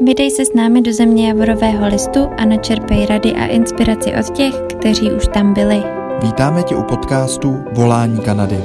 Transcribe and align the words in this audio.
Vydej 0.00 0.30
se 0.30 0.44
s 0.44 0.54
námi 0.54 0.82
do 0.82 0.92
země 0.92 1.28
Javorového 1.28 1.86
listu 1.86 2.20
a 2.38 2.44
načerpej 2.44 3.06
rady 3.06 3.32
a 3.32 3.46
inspiraci 3.46 4.10
od 4.20 4.36
těch, 4.36 4.54
kteří 4.78 5.12
už 5.12 5.28
tam 5.34 5.54
byli. 5.54 5.82
Vítáme 6.22 6.62
tě 6.62 6.76
u 6.76 6.82
podcastu 6.82 7.64
Volání 7.72 8.20
Kanady. 8.20 8.56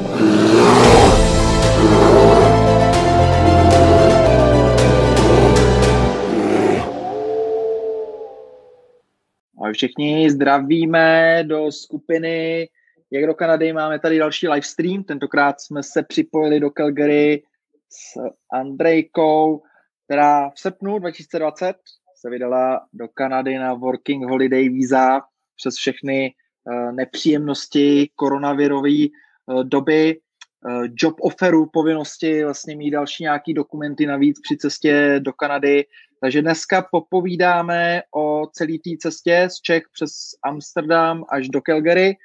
Ahoj 9.58 9.74
všichni, 9.74 10.32
zdravíme 10.32 11.44
do 11.48 11.72
skupiny 11.72 12.70
Jak 13.12 13.26
do 13.26 13.34
Kanady. 13.34 13.74
Máme 13.74 14.00
tady 14.00 14.18
další 14.18 14.48
livestream. 14.48 15.04
Tentokrát 15.04 15.62
jsme 15.62 15.84
se 15.84 16.04
připojili 16.04 16.60
do 16.60 16.70
Calgary 16.70 17.44
s 17.90 18.22
Andrejkou, 18.52 19.62
která 20.10 20.50
v 20.50 20.60
srpnu 20.60 21.00
2020 21.00 21.76
se 22.16 22.30
vydala 22.30 22.86
do 22.94 23.08
Kanady 23.08 23.58
na 23.58 23.74
Working 23.74 24.26
Holiday 24.26 24.70
víza 24.70 25.22
přes 25.56 25.76
všechny 25.76 26.34
uh, 26.64 26.92
nepříjemnosti 26.92 28.10
koronavirové 28.16 29.06
uh, 29.46 29.64
doby, 29.64 30.20
uh, 30.66 30.86
job 31.02 31.16
offeru, 31.22 31.70
povinnosti 31.74 32.44
vlastně 32.44 32.76
mít 32.76 32.92
další 32.92 33.24
nějaký 33.24 33.54
dokumenty 33.54 34.06
navíc 34.06 34.40
při 34.42 34.58
cestě 34.58 35.20
do 35.20 35.34
Kanady. 35.34 35.86
Takže 36.22 36.42
dneska 36.42 36.88
popovídáme 36.92 38.02
o 38.16 38.48
celé 38.54 38.74
té 38.74 38.90
cestě 39.00 39.48
z 39.52 39.62
Čech 39.62 39.84
přes 39.94 40.12
Amsterdam 40.44 41.26
až 41.30 41.50
do 41.50 41.62
Calgary 41.62 42.18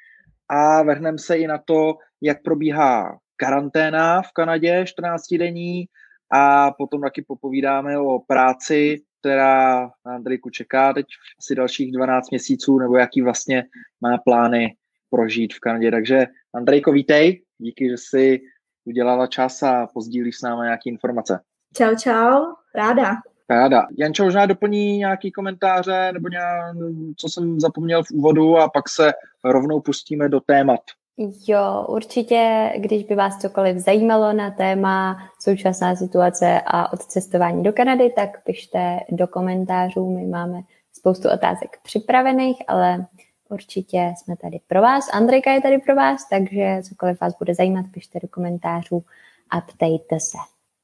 a 0.49 0.83
vrhneme 0.83 1.17
se 1.17 1.37
i 1.37 1.47
na 1.47 1.57
to, 1.57 1.97
jak 2.21 2.43
probíhá 2.43 3.17
karanténa 3.35 4.21
v 4.21 4.31
Kanadě 4.33 4.85
14 4.87 5.33
denní 5.39 5.85
a 6.31 6.71
potom 6.71 7.01
taky 7.01 7.21
popovídáme 7.21 7.99
o 7.99 8.19
práci, 8.19 9.01
která 9.19 9.81
na 10.05 10.15
Andrejku 10.15 10.49
čeká 10.49 10.93
teď 10.93 11.05
asi 11.39 11.55
dalších 11.55 11.91
12 11.91 12.31
měsíců, 12.31 12.79
nebo 12.79 12.97
jaký 12.97 13.21
vlastně 13.21 13.63
má 14.01 14.17
plány 14.17 14.75
prožít 15.09 15.53
v 15.53 15.59
Kanadě. 15.59 15.91
Takže 15.91 16.25
Andrejko, 16.55 16.91
vítej, 16.91 17.41
díky, 17.57 17.89
že 17.89 17.97
jsi 17.97 18.41
udělala 18.85 19.27
čas 19.27 19.63
a 19.63 19.87
pozdílíš 19.93 20.37
s 20.37 20.41
námi 20.41 20.63
nějaké 20.63 20.89
informace. 20.89 21.39
Čau, 21.77 21.95
čau, 21.95 22.45
ráda. 22.75 23.15
Ráda. 23.49 23.87
Jančo 23.99 24.23
možná 24.23 24.45
doplní 24.45 24.97
nějaký 24.97 25.31
komentáře 25.31 26.11
nebo 26.13 26.29
nějak, 26.29 26.75
co 27.17 27.29
jsem 27.29 27.59
zapomněl 27.59 28.03
v 28.03 28.11
úvodu 28.11 28.57
a 28.57 28.69
pak 28.69 28.89
se 28.89 29.13
rovnou 29.43 29.81
pustíme 29.81 30.29
do 30.29 30.39
témat. 30.39 30.79
Jo, 31.17 31.85
určitě, 31.87 32.71
když 32.77 33.03
by 33.03 33.15
vás 33.15 33.37
cokoliv 33.37 33.77
zajímalo 33.77 34.33
na 34.33 34.51
téma 34.51 35.17
současná 35.39 35.95
situace 35.95 36.61
a 36.65 36.93
odcestování 36.93 37.63
do 37.63 37.73
Kanady, 37.73 38.09
tak 38.09 38.43
pište 38.43 38.99
do 39.09 39.27
komentářů. 39.27 40.15
My 40.15 40.25
máme 40.25 40.61
spoustu 40.93 41.29
otázek 41.29 41.77
připravených, 41.83 42.57
ale 42.67 43.05
určitě 43.49 44.13
jsme 44.17 44.37
tady 44.37 44.59
pro 44.67 44.81
vás. 44.81 45.13
Andrejka 45.13 45.51
je 45.51 45.61
tady 45.61 45.77
pro 45.77 45.95
vás, 45.95 46.29
takže 46.29 46.81
cokoliv 46.89 47.21
vás 47.21 47.37
bude 47.37 47.55
zajímat, 47.55 47.85
pište 47.91 48.19
do 48.19 48.27
komentářů 48.27 49.03
a 49.49 49.61
ptejte 49.61 50.19
se. 50.19 50.37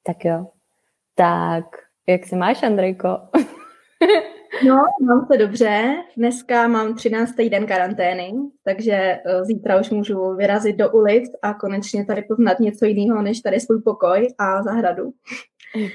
Tak 0.03 0.25
jo. 0.25 0.47
Tak, 1.15 1.65
jak 2.07 2.25
se 2.25 2.35
máš, 2.35 2.63
Andrejko? 2.63 3.19
No, 4.67 4.75
mám 5.01 5.27
se 5.31 5.37
dobře. 5.37 5.95
Dneska 6.17 6.67
mám 6.67 6.95
13. 6.95 7.35
den 7.49 7.65
karantény, 7.65 8.33
takže 8.63 8.93
eh, 8.93 9.43
zítra 9.43 9.79
už 9.79 9.89
můžu 9.89 10.35
vyrazit 10.35 10.75
do 10.75 10.91
ulic 10.91 11.31
a 11.41 11.53
konečně 11.53 12.05
tady 12.05 12.21
poznat 12.21 12.59
něco 12.59 12.85
jiného, 12.85 13.21
než 13.21 13.41
tady 13.41 13.59
svůj 13.59 13.81
pokoj 13.81 14.27
a 14.37 14.63
zahradu. 14.63 15.11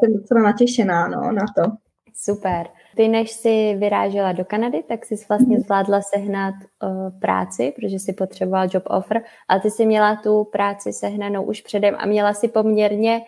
jsem 0.00 0.14
docela 0.14 0.42
natěšená 0.42 1.08
no, 1.08 1.32
na 1.32 1.44
to. 1.56 1.72
Super. 2.14 2.66
Ty, 2.96 3.08
než 3.08 3.30
jsi 3.30 3.76
vyrážela 3.78 4.32
do 4.32 4.44
Kanady, 4.44 4.82
tak 4.82 5.04
jsi 5.04 5.14
vlastně 5.28 5.56
mhm. 5.56 5.64
zvládla 5.64 6.00
sehnat 6.02 6.54
uh, 6.54 7.20
práci, 7.20 7.72
protože 7.76 7.96
jsi 7.98 8.12
potřebovala 8.12 8.68
job 8.72 8.82
offer, 8.86 9.22
ale 9.48 9.60
ty 9.60 9.70
jsi 9.70 9.86
měla 9.86 10.16
tu 10.16 10.44
práci 10.44 10.92
sehnanou 10.92 11.42
už 11.42 11.60
předem 11.60 11.94
a 11.98 12.06
měla 12.06 12.34
si 12.34 12.48
poměrně 12.48 13.20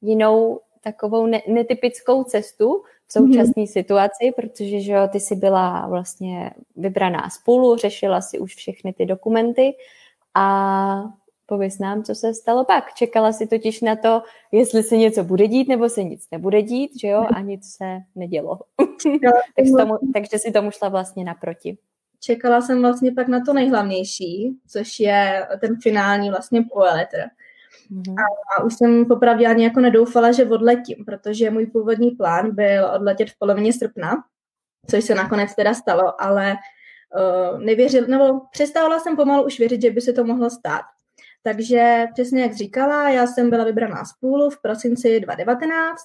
jinou 0.00 0.60
takovou 0.84 1.26
ne- 1.26 1.42
netypickou 1.48 2.24
cestu, 2.24 2.82
současné 3.12 3.62
mm-hmm. 3.62 3.72
situaci, 3.72 4.32
protože 4.36 4.80
že 4.80 4.92
jo, 4.92 5.08
ty 5.12 5.20
jsi 5.20 5.36
byla 5.36 5.86
vlastně 5.88 6.50
vybraná 6.76 7.30
spolu, 7.30 7.76
řešila 7.76 8.20
si 8.20 8.38
už 8.38 8.54
všechny 8.54 8.92
ty 8.92 9.06
dokumenty 9.06 9.74
a 10.34 11.02
pověs 11.46 11.78
nám, 11.78 12.02
co 12.02 12.14
se 12.14 12.34
stalo 12.34 12.64
pak. 12.64 12.94
Čekala 12.94 13.32
si 13.32 13.46
totiž 13.46 13.80
na 13.80 13.96
to, 13.96 14.22
jestli 14.52 14.82
se 14.82 14.96
něco 14.96 15.24
bude 15.24 15.48
dít, 15.48 15.68
nebo 15.68 15.88
se 15.88 16.02
nic 16.02 16.26
nebude 16.32 16.62
dít, 16.62 16.90
že 17.00 17.08
jo, 17.08 17.26
a 17.34 17.40
nic 17.40 17.76
se 17.76 17.98
nedělo. 18.14 18.58
takže, 19.56 19.72
tomu, 19.78 19.98
takže 20.14 20.38
si 20.38 20.52
tomu 20.52 20.70
šla 20.70 20.88
vlastně 20.88 21.24
naproti. 21.24 21.78
Čekala 22.20 22.60
jsem 22.60 22.80
vlastně 22.80 23.12
pak 23.12 23.28
na 23.28 23.40
to 23.44 23.52
nejhlavnější, 23.52 24.58
což 24.68 25.00
je 25.00 25.46
ten 25.60 25.76
finální 25.82 26.30
vlastně 26.30 26.62
poeletter. 26.72 27.30
Mm-hmm. 27.92 28.14
A 28.56 28.62
už 28.62 28.74
jsem 28.74 29.04
popravdě 29.06 29.46
ani 29.46 29.64
jako 29.64 29.80
nedoufala, 29.80 30.32
že 30.32 30.46
odletím, 30.46 31.04
protože 31.04 31.50
můj 31.50 31.66
původní 31.66 32.10
plán 32.10 32.54
byl 32.54 32.90
odletět 32.94 33.30
v 33.30 33.38
polovině 33.38 33.72
srpna, 33.72 34.24
což 34.90 35.04
se 35.04 35.14
nakonec 35.14 35.54
teda 35.54 35.74
stalo, 35.74 36.22
ale 36.22 36.54
uh, 36.54 37.60
nevěřil, 37.60 38.06
nebo 38.06 38.40
přestávala 38.50 38.98
jsem 38.98 39.16
pomalu 39.16 39.46
už 39.46 39.58
věřit, 39.58 39.82
že 39.82 39.90
by 39.90 40.00
se 40.00 40.12
to 40.12 40.24
mohlo 40.24 40.50
stát. 40.50 40.82
Takže 41.42 42.06
přesně 42.12 42.42
jak 42.42 42.54
říkala, 42.54 43.08
já 43.08 43.26
jsem 43.26 43.50
byla 43.50 43.64
vybraná 43.64 44.04
z 44.04 44.12
půlu 44.20 44.50
v 44.50 44.62
prosinci 44.62 45.20
2019 45.20 46.02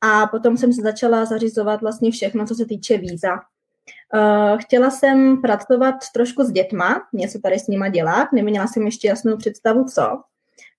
a 0.00 0.26
potom 0.26 0.56
jsem 0.56 0.72
se 0.72 0.82
začala 0.82 1.24
zařizovat 1.24 1.80
vlastně 1.80 2.10
všechno, 2.10 2.46
co 2.46 2.54
se 2.54 2.64
týče 2.66 2.98
víza. 2.98 3.34
Uh, 3.34 4.58
chtěla 4.58 4.90
jsem 4.90 5.42
pracovat 5.42 5.94
trošku 6.14 6.44
s 6.44 6.50
dětma, 6.50 7.02
něco 7.12 7.38
tady 7.38 7.58
s 7.58 7.66
nima 7.66 7.88
dělat, 7.88 8.28
neměla 8.32 8.66
jsem 8.66 8.82
ještě 8.82 9.08
jasnou 9.08 9.36
představu, 9.36 9.84
co. 9.84 10.22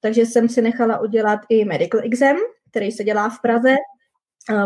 Takže 0.05 0.25
jsem 0.25 0.49
si 0.49 0.61
nechala 0.61 0.99
udělat 0.99 1.39
i 1.49 1.65
medical 1.65 2.01
exam, 2.03 2.37
který 2.69 2.91
se 2.91 3.03
dělá 3.03 3.29
v 3.29 3.41
Praze. 3.41 3.75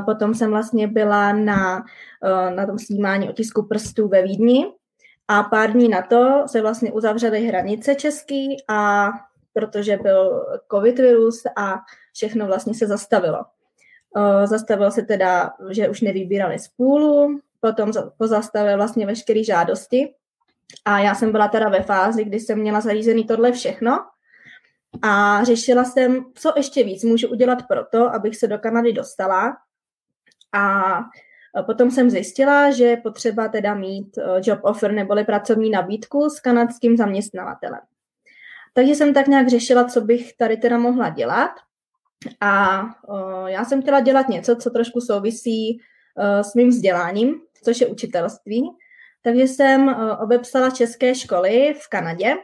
Potom 0.06 0.34
jsem 0.34 0.50
vlastně 0.50 0.88
byla 0.88 1.34
na, 1.34 1.84
eh, 2.24 2.52
na 2.56 2.66
tom 2.66 2.80
snímání 2.80 3.30
otisku 3.30 3.64
prstů 3.64 4.08
ve 4.08 4.24
Vídni 4.24 4.66
a 5.28 5.44
pár 5.44 5.72
dní 5.72 5.90
na 5.90 6.02
to 6.02 6.44
se 6.46 6.62
vlastně 6.62 6.92
uzavřely 6.92 7.48
hranice 7.48 7.96
český 7.96 8.58
a 8.68 9.10
protože 9.54 9.98
byl 9.98 10.46
covid 10.72 11.00
virus 11.00 11.44
a 11.56 11.80
všechno 12.14 12.48
vlastně 12.48 12.74
se 12.74 12.88
zastavilo. 12.88 13.40
Eh, 14.18 14.48
zastavilo 14.48 14.92
se 14.92 15.02
teda, 15.02 15.54
že 15.70 15.90
už 15.90 16.02
nevybírali 16.02 16.60
z 16.60 16.68
půlu, 16.68 17.40
potom 17.60 17.92
pozastavil 18.18 18.78
vlastně 18.78 19.06
veškeré 19.06 19.44
žádosti 19.44 20.14
a 20.86 21.00
já 21.00 21.16
jsem 21.16 21.32
byla 21.32 21.48
teda 21.48 21.70
ve 21.70 21.82
fázi, 21.82 22.24
kdy 22.24 22.40
jsem 22.40 22.60
měla 22.60 22.82
zařízený 22.82 23.24
tohle 23.24 23.52
všechno 23.52 24.00
a 25.02 25.44
řešila 25.44 25.84
jsem, 25.84 26.26
co 26.34 26.54
ještě 26.58 26.84
víc 26.84 27.04
můžu 27.04 27.28
udělat 27.28 27.68
pro 27.68 27.86
to, 27.86 28.14
abych 28.14 28.38
se 28.38 28.48
do 28.48 28.60
Kanady 28.60 28.94
dostala. 28.94 29.58
A 30.54 31.00
potom 31.66 31.92
jsem 31.92 32.10
zjistila, 32.10 32.72
že 32.72 32.84
je 32.84 32.98
potřeba 32.98 33.48
teda 33.48 33.74
mít 33.74 34.18
eh, 34.18 34.24
job 34.44 34.60
offer 34.64 34.92
neboli 34.92 35.24
pracovní 35.26 35.70
nabídku 35.70 36.30
s 36.30 36.40
kanadským 36.40 36.98
zaměstnavatelem. 36.98 37.82
Takže 38.74 38.96
jsem 38.96 39.14
tak 39.14 39.28
nějak 39.28 39.48
řešila, 39.48 39.86
co 39.86 40.02
bych 40.02 40.38
tady 40.38 40.58
teda 40.58 40.78
mohla 40.78 41.10
dělat. 41.10 41.52
A 42.42 42.82
eh, 42.82 43.52
já 43.52 43.66
jsem 43.66 43.82
chtěla 43.82 44.00
dělat 44.00 44.30
něco, 44.30 44.56
co 44.56 44.70
trošku 44.70 45.02
souvisí 45.02 45.82
s 46.42 46.56
mým 46.56 46.70
vzděláním, 46.70 47.42
což 47.64 47.82
je 47.82 47.88
učitelství. 47.88 48.70
Takže 49.22 49.42
jsem 49.42 49.96
obepsala 50.22 50.70
české 50.70 51.16
školy 51.16 51.76
v 51.80 51.90
Kanadě 51.90 52.36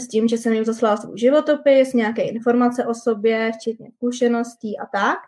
s 0.00 0.08
tím, 0.08 0.28
že 0.28 0.38
jsem 0.38 0.52
jim 0.52 0.64
zaslala 0.64 0.96
svůj 0.96 1.18
životopis, 1.18 1.92
nějaké 1.92 2.22
informace 2.22 2.86
o 2.86 2.94
sobě, 2.94 3.52
včetně 3.54 3.90
zkušeností 3.96 4.78
a 4.78 4.86
tak. 4.86 5.18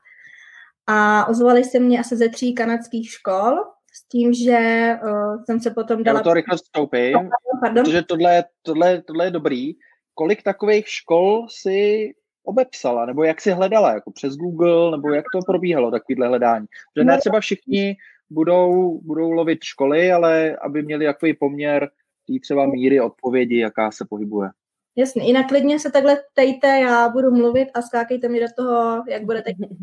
A 0.87 1.29
ozvali 1.29 1.65
se 1.65 1.81
mě 1.81 2.01
asi 2.01 2.17
ze 2.17 2.29
tří 2.29 2.55
kanadských 2.55 3.11
škol, 3.11 3.55
s 3.93 4.09
tím, 4.09 4.35
že 4.35 4.91
uh, 5.05 5.45
jsem 5.45 5.61
se 5.61 5.71
potom 5.71 6.03
dala... 6.03 6.19
Já 6.19 6.23
to 6.23 6.35
rychle 6.35 6.57
vstoupím, 6.57 7.31
Pardon? 7.61 7.85
protože 7.85 8.03
tohle, 8.03 8.45
tohle, 8.63 9.03
tohle 9.03 9.25
je 9.25 9.31
dobrý. 9.31 9.73
Kolik 10.15 10.43
takových 10.43 10.89
škol 10.89 11.47
si 11.51 12.11
obepsala, 12.45 13.07
nebo 13.07 13.25
jak 13.25 13.41
si 13.41 13.51
hledala, 13.51 13.95
jako 13.95 14.11
přes 14.11 14.37
Google, 14.37 14.91
nebo 14.91 15.15
jak 15.15 15.25
to 15.33 15.41
probíhalo, 15.47 15.91
takovýhle 15.91 16.29
hledání? 16.29 16.67
Že 16.97 17.05
ne 17.05 17.13
no. 17.13 17.19
třeba 17.19 17.41
všichni 17.41 17.97
budou, 18.31 19.01
budou 19.03 19.31
lovit 19.31 19.59
školy, 19.65 20.13
ale 20.13 20.57
aby 20.57 20.83
měli 20.83 21.07
takový 21.07 21.35
poměr 21.35 21.91
té 22.27 22.33
třeba 22.43 22.67
míry 22.67 23.01
odpovědi, 23.01 23.59
jaká 23.59 23.91
se 23.91 24.05
pohybuje. 24.09 24.51
Jasně, 24.97 25.27
jinak 25.27 25.49
klidně 25.49 25.79
se 25.79 25.91
takhle 25.91 26.17
ptejte, 26.33 26.67
já 26.67 27.09
budu 27.09 27.31
mluvit 27.31 27.69
a 27.75 27.83
skákejte 27.83 28.29
mi 28.29 28.41
do 28.41 28.47
toho, 28.57 29.05
jak 29.09 29.25
budete 29.25 29.53
chtít. 29.53 29.69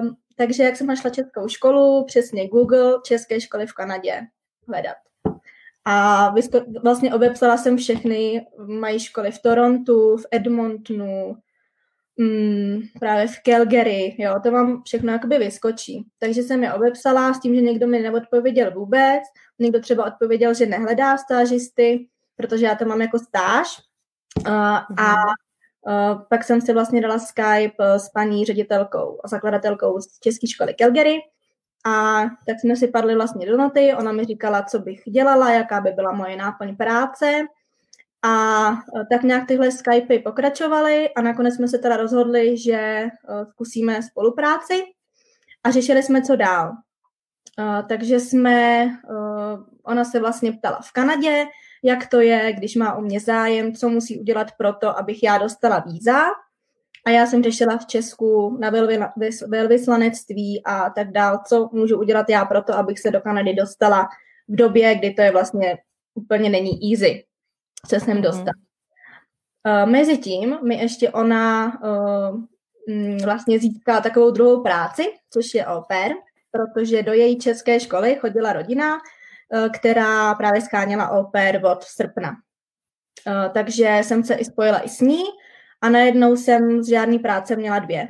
Um, 0.00 0.16
takže 0.36 0.62
jak 0.62 0.76
jsem 0.76 0.86
našla 0.86 1.10
českou 1.10 1.48
školu, 1.48 2.04
přesně 2.04 2.48
Google, 2.48 2.94
české 3.04 3.40
školy 3.40 3.66
v 3.66 3.72
Kanadě 3.72 4.20
hledat. 4.68 4.96
A 5.84 6.34
vlastně 6.82 7.14
obepsala 7.14 7.56
jsem 7.56 7.76
všechny, 7.76 8.46
mají 8.66 9.00
školy 9.00 9.30
v 9.30 9.42
Torontu, 9.42 10.16
v 10.16 10.26
Edmontonu, 10.30 11.36
mm, 12.16 12.80
právě 13.00 13.26
v 13.26 13.42
Calgary, 13.44 14.16
jo, 14.18 14.40
to 14.42 14.50
vám 14.50 14.82
všechno 14.82 15.12
jakoby 15.12 15.38
vyskočí. 15.38 16.06
Takže 16.18 16.42
jsem 16.42 16.62
je 16.62 16.72
obepsala 16.72 17.34
s 17.34 17.40
tím, 17.40 17.54
že 17.54 17.60
někdo 17.60 17.86
mi 17.86 18.00
neodpověděl 18.00 18.70
vůbec, 18.74 19.22
někdo 19.60 19.80
třeba 19.80 20.06
odpověděl, 20.06 20.54
že 20.54 20.66
nehledá 20.66 21.16
stážisty, 21.16 22.08
protože 22.36 22.66
já 22.66 22.74
to 22.74 22.84
mám 22.84 23.00
jako 23.00 23.18
stáž. 23.18 23.78
Uh, 24.46 24.54
a 24.98 25.14
uh, 25.86 26.22
pak 26.30 26.44
jsem 26.44 26.60
si 26.60 26.72
vlastně 26.72 27.00
dala 27.00 27.18
Skype 27.18 27.84
s 27.84 28.08
paní 28.08 28.44
ředitelkou 28.44 29.20
a 29.24 29.28
zakladatelkou 29.28 30.00
z 30.00 30.18
České 30.20 30.46
školy 30.46 30.74
Calgary 30.74 31.20
a 31.86 32.22
tak 32.46 32.60
jsme 32.60 32.76
si 32.76 32.88
padli 32.88 33.14
vlastně 33.14 33.46
do 33.46 33.56
noty, 33.56 33.94
ona 33.98 34.12
mi 34.12 34.24
říkala, 34.24 34.62
co 34.62 34.78
bych 34.78 35.02
dělala, 35.06 35.50
jaká 35.50 35.80
by 35.80 35.90
byla 35.90 36.12
moje 36.12 36.36
náplň 36.36 36.76
práce 36.76 37.40
a 38.22 38.68
e, 38.72 38.76
tak 39.12 39.22
nějak 39.22 39.48
tyhle 39.48 39.70
Skypey 39.70 40.18
pokračovaly 40.18 41.14
a 41.14 41.22
nakonec 41.22 41.54
jsme 41.54 41.68
se 41.68 41.78
teda 41.78 41.96
rozhodli, 41.96 42.58
že 42.58 42.72
e, 42.72 43.10
zkusíme 43.50 44.02
spolupráci 44.02 44.82
a 45.64 45.70
řešili 45.70 46.02
jsme, 46.02 46.22
co 46.22 46.36
dál. 46.36 46.72
E, 47.60 47.82
takže 47.82 48.20
jsme, 48.20 48.86
ona 49.82 50.04
se 50.04 50.20
vlastně 50.20 50.52
ptala 50.52 50.80
v 50.82 50.92
Kanadě, 50.92 51.46
jak 51.82 52.06
to 52.06 52.20
je, 52.20 52.52
když 52.52 52.76
má 52.76 52.94
o 52.94 53.00
mě 53.00 53.20
zájem, 53.20 53.74
co 53.74 53.88
musí 53.88 54.20
udělat 54.20 54.52
pro 54.58 54.72
to, 54.72 54.98
abych 54.98 55.22
já 55.22 55.38
dostala 55.38 55.78
víza. 55.78 56.20
A 57.06 57.10
já 57.10 57.26
jsem 57.26 57.42
řešila 57.42 57.78
v 57.78 57.86
Česku 57.86 58.58
na 58.60 58.70
velvyslanectví 59.48 60.62
a 60.64 60.90
tak 60.90 61.12
dál, 61.12 61.40
co 61.48 61.70
můžu 61.72 61.98
udělat 61.98 62.28
já 62.28 62.44
pro 62.44 62.62
to, 62.62 62.74
abych 62.74 62.98
se 62.98 63.10
do 63.10 63.20
Kanady 63.20 63.54
dostala 63.54 64.08
v 64.48 64.56
době, 64.56 64.94
kdy 64.94 65.10
to 65.10 65.22
je 65.22 65.32
vlastně 65.32 65.78
úplně 66.14 66.50
není 66.50 66.92
easy 66.92 67.24
se 67.86 68.00
sem 68.00 68.14
mhm. 68.14 68.22
dostat. 68.22 68.54
Uh, 69.66 69.90
mezi 69.90 70.18
tím 70.18 70.58
mi 70.62 70.74
ještě 70.74 71.10
ona 71.10 71.72
uh, 71.82 72.40
vlastně 73.24 73.58
získala 73.58 74.00
takovou 74.00 74.30
druhou 74.30 74.62
práci, 74.62 75.12
což 75.30 75.54
je 75.54 75.66
au 75.66 75.82
pair, 75.88 76.12
protože 76.50 77.02
do 77.02 77.12
její 77.12 77.38
české 77.38 77.80
školy 77.80 78.16
chodila 78.20 78.52
rodina, 78.52 78.94
uh, 78.94 79.68
která 79.68 80.34
právě 80.34 80.60
scháněla 80.60 81.10
au 81.10 81.30
pair 81.30 81.60
od 81.66 81.84
srpna. 81.84 82.30
Uh, 83.26 83.52
takže 83.54 83.98
jsem 84.02 84.24
se 84.24 84.34
i 84.34 84.44
spojila 84.44 84.84
i 84.84 84.88
s 84.88 85.00
ní 85.00 85.22
a 85.80 85.88
najednou 85.88 86.36
jsem 86.36 86.82
z 86.82 86.88
žádné 86.88 87.18
práce 87.18 87.56
měla 87.56 87.78
dvě, 87.78 88.08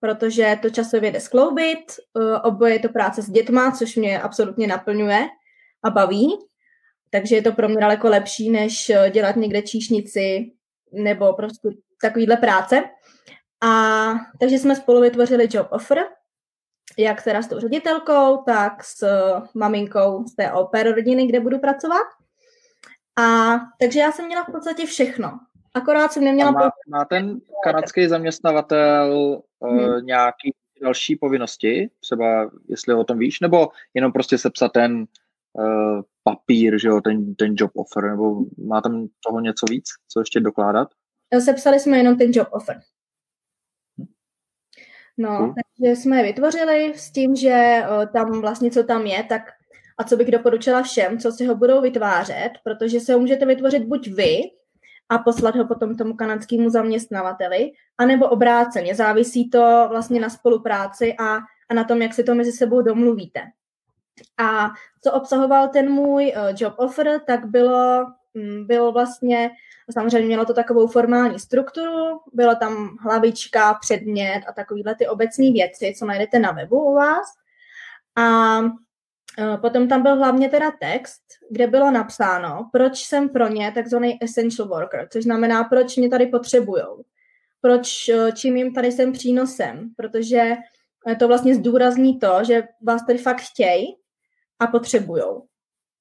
protože 0.00 0.58
to 0.62 0.70
časově 0.70 1.10
jde 1.10 1.20
skloubit, 1.20 1.78
uh, 2.14 2.36
oboje 2.42 2.72
je 2.72 2.78
to 2.78 2.88
práce 2.88 3.22
s 3.22 3.30
dětma, 3.30 3.70
což 3.70 3.96
mě 3.96 4.20
absolutně 4.20 4.66
naplňuje 4.66 5.28
a 5.84 5.90
baví, 5.90 6.38
takže 7.14 7.36
je 7.36 7.42
to 7.42 7.52
pro 7.52 7.68
mě 7.68 7.80
daleko 7.80 8.08
lepší, 8.08 8.50
než 8.50 8.90
eh, 8.90 9.10
dělat 9.10 9.36
někde 9.36 9.62
číšnici 9.62 10.52
nebo 10.92 11.32
prostě 11.32 11.68
takovýhle 12.02 12.36
práce. 12.36 12.82
A 13.64 14.12
takže 14.40 14.58
jsme 14.58 14.76
spolu 14.76 15.00
vytvořili 15.00 15.48
job 15.50 15.68
offer, 15.70 15.98
jak 16.98 17.24
teda 17.24 17.42
s 17.42 17.48
tou 17.48 17.60
ředitelkou, 17.60 18.36
tak 18.36 18.84
s 18.84 19.02
eh, 19.02 19.42
maminkou 19.54 20.24
z 20.24 20.34
té 20.34 20.52
oper 20.52 20.94
rodiny, 20.94 21.26
kde 21.26 21.40
budu 21.40 21.58
pracovat. 21.58 22.06
A 23.18 23.54
takže 23.80 24.00
já 24.00 24.12
jsem 24.12 24.26
měla 24.26 24.44
v 24.44 24.52
podstatě 24.52 24.86
všechno. 24.86 25.38
Akorát 25.74 26.12
jsem 26.12 26.24
neměla... 26.24 26.50
má, 26.50 26.70
má 26.88 27.04
ten 27.04 27.40
kanadský 27.64 28.08
zaměstnavatel 28.08 29.42
hmm. 29.64 29.78
uh, 29.78 30.02
nějaký 30.02 30.54
další 30.82 31.16
povinnosti? 31.16 31.90
Třeba, 32.00 32.50
jestli 32.68 32.94
o 32.94 33.04
tom 33.04 33.18
víš, 33.18 33.40
nebo 33.40 33.68
jenom 33.94 34.12
prostě 34.12 34.38
sepsat 34.38 34.72
ten 34.72 35.04
uh, 35.52 36.00
papír, 36.22 36.80
že 36.80 36.88
jo, 36.88 37.00
ten, 37.00 37.34
ten 37.34 37.54
job 37.56 37.70
offer, 37.74 38.10
nebo 38.10 38.44
má 38.66 38.80
tam 38.80 39.06
toho 39.26 39.40
něco 39.40 39.66
víc, 39.70 39.84
co 40.08 40.20
ještě 40.20 40.40
dokládat? 40.40 40.88
Sepsali 41.44 41.80
jsme 41.80 41.98
jenom 41.98 42.16
ten 42.18 42.30
job 42.34 42.48
offer. 42.50 42.80
No, 45.18 45.38
cool. 45.38 45.54
takže 45.54 45.96
jsme 45.96 46.16
je 46.16 46.22
vytvořili 46.22 46.92
s 46.96 47.10
tím, 47.10 47.36
že 47.36 47.82
o, 47.88 48.06
tam 48.06 48.40
vlastně, 48.40 48.70
co 48.70 48.82
tam 48.82 49.06
je, 49.06 49.22
tak 49.22 49.42
a 49.98 50.04
co 50.04 50.16
bych 50.16 50.30
doporučila 50.30 50.82
všem, 50.82 51.18
co 51.18 51.32
si 51.32 51.46
ho 51.46 51.54
budou 51.54 51.80
vytvářet, 51.80 52.50
protože 52.64 53.00
se 53.00 53.14
ho 53.14 53.20
můžete 53.20 53.46
vytvořit 53.46 53.84
buď 53.84 54.08
vy 54.08 54.40
a 55.08 55.18
poslat 55.18 55.56
ho 55.56 55.64
potom 55.64 55.96
tomu 55.96 56.14
kanadskému 56.14 56.70
zaměstnavateli, 56.70 57.72
anebo 57.98 58.28
obráceně. 58.28 58.94
Závisí 58.94 59.50
to 59.50 59.86
vlastně 59.90 60.20
na 60.20 60.30
spolupráci 60.30 61.14
a, 61.18 61.36
a 61.68 61.74
na 61.74 61.84
tom, 61.84 62.02
jak 62.02 62.14
si 62.14 62.24
to 62.24 62.34
mezi 62.34 62.52
sebou 62.52 62.82
domluvíte. 62.82 63.40
A 64.38 64.70
co 65.04 65.12
obsahoval 65.12 65.68
ten 65.68 65.90
můj 65.90 66.32
uh, 66.36 66.56
job 66.58 66.74
offer, 66.76 67.20
tak 67.26 67.46
bylo, 67.46 68.06
um, 68.34 68.66
bylo 68.66 68.92
vlastně, 68.92 69.50
samozřejmě 69.92 70.26
mělo 70.26 70.44
to 70.44 70.54
takovou 70.54 70.86
formální 70.86 71.38
strukturu, 71.38 72.20
bylo 72.32 72.54
tam 72.54 72.96
hlavička, 73.00 73.74
předmět 73.74 74.42
a 74.48 74.52
takovýhle 74.52 74.94
ty 74.94 75.08
obecné 75.08 75.52
věci, 75.52 75.94
co 75.98 76.06
najdete 76.06 76.38
na 76.38 76.52
webu 76.52 76.80
u 76.80 76.94
vás. 76.94 77.26
A 78.16 78.58
uh, 78.60 79.60
potom 79.60 79.88
tam 79.88 80.02
byl 80.02 80.16
hlavně 80.16 80.48
teda 80.48 80.70
text, 80.80 81.22
kde 81.50 81.66
bylo 81.66 81.90
napsáno, 81.90 82.68
proč 82.72 83.04
jsem 83.04 83.28
pro 83.28 83.48
ně 83.48 83.72
takzvaný 83.72 84.18
essential 84.22 84.68
worker, 84.68 85.08
což 85.12 85.24
znamená, 85.24 85.64
proč 85.64 85.96
mě 85.96 86.08
tady 86.08 86.26
potřebujou, 86.26 87.02
proč, 87.60 88.08
uh, 88.08 88.30
čím 88.30 88.56
jim 88.56 88.74
tady 88.74 88.92
jsem 88.92 89.12
přínosem, 89.12 89.90
protože 89.96 90.54
to 91.18 91.28
vlastně 91.28 91.54
zdůrazní 91.54 92.18
to, 92.18 92.38
že 92.42 92.62
vás 92.82 93.06
tady 93.06 93.18
fakt 93.18 93.40
chtějí 93.40 93.96
a 94.58 94.66
potřebujou. 94.66 95.42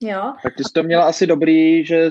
Jo? 0.01 0.33
Tak 0.43 0.55
ty 0.55 0.63
jsi 0.63 0.73
to 0.73 0.83
měla 0.83 1.05
asi 1.05 1.27
dobrý, 1.27 1.85
že 1.85 2.09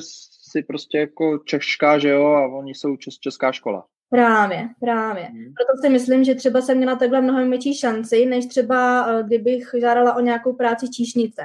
si 0.51 0.63
prostě 0.63 0.99
jako 0.99 1.39
češka, 1.39 1.99
že 1.99 2.09
jo, 2.09 2.27
a 2.27 2.47
oni 2.47 2.75
jsou 2.75 2.97
čes, 2.97 3.15
česká 3.15 3.53
škola. 3.53 3.87
Právě, 4.11 4.69
právě. 4.81 5.25
Hmm. 5.25 5.45
Proto 5.45 5.83
si 5.83 5.89
myslím, 5.89 6.25
že 6.25 6.35
třeba 6.35 6.61
jsem 6.61 6.77
měla 6.77 6.97
takhle 6.97 7.21
mnohem 7.21 7.51
větší 7.51 7.79
šanci, 7.79 8.27
než 8.27 8.47
třeba 8.47 9.07
eh, 9.09 9.23
kdybych 9.23 9.71
žádala 9.81 10.15
o 10.15 10.21
nějakou 10.21 10.53
práci 10.53 10.89
číšnice. 10.89 11.43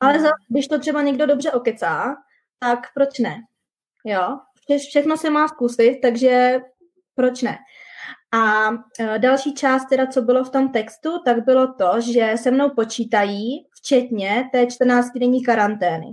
Ale 0.00 0.12
hmm. 0.12 0.22
za, 0.22 0.30
když 0.50 0.68
to 0.68 0.78
třeba 0.78 1.02
někdo 1.02 1.26
dobře 1.26 1.52
okecá, 1.52 2.16
tak 2.58 2.78
proč 2.94 3.18
ne? 3.18 3.36
Jo, 4.06 4.38
Vše, 4.68 4.78
všechno 4.78 5.16
se 5.16 5.30
má 5.30 5.48
zkusit, 5.48 5.98
takže 6.02 6.60
proč 7.14 7.42
ne? 7.42 7.58
A 8.34 8.70
e, 9.00 9.18
další 9.18 9.54
část, 9.54 9.88
teda, 9.88 10.06
co 10.06 10.22
bylo 10.22 10.44
v 10.44 10.50
tom 10.50 10.72
textu, 10.72 11.10
tak 11.24 11.44
bylo 11.44 11.74
to, 11.74 12.00
že 12.00 12.32
se 12.36 12.50
mnou 12.50 12.70
počítají, 12.70 13.66
včetně 13.72 14.48
té 14.52 14.64
14-denní 14.64 15.44
karantény. 15.44 16.06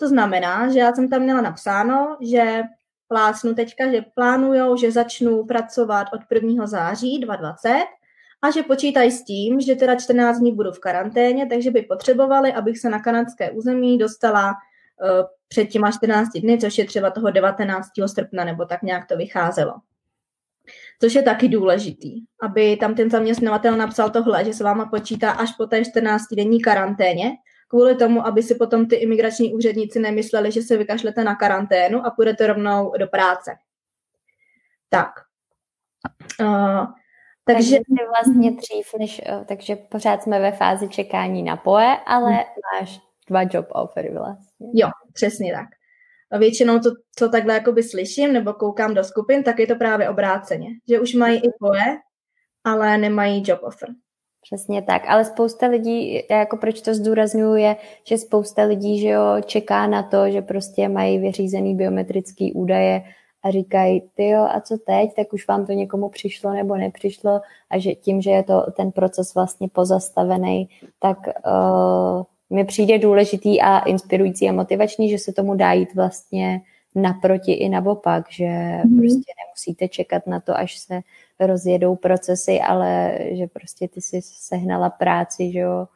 To 0.00 0.08
znamená, 0.08 0.72
že 0.72 0.78
já 0.78 0.94
jsem 0.94 1.08
tam 1.08 1.22
měla 1.22 1.40
napsáno, 1.40 2.16
že 2.20 2.62
plásnu 3.08 3.54
teďka, 3.54 3.90
že 3.90 4.04
plánujou, 4.14 4.76
že 4.76 4.92
začnu 4.92 5.44
pracovat 5.44 6.06
od 6.12 6.20
1. 6.34 6.66
září 6.66 7.18
2020 7.18 7.84
a 8.42 8.50
že 8.50 8.62
počítají 8.62 9.10
s 9.10 9.24
tím, 9.24 9.60
že 9.60 9.74
teda 9.74 9.94
14 9.94 10.38
dní 10.38 10.54
budu 10.54 10.72
v 10.72 10.78
karanténě, 10.78 11.46
takže 11.46 11.70
by 11.70 11.82
potřebovali, 11.82 12.52
abych 12.52 12.78
se 12.78 12.90
na 12.90 12.98
kanadské 12.98 13.50
území 13.50 13.98
dostala 13.98 14.50
uh, 14.50 15.26
před 15.48 15.64
těma 15.64 15.92
14 15.92 16.28
dny, 16.28 16.58
což 16.58 16.78
je 16.78 16.86
třeba 16.86 17.10
toho 17.10 17.30
19. 17.30 17.88
srpna, 18.06 18.44
nebo 18.44 18.64
tak 18.64 18.82
nějak 18.82 19.06
to 19.06 19.16
vycházelo 19.16 19.74
což 21.00 21.14
je 21.14 21.22
taky 21.22 21.48
důležitý, 21.48 22.20
aby 22.42 22.76
tam 22.76 22.94
ten 22.94 23.10
zaměstnavatel 23.10 23.76
napsal 23.76 24.10
tohle, 24.10 24.44
že 24.44 24.52
se 24.52 24.64
váma 24.64 24.86
počítá 24.86 25.30
až 25.30 25.52
po 25.52 25.66
té 25.66 25.80
14-denní 25.80 26.60
karanténě, 26.60 27.30
kvůli 27.68 27.94
tomu, 27.94 28.26
aby 28.26 28.42
si 28.42 28.54
potom 28.54 28.88
ty 28.88 28.96
imigrační 28.96 29.54
úředníci 29.54 29.98
nemysleli, 29.98 30.52
že 30.52 30.62
se 30.62 30.76
vykašlete 30.76 31.24
na 31.24 31.36
karanténu 31.36 32.06
a 32.06 32.10
půjdete 32.10 32.46
rovnou 32.46 32.92
do 32.98 33.06
práce. 33.06 33.56
Tak. 34.88 35.10
Uh, 36.40 36.86
takže... 37.44 37.76
takže 37.76 38.08
vlastně 38.08 38.50
dřív, 38.50 38.94
než, 38.98 39.22
uh, 39.32 39.44
takže 39.44 39.76
pořád 39.76 40.22
jsme 40.22 40.40
ve 40.40 40.52
fázi 40.52 40.88
čekání 40.88 41.42
na 41.42 41.56
poje, 41.56 41.96
ale 42.06 42.30
hmm. 42.30 42.44
máš 42.72 43.00
dva 43.28 43.42
job 43.52 43.66
offery 43.70 44.12
vlastně. 44.12 44.68
Jo, 44.74 44.88
přesně 45.12 45.52
tak. 45.52 45.68
Většinou 46.38 46.78
to, 46.78 46.90
co 47.16 47.28
takhle 47.28 47.54
jakoby 47.54 47.82
slyším 47.82 48.32
nebo 48.32 48.52
koukám 48.52 48.94
do 48.94 49.04
skupin, 49.04 49.42
tak 49.42 49.58
je 49.58 49.66
to 49.66 49.76
právě 49.76 50.08
obráceně. 50.08 50.68
Že 50.88 51.00
už 51.00 51.14
mají 51.14 51.38
i 51.38 51.48
poje, 51.60 51.98
ale 52.64 52.98
nemají 52.98 53.42
job 53.46 53.62
offer. 53.62 53.88
Přesně 54.42 54.82
tak, 54.82 55.02
ale 55.08 55.24
spousta 55.24 55.66
lidí, 55.66 56.22
jako 56.30 56.56
proč 56.56 56.80
to 56.80 56.94
zdůraznuju, 56.94 57.54
je, 57.54 57.76
že 58.04 58.18
spousta 58.18 58.62
lidí, 58.62 59.00
že 59.00 59.08
jo, 59.08 59.22
čeká 59.46 59.86
na 59.86 60.02
to, 60.02 60.30
že 60.30 60.42
prostě 60.42 60.88
mají 60.88 61.18
vyřízený 61.18 61.74
biometrický 61.74 62.52
údaje 62.52 63.02
a 63.42 63.50
říkají, 63.50 64.02
ty 64.14 64.28
jo, 64.28 64.48
a 64.50 64.60
co 64.60 64.78
teď, 64.86 65.14
tak 65.16 65.32
už 65.32 65.46
vám 65.46 65.66
to 65.66 65.72
někomu 65.72 66.08
přišlo 66.08 66.52
nebo 66.52 66.76
nepřišlo? 66.76 67.40
A 67.70 67.78
že 67.78 67.94
tím, 67.94 68.20
že 68.20 68.30
je 68.30 68.42
to 68.42 68.66
ten 68.76 68.92
proces 68.92 69.34
vlastně 69.34 69.68
pozastavený, 69.68 70.68
tak 70.98 71.18
uh, 71.26 72.22
mi 72.50 72.64
přijde 72.64 72.98
důležitý 72.98 73.60
a 73.60 73.78
inspirující 73.78 74.48
a 74.48 74.52
motivační, 74.52 75.10
že 75.10 75.18
se 75.18 75.32
tomu 75.32 75.54
dá 75.54 75.72
jít 75.72 75.94
vlastně 75.94 76.60
naproti 76.94 77.52
i 77.52 77.68
naopak, 77.68 78.24
že 78.30 78.46
mm. 78.84 78.98
prostě 78.98 79.32
nemusíte 79.44 79.88
čekat 79.88 80.26
na 80.26 80.40
to, 80.40 80.58
až 80.58 80.78
se 80.78 81.00
rozjedou 81.40 81.96
procesy, 81.96 82.60
ale 82.60 83.18
že 83.38 83.46
prostě 83.46 83.88
ty 83.88 84.00
si 84.00 84.20
sehnala 84.22 84.90
práci, 84.90 85.52
že 85.52 85.58
jo. 85.58 85.88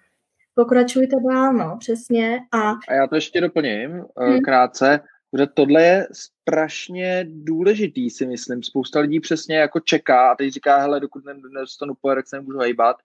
Pokračujte 0.55 1.17
dál, 1.29 1.53
no, 1.53 1.77
přesně. 1.81 2.41
A, 2.53 2.71
a 2.89 2.95
já 2.95 3.07
to 3.07 3.15
ještě 3.15 3.41
doplním 3.41 3.91
mm. 3.91 4.41
krátce. 4.45 5.01
Protože 5.31 5.47
tohle 5.47 5.83
je 5.83 6.09
strašně 6.13 7.27
důležitý, 7.29 8.11
si 8.11 8.27
myslím. 8.27 8.63
Spousta 8.63 9.01
lidí 9.01 9.21
přesně 9.21 9.57
jako 9.57 9.81
čeká 9.81 10.31
a 10.31 10.35
teď 10.35 10.53
říká, 10.53 10.79
hele, 10.79 11.01
dokud 11.01 11.25
nedostanu 11.25 11.95
pojer, 12.01 12.19
tak 12.19 12.29
se 12.29 12.37
nemůžu 12.37 12.59
hejbat, 12.59 12.97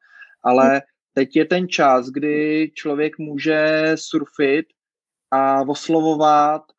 ale 0.44 0.82
teď 1.14 1.36
je 1.36 1.46
ten 1.46 1.68
čas, 1.68 2.10
kdy 2.10 2.72
člověk 2.74 3.18
může 3.18 3.92
surfit 3.96 4.66
a 5.32 5.62
oslovovat 5.62 6.62
eh, 6.72 6.77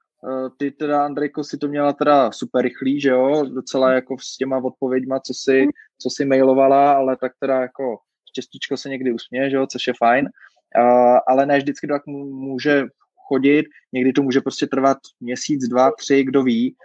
ty 0.56 0.70
teda, 0.70 1.04
Andrejko, 1.04 1.44
si 1.44 1.58
to 1.58 1.68
měla 1.68 1.92
teda 1.92 2.32
super 2.32 2.62
rychlý, 2.62 3.00
že 3.00 3.08
jo, 3.08 3.44
docela 3.44 3.92
jako 3.92 4.16
s 4.18 4.36
těma 4.36 4.56
odpověďma, 4.56 5.20
co 5.20 5.34
si, 5.34 5.66
co 5.98 6.10
si 6.10 6.24
mailovala, 6.24 6.92
ale 6.92 7.16
tak 7.16 7.32
teda 7.40 7.60
jako 7.60 7.98
štěstíčko 8.28 8.76
se 8.76 8.88
někdy 8.88 9.12
usměje, 9.12 9.50
že 9.50 9.56
jo, 9.56 9.66
což 9.66 9.86
je 9.86 9.92
fajn, 9.98 10.24
uh, 10.24 11.18
ale 11.28 11.46
ne 11.46 11.58
vždycky 11.58 11.86
tak 11.86 12.06
může 12.06 12.84
chodit, 13.28 13.66
někdy 13.92 14.12
to 14.12 14.22
může 14.22 14.40
prostě 14.40 14.66
trvat 14.66 14.98
měsíc, 15.20 15.68
dva, 15.68 15.90
tři, 15.90 16.24
kdo 16.24 16.42
ví, 16.42 16.76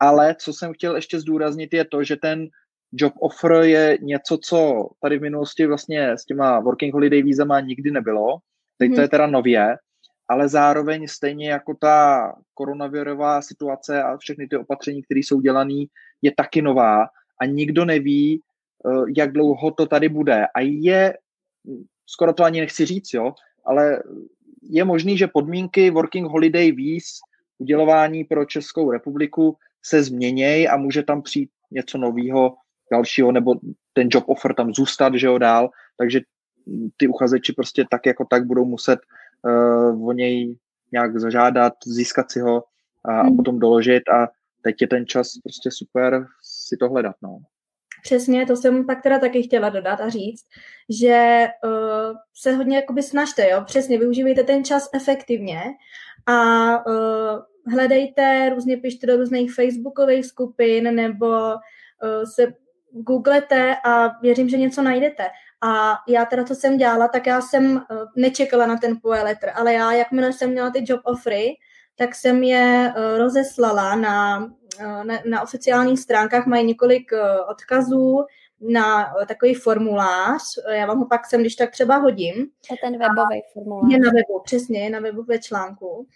ale 0.00 0.34
co 0.38 0.52
jsem 0.52 0.72
chtěl 0.72 0.96
ještě 0.96 1.20
zdůraznit 1.20 1.74
je 1.74 1.84
to, 1.84 2.04
že 2.04 2.16
ten 2.16 2.48
job 2.92 3.12
offer 3.20 3.52
je 3.52 3.98
něco, 4.00 4.38
co 4.38 4.88
tady 5.00 5.18
v 5.18 5.22
minulosti 5.22 5.66
vlastně 5.66 6.10
s 6.10 6.24
těma 6.24 6.60
working 6.60 6.94
holiday 6.94 7.22
vízama 7.22 7.60
nikdy 7.60 7.90
nebylo, 7.90 8.38
teď 8.78 8.94
to 8.94 9.00
je 9.00 9.04
mhm. 9.04 9.10
teda 9.10 9.26
nově, 9.26 9.76
ale 10.32 10.48
zároveň 10.48 11.08
stejně 11.08 11.50
jako 11.50 11.74
ta 11.74 12.32
koronavirová 12.54 13.42
situace 13.42 14.02
a 14.02 14.16
všechny 14.16 14.48
ty 14.48 14.56
opatření, 14.56 15.02
které 15.02 15.20
jsou 15.20 15.40
dělané, 15.40 15.84
je 16.22 16.32
taky 16.36 16.62
nová 16.62 17.06
a 17.40 17.46
nikdo 17.46 17.84
neví, 17.84 18.40
eh, 18.40 19.12
jak 19.16 19.32
dlouho 19.32 19.70
to 19.70 19.86
tady 19.86 20.08
bude. 20.08 20.46
A 20.54 20.60
je, 20.60 21.14
skoro 22.06 22.32
to 22.32 22.44
ani 22.44 22.60
nechci 22.60 22.86
říct, 22.86 23.14
jo, 23.14 23.34
ale 23.64 24.02
je 24.62 24.84
možný, 24.84 25.18
že 25.18 25.26
podmínky 25.26 25.90
Working 25.90 26.26
Holiday 26.26 26.72
Víz 26.72 27.20
udělování 27.58 28.24
pro 28.24 28.44
Českou 28.44 28.90
republiku 28.90 29.56
se 29.84 30.02
změnějí 30.02 30.68
a 30.68 30.76
může 30.76 31.02
tam 31.02 31.22
přijít 31.22 31.50
něco 31.70 31.98
nového, 31.98 32.56
dalšího, 32.92 33.32
nebo 33.32 33.54
ten 33.92 34.08
job 34.10 34.24
offer 34.26 34.54
tam 34.54 34.74
zůstat, 34.74 35.14
že 35.14 35.26
jo, 35.26 35.38
dál, 35.38 35.70
takže 35.96 36.20
ty 36.96 37.08
uchazeči 37.08 37.52
prostě 37.52 37.84
tak 37.90 38.06
jako 38.06 38.24
tak 38.30 38.46
budou 38.46 38.64
muset 38.64 38.98
uh, 39.44 40.08
o 40.08 40.12
něj 40.12 40.56
nějak 40.92 41.18
zažádat, 41.18 41.72
získat 41.86 42.30
si 42.30 42.40
ho 42.40 42.64
a, 43.04 43.20
a 43.20 43.22
hmm. 43.22 43.36
potom 43.36 43.58
doložit 43.58 44.08
a 44.08 44.28
teď 44.62 44.76
je 44.80 44.86
ten 44.86 45.06
čas 45.06 45.32
prostě 45.42 45.70
super 45.72 46.26
si 46.42 46.76
to 46.76 46.88
hledat, 46.88 47.16
no. 47.22 47.38
Přesně, 48.02 48.46
to 48.46 48.56
jsem 48.56 48.86
pak 48.86 49.02
teda 49.02 49.18
taky 49.18 49.42
chtěla 49.42 49.68
dodat 49.68 50.00
a 50.00 50.08
říct, 50.08 50.44
že 50.88 51.46
uh, 51.64 52.16
se 52.34 52.52
hodně 52.52 52.76
jakoby 52.76 53.02
snažte, 53.02 53.48
jo, 53.50 53.62
přesně, 53.64 53.98
využívejte 53.98 54.42
ten 54.42 54.64
čas 54.64 54.88
efektivně 54.94 55.60
a 56.26 56.86
uh, 56.86 57.38
hledejte, 57.72 58.50
různě 58.54 58.76
pište 58.76 59.06
do 59.06 59.16
různých 59.16 59.54
facebookových 59.54 60.26
skupin 60.26 60.94
nebo 60.94 61.28
uh, 61.28 62.24
se 62.34 62.52
googlete 62.92 63.76
a 63.84 64.20
věřím, 64.20 64.48
že 64.48 64.56
něco 64.56 64.82
najdete. 64.82 65.26
A 65.62 65.98
já 66.08 66.24
teda, 66.24 66.44
co 66.44 66.54
jsem 66.54 66.76
dělala, 66.76 67.08
tak 67.08 67.26
já 67.26 67.40
jsem 67.40 67.76
uh, 67.76 67.80
nečekala 68.16 68.66
na 68.66 68.76
ten 68.76 68.96
POE 69.02 69.22
letter, 69.22 69.52
ale 69.54 69.72
já, 69.72 69.92
jakmile 69.92 70.32
jsem 70.32 70.50
měla 70.50 70.70
ty 70.70 70.84
job 70.86 71.00
offery, 71.04 71.54
tak 71.96 72.14
jsem 72.14 72.42
je 72.42 72.94
uh, 72.96 73.18
rozeslala 73.18 73.94
na 73.94 74.46
Eh, 74.78 75.04
na, 75.04 75.18
na 75.24 75.42
oficiálních 75.42 76.00
stránkách 76.00 76.46
mají 76.46 76.66
několik 76.66 77.12
eh, 77.12 77.40
odkazů 77.40 78.24
na 78.60 79.14
eh, 79.22 79.26
takový 79.26 79.54
formulář. 79.54 80.42
Já 80.70 80.86
vám 80.86 80.98
ho 80.98 81.06
pak 81.06 81.26
sem, 81.26 81.40
když 81.40 81.56
tak 81.56 81.70
třeba 81.70 81.96
hodím. 81.96 82.34
Je 82.70 82.76
ten 82.82 82.98
webový 82.98 83.42
formulář. 83.52 83.92
Je 83.92 83.98
na 83.98 84.10
webu, 84.10 84.40
přesně, 84.44 84.84
je 84.84 84.90
na 84.90 85.00
webu 85.00 85.22
ve 85.22 85.38
článku. 85.38 86.06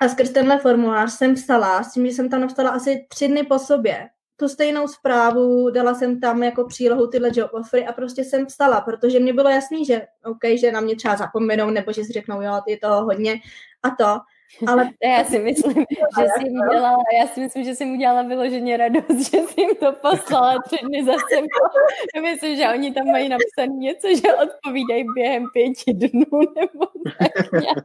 A 0.00 0.08
skrz 0.08 0.30
tenhle 0.30 0.58
formulář 0.58 1.12
jsem 1.12 1.34
psala, 1.34 1.82
s 1.82 1.92
tím, 1.92 2.06
že 2.06 2.12
jsem 2.12 2.28
tam 2.28 2.40
napsala 2.40 2.70
asi 2.70 3.06
tři 3.08 3.28
dny 3.28 3.42
po 3.42 3.58
sobě, 3.58 4.08
tu 4.36 4.48
stejnou 4.48 4.88
zprávu, 4.88 5.70
dala 5.70 5.94
jsem 5.94 6.20
tam 6.20 6.42
jako 6.42 6.64
přílohu 6.64 7.06
tyhle 7.06 7.30
job 7.32 7.54
offery 7.54 7.86
a 7.86 7.92
prostě 7.92 8.24
jsem 8.24 8.46
psala, 8.46 8.80
protože 8.80 9.20
mě 9.20 9.32
bylo 9.32 9.48
jasný, 9.48 9.84
že 9.84 10.06
OK, 10.24 10.40
že 10.54 10.72
na 10.72 10.80
mě 10.80 10.96
třeba 10.96 11.16
zapomenou, 11.16 11.70
nebo 11.70 11.92
že 11.92 12.04
si 12.04 12.12
řeknou, 12.12 12.42
jo, 12.42 12.60
je 12.66 12.78
toho 12.78 13.04
hodně 13.04 13.40
a 13.82 13.90
to. 13.90 14.20
Ale 14.66 14.90
já 15.04 15.24
si 15.24 15.38
myslím, 15.38 15.74
že 16.18 16.24
jsi 16.24 16.48
jim 16.48 16.60
udělala, 16.68 16.98
já 17.20 17.26
si 17.26 17.40
myslím, 17.40 17.64
že 17.64 17.74
jsi 17.74 17.84
mu 17.84 17.94
udělala 17.94 18.22
vyloženě 18.22 18.76
radost, 18.76 19.18
že 19.30 19.38
jsi 19.38 19.60
jim 19.60 19.76
to 19.80 19.92
poslala 19.92 20.62
tři 20.62 20.76
dny 20.84 21.04
za 21.04 21.12
sebou. 21.12 21.66
Já 22.14 22.22
myslím, 22.22 22.56
že 22.56 22.68
oni 22.68 22.92
tam 22.92 23.06
mají 23.06 23.28
napsané 23.28 23.76
něco, 23.76 24.08
že 24.08 24.34
odpovídají 24.34 25.04
během 25.14 25.44
pěti 25.52 25.92
dnů 25.92 26.40
nebo 26.56 26.86
tak 27.18 27.52
nějak. 27.52 27.84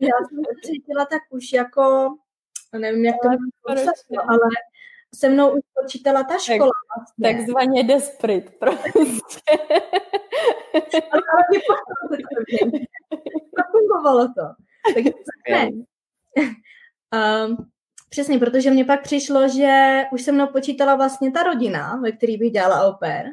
Já 0.00 0.16
jsem 0.28 0.42
to 0.44 0.50
cítila 0.64 1.04
tak 1.04 1.22
už 1.30 1.52
jako, 1.52 2.14
nevím, 2.72 3.04
jak 3.04 3.16
to 3.22 3.28
bylo, 3.28 4.30
ale 4.30 4.40
se 5.14 5.28
mnou 5.28 5.50
už 5.50 5.60
počítala 5.82 6.22
ta 6.22 6.38
škola. 6.38 6.58
Tak, 6.58 6.96
vlastně. 6.96 7.38
Takzvaně 7.38 7.84
desperate, 7.84 8.50
prostě. 8.58 9.52
ale 11.12 11.22
fungovalo 13.70 14.26
to. 14.28 14.64
Takže 14.94 15.10
ne. 15.50 15.70
Um, 17.46 17.56
přesně, 18.10 18.38
protože 18.38 18.70
mě 18.70 18.84
pak 18.84 19.02
přišlo, 19.02 19.48
že 19.48 20.02
už 20.12 20.22
se 20.22 20.32
mnou 20.32 20.46
počítala 20.46 20.94
vlastně 20.94 21.30
ta 21.30 21.42
rodina, 21.42 21.96
ve 21.96 22.12
který 22.12 22.36
bych 22.36 22.52
dělala 22.52 22.86
au 22.86 22.96
pair. 23.00 23.26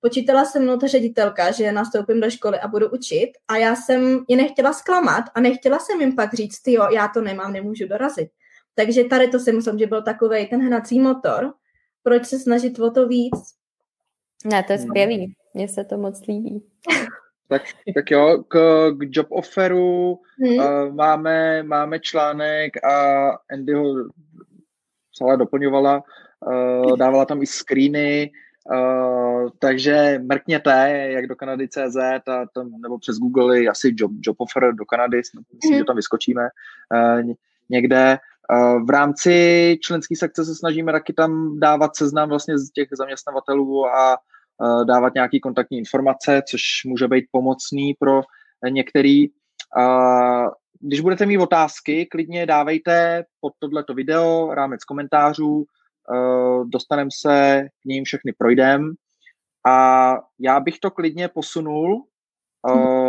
Počítala 0.00 0.44
se 0.44 0.60
mnou 0.60 0.76
ta 0.76 0.86
ředitelka, 0.86 1.50
že 1.50 1.72
nastoupím 1.72 2.20
do 2.20 2.30
školy 2.30 2.60
a 2.60 2.68
budu 2.68 2.90
učit 2.90 3.32
a 3.48 3.56
já 3.56 3.76
jsem 3.76 4.24
je 4.28 4.36
nechtěla 4.36 4.72
zklamat 4.72 5.24
a 5.34 5.40
nechtěla 5.40 5.78
jsem 5.78 6.00
jim 6.00 6.16
pak 6.16 6.34
říct, 6.34 6.68
jo, 6.68 6.88
já 6.92 7.08
to 7.08 7.20
nemám, 7.20 7.52
nemůžu 7.52 7.88
dorazit. 7.88 8.28
Takže 8.76 9.04
tady 9.04 9.28
to 9.28 9.38
si 9.38 9.52
myslím, 9.52 9.78
že 9.78 9.86
byl 9.86 10.02
takový 10.02 10.46
ten 10.46 10.66
hnací 10.66 11.00
motor, 11.00 11.54
proč 12.02 12.26
se 12.26 12.38
snažit 12.38 12.78
o 12.78 12.90
to 12.90 13.08
víc. 13.08 13.34
Ne, 14.44 14.62
to 14.62 14.72
je 14.72 14.78
skvělý, 14.78 15.34
mně 15.54 15.68
se 15.68 15.84
to 15.84 15.98
moc 15.98 16.26
líbí. 16.26 16.62
Tak, 17.48 17.62
tak 17.94 18.10
jo, 18.10 18.44
k, 18.48 18.56
k 18.98 19.04
job 19.10 19.26
offeru 19.30 20.18
hmm. 20.42 20.58
uh, 20.58 20.94
máme, 20.94 21.62
máme 21.62 22.00
článek 22.00 22.84
a 22.84 23.28
Andy 23.52 23.74
ho 23.74 23.94
celé 25.14 25.36
doplňovala, 25.36 26.02
uh, 26.46 26.96
dávala 26.96 27.24
tam 27.24 27.42
i 27.42 27.46
screeny, 27.46 28.30
uh, 28.72 29.48
takže 29.58 30.20
mrkněte, 30.22 31.08
jak 31.08 31.26
do 31.26 31.36
Kanady 31.36 31.68
CZ 31.68 31.96
a 32.28 32.46
tam, 32.54 32.80
nebo 32.82 32.98
přes 32.98 33.16
Google 33.16 33.58
asi 33.58 33.94
job, 33.96 34.10
job 34.20 34.36
offer 34.38 34.74
do 34.74 34.84
Kanady, 34.84 35.16
myslím, 35.16 35.44
hmm. 35.64 35.78
že 35.78 35.84
tam 35.84 35.96
vyskočíme 35.96 36.42
uh, 36.42 37.32
někde. 37.70 38.18
Uh, 38.52 38.86
v 38.86 38.90
rámci 38.90 39.78
členské 39.82 40.16
sekce 40.16 40.44
se 40.44 40.54
snažíme 40.54 40.92
taky 40.92 41.12
tam 41.12 41.60
dávat 41.60 41.96
seznam 41.96 42.28
vlastně 42.28 42.58
z 42.58 42.70
těch 42.70 42.88
zaměstnavatelů 42.98 43.86
a 43.86 44.16
Eh, 44.62 44.84
dávat 44.84 45.14
nějaké 45.14 45.40
kontaktní 45.40 45.78
informace, 45.78 46.42
což 46.50 46.62
může 46.86 47.08
být 47.08 47.24
pomocný 47.30 47.94
pro 47.94 48.22
některý. 48.70 49.26
Když 50.80 51.00
budete 51.00 51.26
mít 51.26 51.38
otázky, 51.38 52.06
klidně 52.06 52.46
dávejte 52.46 53.24
pod 53.40 53.52
tohleto 53.58 53.94
video 53.94 54.54
rámec 54.54 54.84
komentářů, 54.84 55.64
eh, 55.64 56.64
dostaneme 56.64 57.10
se 57.20 57.66
k 57.82 57.84
ním, 57.84 58.04
všechny 58.04 58.32
projdem. 58.38 58.92
A 59.66 60.14
já 60.40 60.60
bych 60.60 60.78
to 60.78 60.90
klidně 60.90 61.28
posunul 61.28 62.04
eh, 62.70 63.05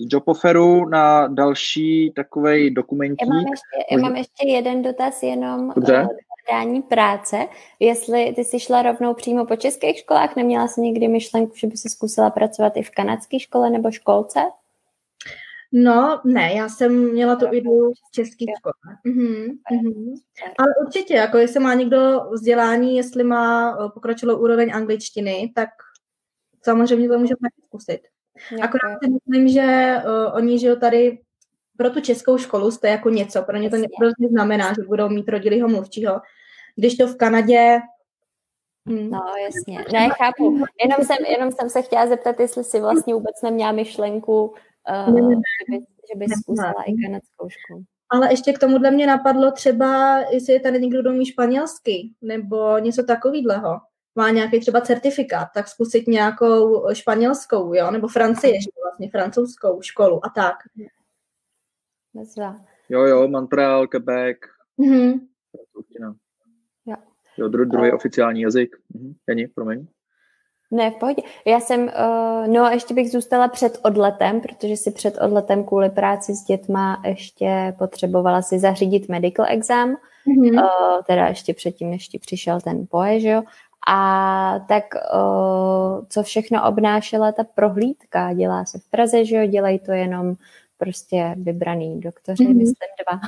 z 0.00 0.12
Joboferu 0.12 0.88
na 0.88 1.26
další 1.26 2.12
takový 2.16 2.70
dokumentík. 2.74 3.28
Já 3.28 3.34
mám, 3.34 3.44
ještě, 3.50 3.94
já 3.94 3.98
mám 3.98 4.16
ještě 4.16 4.48
jeden 4.48 4.82
dotaz 4.82 5.22
jenom 5.22 5.72
Dobře 5.76 6.08
hledání 6.48 6.82
práce, 6.82 7.46
jestli 7.80 8.32
ty 8.36 8.44
jsi 8.44 8.60
šla 8.60 8.82
rovnou 8.82 9.14
přímo 9.14 9.46
po 9.46 9.56
českých 9.56 9.98
školách, 9.98 10.36
neměla 10.36 10.68
jsi 10.68 10.80
někdy 10.80 11.08
myšlenku, 11.08 11.54
že 11.56 11.66
by 11.66 11.76
si 11.76 11.88
zkusila 11.88 12.30
pracovat 12.30 12.76
i 12.76 12.82
v 12.82 12.90
kanadské 12.90 13.40
škole 13.40 13.70
nebo 13.70 13.90
školce? 13.90 14.40
No, 15.72 16.20
ne, 16.24 16.52
já 16.54 16.68
jsem 16.68 17.12
měla 17.12 17.36
tu 17.36 17.46
ideu 17.52 17.92
v 17.92 18.12
české 18.12 18.44
škole. 18.58 18.96
Ale 20.58 20.68
určitě, 20.86 21.14
jako 21.14 21.38
jestli 21.38 21.60
má 21.60 21.74
někdo 21.74 22.20
vzdělání, 22.32 22.96
jestli 22.96 23.24
má 23.24 23.72
eh, 23.72 23.88
pokročilou 23.94 24.38
úroveň 24.38 24.70
angličtiny, 24.74 25.52
tak 25.54 25.68
samozřejmě 26.62 27.08
to 27.08 27.18
může 27.18 27.34
taky 27.42 27.62
zkusit. 27.66 28.00
Okay. 28.52 28.62
Akorát 28.62 28.98
si 29.04 29.10
myslím, 29.10 29.48
že 29.48 29.96
uh, 30.04 30.36
oni 30.36 30.58
žijou 30.58 30.76
tady 30.76 31.18
pro 31.76 31.90
tu 31.90 32.00
českou 32.00 32.38
školu 32.38 32.70
jste 32.70 32.88
jako 32.88 33.10
něco, 33.10 33.42
pro 33.42 33.56
ně 33.56 33.70
to 33.70 33.76
prostě 33.76 34.28
znamená, 34.30 34.68
že 34.68 34.86
budou 34.86 35.08
mít 35.08 35.28
rodilýho 35.28 35.68
mluvčího, 35.68 36.20
když 36.76 36.96
to 36.96 37.06
v 37.06 37.16
Kanadě 37.16 37.78
Hmm. 38.88 39.10
No, 39.10 39.20
jasně. 39.44 39.84
Ne, 39.92 40.08
chápu. 40.08 40.58
Jenom 40.84 41.06
jsem, 41.06 41.16
jenom 41.26 41.52
jsem 41.52 41.70
se 41.70 41.82
chtěla 41.82 42.06
zeptat, 42.06 42.40
jestli 42.40 42.64
si 42.64 42.80
vlastně 42.80 43.14
vůbec 43.14 43.42
neměla 43.42 43.72
myšlenku, 43.72 44.44
uh, 44.44 45.14
ne, 45.14 45.20
ne, 45.20 45.34
že 45.34 45.70
by, 45.70 45.76
že 45.78 46.18
by 46.18 46.26
zkusila 46.28 46.82
i 46.86 46.92
kanadskou 47.06 47.48
školu. 47.48 47.84
Ale 48.10 48.32
ještě 48.32 48.52
k 48.52 48.58
tomuhle 48.58 48.90
mě 48.90 49.06
napadlo 49.06 49.52
třeba, 49.52 50.18
jestli 50.18 50.52
je 50.52 50.60
tady 50.60 50.80
někdo, 50.80 51.00
kdo 51.00 51.10
umí 51.10 51.26
španělsky, 51.26 52.10
nebo 52.22 52.78
něco 52.78 53.02
takového. 53.02 53.80
Má 54.18 54.30
nějaký 54.30 54.60
třeba 54.60 54.80
certifikát, 54.80 55.48
tak 55.54 55.68
zkusit 55.68 56.06
nějakou 56.06 56.86
španělskou, 56.92 57.74
jo, 57.74 57.90
nebo 57.90 58.08
Francie, 58.08 58.58
vlastně 58.82 59.10
francouzskou 59.10 59.82
školu 59.82 60.26
a 60.26 60.28
tak. 60.28 60.54
Jo, 62.88 63.00
jo, 63.00 63.28
Montreal, 63.28 63.86
Quebec. 63.86 64.36
Mm-hmm. 64.78 65.20
Jo. 66.86 66.96
jo 67.36 67.48
dru, 67.48 67.64
druhý 67.64 67.92
oficiální 67.92 68.40
jazyk. 68.40 68.76
Mhm. 68.94 69.14
Jani, 69.28 69.48
promiň. 69.48 69.86
Ne, 70.70 70.90
v 70.90 70.94
pohodě. 70.94 71.22
Já 71.46 71.60
jsem, 71.60 71.82
uh, 71.82 72.48
no 72.48 72.70
ještě 72.70 72.94
bych 72.94 73.10
zůstala 73.10 73.48
před 73.48 73.78
odletem, 73.84 74.40
protože 74.40 74.76
si 74.76 74.90
před 74.90 75.18
odletem 75.20 75.64
kvůli 75.64 75.90
práci 75.90 76.34
s 76.34 76.44
dětma 76.44 77.02
ještě 77.04 77.74
potřebovala 77.78 78.42
si 78.42 78.58
zařídit 78.58 79.08
medical 79.08 79.46
exam, 79.48 79.96
mm-hmm. 80.26 80.62
uh, 80.62 81.02
teda 81.06 81.26
ještě 81.26 81.54
předtím, 81.54 81.92
ještě 81.92 82.18
přišel 82.18 82.60
ten 82.60 82.86
poje, 82.90 83.20
že 83.20 83.28
jo, 83.28 83.42
a 83.90 84.60
tak 84.68 84.84
uh, 84.94 86.04
co 86.08 86.22
všechno 86.22 86.68
obnášela 86.68 87.32
ta 87.32 87.44
prohlídka, 87.44 88.32
dělá 88.32 88.64
se 88.64 88.78
v 88.78 88.90
Praze, 88.90 89.24
že 89.24 89.36
jo, 89.36 89.46
dělají 89.46 89.78
to 89.78 89.92
jenom 89.92 90.34
prostě 90.78 91.34
vybraný 91.36 92.00
doktoři, 92.00 92.44
mm-hmm. 92.44 92.56
myslím 92.56 92.88
dva 93.02 93.20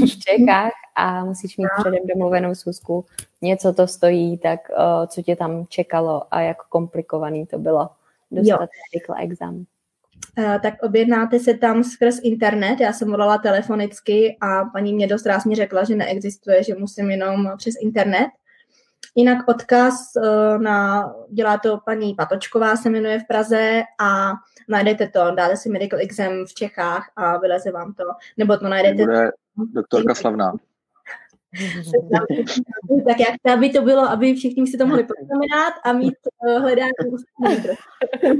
v 0.06 0.18
Čechách 0.18 0.72
a 0.96 1.24
musíš 1.24 1.56
mít 1.56 1.68
předem 1.78 2.06
domluvenou 2.14 2.54
schůzku. 2.54 3.04
Něco 3.42 3.72
to 3.72 3.86
stojí, 3.86 4.38
tak 4.38 4.60
uh, 4.70 5.06
co 5.06 5.22
tě 5.22 5.36
tam 5.36 5.66
čekalo 5.68 6.22
a 6.30 6.40
jak 6.40 6.56
komplikovaný 6.56 7.46
to 7.46 7.58
bylo 7.58 7.88
dostat 8.30 8.68
rychle 8.94 9.16
exam. 9.20 9.54
Uh, 10.38 10.58
tak 10.62 10.74
objednáte 10.82 11.38
se 11.38 11.54
tam 11.54 11.84
skrz 11.84 12.18
internet, 12.22 12.80
já 12.80 12.92
jsem 12.92 13.10
volala 13.10 13.38
telefonicky 13.38 14.36
a 14.40 14.64
paní 14.64 14.94
mě 14.94 15.06
dost 15.06 15.26
rázně 15.26 15.56
řekla, 15.56 15.84
že 15.84 15.96
neexistuje, 15.96 16.64
že 16.64 16.74
musím 16.74 17.10
jenom 17.10 17.50
přes 17.56 17.74
internet. 17.82 18.28
Jinak 19.14 19.48
odkaz 19.48 19.94
uh, 20.16 20.62
na, 20.62 21.08
dělá 21.30 21.58
to 21.58 21.78
paní 21.84 22.14
Patočková, 22.14 22.76
se 22.76 22.90
jmenuje 22.90 23.18
v 23.18 23.26
Praze 23.26 23.82
a 24.00 24.32
najdete 24.68 25.08
to, 25.08 25.34
dáte 25.34 25.56
si 25.56 25.68
medical 25.68 26.00
exam 26.00 26.46
v 26.46 26.54
Čechách 26.54 27.10
a 27.16 27.38
vyleze 27.38 27.72
vám 27.72 27.94
to, 27.94 28.04
nebo 28.36 28.56
to 28.56 28.68
najdete. 28.68 29.02
Bude 29.02 29.30
doktorka 29.56 30.14
Slavná. 30.14 30.52
tak 33.08 33.20
jak 33.20 33.54
aby 33.54 33.70
to 33.70 33.82
bylo, 33.82 34.02
aby 34.02 34.34
všichni 34.34 34.66
si 34.66 34.78
to 34.78 34.86
mohli 34.86 35.04
poznamenat 35.04 35.74
a 35.84 35.92
mít 35.92 36.14
uh, 36.48 36.62
hledání 36.62 36.92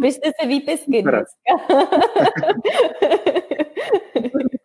Pište 0.01 0.31
si 0.41 0.49
výpisky 0.49 1.03
dneska. 1.03 1.53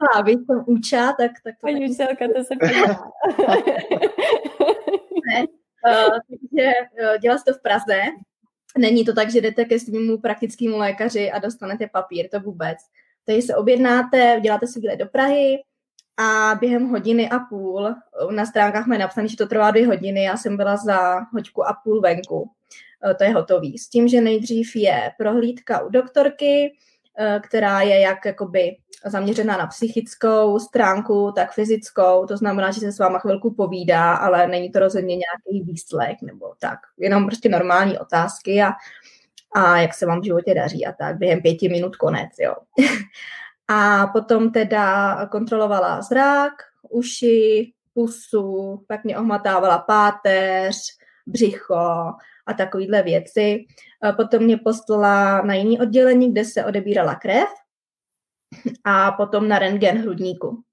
a 0.15 0.22
vy 0.22 0.31
jsem 0.31 0.63
učá, 0.65 1.07
tak, 1.07 1.31
tak 1.43 1.55
to 1.62 1.62
Paní 1.62 1.86
učitelka, 1.86 2.25
to 2.36 2.43
se 2.43 2.55
takže 5.84 6.72
uh, 7.02 7.18
dělá 7.22 7.38
se 7.38 7.44
to 7.48 7.54
v 7.54 7.62
Praze. 7.62 8.02
Není 8.78 9.06
to 9.06 9.13
tak, 9.13 9.32
že 9.32 9.42
jdete 9.42 9.66
ke 9.66 9.80
svému 9.80 10.18
praktickému 10.18 10.78
lékaři 10.78 11.32
a 11.32 11.40
dostanete 11.40 11.88
papír, 11.88 12.30
to 12.32 12.40
vůbec. 12.40 12.78
Takže 13.25 13.42
se 13.42 13.56
objednáte, 13.56 14.40
děláte 14.42 14.68
si 14.68 14.80
výlet 14.80 14.98
do 14.98 15.06
Prahy, 15.06 15.58
a 16.18 16.56
během 16.60 16.90
hodiny 16.90 17.30
a 17.30 17.40
půl, 17.40 17.96
na 18.32 18.46
stránkách 18.46 18.88
mají 18.88 19.02
napsané, 19.02 19.28
že 19.28 19.38
to 19.38 19.48
trvá 19.48 19.72
dvě 19.72 19.88
hodiny, 19.88 20.24
já 20.24 20.38
jsem 20.38 20.58
byla 20.58 20.78
za 20.78 21.20
hoďku 21.34 21.68
a 21.68 21.74
půl 21.84 22.02
venku. 22.02 22.50
To 23.18 23.24
je 23.24 23.34
hotový. 23.34 23.78
S 23.78 23.90
tím, 23.90 24.08
že 24.08 24.22
nejdřív 24.22 24.75
je 24.75 25.12
prohlídka 25.18 25.82
u 25.82 25.90
doktorky, 25.90 26.74
která 27.41 27.82
je 27.82 28.00
jak 28.00 28.25
jakoby 28.25 28.77
zaměřená 29.05 29.58
na 29.58 29.67
psychickou 29.67 30.60
stránku, 30.60 31.32
tak 31.36 31.51
fyzickou, 31.51 32.25
to 32.25 32.38
znamená, 32.38 32.72
že 32.72 32.79
se 32.79 32.91
s 32.91 33.00
váma 33.00 33.20
chvilku 33.20 33.53
povídá, 33.53 34.15
ale 34.15 34.48
není 34.48 34.72
to 34.72 34.79
rozhodně 34.79 35.15
nějaký 35.15 35.72
výslech 35.72 36.17
nebo 36.22 36.53
tak, 36.60 36.79
jenom 36.98 37.25
prostě 37.25 37.50
normální 37.50 38.00
otázky 38.00 38.62
a, 38.62 38.72
a 39.55 39.77
jak 39.77 39.93
se 39.93 40.05
vám 40.05 40.22
v 40.22 40.25
životě 40.25 40.53
daří 40.53 40.86
a 40.86 40.91
tak, 40.91 41.17
během 41.17 41.41
pěti 41.41 41.70
minut 41.70 41.96
konec, 41.96 42.29
jo. 42.39 42.55
A 43.67 44.08
potom 44.08 44.51
teda 44.51 45.15
kontrolovala 45.25 46.01
zrak, 46.01 46.53
uši, 46.89 47.74
pusu, 47.93 48.84
pak 48.88 49.03
mě 49.03 49.17
ohmatávala 49.17 49.77
páteř, 49.77 50.75
břicho 51.27 52.13
a 52.46 52.54
takovýhle 52.54 53.04
věci. 53.04 53.66
Potom 54.18 54.44
mě 54.44 54.58
poslala 54.58 55.42
na 55.42 55.54
jiný 55.54 55.80
oddělení, 55.80 56.32
kde 56.32 56.46
se 56.46 56.66
odebírala 56.66 57.16
krev 57.16 57.50
a 58.84 59.12
potom 59.12 59.48
na 59.48 59.60
rentgen 59.60 59.98
hrudníku. 59.98 60.64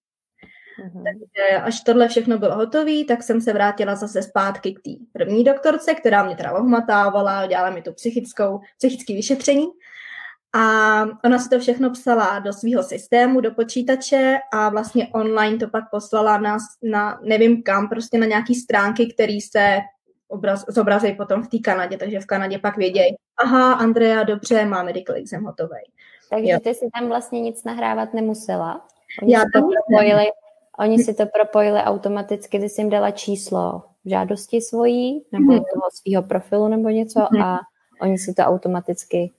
Uhum. 0.84 1.04
Takže 1.04 1.62
až 1.62 1.80
tohle 1.80 2.08
všechno 2.08 2.38
bylo 2.38 2.56
hotové, 2.56 3.04
tak 3.08 3.22
jsem 3.22 3.40
se 3.40 3.52
vrátila 3.52 3.94
zase 3.94 4.22
zpátky 4.22 4.72
k 4.72 4.80
té 4.84 4.90
první 5.12 5.44
doktorce, 5.44 5.94
která 5.94 6.22
mě 6.22 6.36
teda 6.36 6.52
ohmatávala, 6.52 7.46
dělala 7.46 7.70
mi 7.70 7.82
tu 7.82 7.92
psychickou, 7.92 8.60
psychické 8.78 9.14
vyšetření. 9.14 9.66
A 10.52 11.02
ona 11.24 11.38
si 11.38 11.48
to 11.48 11.58
všechno 11.58 11.90
psala 11.90 12.38
do 12.38 12.52
svého 12.52 12.82
systému, 12.82 13.40
do 13.40 13.50
počítače 13.50 14.38
a 14.52 14.68
vlastně 14.68 15.08
online 15.08 15.58
to 15.58 15.68
pak 15.68 15.84
poslala 15.90 16.38
na, 16.38 16.58
na 16.82 17.20
nevím 17.22 17.62
kam, 17.62 17.88
prostě 17.88 18.18
na 18.18 18.26
nějaký 18.26 18.54
stránky, 18.54 19.12
které 19.14 19.38
se 19.52 19.78
obraz, 20.30 20.64
zobrazí 20.68 21.12
potom 21.12 21.42
v 21.42 21.48
té 21.48 21.58
Kanadě, 21.58 21.96
takže 21.96 22.20
v 22.20 22.26
Kanadě 22.26 22.58
pak 22.58 22.76
vědějí, 22.76 23.16
aha, 23.36 23.72
Andrea, 23.72 24.22
dobře, 24.22 24.64
má 24.64 24.82
medical 24.82 25.16
exam 25.16 25.44
hotový. 25.44 25.90
Takže 26.30 26.52
jo. 26.52 26.58
ty 26.60 26.74
si 26.74 26.86
tam 26.94 27.08
vlastně 27.08 27.40
nic 27.40 27.64
nahrávat 27.64 28.14
nemusela? 28.14 28.86
Oni 29.22 29.32
Já 29.32 29.40
si 29.40 29.46
to 29.54 29.60
propojili, 29.60 30.26
oni 30.78 30.98
si 30.98 31.14
to 31.14 31.26
propojili 31.26 31.78
automaticky, 31.78 32.60
ty 32.60 32.68
jsi 32.68 32.80
jim 32.80 32.90
dala 32.90 33.10
číslo 33.10 33.82
žádosti 34.06 34.60
svojí, 34.60 35.24
nebo 35.32 35.52
hmm. 35.52 35.62
toho 35.74 35.88
svého 35.92 36.22
profilu 36.22 36.68
nebo 36.68 36.88
něco 36.88 37.20
hmm. 37.32 37.42
a 37.42 37.60
oni 38.02 38.18
si 38.18 38.34
to 38.34 38.42
automaticky 38.42 39.32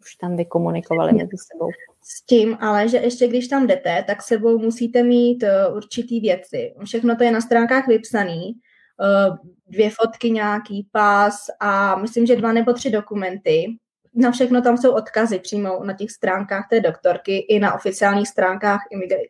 už 0.00 0.14
tam 0.14 0.36
vykomunikovali 0.36 1.12
mezi 1.12 1.36
sebou. 1.52 1.68
S 2.02 2.26
tím, 2.26 2.58
ale 2.60 2.88
že 2.88 2.96
ještě 2.96 3.28
když 3.28 3.48
tam 3.48 3.66
jdete, 3.66 4.04
tak 4.06 4.22
sebou 4.22 4.58
musíte 4.58 5.02
mít 5.02 5.42
uh, 5.42 5.76
určitý 5.76 6.20
věci. 6.20 6.74
Všechno 6.84 7.16
to 7.16 7.24
je 7.24 7.30
na 7.30 7.40
stránkách 7.40 7.88
vypsaný. 7.88 8.54
Uh, 9.00 9.36
dvě 9.68 9.90
fotky 9.90 10.30
nějaký, 10.30 10.88
pás 10.92 11.46
a 11.60 11.96
myslím, 11.96 12.26
že 12.26 12.36
dva 12.36 12.52
nebo 12.52 12.72
tři 12.72 12.90
dokumenty. 12.90 13.66
Na 14.14 14.30
všechno 14.30 14.62
tam 14.62 14.76
jsou 14.76 14.92
odkazy 14.92 15.38
přímo 15.38 15.84
na 15.84 15.92
těch 15.92 16.10
stránkách 16.10 16.66
té 16.70 16.80
doktorky 16.80 17.38
i 17.38 17.60
na 17.60 17.74
oficiálních 17.74 18.28
stránkách 18.28 18.80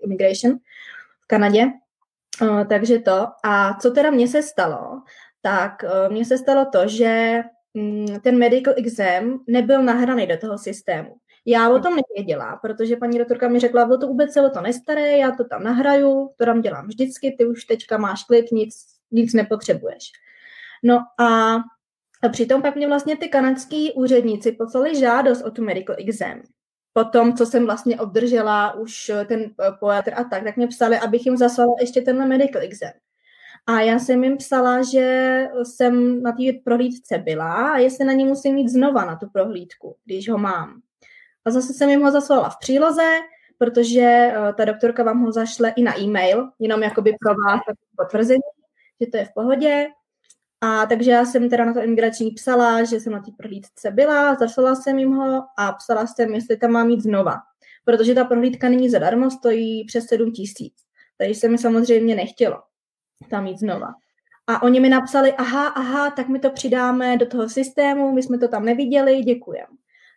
Immigration 0.04 0.58
v 1.20 1.26
Kanadě. 1.26 1.66
Uh, 2.42 2.64
takže 2.64 2.98
to. 2.98 3.26
A 3.44 3.74
co 3.74 3.90
teda 3.90 4.10
mně 4.10 4.28
se 4.28 4.42
stalo? 4.42 5.02
Tak 5.42 5.84
uh, 5.84 6.12
mně 6.12 6.24
se 6.24 6.38
stalo 6.38 6.66
to, 6.72 6.88
že 6.88 7.42
Mm, 7.76 8.20
ten 8.20 8.38
medical 8.38 8.74
exam 8.76 9.40
nebyl 9.46 9.82
nahraný 9.82 10.26
do 10.26 10.36
toho 10.36 10.58
systému. 10.58 11.16
Já 11.46 11.70
o 11.70 11.78
tom 11.78 11.96
nevěděla, 11.96 12.56
protože 12.56 12.96
paní 12.96 13.18
doktorka 13.18 13.48
mi 13.48 13.60
řekla, 13.60 13.84
bylo 13.84 13.98
to 13.98 14.06
vůbec 14.06 14.32
se 14.32 14.40
o 14.40 14.50
to 14.50 14.60
nestaré, 14.60 15.18
já 15.18 15.30
to 15.30 15.44
tam 15.44 15.62
nahraju, 15.62 16.30
to 16.36 16.44
tam 16.44 16.60
dělám 16.60 16.86
vždycky, 16.86 17.34
ty 17.38 17.46
už 17.46 17.64
teďka 17.64 17.98
máš 17.98 18.24
klid, 18.24 18.52
nic, 18.52 18.74
nic 19.14 19.34
nepotřebuješ. 19.34 20.12
No 20.82 20.98
a, 21.20 21.56
přitom 22.32 22.62
pak 22.62 22.76
mě 22.76 22.88
vlastně 22.88 23.16
ty 23.16 23.28
kanadský 23.28 23.92
úředníci 23.92 24.52
poslali 24.52 25.00
žádost 25.00 25.42
o 25.42 25.50
tu 25.50 25.64
medical 25.64 25.96
exam. 25.98 26.42
Potom, 26.92 27.34
co 27.34 27.46
jsem 27.46 27.64
vlastně 27.66 28.00
obdržela 28.00 28.74
už 28.74 29.10
ten 29.26 29.50
poetr 29.80 30.12
a 30.16 30.24
tak, 30.24 30.44
tak 30.44 30.56
mě 30.56 30.66
psali, 30.66 30.98
abych 30.98 31.26
jim 31.26 31.36
zaslala 31.36 31.74
ještě 31.80 32.00
ten 32.00 32.28
medical 32.28 32.62
exam. 32.62 32.92
A 33.66 33.80
já 33.80 33.98
jsem 33.98 34.24
jim 34.24 34.36
psala, 34.36 34.82
že 34.82 35.48
jsem 35.62 36.22
na 36.22 36.32
té 36.32 36.42
prohlídce 36.64 37.18
byla 37.18 37.70
a 37.70 37.78
jestli 37.78 38.04
na 38.04 38.12
ní 38.12 38.24
musím 38.24 38.54
mít 38.54 38.68
znova 38.68 39.04
na 39.04 39.16
tu 39.16 39.28
prohlídku, 39.28 39.96
když 40.04 40.28
ho 40.28 40.38
mám. 40.38 40.80
A 41.44 41.50
zase 41.50 41.72
jsem 41.72 41.90
jim 41.90 42.02
ho 42.02 42.10
zaslala 42.10 42.48
v 42.48 42.58
příloze, 42.58 43.10
protože 43.58 44.00
eh, 44.00 44.52
ta 44.56 44.64
doktorka 44.64 45.02
vám 45.02 45.22
ho 45.22 45.32
zašle 45.32 45.72
i 45.76 45.82
na 45.82 46.00
e-mail, 46.00 46.48
jenom 46.58 46.82
jakoby 46.82 47.14
pro 47.20 47.34
vás 47.34 47.60
potvrzení, 47.96 48.40
že 49.00 49.06
to 49.06 49.16
je 49.16 49.24
v 49.24 49.34
pohodě. 49.34 49.86
A 50.60 50.86
takže 50.86 51.10
já 51.10 51.24
jsem 51.24 51.50
teda 51.50 51.64
na 51.64 51.72
to 51.72 51.82
imigrační 51.82 52.30
psala, 52.30 52.84
že 52.84 53.00
jsem 53.00 53.12
na 53.12 53.20
té 53.20 53.30
prohlídce 53.38 53.90
byla, 53.90 54.34
zaslala 54.34 54.74
jsem 54.74 54.98
jim 54.98 55.12
ho 55.12 55.42
a 55.58 55.72
psala 55.72 56.06
jsem, 56.06 56.34
jestli 56.34 56.56
tam 56.56 56.70
mám 56.70 56.86
mít 56.86 57.00
znova. 57.00 57.36
Protože 57.84 58.14
ta 58.14 58.24
prohlídka 58.24 58.68
není 58.68 58.90
zadarmo, 58.90 59.30
stojí 59.30 59.84
přes 59.84 60.06
7 60.06 60.32
tisíc. 60.32 60.74
Takže 61.18 61.34
se 61.34 61.48
mi 61.48 61.58
samozřejmě 61.58 62.14
nechtělo 62.14 62.56
tam 63.30 63.46
jít 63.46 63.58
znova. 63.58 63.94
A 64.46 64.62
oni 64.62 64.80
mi 64.80 64.88
napsali, 64.88 65.32
aha, 65.32 65.68
aha, 65.68 66.10
tak 66.10 66.28
my 66.28 66.38
to 66.38 66.50
přidáme 66.50 67.16
do 67.16 67.26
toho 67.26 67.48
systému, 67.48 68.12
my 68.12 68.22
jsme 68.22 68.38
to 68.38 68.48
tam 68.48 68.64
neviděli, 68.64 69.22
děkujem. 69.22 69.66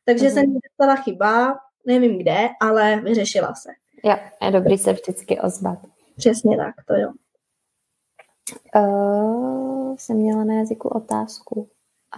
Takže 0.05 0.25
mm-hmm. 0.27 0.33
jsem 0.33 0.53
dostala 0.53 0.95
chyba, 0.95 1.57
nevím 1.85 2.17
kde, 2.17 2.49
ale 2.61 3.01
vyřešila 3.01 3.53
se. 3.53 3.69
Jo, 4.03 4.15
je 4.45 4.51
dobrý 4.51 4.77
se 4.77 4.93
vždycky 4.93 5.39
ozvat. 5.39 5.79
Přesně 6.17 6.57
tak, 6.57 6.75
to 6.87 6.93
jo. 6.93 7.11
Uh, 8.75 9.95
jsem 9.95 10.17
měla 10.17 10.43
na 10.43 10.53
jazyku 10.53 10.87
otázku. 10.87 11.67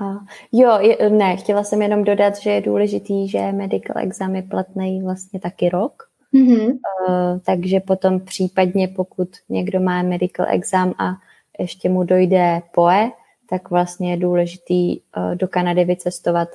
A 0.02 0.06
jo, 0.52 0.78
je, 0.80 1.10
ne, 1.10 1.38
chtěla 1.38 1.63
jsem 1.63 1.82
jenom 1.82 2.04
dodat, 2.04 2.38
že 2.38 2.50
je 2.50 2.62
důležitý, 2.62 3.30
že 3.30 3.52
medical 3.52 3.98
exam 3.98 4.36
je 4.36 4.42
platný 4.42 5.02
vlastně 5.04 5.39
taky 5.39 5.70
rok, 5.70 6.10
Mm-hmm. 6.34 6.78
Uh, 7.08 7.39
takže 7.46 7.80
potom 7.80 8.20
případně, 8.20 8.88
pokud 8.88 9.30
někdo 9.50 9.80
má 9.80 10.04
medical 10.04 10.46
exam 10.50 10.94
a 10.98 11.15
ještě 11.60 11.89
mu 11.89 12.04
dojde 12.04 12.62
POE, 12.72 13.12
tak 13.50 13.70
vlastně 13.70 14.12
je 14.12 14.18
důležitý 14.18 15.00
uh, 15.00 15.36
do 15.36 15.48
Kanady 15.48 15.86
vycestovat 15.86 16.50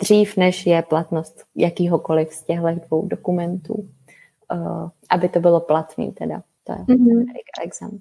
dřív, 0.00 0.36
než 0.36 0.66
je 0.66 0.82
platnost 0.82 1.44
jakýhokoliv 1.56 2.32
z 2.32 2.42
těchto 2.44 2.70
dvou 2.86 3.06
dokumentů. 3.06 3.74
uh, 4.54 4.88
aby 5.10 5.28
to 5.28 5.40
bylo 5.40 5.60
platný 5.60 6.12
teda. 6.12 6.42
To 6.64 6.72
je 6.72 6.78
mm-hmm. 6.78 7.24
exam. 7.64 7.98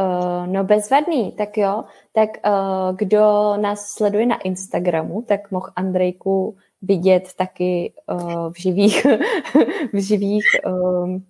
Uh, 0.00 0.46
no 0.46 0.64
bezvadný, 0.64 1.32
tak 1.32 1.56
jo. 1.56 1.84
Tak 2.12 2.30
uh, 2.46 2.96
kdo 2.96 3.56
nás 3.56 3.90
sleduje 3.94 4.26
na 4.26 4.36
Instagramu, 4.36 5.22
tak 5.22 5.50
mohl 5.50 5.72
Andrejku 5.76 6.56
vidět 6.82 7.34
taky 7.36 7.92
uh, 8.06 8.52
v 8.52 8.60
živých, 8.60 9.06
v 9.92 9.98
živých 9.98 10.44
um, 10.66 11.26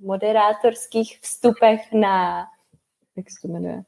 moderátorských 0.00 1.18
vstupech 1.20 1.92
na, 1.92 2.46
jak 3.16 3.30
se 3.30 3.36
to 3.42 3.48
jmenuje? 3.48 3.82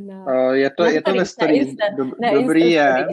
Na, 0.00 0.24
uh, 0.24 0.52
je 0.52 0.70
to, 0.70 0.82
na 0.82 0.90
je 0.90 1.02
to 1.02 1.12
ve 1.12 1.24
story. 1.24 1.76
Dob, 1.96 2.08
dobrý 2.32 2.70
je, 2.70 3.06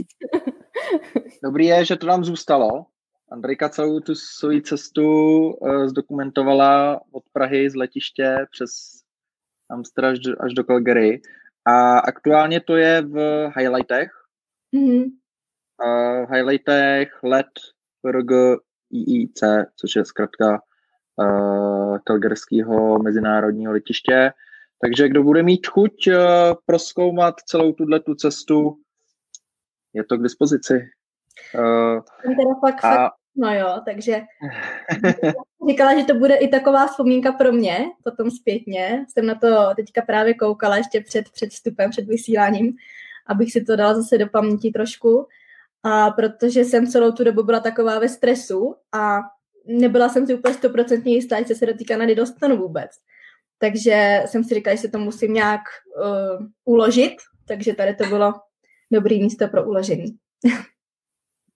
dobrý 1.44 1.66
je, 1.66 1.86
že 1.86 1.96
to 1.96 2.08
nám 2.08 2.24
zůstalo. 2.24 2.86
Andrejka 3.32 3.70
celou 3.70 4.00
tu 4.00 4.16
svoji 4.16 4.62
cestu 4.62 5.04
uh, 5.50 5.88
zdokumentovala 5.88 7.02
od 7.12 7.24
Prahy 7.34 7.70
z 7.70 7.76
letiště 7.76 8.38
přes 8.52 9.01
Amsterdam 9.72 10.12
až 10.12 10.20
do, 10.20 10.44
až 10.44 10.54
do 10.54 10.64
Calgary. 10.64 11.22
A 11.68 12.00
aktuálně 12.00 12.62
to 12.62 12.76
je 12.76 13.02
v 13.02 13.48
highlightech. 13.56 14.10
Mm-hmm. 14.76 15.04
Uh, 15.84 16.26
v 16.26 16.30
highlightech 16.32 17.24
let 17.24 17.48
RG 18.10 18.60
IIC, 18.92 19.40
což 19.76 19.96
je 19.96 20.06
zkrátka 20.06 20.62
uh, 21.16 21.98
Calgaryského 22.08 23.00
mezinárodního 23.00 23.74
letiště. 23.74 24.32
Takže 24.82 25.10
kdo 25.10 25.24
bude 25.24 25.44
mít 25.44 25.68
chuť 25.68 26.08
uh, 26.08 26.16
proskoumat 26.66 27.36
celou 27.46 27.74
tuhle 27.74 28.00
tu 28.00 28.16
cestu, 28.16 28.78
je 29.94 30.04
to 30.04 30.18
k 30.18 30.24
dispozici. 30.24 30.74
Uh, 31.56 32.02
teda 32.24 32.56
fakt, 32.60 32.86
a... 32.86 32.96
fakt, 32.96 33.14
no 33.36 33.54
jo, 33.54 33.82
takže 33.86 34.22
říkala, 35.70 36.00
že 36.00 36.06
to 36.06 36.14
bude 36.14 36.36
i 36.36 36.48
taková 36.48 36.88
vzpomínka 36.88 37.32
pro 37.32 37.52
mě, 37.52 37.86
potom 38.04 38.32
zpětně. 38.32 39.06
Jsem 39.10 39.26
na 39.26 39.36
to 39.36 39.48
teďka 39.76 40.02
právě 40.02 40.34
koukala 40.34 40.78
ještě 40.78 41.02
před, 41.02 41.30
před 41.30 41.50
vstupem, 41.50 41.90
před 41.90 42.06
vysíláním, 42.06 42.74
abych 43.28 43.52
si 43.52 43.62
to 43.62 43.76
dala 43.76 43.94
zase 43.94 44.18
do 44.18 44.28
paměti 44.28 44.72
trošku. 44.72 45.28
A 45.84 46.10
protože 46.12 46.66
jsem 46.66 46.88
celou 46.88 47.12
tu 47.12 47.24
dobu 47.24 47.44
byla 47.44 47.60
taková 47.60 48.00
ve 48.00 48.10
stresu 48.10 48.76
a 48.92 49.20
nebyla 49.66 50.10
jsem 50.10 50.28
si 50.28 50.36
úplně 50.36 50.54
stoprocentně 50.54 51.14
jistá, 51.14 51.38
jestli 51.38 51.56
se 51.56 51.66
do 51.66 51.74
té 51.74 51.84
Kanady 51.84 52.16
dostanu 52.16 52.58
vůbec. 52.58 52.92
Takže 53.58 54.24
jsem 54.26 54.44
si 54.44 54.56
říkala, 54.56 54.76
že 54.76 54.82
se 54.82 54.88
to 54.88 55.00
musím 55.00 55.34
nějak 55.34 55.62
uh, 55.96 56.46
uložit, 56.66 57.14
takže 57.48 57.74
tady 57.74 57.96
to 57.96 58.06
bylo 58.06 58.34
dobrý 58.92 59.24
místo 59.24 59.48
pro 59.48 59.66
uložení. 59.66 60.18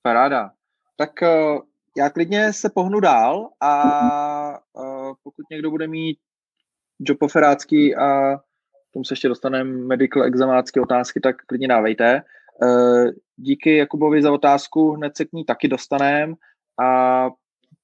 Paráda. 0.01 0.51
Tak 0.97 1.11
uh, 1.21 1.61
já 1.97 2.09
klidně 2.09 2.53
se 2.53 2.69
pohnu 2.69 2.99
dál 2.99 3.49
a 3.61 4.59
uh, 4.73 5.13
pokud 5.23 5.45
někdo 5.51 5.69
bude 5.69 5.87
mít 5.87 6.17
joboferácký 6.99 7.95
a 7.95 8.37
tomu 8.93 9.05
se 9.05 9.13
ještě 9.13 9.27
dostaneme 9.27 9.71
medical 9.71 10.23
examácké 10.23 10.81
otázky, 10.81 11.19
tak 11.19 11.35
klidně 11.47 11.67
dávejte. 11.67 12.21
Uh, 12.63 13.09
díky 13.35 13.77
Jakubovi 13.77 14.21
za 14.21 14.31
otázku, 14.31 14.91
hned 14.91 15.17
se 15.17 15.25
k 15.25 15.33
ní 15.33 15.45
taky 15.45 15.67
dostaneme 15.67 16.33
a 16.83 17.29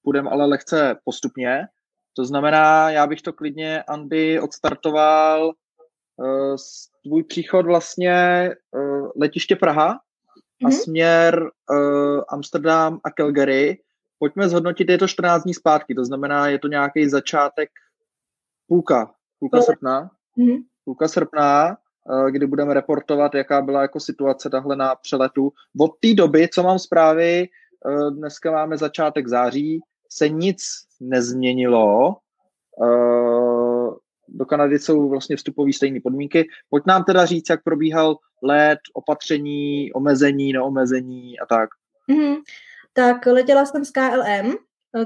půjdeme 0.04 0.30
ale 0.30 0.46
lehce 0.46 0.96
postupně. 1.04 1.68
To 2.16 2.26
znamená, 2.26 2.90
já 2.90 3.08
bych 3.08 3.22
to 3.22 3.34
klidně, 3.34 3.84
Andy, 3.84 4.40
odstartoval 4.40 5.52
uh, 6.16 6.56
tvůj 7.04 7.24
příchod 7.24 7.66
vlastně 7.66 8.50
uh, 8.72 9.10
letiště 9.16 9.56
Praha 9.56 10.00
a 10.66 10.68
mm-hmm. 10.68 10.84
směr 10.84 11.44
uh, 11.72 12.22
Amsterdam 12.30 13.00
a 13.04 13.12
Calgary. 13.12 13.78
Pojďme 14.22 14.50
zhodnotit, 14.50 14.90
je 14.90 14.98
to 14.98 15.08
14 15.08 15.44
dní 15.44 15.54
zpátky, 15.54 15.96
to 15.96 16.06
znamená, 16.06 16.48
je 16.48 16.60
to 16.60 16.68
nějaký 16.68 17.10
začátek 17.10 17.70
půlka, 18.68 19.14
půlka 19.40 19.58
no. 19.58 19.64
srpna, 19.64 20.12
mm-hmm. 20.38 20.64
půlka 20.86 21.08
srpna, 21.08 21.78
uh, 22.10 22.30
kdy 22.30 22.48
budeme 22.48 22.74
reportovat, 22.74 23.36
jaká 23.36 23.62
byla 23.62 23.82
jako 23.82 24.00
situace 24.00 24.50
tahle 24.50 24.76
na 24.76 24.96
přeletu. 24.96 25.52
Od 25.80 25.92
té 26.00 26.14
doby, 26.14 26.50
co 26.54 26.64
mám 26.64 26.80
zprávy, 26.80 27.48
uh, 27.86 28.12
dneska 28.12 28.52
máme 28.52 28.78
začátek 28.78 29.28
září, 29.28 29.80
se 30.10 30.30
nic 30.30 30.62
nezměnilo. 31.00 32.16
Uh, 32.78 33.96
do 34.28 34.46
Kanady 34.46 34.80
jsou 34.80 35.10
vlastně 35.10 35.36
vstupové 35.36 35.74
stejné 35.74 36.00
podmínky. 36.04 36.48
Pojď 36.70 36.84
nám 36.88 37.04
teda 37.04 37.26
říct, 37.26 37.50
jak 37.50 37.64
probíhal 37.64 38.18
let, 38.44 38.80
opatření, 38.94 39.94
omezení, 39.94 40.54
neomezení 40.54 41.40
a 41.40 41.46
tak. 41.46 41.70
Mm-hmm. 42.12 42.36
Tak 42.94 43.26
letěla 43.26 43.66
jsem 43.66 43.86
s 43.86 43.92
KLM, 43.92 44.56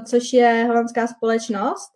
což 0.04 0.32
je 0.32 0.64
holandská 0.66 1.06
společnost, 1.06 1.92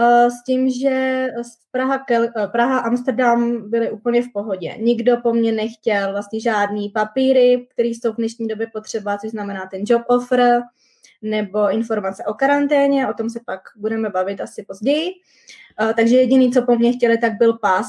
eh, 0.00 0.30
s 0.30 0.44
tím, 0.46 0.70
že 0.70 1.26
Praha, 1.70 2.04
eh, 2.10 2.46
Praha, 2.46 2.78
Amsterdam 2.78 3.70
byly 3.70 3.90
úplně 3.90 4.22
v 4.22 4.32
pohodě. 4.32 4.76
Nikdo 4.78 5.16
po 5.22 5.32
mně 5.32 5.52
nechtěl 5.52 6.12
vlastně 6.12 6.40
žádný 6.40 6.88
papíry, 6.88 7.66
které 7.70 7.88
jsou 7.88 8.12
v 8.12 8.16
dnešní 8.16 8.48
době 8.48 8.66
potřeba, 8.72 9.18
což 9.18 9.30
znamená 9.30 9.66
ten 9.66 9.82
job 9.86 10.02
offer, 10.06 10.62
nebo 11.22 11.70
informace 11.70 12.24
o 12.24 12.34
karanténě, 12.34 13.08
o 13.08 13.14
tom 13.14 13.30
se 13.30 13.40
pak 13.46 13.60
budeme 13.76 14.10
bavit 14.10 14.40
asi 14.40 14.64
později. 14.68 15.10
Takže 15.96 16.16
jediný, 16.16 16.52
co 16.52 16.62
po 16.62 16.76
mně 16.76 16.92
chtěli, 16.92 17.18
tak 17.18 17.32
byl 17.32 17.52
pas 17.52 17.86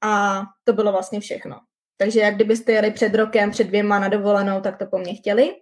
a 0.00 0.42
to 0.64 0.72
bylo 0.72 0.92
vlastně 0.92 1.20
všechno. 1.20 1.60
Takže 1.96 2.20
jak 2.20 2.34
kdybyste 2.34 2.72
jeli 2.72 2.90
před 2.90 3.14
rokem, 3.14 3.50
před 3.50 3.64
dvěma 3.64 3.98
na 3.98 4.08
dovolenou, 4.08 4.60
tak 4.60 4.76
to 4.76 4.86
po 4.86 4.98
mně 4.98 5.14
chtěli. 5.14 5.54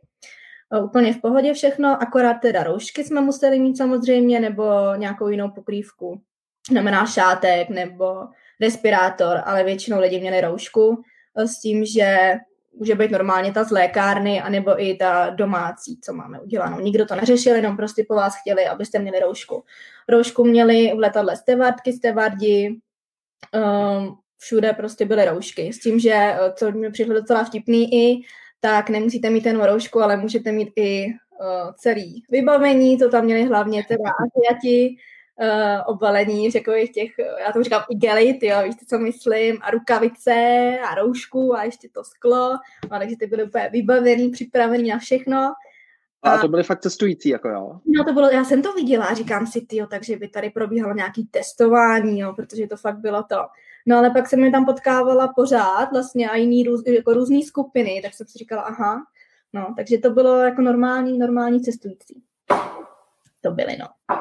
Úplně 0.85 1.15
v 1.15 1.21
pohodě 1.21 1.55
všechno, 1.55 2.03
akorát 2.03 2.35
teda 2.35 2.63
roušky 2.63 3.05
jsme 3.05 3.21
museli 3.21 3.59
mít 3.59 3.77
samozřejmě, 3.77 4.41
nebo 4.41 4.65
nějakou 4.97 5.29
jinou 5.29 5.51
pokrývku. 5.51 6.21
Znamená 6.71 7.07
šátek 7.07 7.69
nebo 7.69 8.25
respirátor, 8.61 9.43
ale 9.45 9.65
většinou 9.65 10.01
lidi 10.01 10.21
měli 10.21 10.41
roušku 10.41 11.03
s 11.37 11.61
tím, 11.61 11.85
že 11.85 12.35
může 12.79 12.95
být 12.95 13.11
normálně 13.11 13.53
ta 13.53 13.65
z 13.65 13.71
lékárny, 13.71 14.41
anebo 14.41 14.83
i 14.83 14.95
ta 14.95 15.31
domácí, 15.31 16.01
co 16.01 16.13
máme 16.13 16.41
udělanou. 16.41 16.81
Nikdo 16.81 17.07
to 17.07 17.15
neřešil, 17.15 17.57
jenom 17.57 17.77
prostě 17.77 18.05
po 18.09 18.15
vás 18.15 18.35
chtěli, 18.41 18.67
abyste 18.67 18.99
měli 18.99 19.21
roušku. 19.21 19.65
Roušku 20.09 20.45
měli 20.45 20.93
v 20.95 20.99
letadle 20.99 21.37
stevardky, 21.37 21.93
stevardi, 21.93 22.81
um, 23.55 24.19
všude 24.39 24.73
prostě 24.73 25.05
byly 25.05 25.25
roušky. 25.25 25.73
S 25.73 25.81
tím, 25.81 25.99
že, 25.99 26.37
co 26.55 26.73
mi 26.73 26.91
přišlo 26.91 27.15
docela 27.15 27.45
vtipný 27.45 27.95
i, 27.95 28.23
tak 28.61 28.91
nemusíte 28.91 29.31
mít 29.31 29.47
jenom 29.47 29.63
roušku, 29.63 30.01
ale 30.01 30.17
můžete 30.17 30.53
mít 30.53 30.73
i 30.77 31.07
uh, 31.07 31.73
celý 31.77 32.23
vybavení, 32.31 32.99
to 32.99 33.09
tam 33.09 33.25
měli 33.25 33.45
hlavně 33.45 33.85
teda 33.89 34.11
Asiati, 34.11 34.97
uh, 35.41 35.95
obalení 35.95 36.51
v 36.51 36.53
takových 36.53 36.93
těch, 36.93 37.11
já 37.47 37.53
to 37.53 37.63
říkám 37.63 37.83
igelit, 37.91 38.43
jo, 38.43 38.57
víš, 38.65 38.75
co 38.89 38.99
myslím, 38.99 39.59
a 39.63 39.71
rukavice 39.71 40.79
a 40.91 40.95
roušku 40.95 41.57
a 41.57 41.65
ještě 41.65 41.89
to 41.89 42.05
sklo, 42.05 42.55
a 42.91 42.99
takže 42.99 43.17
ty 43.17 43.27
byly 43.27 43.45
úplně 43.45 43.69
vybavený, 43.73 44.31
připravený 44.31 44.89
na 44.89 44.99
všechno. 44.99 45.53
A, 46.23 46.31
a 46.31 46.39
to 46.39 46.49
byly 46.49 46.63
fakt 46.63 46.81
cestující, 46.81 47.29
jako 47.29 47.49
jo? 47.49 47.81
No 47.87 48.05
to 48.05 48.13
bylo, 48.13 48.31
já 48.31 48.45
jsem 48.45 48.63
to 48.63 48.73
viděla 48.73 49.05
a 49.05 49.15
říkám 49.15 49.47
si, 49.47 49.61
ty, 49.61 49.79
takže 49.91 50.17
by 50.17 50.29
tady 50.29 50.51
probíhalo 50.51 50.95
nějaký 50.95 51.27
testování, 51.31 52.21
jo, 52.21 52.33
protože 52.33 52.67
to 52.67 52.77
fakt 52.77 52.99
bylo 52.99 53.23
to. 53.23 53.37
No 53.87 53.99
ale 53.99 54.11
pak 54.11 54.29
jsem 54.29 54.41
mi 54.41 54.51
tam 54.51 54.67
potkávala 54.67 55.33
pořád 55.37 55.93
vlastně 55.93 56.31
a 56.31 56.37
jiný 56.37 56.65
růz, 56.65 56.83
jako 56.87 57.15
různý 57.15 57.43
skupiny, 57.43 58.01
tak 58.03 58.15
jsem 58.15 58.27
si 58.27 58.39
říkala, 58.39 58.63
aha, 58.63 59.03
no, 59.53 59.75
takže 59.77 59.99
to 59.99 60.11
bylo 60.11 60.39
jako 60.39 60.63
normální, 60.63 61.19
normální 61.19 61.61
cestující. 61.61 62.23
To 63.41 63.51
byly, 63.51 63.77
no. 63.77 64.17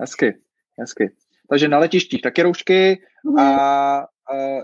Hezky. 0.00 0.38
Hezky. 0.78 1.12
Takže 1.48 1.68
na 1.68 1.78
letištích 1.78 2.22
taky 2.22 2.42
roušky 2.42 3.02
mm. 3.24 3.38
a, 3.38 3.98
a 3.98 4.06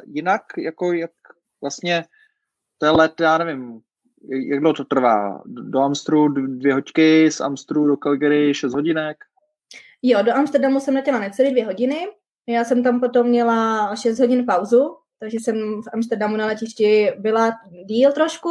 jinak, 0.06 0.42
jako 0.58 0.92
jak 0.92 1.10
vlastně 1.60 2.04
to 2.78 2.86
je 2.86 2.92
let, 2.92 3.20
já 3.20 3.38
nevím, 3.38 3.80
jak 4.30 4.60
dlouho 4.60 4.74
to 4.74 4.84
trvá? 4.84 5.42
Do 5.46 5.80
Amstru 5.80 6.28
dvě 6.28 6.74
hoďky, 6.74 7.30
z 7.30 7.40
Amstru 7.40 7.86
do 7.86 7.96
Calgary 7.96 8.54
šest 8.54 8.74
hodinek? 8.74 9.16
Jo, 10.02 10.22
do 10.22 10.32
Amsterdamu 10.32 10.80
jsem 10.80 10.94
letěla 10.94 11.18
necelé 11.18 11.50
dvě 11.50 11.64
hodiny. 11.64 12.08
Já 12.48 12.64
jsem 12.64 12.82
tam 12.82 13.00
potom 13.00 13.26
měla 13.26 13.96
šest 13.96 14.18
hodin 14.18 14.46
pauzu, 14.46 14.96
takže 15.18 15.38
jsem 15.40 15.82
v 15.82 15.88
Amsterdamu 15.92 16.36
na 16.36 16.46
letišti 16.46 17.12
byla 17.18 17.52
díl 17.84 18.12
trošku, 18.12 18.50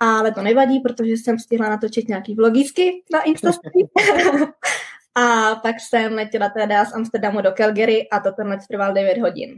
ale 0.00 0.32
to 0.32 0.42
nevadí, 0.42 0.80
protože 0.80 1.10
jsem 1.10 1.38
stihla 1.38 1.68
natočit 1.68 2.08
nějaký 2.08 2.34
vlogísky 2.34 3.04
na 3.12 3.22
Instastory. 3.22 3.78
A 5.18 5.54
pak 5.54 5.76
jsem 5.80 6.12
letěla 6.12 6.48
teda 6.48 6.84
z 6.84 6.94
Amsterdamu 6.94 7.40
do 7.40 7.52
Calgary 7.52 8.08
a 8.08 8.20
to 8.20 8.32
ten 8.32 8.46
let 8.46 8.60
trval 8.68 8.92
9 8.92 9.18
hodin. 9.18 9.54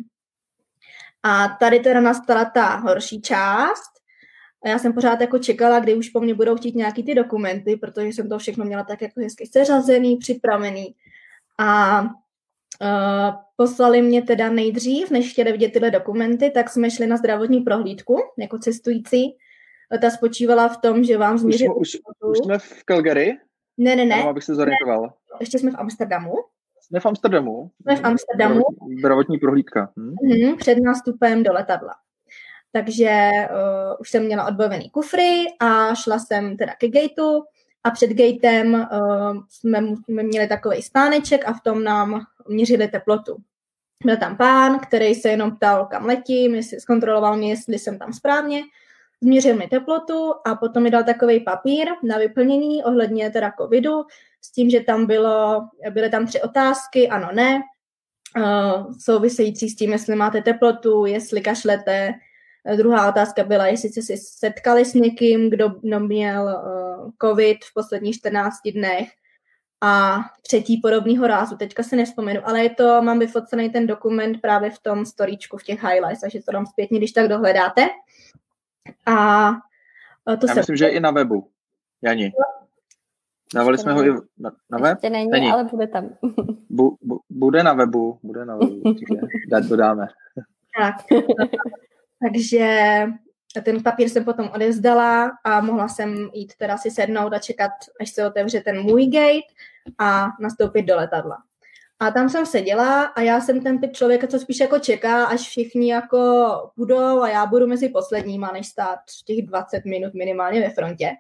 A 1.23 1.49
tady 1.49 1.81
teda 1.81 2.01
nastala 2.01 2.44
ta 2.44 2.77
horší 2.77 3.21
část. 3.21 3.90
A 4.64 4.68
já 4.68 4.79
jsem 4.79 4.92
pořád 4.92 5.21
jako 5.21 5.38
čekala, 5.38 5.81
kdy 5.81 5.94
už 5.94 6.09
po 6.09 6.21
mně 6.21 6.35
budou 6.35 6.57
chtít 6.57 6.75
nějaký 6.75 7.03
ty 7.03 7.14
dokumenty, 7.14 7.77
protože 7.77 8.09
jsem 8.09 8.29
to 8.29 8.38
všechno 8.38 8.64
měla 8.64 8.85
tak 8.85 9.03
jako 9.03 9.21
hezky 9.21 9.47
seřazený, 9.47 10.16
připravený. 10.16 10.94
A 11.59 12.03
uh, 12.82 13.34
poslali 13.56 14.02
mě 14.02 14.22
teda 14.22 14.50
nejdřív, 14.50 15.10
než 15.10 15.32
chtěli 15.32 15.52
vidět 15.52 15.72
tyhle 15.72 15.90
dokumenty, 15.90 16.50
tak 16.50 16.70
jsme 16.70 16.90
šli 16.90 17.06
na 17.06 17.16
zdravotní 17.16 17.60
prohlídku 17.60 18.22
jako 18.38 18.58
cestující. 18.58 19.36
Ta 20.00 20.10
spočívala 20.10 20.68
v 20.68 20.76
tom, 20.76 21.04
že 21.04 21.18
vám 21.18 21.38
změřili... 21.38 21.74
Už, 21.74 21.94
už, 21.94 22.00
už 22.30 22.38
jsme 22.38 22.58
v 22.58 22.84
Calgary? 22.84 23.38
Ne, 23.78 23.96
ne, 23.96 24.04
ne. 24.04 24.16
Jenom 24.16 24.28
abych 24.28 24.44
se 24.44 24.54
zorientoval. 24.54 25.12
ještě 25.40 25.58
jsme 25.58 25.70
v 25.70 25.78
Amsterdamu. 25.78 26.34
Jsme 26.80 27.00
v 27.00 27.06
Amsterdamu. 27.06 27.70
Jsme 27.82 27.96
v 27.96 28.04
Amsterdamu. 28.04 28.62
Zdravotní 28.98 29.38
prohlídka. 29.38 29.92
Hm? 29.96 30.14
Mm, 30.22 30.56
před 30.56 30.78
nástupem 30.78 31.42
do 31.42 31.52
letadla. 31.52 31.94
Takže 32.72 33.30
uh, 33.50 33.96
už 34.00 34.10
jsem 34.10 34.24
měla 34.24 34.46
odbavený 34.46 34.90
kufry 34.90 35.44
a 35.60 35.94
šla 35.94 36.18
jsem 36.18 36.56
teda 36.56 36.72
ke 36.74 36.88
gateu 36.88 37.42
a 37.88 37.90
před 37.90 38.11
gatem 38.11 38.74
uh, 38.74 39.42
jsme, 39.48 39.79
jsme 40.05 40.22
měli 40.22 40.48
takový 40.48 40.83
stáneček 40.83 41.48
a 41.48 41.53
v 41.53 41.61
tom 41.61 41.85
nám 41.85 42.20
měřili 42.48 42.88
teplotu. 42.88 43.37
Byl 44.05 44.16
tam 44.16 44.37
pán, 44.37 44.79
který 44.79 45.14
se 45.14 45.29
jenom 45.29 45.57
ptal, 45.57 45.87
kam 45.87 46.05
letím, 46.07 46.55
jestli 46.55 46.81
zkontroloval 46.81 47.37
mě, 47.37 47.51
jestli 47.51 47.79
jsem 47.79 47.98
tam 47.98 48.12
správně, 48.12 48.62
změřil 49.22 49.57
mi 49.57 49.68
teplotu 49.68 50.35
a 50.46 50.55
potom 50.55 50.83
mi 50.83 50.90
dal 50.90 51.05
takový 51.05 51.40
papír 51.40 51.88
na 52.03 52.18
vyplnění 52.18 52.85
ohledně 52.85 53.31
teda 53.31 53.53
covidu, 53.61 54.05
s 54.40 54.53
tím, 54.53 54.70
že 54.70 54.81
tam 54.81 55.07
bylo, 55.07 55.68
byly 55.90 56.11
tam 56.11 56.27
tři 56.27 56.42
otázky, 56.42 57.09
ano, 57.09 57.29
ne, 57.33 57.61
uh, 58.37 58.92
související 58.98 59.68
s 59.68 59.77
tím, 59.77 59.92
jestli 59.92 60.16
máte 60.16 60.42
teplotu, 60.42 61.07
jestli 61.07 61.40
kašlete, 61.40 62.14
Druhá 62.76 63.09
otázka 63.09 63.44
byla, 63.44 63.66
jestli 63.66 63.88
jste 63.88 64.02
se 64.02 64.14
setkali 64.16 64.85
s 64.85 64.94
někým, 64.94 65.50
kdo 65.50 65.74
měl 65.98 66.44
uh, 66.44 67.11
covid 67.22 67.59
v 67.64 67.74
posledních 67.74 68.16
14 68.16 68.54
dnech. 68.74 69.09
A 69.81 70.18
třetí 70.42 70.81
podobného 70.81 71.26
rázu, 71.26 71.57
teďka 71.57 71.83
se 71.83 71.96
nespomenu, 71.96 72.40
ale 72.44 72.62
je 72.62 72.70
to, 72.70 73.02
mám 73.02 73.18
vyfocený 73.18 73.70
ten 73.70 73.87
dokument 73.87 74.40
právě 74.40 74.70
v 74.70 74.78
tom 74.78 75.07
storíčku, 75.07 75.57
v 75.57 75.62
těch 75.62 75.85
highlights, 75.85 76.20
takže 76.20 76.42
to 76.42 76.52
dám 76.52 76.66
zpětně, 76.66 76.98
když 76.98 77.12
tak 77.12 77.28
dohledáte. 77.28 77.88
A 79.07 79.50
to 80.24 80.46
Já 80.46 80.54
se... 80.54 80.61
myslím, 80.61 80.76
že 80.76 80.88
i 80.88 81.00
na 81.00 81.11
webu, 81.11 81.48
Jani. 82.02 82.33
Dávali 83.54 83.78
jsme 83.78 83.92
ho 83.92 84.04
i 84.04 84.11
na, 84.38 84.52
na 84.70 84.78
web? 84.78 84.96
Ještě 84.96 85.11
není, 85.11 85.31
není, 85.31 85.50
ale 85.50 85.64
bude 85.64 85.87
tam. 85.87 86.09
Bu, 86.70 86.98
bu, 87.02 87.20
bude 87.31 87.62
na 87.62 87.72
webu, 87.72 88.18
bude 88.22 88.44
na 88.44 88.57
webu, 88.57 88.83
dát 89.48 89.64
dodáme. 89.64 90.07
Tak, 90.81 90.94
takže 92.22 93.04
ten 93.62 93.83
papír 93.83 94.09
jsem 94.09 94.24
potom 94.24 94.50
odevzdala 94.54 95.31
a 95.44 95.61
mohla 95.61 95.88
jsem 95.88 96.31
jít 96.33 96.52
teda 96.59 96.78
si 96.78 96.90
sednout 96.90 97.33
a 97.33 97.38
čekat, 97.38 97.70
až 98.00 98.11
se 98.11 98.26
otevře 98.26 98.61
ten 98.61 98.83
můj 98.83 99.07
gate 99.07 99.54
a 99.98 100.28
nastoupit 100.40 100.83
do 100.83 100.96
letadla. 100.96 101.37
A 102.00 102.11
tam 102.11 102.28
jsem 102.28 102.46
seděla 102.46 103.02
a 103.04 103.20
já 103.20 103.40
jsem 103.40 103.62
ten 103.62 103.81
typ 103.81 103.92
člověka, 103.92 104.26
co 104.26 104.38
spíš 104.38 104.61
jako 104.61 104.78
čeká, 104.78 105.24
až 105.24 105.40
všichni 105.40 105.90
jako 105.92 106.48
budou 106.76 107.20
a 107.20 107.28
já 107.28 107.46
budu 107.46 107.66
mezi 107.66 107.88
posledníma, 107.88 108.52
než 108.52 108.66
stát 108.66 108.98
těch 109.24 109.46
20 109.46 109.85
minut 109.85 110.14
minimálně 110.14 110.61
ve 110.61 110.70
frontě. 110.70 111.11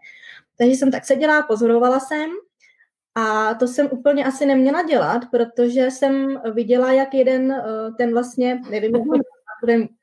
Takže 0.58 0.74
jsem 0.74 0.90
tak 0.90 1.04
seděla, 1.04 1.42
pozorovala 1.42 2.00
jsem 2.00 2.30
a 3.14 3.54
to 3.54 3.68
jsem 3.68 3.88
úplně 3.90 4.24
asi 4.24 4.46
neměla 4.46 4.82
dělat, 4.82 5.22
protože 5.30 5.90
jsem 5.90 6.40
viděla, 6.54 6.92
jak 6.92 7.14
jeden 7.14 7.52
eh, 7.52 7.92
ten 7.96 8.12
vlastně, 8.12 8.60
nevím, 8.70 8.94
jak 8.94 9.04
Mm, 9.66 9.88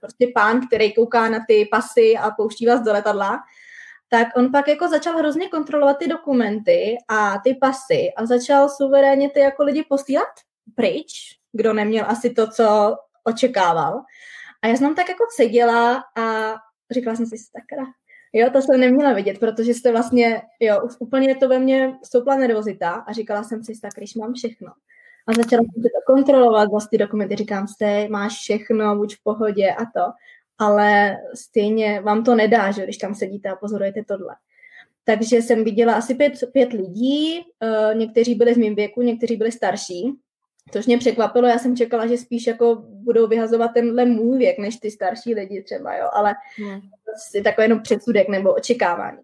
prostě 0.00 0.26
pán, 0.34 0.66
který 0.66 0.94
kouká 0.94 1.28
na 1.28 1.38
ty 1.48 1.68
pasy 1.70 2.16
a 2.16 2.30
pouští 2.30 2.66
vás 2.66 2.80
do 2.80 2.92
letadla, 2.92 3.42
tak 4.08 4.28
on 4.36 4.52
pak 4.52 4.68
jako 4.68 4.88
začal 4.88 5.18
hrozně 5.18 5.48
kontrolovat 5.48 5.98
ty 5.98 6.08
dokumenty 6.08 6.96
a 7.08 7.38
ty 7.44 7.54
pasy 7.54 8.12
a 8.16 8.26
začal 8.26 8.68
suverénně 8.68 9.30
ty 9.30 9.40
jako 9.40 9.64
lidi 9.64 9.84
posílat 9.88 10.28
pryč, 10.74 11.38
kdo 11.52 11.72
neměl 11.72 12.04
asi 12.08 12.30
to, 12.30 12.46
co 12.46 12.96
očekával. 13.24 14.00
A 14.62 14.66
já 14.66 14.76
jsem 14.76 14.94
tak 14.94 15.08
jako 15.08 15.24
seděla 15.36 16.04
a 16.18 16.54
říkala 16.90 17.16
jsem 17.16 17.26
si, 17.26 17.36
sakra, 17.38 17.84
jo, 18.32 18.50
to 18.50 18.62
jsem 18.62 18.80
neměla 18.80 19.12
vidět, 19.12 19.38
protože 19.38 19.74
jste 19.74 19.92
vlastně, 19.92 20.42
jo, 20.60 20.88
úplně 20.98 21.36
to 21.36 21.48
ve 21.48 21.58
mně 21.58 21.98
stoupla 22.04 22.36
nervozita 22.36 22.90
a 22.90 23.12
říkala 23.12 23.42
jsem 23.42 23.64
si, 23.64 23.72
tak 23.82 23.92
když 23.96 24.14
mám 24.14 24.34
všechno, 24.34 24.72
a 25.26 25.32
začala 25.32 25.62
jsem 25.62 25.82
to 25.82 25.88
kontrolovat, 26.06 26.70
vlastně 26.70 26.98
dokumenty, 26.98 27.36
říkám 27.36 27.66
se, 27.68 28.08
máš 28.08 28.32
všechno, 28.32 28.96
buď 28.96 29.14
v 29.14 29.22
pohodě 29.22 29.70
a 29.70 29.84
to, 29.84 30.12
ale 30.58 31.16
stejně 31.34 32.00
vám 32.00 32.24
to 32.24 32.34
nedá, 32.34 32.70
že 32.70 32.84
když 32.84 32.96
tam 32.96 33.14
sedíte 33.14 33.48
a 33.48 33.56
pozorujete 33.56 34.04
tohle. 34.08 34.34
Takže 35.04 35.36
jsem 35.36 35.64
viděla 35.64 35.94
asi 35.94 36.14
pět, 36.14 36.32
pět 36.52 36.72
lidí, 36.72 37.40
uh, 37.40 37.94
někteří 37.94 38.34
byli 38.34 38.54
z 38.54 38.56
mým 38.56 38.74
věku, 38.74 39.02
někteří 39.02 39.36
byli 39.36 39.52
starší, 39.52 40.12
což 40.72 40.86
mě 40.86 40.98
překvapilo, 40.98 41.48
já 41.48 41.58
jsem 41.58 41.76
čekala, 41.76 42.06
že 42.06 42.18
spíš 42.18 42.46
jako 42.46 42.82
budou 42.86 43.26
vyhazovat 43.26 43.70
tenhle 43.74 44.04
můj 44.04 44.38
věk, 44.38 44.58
než 44.58 44.76
ty 44.76 44.90
starší 44.90 45.34
lidi 45.34 45.62
třeba, 45.62 45.96
jo, 45.96 46.08
ale 46.12 46.34
hmm. 46.56 46.80
je 47.34 47.42
takový 47.42 47.64
jenom 47.64 47.80
předsudek 47.80 48.28
nebo 48.28 48.54
očekávání. 48.54 49.18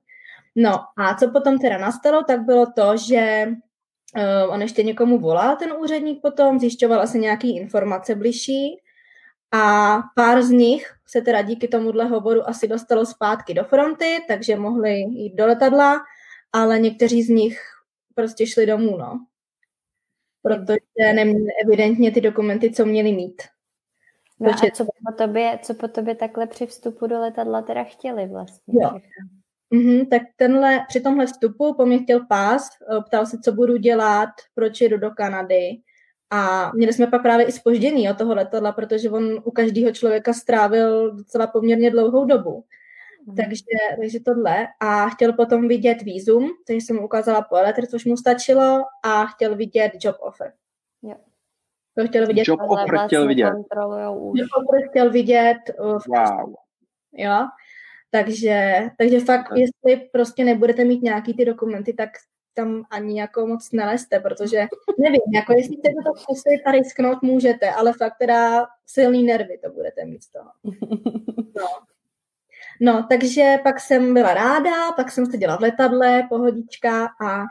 No 0.57 0.79
a 0.97 1.15
co 1.15 1.31
potom 1.31 1.59
teda 1.59 1.79
nastalo, 1.79 2.23
tak 2.23 2.41
bylo 2.41 2.67
to, 2.67 2.97
že 2.97 3.49
Uh, 4.17 4.55
on 4.55 4.63
ještě 4.63 4.83
někomu 4.83 5.19
volal, 5.19 5.57
ten 5.57 5.73
úředník 5.73 6.23
potom, 6.23 6.59
zjišťoval 6.59 7.01
asi 7.01 7.19
nějaký 7.19 7.57
informace 7.57 8.15
bližší 8.15 8.81
a 9.53 9.99
pár 10.15 10.43
z 10.43 10.51
nich 10.51 10.95
se 11.07 11.21
teda 11.21 11.43
díky 11.43 11.69
tomuhle 11.69 12.05
hovoru 12.05 12.49
asi 12.49 12.69
dostalo 12.69 13.07
zpátky 13.07 13.55
do 13.55 13.65
fronty, 13.65 14.25
takže 14.29 14.57
mohli 14.57 14.91
jít 14.99 15.35
do 15.35 15.47
letadla, 15.47 16.01
ale 16.53 16.79
někteří 16.79 17.23
z 17.23 17.29
nich 17.29 17.61
prostě 18.15 18.47
šli 18.47 18.67
domů, 18.67 18.97
no. 18.97 19.27
Protože 20.43 21.13
neměli 21.13 21.49
evidentně 21.65 22.13
ty 22.13 22.21
dokumenty, 22.21 22.71
co 22.71 22.87
měli 22.87 23.13
mít. 23.13 23.43
No 24.41 24.51
a 24.51 24.71
co 24.75 24.85
po, 24.85 25.13
tobě, 25.19 25.59
co 25.63 25.75
po 25.75 25.89
tobě 25.89 26.15
takhle 26.15 26.47
při 26.47 26.67
vstupu 26.67 27.07
do 27.07 27.21
letadla 27.21 27.63
teda 27.63 27.85
chtěli 27.85 28.27
vlastně? 28.27 28.75
Jo. 28.83 28.99
Mm-hmm, 29.73 30.09
tak 30.09 30.23
tenhle, 30.37 30.85
při 30.89 31.01
tomhle 31.01 31.27
vstupu 31.27 31.75
po 31.75 31.87
mě 31.87 31.99
chtěl 31.99 32.27
pás, 32.27 32.69
eh, 32.93 33.01
ptal 33.07 33.27
se, 33.27 33.39
co 33.39 33.53
budu 33.53 33.77
dělat, 33.77 34.29
proč 34.55 34.81
jedu 34.81 34.99
do 34.99 35.11
Kanady. 35.11 35.81
A 36.31 36.71
měli 36.75 36.93
jsme 36.93 37.07
pak 37.07 37.23
právě 37.23 37.47
i 37.47 37.53
spožděný 37.53 38.11
od 38.11 38.19
toho 38.19 38.35
letadla, 38.35 38.73
protože 38.73 39.11
on 39.11 39.41
u 39.45 39.51
každého 39.51 39.93
člověka 39.93 40.33
strávil 40.33 41.17
docela 41.17 41.47
poměrně 41.47 41.91
dlouhou 41.91 42.25
dobu. 42.25 42.65
Mm. 43.27 43.37
Takže, 43.37 43.65
takže 44.01 44.21
tohle. 44.21 44.67
A 44.81 45.09
chtěl 45.09 45.33
potom 45.33 45.69
vidět 45.69 46.03
výzum, 46.03 46.51
takže 46.67 46.81
jsem 46.81 46.97
mu 46.97 47.05
ukázala 47.05 47.43
po 47.43 47.55
letr, 47.55 47.87
což 47.87 48.05
mu 48.05 48.17
stačilo, 48.17 48.85
a 49.05 49.27
chtěl 49.27 49.57
vidět 49.57 49.93
job 50.01 50.17
offer. 50.21 50.53
Jo. 51.03 51.15
To 51.99 52.07
chtěl 52.07 52.27
vidět. 52.27 52.49
Job 52.49 52.61
offer 52.69 52.99
chtěl 53.07 53.27
vidět. 53.27 53.53
Job 54.35 54.49
offer 54.57 54.89
chtěl 54.89 55.11
vidět. 55.11 55.59
Uh, 55.81 55.99
wow. 56.09 56.55
Jo. 57.13 57.49
Takže, 58.11 58.83
takže 58.99 59.21
fakt, 59.21 59.49
jestli 59.57 60.09
prostě 60.13 60.45
nebudete 60.45 60.85
mít 60.85 61.03
nějaký 61.03 61.35
ty 61.35 61.45
dokumenty, 61.45 61.93
tak 61.93 62.11
tam 62.55 62.85
ani 62.91 63.21
jako 63.21 63.47
moc 63.47 63.73
neleste, 63.73 64.21
protože 64.21 64.67
nevím, 64.99 65.21
jako 65.35 65.53
jestli 65.53 65.77
chcete 65.77 65.95
to 66.07 66.21
zkusit 66.21 66.63
a 66.67 66.71
risknout, 66.71 67.23
můžete, 67.23 67.71
ale 67.71 67.93
fakt 67.93 68.15
teda 68.19 68.67
silný 68.87 69.23
nervy 69.23 69.59
to 69.65 69.71
budete 69.71 70.05
mít 70.05 70.23
z 70.23 70.31
toho. 70.31 70.51
No. 71.59 71.67
no, 72.81 73.07
takže 73.09 73.57
pak 73.63 73.81
jsem 73.81 74.15
byla 74.15 74.35
ráda, 74.35 74.93
pak 74.97 75.11
jsem 75.11 75.27
seděla 75.27 75.57
v 75.57 75.61
letadle, 75.61 76.27
pohodička 76.29 77.07
a, 77.07 77.43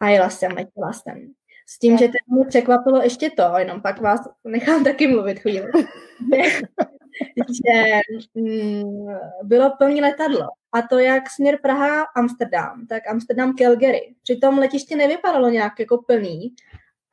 a 0.00 0.08
jela 0.08 0.30
jsem, 0.30 0.52
letěla 0.52 0.92
jsem. 0.92 1.32
S 1.66 1.78
tím, 1.78 1.98
že 1.98 2.08
to 2.08 2.34
mě 2.34 2.44
překvapilo 2.44 3.02
ještě 3.02 3.30
to, 3.30 3.42
jenom 3.58 3.82
pak 3.82 4.00
vás 4.00 4.20
nechám 4.44 4.84
taky 4.84 5.06
mluvit 5.06 5.38
chvíli. 5.38 5.72
že 7.48 8.00
mm, 8.34 9.06
bylo 9.42 9.70
plný 9.78 10.00
letadlo. 10.00 10.48
A 10.72 10.82
to 10.82 10.98
jak 10.98 11.30
směr 11.30 11.58
Praha, 11.62 12.04
Amsterdam, 12.16 12.86
tak 12.86 13.08
Amsterdam, 13.08 13.54
Calgary. 13.58 14.14
Přitom 14.22 14.58
letiště 14.58 14.96
nevypadalo 14.96 15.50
nějak 15.50 15.80
jako 15.80 16.02
plný. 16.02 16.54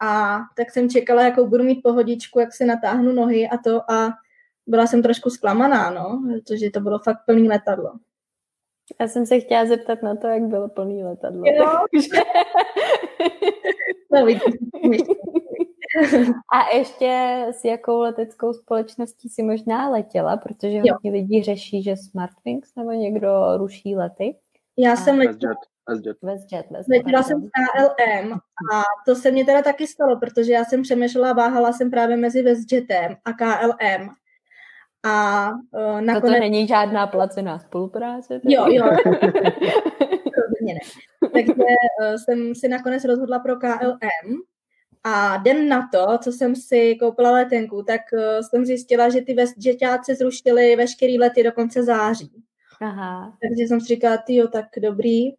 A 0.01 0.39
tak 0.55 0.71
jsem 0.71 0.89
čekala, 0.89 1.23
jakou 1.23 1.47
budu 1.47 1.63
mít 1.63 1.81
pohodičku, 1.83 2.39
jak 2.39 2.53
se 2.53 2.65
natáhnu 2.65 3.11
nohy 3.11 3.49
a 3.49 3.57
to. 3.57 3.91
A 3.91 4.09
byla 4.67 4.87
jsem 4.87 5.03
trošku 5.03 5.29
zklamaná, 5.29 5.89
no, 5.89 6.23
protože 6.27 6.69
to 6.69 6.79
bylo 6.79 6.99
fakt 6.99 7.25
plný 7.25 7.49
letadlo. 7.49 7.91
Já 9.01 9.07
jsem 9.07 9.25
se 9.25 9.39
chtěla 9.39 9.65
zeptat 9.65 10.03
na 10.03 10.15
to, 10.15 10.27
jak 10.27 10.43
bylo 10.43 10.69
plný 10.69 11.03
letadlo. 11.03 11.43
Jo. 11.45 11.85
no, 14.11 14.25
vidíš, 14.25 15.01
A 16.53 16.75
ještě 16.75 17.45
s 17.51 17.65
jakou 17.65 17.99
leteckou 17.99 18.53
společností 18.53 19.29
si 19.29 19.43
možná 19.43 19.89
letěla, 19.89 20.37
protože 20.37 20.77
jo. 20.77 20.93
hodně 20.93 21.11
lidí 21.11 21.43
řeší, 21.43 21.83
že 21.83 21.97
Smartwings 21.97 22.75
nebo 22.75 22.91
někdo 22.91 23.57
ruší 23.57 23.95
lety. 23.95 24.35
Já 24.77 24.93
a... 24.93 24.95
jsem 24.95 25.17
letěla. 25.17 25.53
WestJet. 25.89 26.15
WestJet, 26.21 26.65
Letěla 26.89 27.23
jsem 27.23 27.41
s 27.41 27.49
KLM 27.49 28.33
a 28.73 28.83
to 29.05 29.15
se 29.15 29.31
mě 29.31 29.45
teda 29.45 29.61
taky 29.61 29.87
stalo, 29.87 30.19
protože 30.19 30.53
já 30.53 30.65
jsem 30.65 30.81
přemýšlela, 30.81 31.33
váhala 31.33 31.73
jsem 31.73 31.91
právě 31.91 32.17
mezi 32.17 32.43
WestJetem 32.43 33.15
a 33.25 33.33
KLM. 33.33 34.09
A 35.03 35.49
uh, 35.49 36.01
nakonec... 36.01 36.35
To 36.35 36.39
není 36.39 36.67
žádná 36.67 37.07
placená 37.07 37.59
spolupráce? 37.59 38.39
Tedy? 38.39 38.53
Jo, 38.53 38.65
jo. 38.67 38.85
ne. 40.61 40.79
Takže 41.33 41.53
uh, 41.53 42.15
jsem 42.15 42.55
si 42.55 42.67
nakonec 42.67 43.05
rozhodla 43.05 43.39
pro 43.39 43.55
KLM 43.55 44.41
a 45.03 45.37
den 45.37 45.69
na 45.69 45.89
to, 45.91 46.17
co 46.17 46.31
jsem 46.31 46.55
si 46.55 46.95
koupila 46.95 47.31
letenku, 47.31 47.83
tak 47.83 48.01
uh, 48.13 48.19
jsem 48.41 48.65
zjistila, 48.65 49.09
že 49.09 49.21
ty 49.21 49.33
WestJetáci 49.33 50.15
zrušili 50.15 50.75
veškerý 50.75 51.19
lety 51.19 51.43
do 51.43 51.51
konce 51.51 51.83
září. 51.83 52.43
Aha. 52.81 53.37
Takže 53.41 53.63
jsem 53.63 53.81
si 53.81 53.87
říkala, 53.87 54.23
jo, 54.27 54.47
tak 54.47 54.65
dobrý. 54.81 55.31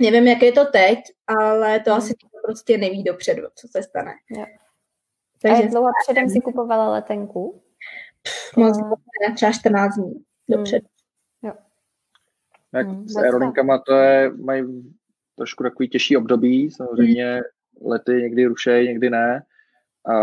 Nevím, 0.00 0.26
jak 0.28 0.42
je 0.42 0.52
to 0.52 0.64
teď, 0.64 0.98
ale 1.26 1.80
to 1.80 1.90
hmm. 1.90 1.98
asi 1.98 2.14
prostě 2.44 2.78
neví 2.78 3.02
dopředu, 3.02 3.42
co 3.54 3.68
se 3.68 3.82
stane. 3.82 4.12
Jo. 4.30 4.44
Takže 5.42 5.56
a 5.56 5.60
jak 5.60 5.70
dlouho 5.70 5.88
předem 6.04 6.28
si 6.28 6.40
kupovala 6.40 6.92
letenku? 6.92 7.62
Moc 8.56 8.78
uh, 8.78 9.34
třeba 9.34 9.52
14 9.52 9.94
dní 9.94 10.24
dopředu. 10.48 10.86
Hmm. 11.42 11.50
Jo. 11.50 11.58
Jak 12.72 12.86
hmm, 12.86 13.08
s 13.08 13.16
aerolinkama 13.16 13.78
to 13.78 13.94
je, 13.94 14.30
mají 14.30 14.64
trošku 15.36 15.62
takový 15.62 15.88
těžší 15.88 16.16
období, 16.16 16.70
samozřejmě 16.70 17.32
hmm. 17.34 17.42
Lety 17.84 18.12
někdy 18.12 18.46
rušejí, 18.46 18.88
někdy 18.88 19.10
ne. 19.10 19.42
A 20.06 20.16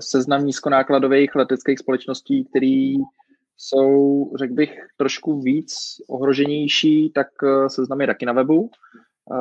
seznam 0.00 0.46
nízkonákladových 0.46 1.34
leteckých 1.34 1.78
společností, 1.78 2.44
který 2.44 2.94
jsou, 3.56 4.30
řekl 4.36 4.54
bych, 4.54 4.76
trošku 4.96 5.40
víc 5.40 5.74
ohroženější, 6.08 7.10
tak 7.10 7.26
eh, 7.44 7.70
seznam 7.70 8.00
je 8.00 8.06
taky 8.06 8.26
na 8.26 8.32
webu, 8.32 8.70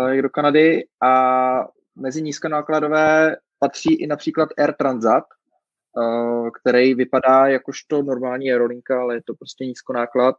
jak 0.07 0.19
eh, 0.19 0.21
do 0.21 0.29
Kanady. 0.29 0.85
A 1.03 1.67
mezi 1.95 2.21
nízkonákladové 2.21 3.35
patří 3.59 3.93
i 3.93 4.07
například 4.07 4.49
Air 4.57 4.73
Transat, 4.73 5.23
eh, 5.23 6.49
který 6.61 6.93
vypadá 6.93 7.47
jakožto 7.47 8.01
normální 8.03 8.51
aerolinka, 8.51 9.01
ale 9.01 9.15
je 9.15 9.21
to 9.25 9.33
prostě 9.33 9.65
nízkonáklad 9.65 10.35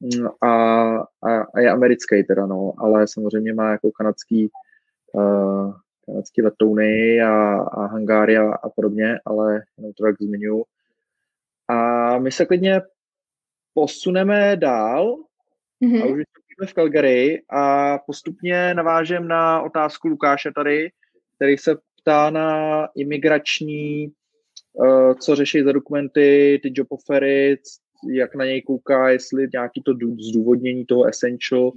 mm, 0.00 0.26
a, 0.26 0.50
a, 0.98 1.42
a 1.54 1.60
je 1.60 1.70
americký 1.70 2.24
teda, 2.24 2.46
no, 2.46 2.72
ale 2.78 3.06
samozřejmě 3.08 3.54
má 3.54 3.70
jako 3.70 3.90
kanadský, 3.90 4.50
uh, 5.12 5.74
kanadský 6.06 6.42
letouny 6.42 7.22
a, 7.22 7.54
a 7.58 7.86
hangáry 7.86 8.36
a, 8.36 8.52
a 8.52 8.68
podobně, 8.68 9.18
ale 9.24 9.62
jenom 9.78 9.92
to 9.92 10.04
tak 10.04 10.22
zmiňuji. 10.22 10.64
A 11.68 12.18
my 12.18 12.32
se 12.32 12.46
klidně 12.46 12.80
posuneme 13.74 14.56
dál 14.56 15.16
mm-hmm. 15.84 16.02
a 16.02 16.06
už 16.06 16.22
jsme 16.56 16.66
v 16.66 16.72
Calgary 16.72 17.42
a 17.50 17.98
postupně 17.98 18.74
navážem 18.74 19.28
na 19.28 19.62
otázku 19.62 20.08
Lukáše 20.08 20.52
tady, 20.52 20.90
který 21.36 21.58
se 21.58 21.76
ptá 22.00 22.30
na 22.30 22.88
imigrační, 22.96 24.12
uh, 24.72 25.14
co 25.14 25.36
řeší 25.36 25.62
za 25.62 25.72
dokumenty, 25.72 26.60
ty 26.62 26.72
job 26.74 26.86
offery, 26.90 27.58
jak 28.12 28.34
na 28.34 28.44
něj 28.44 28.62
kouká, 28.62 29.08
jestli 29.08 29.48
nějaký 29.52 29.82
to 29.82 29.92
zdůvodnění 30.30 30.84
toho 30.86 31.04
essential 31.04 31.72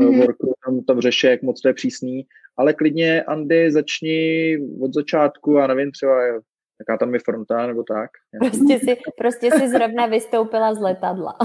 mm-hmm. 0.00 0.18
worku 0.18 0.54
tam, 0.64 0.84
tam 0.84 1.00
řeší, 1.00 1.26
jak 1.26 1.42
moc 1.42 1.60
to 1.60 1.68
je 1.68 1.74
přísný. 1.74 2.26
Ale 2.56 2.72
klidně, 2.72 3.22
Andy, 3.22 3.72
začni 3.72 4.58
od 4.80 4.94
začátku, 4.94 5.58
a 5.58 5.66
nevím, 5.66 5.92
třeba 5.92 6.22
jaká 6.80 6.98
tam 6.98 7.14
je 7.14 7.20
fronta, 7.24 7.66
nebo 7.66 7.82
tak. 7.82 8.10
Prostě 8.38 8.78
si, 8.78 8.96
prostě 9.18 9.50
si 9.50 9.68
zrovna 9.68 10.06
vystoupila 10.06 10.74
z 10.74 10.80
letadla. 10.80 11.38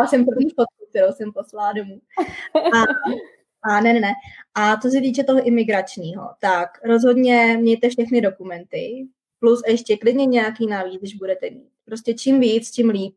Já 0.00 0.06
jsem 0.06 0.24
první 0.24 0.50
fotku, 0.50 0.86
kterou 0.90 1.12
jsem 1.12 1.32
poslala 1.32 1.72
domů. 1.72 2.00
A, 2.56 2.84
a 3.62 3.80
ne, 3.80 3.92
ne, 3.92 4.00
ne. 4.00 4.12
A 4.54 4.76
co 4.76 4.88
se 4.88 5.00
týče 5.00 5.24
toho 5.24 5.46
imigračního, 5.46 6.30
tak 6.40 6.68
rozhodně 6.84 7.56
mějte 7.60 7.88
všechny 7.88 8.20
dokumenty, 8.20 9.06
plus 9.38 9.62
ještě 9.66 9.96
klidně 9.96 10.26
nějaký 10.26 10.66
navíc, 10.66 11.00
když 11.00 11.14
budete 11.14 11.50
mít. 11.50 11.70
Prostě 11.84 12.14
čím 12.14 12.40
víc, 12.40 12.70
tím 12.70 12.88
líp. 12.88 13.14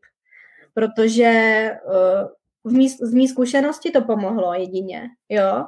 Protože 0.74 1.70
uh, 1.86 2.72
v 2.72 2.76
mý, 2.76 2.88
z 2.88 3.14
mý 3.14 3.28
zkušenosti 3.28 3.90
to 3.90 4.00
pomohlo 4.00 4.54
jedině, 4.54 5.08
jo. 5.28 5.64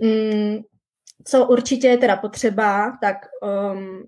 Mm, 0.00 0.58
co 1.24 1.46
určitě 1.46 1.88
je 1.88 1.98
teda 1.98 2.16
potřeba, 2.16 2.98
tak 3.00 3.16
um, 3.42 4.06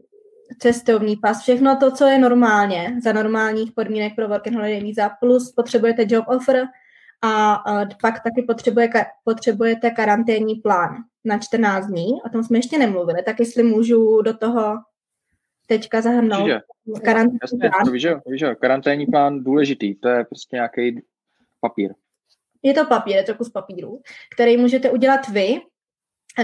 cestovní 0.58 1.16
pas, 1.16 1.42
všechno 1.42 1.76
to, 1.76 1.90
co 1.90 2.04
je 2.04 2.18
normálně, 2.18 2.96
za 3.04 3.12
normálních 3.12 3.72
podmínek 3.72 4.14
pro 4.16 4.28
work 4.28 4.46
and 4.46 4.54
holiday 4.54 4.80
visa, 4.80 5.10
plus 5.20 5.52
potřebujete 5.52 6.04
job 6.08 6.24
offer 6.28 6.64
a, 7.22 7.54
a 7.54 7.86
pak 8.00 8.14
taky 8.22 8.42
potřebuje, 8.46 8.90
potřebujete 9.24 9.90
karanténní 9.90 10.54
plán 10.54 10.96
na 11.24 11.38
14 11.38 11.86
dní, 11.86 12.22
o 12.26 12.28
tom 12.28 12.44
jsme 12.44 12.58
ještě 12.58 12.78
nemluvili, 12.78 13.22
tak 13.22 13.40
jestli 13.40 13.62
můžu 13.62 14.22
do 14.22 14.36
toho 14.36 14.78
teďka 15.66 16.00
zahrnout 16.00 16.50
karanténní 17.04 17.38
Jasně, 17.42 17.70
plán. 17.70 17.84
To 17.84 17.90
víš, 17.90 18.06
víš, 18.26 18.44
karanténní 18.60 19.06
plán 19.06 19.44
důležitý, 19.44 19.94
to 19.94 20.08
je 20.08 20.24
prostě 20.24 20.56
nějaký 20.56 21.02
papír. 21.60 21.94
Je 22.62 22.74
to 22.74 22.86
papír, 22.86 23.16
je 23.16 23.22
to 23.22 23.34
kus 23.34 23.50
papíru, 23.50 24.00
který 24.34 24.56
můžete 24.56 24.90
udělat 24.90 25.28
vy, 25.28 25.60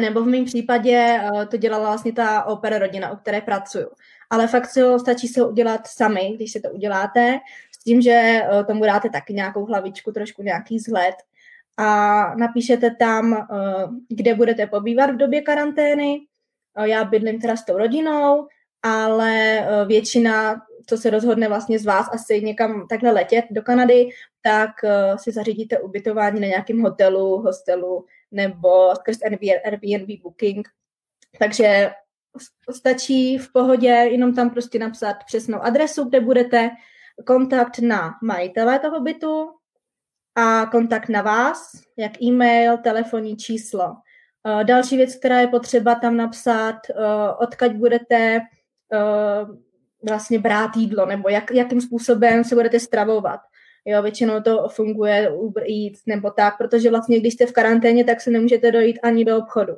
nebo 0.01 0.23
v 0.23 0.27
mém 0.27 0.45
případě 0.45 1.21
uh, 1.33 1.45
to 1.45 1.57
dělala 1.57 1.87
vlastně 1.87 2.13
ta 2.13 2.45
opera 2.45 2.79
rodina, 2.79 3.11
o 3.11 3.17
které 3.17 3.41
pracuju. 3.41 3.89
Ale 4.31 4.47
fakt 4.47 4.67
si 4.67 4.81
stačí 5.01 5.29
se 5.29 5.47
udělat 5.47 5.87
sami, 5.87 6.33
když 6.35 6.53
si 6.53 6.61
to 6.61 6.71
uděláte, 6.71 7.39
s 7.75 7.85
tím, 7.85 8.03
že 8.03 8.43
uh, 8.53 8.67
tomu 8.67 8.85
dáte 8.85 9.09
taky 9.11 9.35
nějakou 9.35 9.65
hlavičku, 9.65 10.13
trošku 10.13 10.43
nějaký 10.43 10.77
vzhled 10.77 11.15
a 11.77 12.35
napíšete 12.35 12.91
tam, 12.91 13.33
uh, 13.33 13.95
kde 14.09 14.35
budete 14.35 14.67
pobývat 14.67 15.11
v 15.11 15.17
době 15.17 15.43
karantény. 15.43 16.19
Já 16.85 17.05
bydlím 17.05 17.41
teda 17.41 17.57
s 17.57 17.65
tou 17.65 17.79
rodinou, 17.79 18.47
ale 18.83 19.67
většina, 19.87 20.63
co 20.87 20.99
se 20.99 21.11
rozhodne 21.11 21.49
vlastně 21.49 21.79
z 21.79 21.87
vás 21.87 22.09
asi 22.13 22.43
někam 22.43 22.87
takhle 22.89 23.11
letět 23.11 23.45
do 23.51 23.63
Kanady, 23.63 24.09
tak 24.43 24.71
si 25.17 25.33
zařídíte 25.33 25.79
ubytování 25.79 26.41
na 26.41 26.47
nějakém 26.47 26.81
hotelu, 26.81 27.43
hostelu, 27.43 28.05
nebo 28.31 28.95
skrz 28.97 29.19
Airbnb 29.65 30.23
booking. 30.23 30.69
Takže 31.39 31.91
stačí 32.71 33.39
v 33.39 33.53
pohodě 33.53 33.89
jenom 33.89 34.35
tam 34.35 34.51
prostě 34.51 34.79
napsat 34.79 35.17
přesnou 35.27 35.61
adresu, 35.61 36.05
kde 36.05 36.21
budete, 36.21 36.71
kontakt 37.27 37.79
na 37.79 38.15
majitele 38.23 38.79
toho 38.79 39.01
bytu 39.01 39.51
a 40.35 40.67
kontakt 40.67 41.09
na 41.09 41.23
vás, 41.23 41.71
jak 41.97 42.23
e-mail, 42.23 42.79
telefonní 42.79 43.37
číslo. 43.37 43.97
Eh, 44.47 44.65
další 44.65 44.97
věc, 44.97 45.17
která 45.17 45.41
je 45.41 45.47
potřeba 45.47 45.95
tam 45.95 46.17
napsat, 46.17 46.77
eh, 46.91 46.95
odkaď 47.39 47.73
budete 47.73 48.41
eh, 48.93 49.47
vlastně 50.09 50.39
brát 50.39 50.77
jídlo, 50.77 51.07
nebo 51.07 51.29
jak, 51.29 51.51
jakým 51.51 51.81
způsobem 51.81 52.45
se 52.45 52.55
budete 52.55 52.81
stravovat. 52.81 53.41
Jo, 53.89 54.03
většinou 54.03 54.41
to 54.41 54.69
funguje 54.69 55.31
Uber 55.31 55.63
Eats 55.63 56.03
nebo 56.07 56.31
tak, 56.31 56.59
protože 56.59 56.91
vlastně 56.91 57.21
když 57.21 57.35
jste 57.35 57.47
v 57.47 57.53
karanténě, 57.53 58.05
tak 58.05 58.21
se 58.21 58.31
nemůžete 58.31 58.73
dojít 58.73 58.99
ani 59.03 59.25
do 59.25 59.39
obchodu. 59.39 59.77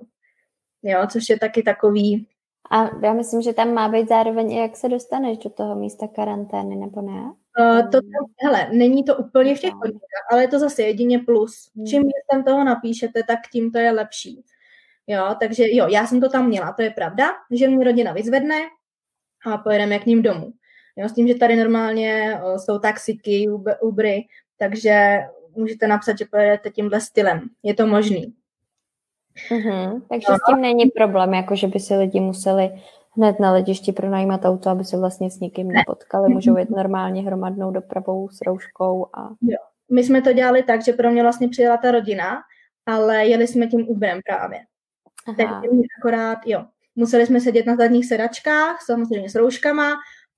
Jo, 0.83 1.01
což 1.12 1.29
je 1.29 1.38
taky 1.38 1.62
takový... 1.62 2.27
A 2.70 2.90
já 3.03 3.12
myslím, 3.12 3.42
že 3.42 3.53
tam 3.53 3.75
má 3.75 3.88
být 3.88 4.09
zároveň 4.09 4.53
i 4.53 4.59
jak 4.59 4.77
se 4.77 4.88
dostaneš 4.88 5.38
do 5.38 5.51
toho 5.51 5.75
místa 5.75 6.09
karantény, 6.09 6.77
nebo 6.77 7.03
ne? 7.03 7.33
Uh, 7.61 7.83
to 7.83 7.90
tam, 7.90 8.27
hele, 8.42 8.68
není 8.73 9.05
to 9.05 9.16
úplně 9.16 9.55
v 9.55 9.61
těch 9.61 9.73
podmínkách, 9.73 10.27
ale 10.33 10.42
je 10.42 10.49
to 10.49 10.59
zase 10.59 10.83
jedině 10.83 11.18
plus. 11.18 11.70
Hmm. 11.77 11.87
Čím 11.87 12.03
víc 12.03 12.14
tam 12.31 12.44
toho 12.44 12.64
napíšete, 12.64 13.23
tak 13.23 13.38
tím 13.53 13.73
to 13.73 13.79
je 13.79 13.92
lepší. 13.92 14.44
Jo, 15.07 15.37
takže 15.40 15.64
jo, 15.68 15.88
já 15.88 16.07
jsem 16.07 16.20
to 16.20 16.29
tam 16.29 16.49
měla, 16.49 16.73
to 16.73 16.83
je 16.83 16.90
pravda, 16.90 17.31
že 17.51 17.68
mě 17.68 17.85
rodina 17.85 18.12
vyzvedne 18.12 18.57
a 19.46 19.59
pojedeme 19.59 19.99
k 19.99 20.07
ním 20.07 20.23
domů. 20.23 20.53
Jo, 20.96 21.09
s 21.09 21.12
tím, 21.12 21.29
že 21.29 21.35
tady 21.35 21.57
normálně 21.57 22.40
jsou 22.57 22.79
taxiky, 22.79 23.48
Ubery, 23.81 24.26
takže 24.59 25.18
můžete 25.57 25.87
napsat, 25.87 26.18
že 26.18 26.24
pojedete 26.31 26.70
tímhle 26.70 27.00
stylem. 27.00 27.40
Je 27.62 27.74
to 27.74 27.87
možný. 27.87 28.35
Mm-hmm. 29.50 30.03
Takže 30.09 30.26
no. 30.31 30.37
s 30.37 30.40
tím 30.48 30.61
není 30.61 30.87
problém, 30.87 31.35
jako 31.35 31.57
že 31.57 31.66
by 31.66 31.81
si 31.81 31.96
lidi 31.96 32.20
museli 32.20 32.70
hned 33.16 33.40
na 33.40 33.53
letišti 33.53 33.92
pronajímat 33.92 34.44
auto, 34.44 34.70
aby 34.70 34.85
se 34.85 34.98
vlastně 34.98 35.31
s 35.31 35.40
nikým 35.40 35.68
nepotkali. 35.68 36.35
Můžou 36.35 36.57
jít 36.57 36.70
normálně 36.70 37.22
hromadnou 37.22 37.70
dopravou 37.70 38.29
s 38.29 38.40
rouškou. 38.46 39.07
A... 39.14 39.31
Jo. 39.42 39.59
My 39.92 40.05
jsme 40.05 40.22
to 40.22 40.33
dělali 40.33 40.62
tak, 40.62 40.85
že 40.85 40.92
pro 40.92 41.11
mě 41.11 41.22
vlastně 41.22 41.48
přijela 41.48 41.76
ta 41.76 41.90
rodina, 41.90 42.42
ale 42.87 43.26
jeli 43.26 43.46
jsme 43.46 43.66
tím 43.66 43.88
Uberem 43.88 44.20
právě. 44.26 44.59
Aha. 45.26 45.37
Takže 45.37 45.83
akorát, 46.00 46.38
jo, 46.46 46.64
museli 46.96 47.26
jsme 47.26 47.40
sedět 47.40 47.66
na 47.66 47.76
zadních 47.76 48.07
sedačkách, 48.07 48.83
samozřejmě 48.83 49.31
s 49.31 49.35
rouškama, 49.35 49.90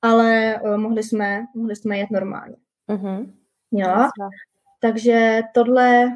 ale 0.02 0.60
uh, 0.62 0.76
mohli, 0.76 1.02
jsme, 1.02 1.44
mohli 1.54 1.76
jsme 1.76 1.98
jet 1.98 2.10
normálně. 2.10 2.56
Uh-huh. 2.88 3.32
Jo? 3.72 4.08
Takže 4.80 5.40
tohle, 5.54 6.10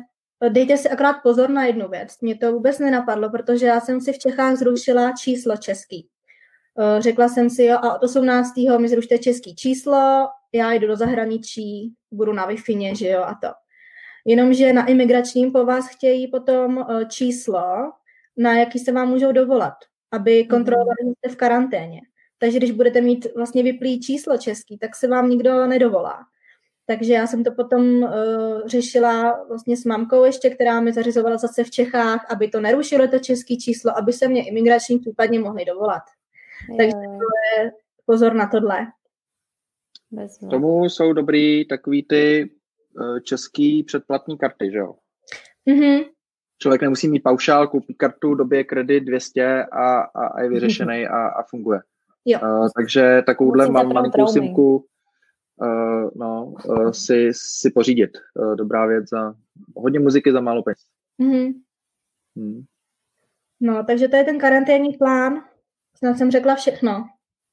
dejte 0.48 0.76
si 0.76 0.88
akorát 0.88 1.16
pozor 1.22 1.50
na 1.50 1.64
jednu 1.64 1.88
věc. 1.88 2.20
Mě 2.20 2.34
to 2.34 2.52
vůbec 2.52 2.78
nenapadlo, 2.78 3.30
protože 3.30 3.66
já 3.66 3.80
jsem 3.80 4.00
si 4.00 4.12
v 4.12 4.18
Čechách 4.18 4.56
zrušila 4.56 5.12
číslo 5.12 5.56
český. 5.56 6.08
Uh, 6.74 7.00
řekla 7.02 7.28
jsem 7.28 7.50
si, 7.50 7.64
jo, 7.64 7.78
a 7.82 7.94
od 7.94 8.02
18. 8.02 8.52
mi 8.78 8.88
zrušte 8.88 9.18
český 9.18 9.56
číslo, 9.56 10.28
já 10.52 10.72
jdu 10.72 10.86
do 10.86 10.96
zahraničí, 10.96 11.94
budu 12.10 12.32
na 12.32 12.46
wi 12.46 12.56
že 12.94 13.08
jo, 13.08 13.22
a 13.22 13.34
to. 13.42 13.48
Jenomže 14.26 14.72
na 14.72 14.86
imigračním 14.86 15.52
po 15.52 15.64
vás 15.64 15.88
chtějí 15.88 16.28
potom 16.28 16.76
uh, 16.76 17.04
číslo, 17.08 17.92
na 18.36 18.58
jaký 18.58 18.78
se 18.78 18.92
vám 18.92 19.08
můžou 19.08 19.32
dovolat, 19.32 19.74
aby 20.12 20.44
kontrolovali, 20.44 20.96
že 21.04 21.12
jste 21.18 21.28
v 21.28 21.36
karanténě. 21.36 22.00
Takže 22.38 22.58
když 22.58 22.70
budete 22.70 23.00
mít 23.00 23.26
vlastně 23.36 23.62
vyplý 23.62 24.00
číslo 24.00 24.38
český, 24.38 24.78
tak 24.78 24.96
se 24.96 25.08
vám 25.08 25.30
nikdo 25.30 25.66
nedovolá. 25.66 26.18
Takže 26.86 27.12
já 27.12 27.26
jsem 27.26 27.44
to 27.44 27.52
potom 27.52 28.02
uh, 28.02 28.10
řešila 28.66 29.44
vlastně 29.48 29.76
s 29.76 29.84
mamkou 29.84 30.24
ještě, 30.24 30.50
která 30.50 30.80
mi 30.80 30.92
zařizovala 30.92 31.36
zase 31.36 31.64
v 31.64 31.70
Čechách, 31.70 32.26
aby 32.30 32.48
to 32.48 32.60
nerušilo 32.60 33.08
to 33.08 33.18
české 33.18 33.56
číslo, 33.56 33.98
aby 33.98 34.12
se 34.12 34.28
mě 34.28 34.48
imigrační 34.48 34.98
případně 34.98 35.40
mohli 35.40 35.64
dovolat. 35.64 36.02
Jo. 36.70 36.76
Takže 36.76 36.92
to 36.92 37.62
je 37.62 37.72
pozor 38.06 38.34
na 38.34 38.46
tohle. 38.46 38.86
K 40.46 40.50
tomu 40.50 40.84
jsou 40.84 41.12
dobrý 41.12 41.68
takový 41.68 42.02
ty 42.02 42.50
uh, 43.00 43.20
český 43.20 43.82
předplatní 43.82 44.38
karty, 44.38 44.70
že 44.70 44.78
jo? 44.78 44.94
Mhm. 45.68 46.00
člověk 46.62 46.82
nemusí 46.82 47.08
mít 47.08 47.22
paušál, 47.22 47.68
koupí 47.68 47.94
kartu, 47.94 48.34
době 48.34 48.64
kredit 48.64 49.00
200 49.00 49.64
a, 49.64 50.00
a, 50.00 50.26
a 50.26 50.42
je 50.42 50.48
vyřešený 50.48 51.06
a, 51.06 51.28
a 51.28 51.42
funguje. 51.42 51.80
Jo. 52.28 52.38
Uh, 52.42 52.68
takže 52.76 53.22
takovouhle 53.26 53.70
mám 53.70 53.92
malinkou 53.92 54.26
simku 54.26 54.76
uh, 54.76 56.10
no, 56.14 56.54
uh, 56.68 56.90
si, 56.90 57.30
si 57.32 57.70
pořídit. 57.70 58.10
Uh, 58.34 58.56
dobrá 58.56 58.86
věc 58.86 59.08
za 59.08 59.34
hodně 59.76 60.00
muziky 60.00 60.32
za 60.32 60.40
málo 60.40 60.62
peněz. 60.62 60.78
Mm-hmm. 61.20 61.52
Hmm. 62.36 62.64
No, 63.60 63.84
takže 63.84 64.08
to 64.08 64.16
je 64.16 64.24
ten 64.24 64.38
karanténní 64.38 64.92
plán. 64.92 65.42
Snad 65.98 66.18
jsem 66.18 66.30
řekla 66.30 66.54
všechno. 66.54 67.04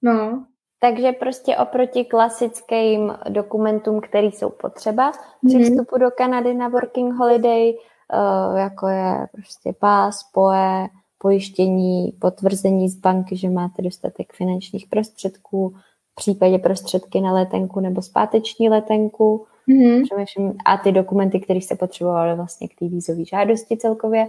No. 0.01 0.45
Takže 0.79 1.11
prostě 1.11 1.57
oproti 1.57 2.05
klasickým 2.05 3.13
dokumentům, 3.29 4.01
které 4.01 4.27
jsou 4.27 4.49
potřeba 4.49 5.11
při 5.11 5.57
mm-hmm. 5.57 5.71
vstupu 5.71 5.97
do 5.97 6.11
Kanady 6.11 6.53
na 6.53 6.67
working 6.67 7.13
holiday, 7.13 7.73
uh, 7.73 8.57
jako 8.57 8.87
je 8.87 9.27
prostě 9.33 9.73
pás, 9.79 10.23
poe, 10.33 10.87
pojištění, 11.23 12.11
potvrzení 12.11 12.89
z 12.89 12.95
banky, 12.95 13.37
že 13.37 13.49
máte 13.49 13.81
dostatek 13.81 14.33
finančních 14.33 14.87
prostředků, 14.87 15.75
v 16.11 16.15
případě 16.15 16.59
prostředky 16.59 17.21
na 17.21 17.33
letenku 17.33 17.79
nebo 17.79 18.01
zpáteční 18.01 18.69
letenku. 18.69 19.45
Mm-hmm. 19.67 20.55
A 20.65 20.77
ty 20.77 20.91
dokumenty, 20.91 21.39
které 21.39 21.61
se 21.61 21.75
potřebovaly 21.75 22.35
vlastně 22.35 22.67
k 22.67 22.75
té 22.79 22.87
vízové 22.87 23.25
žádosti 23.25 23.77
celkově. 23.77 24.27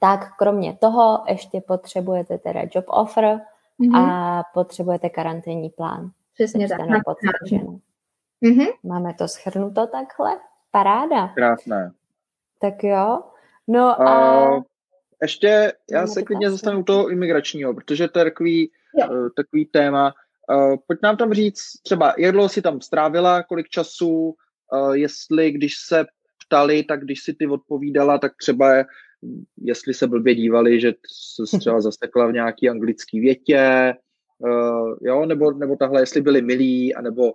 Tak 0.00 0.36
kromě 0.38 0.76
toho 0.80 1.24
ještě 1.28 1.60
potřebujete 1.60 2.38
teda 2.38 2.60
job 2.74 2.84
offer 2.88 3.40
mm-hmm. 3.80 3.96
a 3.96 4.42
potřebujete 4.54 5.08
karanténní 5.10 5.70
plán. 5.70 6.10
Přesně 6.34 6.68
tak. 6.68 6.80
Mm-hmm. 8.42 8.66
Máme 8.82 9.14
to 9.14 9.28
schrnuto 9.28 9.86
takhle? 9.86 10.36
Paráda. 10.70 11.28
Krásné. 11.28 11.92
Tak 12.60 12.84
jo. 12.84 13.22
No 13.68 14.02
a... 14.02 14.48
Uh, 14.48 14.62
ještě 15.22 15.72
já 15.92 16.06
se 16.06 16.22
klidně 16.22 16.50
zastanu 16.50 16.80
u 16.80 16.82
toho 16.82 17.08
imigračního, 17.08 17.74
protože 17.74 18.08
to 18.08 18.18
je 18.18 18.24
takový, 18.24 18.70
uh, 19.10 19.28
takový 19.36 19.66
téma. 19.66 20.14
Uh, 20.54 20.76
pojď 20.86 20.98
nám 21.02 21.16
tam 21.16 21.32
říct 21.32 21.62
třeba, 21.82 22.14
jak 22.18 22.32
dlouho 22.32 22.48
si 22.48 22.62
tam 22.62 22.80
strávila, 22.80 23.42
kolik 23.42 23.68
času, 23.68 24.34
uh, 24.72 24.92
jestli 24.92 25.50
když 25.50 25.74
se 25.88 26.04
ptali, 26.46 26.84
tak 26.84 27.04
když 27.04 27.22
si 27.22 27.34
ty 27.34 27.46
odpovídala, 27.46 28.18
tak 28.18 28.32
třeba 28.40 28.84
jestli 29.62 29.94
se 29.94 30.06
blbě 30.06 30.34
dívali, 30.34 30.80
že 30.80 30.92
se 31.46 31.58
třeba 31.58 31.80
zastekla 31.80 32.26
v 32.26 32.32
nějaký 32.32 32.68
anglický 32.68 33.20
větě, 33.20 33.94
uh, 34.38 34.96
jo, 35.00 35.26
nebo, 35.26 35.52
nebo 35.52 35.76
tahle, 35.76 36.02
jestli 36.02 36.20
byli 36.20 36.42
milí, 36.42 36.94
anebo 36.94 37.32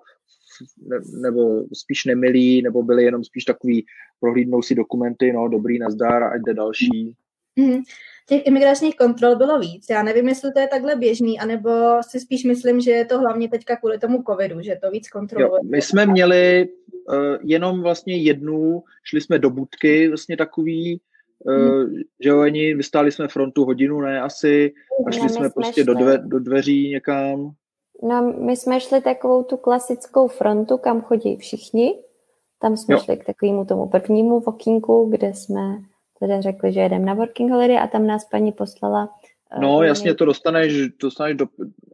ne, 0.78 1.00
nebo 1.22 1.64
spíš 1.74 2.06
nemilí, 2.06 2.62
nebo 2.62 2.84
byli 2.84 3.04
jenom 3.04 3.24
spíš 3.24 3.44
takový, 3.44 3.86
prohlídnou 4.20 4.62
si 4.62 4.76
dokumenty, 4.76 5.34
no 5.34 5.48
dobrý, 5.48 5.80
nazdar, 5.80 6.24
ať 6.24 6.42
jde 6.46 6.54
další. 6.54 7.16
Mm-hmm. 7.58 7.82
Těch 8.30 8.48
imigračních 8.48 8.96
kontrol 8.96 9.36
bylo 9.36 9.60
víc. 9.60 9.86
Já 9.90 10.04
nevím, 10.04 10.28
jestli 10.28 10.52
to 10.52 10.60
je 10.60 10.68
takhle 10.68 10.96
běžný, 10.96 11.40
anebo 11.40 11.70
si 12.10 12.20
spíš 12.20 12.44
myslím, 12.44 12.80
že 12.80 12.92
je 12.92 13.06
to 13.06 13.20
hlavně 13.20 13.50
teďka 13.50 13.76
kvůli 13.76 14.00
tomu 14.00 14.24
covidu, 14.30 14.62
že 14.62 14.78
to 14.82 14.92
víc 14.92 15.10
kontroluje. 15.10 15.62
my 15.72 15.82
jsme 15.82 16.06
měli 16.06 16.70
uh, 17.10 17.38
jenom 17.44 17.82
vlastně 17.82 18.18
jednu, 18.18 18.84
šli 19.04 19.22
jsme 19.22 19.40
do 19.40 19.50
budky, 19.50 20.08
vlastně 20.08 20.38
takový, 20.38 21.02
Uh, 21.46 21.90
že 22.24 22.30
jo, 22.30 22.40
ani 22.40 22.74
vystáli 22.74 23.12
jsme 23.12 23.28
frontu 23.28 23.66
hodinu, 23.66 24.02
ne 24.02 24.22
asi, 24.22 24.74
a 25.08 25.12
šli 25.12 25.24
no, 25.24 25.30
jsme 25.30 25.50
prostě 25.50 25.74
šli. 25.74 25.84
do, 25.84 25.94
dve, 25.94 26.18
do 26.18 26.40
dveří 26.40 26.90
někam. 26.90 27.52
No, 28.04 28.34
my 28.40 28.56
jsme 28.56 28.80
šli 28.80 29.02
takovou 29.02 29.44
tu 29.44 29.58
klasickou 29.58 30.28
frontu, 30.28 30.78
kam 30.78 31.02
chodí 31.02 31.38
všichni. 31.38 32.00
Tam 32.62 32.78
jsme 32.78 32.94
jo. 32.96 33.00
šli 33.00 33.18
k 33.18 33.26
takovému 33.26 33.66
tomu 33.66 33.88
prvnímu 33.88 34.40
vokínku, 34.40 35.10
kde 35.10 35.34
jsme 35.34 35.62
teda 36.20 36.42
řekli, 36.42 36.74
že 36.74 36.80
jedeme 36.80 37.06
na 37.06 37.14
working 37.14 37.52
holiday 37.52 37.80
a 37.80 37.88
tam 37.88 38.08
nás 38.08 38.26
paní 38.26 38.52
poslala. 38.52 39.10
Uh, 39.56 39.62
no, 39.62 39.84
jasně, 39.84 40.14
to 40.14 40.26
dostaneš, 40.26 40.88
dostaneš 41.02 41.36
do, 41.36 41.46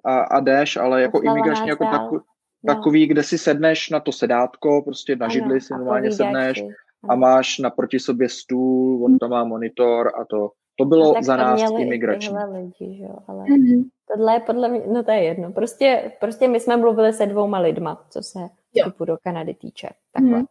a, 0.03 0.19
a 0.19 0.39
jdeš, 0.39 0.77
ale 0.77 1.01
jako 1.01 1.21
imigrační, 1.21 1.67
jako 1.67 1.85
takový, 1.85 2.21
no. 2.63 2.75
takový, 2.75 3.07
kde 3.07 3.23
si 3.23 3.37
sedneš 3.37 3.89
na 3.89 3.99
to 3.99 4.11
sedátko, 4.11 4.81
prostě 4.81 5.15
na 5.15 5.25
ano, 5.25 5.33
židli 5.33 5.61
si 5.61 5.73
normálně 5.73 6.11
sedneš. 6.11 6.59
Si 6.59 6.67
a 7.09 7.15
máš 7.15 7.59
naproti 7.59 7.99
sobě 7.99 8.29
stůl, 8.29 9.05
on 9.05 9.17
tam 9.17 9.29
má 9.29 9.43
monitor 9.43 10.11
a 10.21 10.25
to. 10.25 10.49
To 10.79 10.85
bylo 10.85 11.13
za 11.21 11.35
nás 11.35 11.61
imigrační. 11.79 12.37
lidi, 12.53 12.97
že 12.97 13.03
jo, 13.03 13.15
ale 13.27 13.43
mm-hmm. 13.43 13.83
tohle 14.07 14.33
je 14.33 14.39
podle 14.39 14.69
mě, 14.69 14.81
no 14.87 15.03
to 15.03 15.11
je 15.11 15.23
jedno. 15.23 15.51
Prostě, 15.51 16.11
prostě 16.19 16.47
my 16.47 16.59
jsme 16.59 16.77
mluvili 16.77 17.13
se 17.13 17.25
dvouma 17.25 17.59
lidma, 17.59 18.05
co 18.09 18.23
se 18.23 18.39
vstupu 18.77 19.05
do 19.05 19.17
Kanady 19.23 19.53
týče. 19.53 19.89
Takhle. 20.13 20.39
Mm-hmm. 20.39 20.45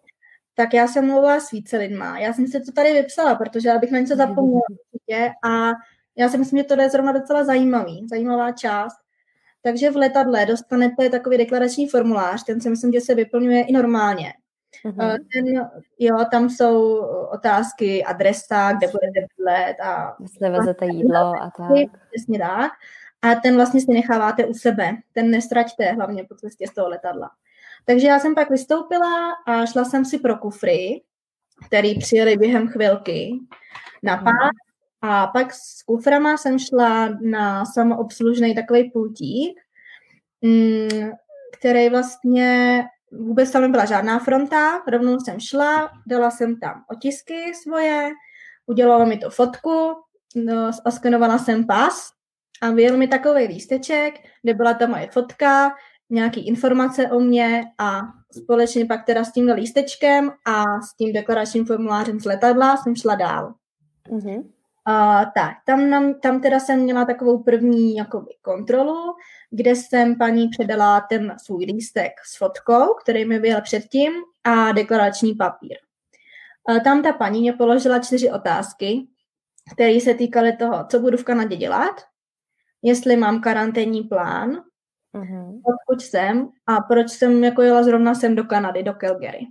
Tak 0.63 0.75
já 0.75 0.87
jsem 0.87 1.07
mluvila 1.07 1.41
s 1.41 1.51
více 1.51 1.77
lidma. 1.77 2.19
Já 2.19 2.33
jsem 2.33 2.47
si 2.47 2.61
to 2.61 2.73
tady 2.73 2.93
vypsala, 2.93 3.35
protože 3.35 3.69
já 3.69 3.79
bych 3.79 3.91
na 3.91 3.99
něco 3.99 4.17
zapomněla 4.17 4.63
určitě 4.71 5.31
a 5.45 5.71
já 6.17 6.29
si 6.29 6.39
myslím, 6.39 6.59
že 6.59 6.65
to 6.65 6.81
je 6.81 6.91
zrovna 6.91 7.13
docela 7.13 7.45
zajímavý, 7.45 8.07
zajímavá 8.11 8.53
část. 8.53 8.97
Takže 9.63 9.91
v 9.91 9.97
letadle 9.97 10.47
dostanete 10.47 11.11
takový 11.11 11.39
deklarační 11.39 11.89
formulář, 11.89 12.45
ten 12.45 12.61
si 12.61 12.71
myslím, 12.71 12.93
že 12.93 13.01
se 13.01 13.15
vyplňuje 13.15 13.63
i 13.63 13.73
normálně. 13.73 14.33
Uh-huh. 14.85 15.19
Ten, 15.35 15.71
jo, 15.99 16.25
tam 16.31 16.51
jsou 16.51 16.97
otázky, 17.33 18.05
adresa, 18.05 18.73
kde 18.73 18.87
budete 18.87 19.27
bydlet 19.37 19.81
a... 19.81 20.17
Jestli 20.21 20.51
vezete 20.51 20.87
jídlo 20.87 21.33
a 21.43 21.51
tak. 21.57 22.01
Přesně 22.13 22.39
tak. 22.39 22.73
A 23.23 23.35
ten 23.35 23.57
vlastně 23.57 23.81
si 23.81 23.93
necháváte 23.93 24.47
u 24.47 24.55
sebe. 24.55 24.91
Ten 25.13 25.31
nestraťte 25.31 25.93
hlavně 25.93 26.25
po 26.25 26.35
cestě 26.35 26.67
z 26.67 26.75
toho 26.75 26.89
letadla. 26.89 27.31
Takže 27.85 28.07
já 28.07 28.19
jsem 28.19 28.35
pak 28.35 28.51
vystoupila 28.51 29.33
a 29.47 29.67
šla 29.67 29.85
jsem 29.85 30.05
si 30.05 30.19
pro 30.19 30.37
kufry, 30.37 31.03
který 31.67 31.99
přijeli 31.99 32.37
během 32.37 32.69
chvilky 32.69 33.39
na 34.03 34.17
pár. 34.17 34.51
A 35.03 35.27
pak 35.27 35.55
s 35.55 35.83
kuframa 35.83 36.37
jsem 36.37 36.59
šla 36.59 37.09
na 37.21 37.65
samoobslužný 37.65 38.55
takový 38.55 38.91
pultík, 38.91 39.61
mm, 40.43 41.11
který 41.59 41.89
vlastně 41.89 42.85
vůbec 43.13 43.51
tam 43.51 43.63
nebyla 43.63 43.85
žádná 43.85 44.19
fronta, 44.19 44.83
rovnou 44.89 45.21
jsem 45.21 45.41
šla, 45.41 45.91
dala 46.07 46.31
jsem 46.31 46.61
tam 46.61 46.85
otisky 46.91 47.55
svoje, 47.63 48.11
udělala 48.67 49.05
mi 49.05 49.19
to 49.19 49.31
fotku, 49.31 49.95
no, 50.37 50.71
oskenovala 50.87 51.39
jsem 51.39 51.67
pas 51.67 52.13
a 52.63 52.71
vyjel 52.71 52.97
mi 52.97 53.09
takový 53.09 53.45
lísteček, 53.45 54.15
kde 54.43 54.55
byla 54.55 54.75
ta 54.75 54.87
moje 54.87 55.09
fotka, 55.13 55.75
nějaký 56.13 56.47
informace 56.47 57.09
o 57.09 57.21
mě 57.21 57.65
a 57.79 58.01
společně 58.43 58.87
pak 58.87 59.05
teda 59.05 59.25
s 59.25 59.33
tímhle 59.33 59.55
lístečkem 59.55 60.33
a 60.47 60.81
s 60.81 60.97
tím 60.97 61.13
deklaračním 61.13 61.67
formulářem 61.67 62.21
z 62.21 62.25
letadla 62.25 62.77
jsem 62.77 62.97
šla 62.97 63.15
dál. 63.15 63.55
Mm-hmm. 64.11 64.43
Uh, 64.89 65.25
tak, 65.35 65.57
tam, 65.67 65.91
nám, 65.91 66.15
tam 66.15 66.41
teda 66.41 66.61
jsem 66.61 66.81
měla 66.81 67.05
takovou 67.05 67.43
první 67.43 67.97
jakoby, 67.97 68.31
kontrolu, 68.43 68.97
kde 69.51 69.71
jsem 69.71 70.19
paní 70.19 70.49
předala 70.49 71.01
ten 71.01 71.37
svůj 71.45 71.65
lístek 71.65 72.13
s 72.25 72.39
fotkou, 72.39 72.95
který 73.03 73.25
mi 73.25 73.41
byl 73.41 73.61
předtím, 73.61 74.13
a 74.45 74.73
deklarační 74.73 75.35
papír. 75.35 75.77
Uh, 76.71 76.79
tam 76.79 77.03
ta 77.03 77.13
paní 77.13 77.41
mě 77.41 77.53
položila 77.53 77.99
čtyři 77.99 78.31
otázky, 78.31 79.07
které 79.75 80.01
se 80.01 80.15
týkaly 80.15 80.57
toho, 80.57 80.87
co 80.91 81.01
budu 81.01 81.17
v 81.17 81.25
Kanadě 81.25 81.57
dělat, 81.57 82.01
jestli 82.83 83.17
mám 83.17 83.41
karanténní 83.41 84.03
plán, 84.03 84.63
uh-huh. 85.15 85.61
odkud 85.65 86.03
jsem 86.03 86.49
a 86.67 86.81
proč 86.81 87.11
jsem 87.11 87.45
jako 87.45 87.63
jela 87.63 87.83
zrovna 87.83 88.15
sem 88.15 88.35
do 88.35 88.45
Kanady, 88.45 88.83
do 88.83 88.95
Calgary. 88.95 89.47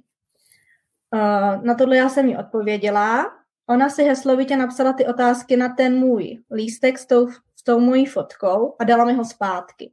Uh, 1.14 1.64
na 1.64 1.76
tohle 1.76 1.98
já 1.98 2.10
jsem 2.10 2.28
jí 2.28 2.38
odpověděla 2.38 3.42
Ona 3.72 3.90
si 3.90 4.04
heslovitě 4.04 4.58
napsala 4.58 4.94
ty 4.94 5.06
otázky 5.06 5.58
na 5.58 5.70
ten 5.70 6.00
můj 6.00 6.40
lístek 6.52 6.98
s 6.98 7.06
tou, 7.06 7.28
s 7.30 7.64
tou 7.64 7.80
mojí 7.80 8.06
fotkou 8.06 8.76
a 8.80 8.84
dala 8.84 9.06
mi 9.06 9.14
ho 9.14 9.26
zpátky. 9.26 9.92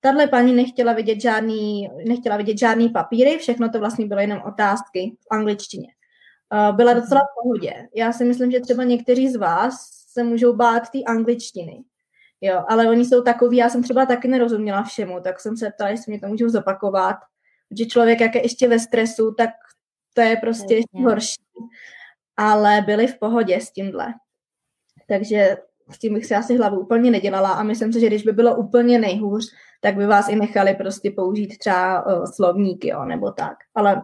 Tahle 0.00 0.26
paní 0.26 0.54
nechtěla 0.54 0.92
vidět 0.92 1.20
žádný, 1.20 1.90
nechtěla 2.06 2.36
vidět 2.36 2.58
žádný 2.58 2.88
papíry, 2.88 3.38
všechno 3.38 3.68
to 3.70 3.78
vlastně 3.78 4.06
bylo 4.06 4.20
jenom 4.20 4.42
otázky 4.46 5.16
v 5.20 5.26
angličtině. 5.30 5.88
Uh, 6.52 6.76
byla 6.76 6.92
docela 6.92 7.20
v 7.20 7.42
pohodě. 7.42 7.72
Já 7.94 8.12
si 8.12 8.24
myslím, 8.24 8.50
že 8.50 8.60
třeba 8.60 8.84
někteří 8.84 9.28
z 9.28 9.36
vás 9.36 9.74
se 10.12 10.24
můžou 10.24 10.52
bát 10.52 10.90
té 10.90 11.02
angličtiny. 11.02 11.82
Jo, 12.40 12.64
ale 12.68 12.90
oni 12.90 13.04
jsou 13.04 13.22
takový, 13.22 13.56
já 13.56 13.68
jsem 13.68 13.82
třeba 13.82 14.06
taky 14.06 14.28
nerozuměla 14.28 14.82
všemu, 14.82 15.20
tak 15.20 15.40
jsem 15.40 15.56
se 15.56 15.70
ptala, 15.70 15.90
jestli 15.90 16.12
mě 16.12 16.20
to 16.20 16.26
můžou 16.26 16.48
zopakovat. 16.48 17.16
Že 17.78 17.86
člověk, 17.86 18.20
jak 18.20 18.34
je 18.34 18.44
ještě 18.44 18.68
ve 18.68 18.78
stresu, 18.78 19.34
tak 19.34 19.50
to 20.14 20.20
je 20.20 20.36
prostě 20.36 20.74
ještě 20.74 20.98
horší 21.04 21.42
ale 22.38 22.80
byli 22.80 23.06
v 23.06 23.18
pohodě 23.18 23.60
s 23.60 23.72
tímhle. 23.72 24.14
Takže 25.08 25.56
s 25.90 25.98
tím 25.98 26.14
bych 26.14 26.26
si 26.26 26.34
asi 26.34 26.56
hlavu 26.56 26.80
úplně 26.80 27.10
nedělala 27.10 27.50
a 27.50 27.62
myslím 27.62 27.92
si, 27.92 28.00
že 28.00 28.06
když 28.06 28.22
by 28.22 28.32
bylo 28.32 28.56
úplně 28.56 28.98
nejhůř, 28.98 29.52
tak 29.80 29.96
by 29.96 30.06
vás 30.06 30.28
i 30.28 30.36
nechali 30.36 30.74
prostě 30.74 31.10
použít 31.10 31.58
třeba 31.58 32.06
uh, 32.06 32.24
slovníky, 32.24 32.88
jo, 32.88 33.04
nebo 33.04 33.32
tak. 33.32 33.56
Ale 33.74 34.02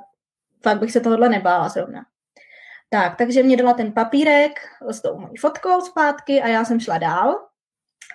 fakt 0.62 0.78
bych 0.78 0.92
se 0.92 1.00
tohle 1.00 1.28
nebála 1.28 1.68
zrovna. 1.68 2.06
Tak, 2.90 3.16
takže 3.16 3.42
mě 3.42 3.56
dala 3.56 3.74
ten 3.74 3.92
papírek 3.92 4.52
s 4.90 5.02
tou 5.02 5.18
mojí 5.18 5.36
fotkou 5.36 5.80
zpátky 5.80 6.42
a 6.42 6.48
já 6.48 6.64
jsem 6.64 6.80
šla 6.80 6.98
dál. 6.98 7.34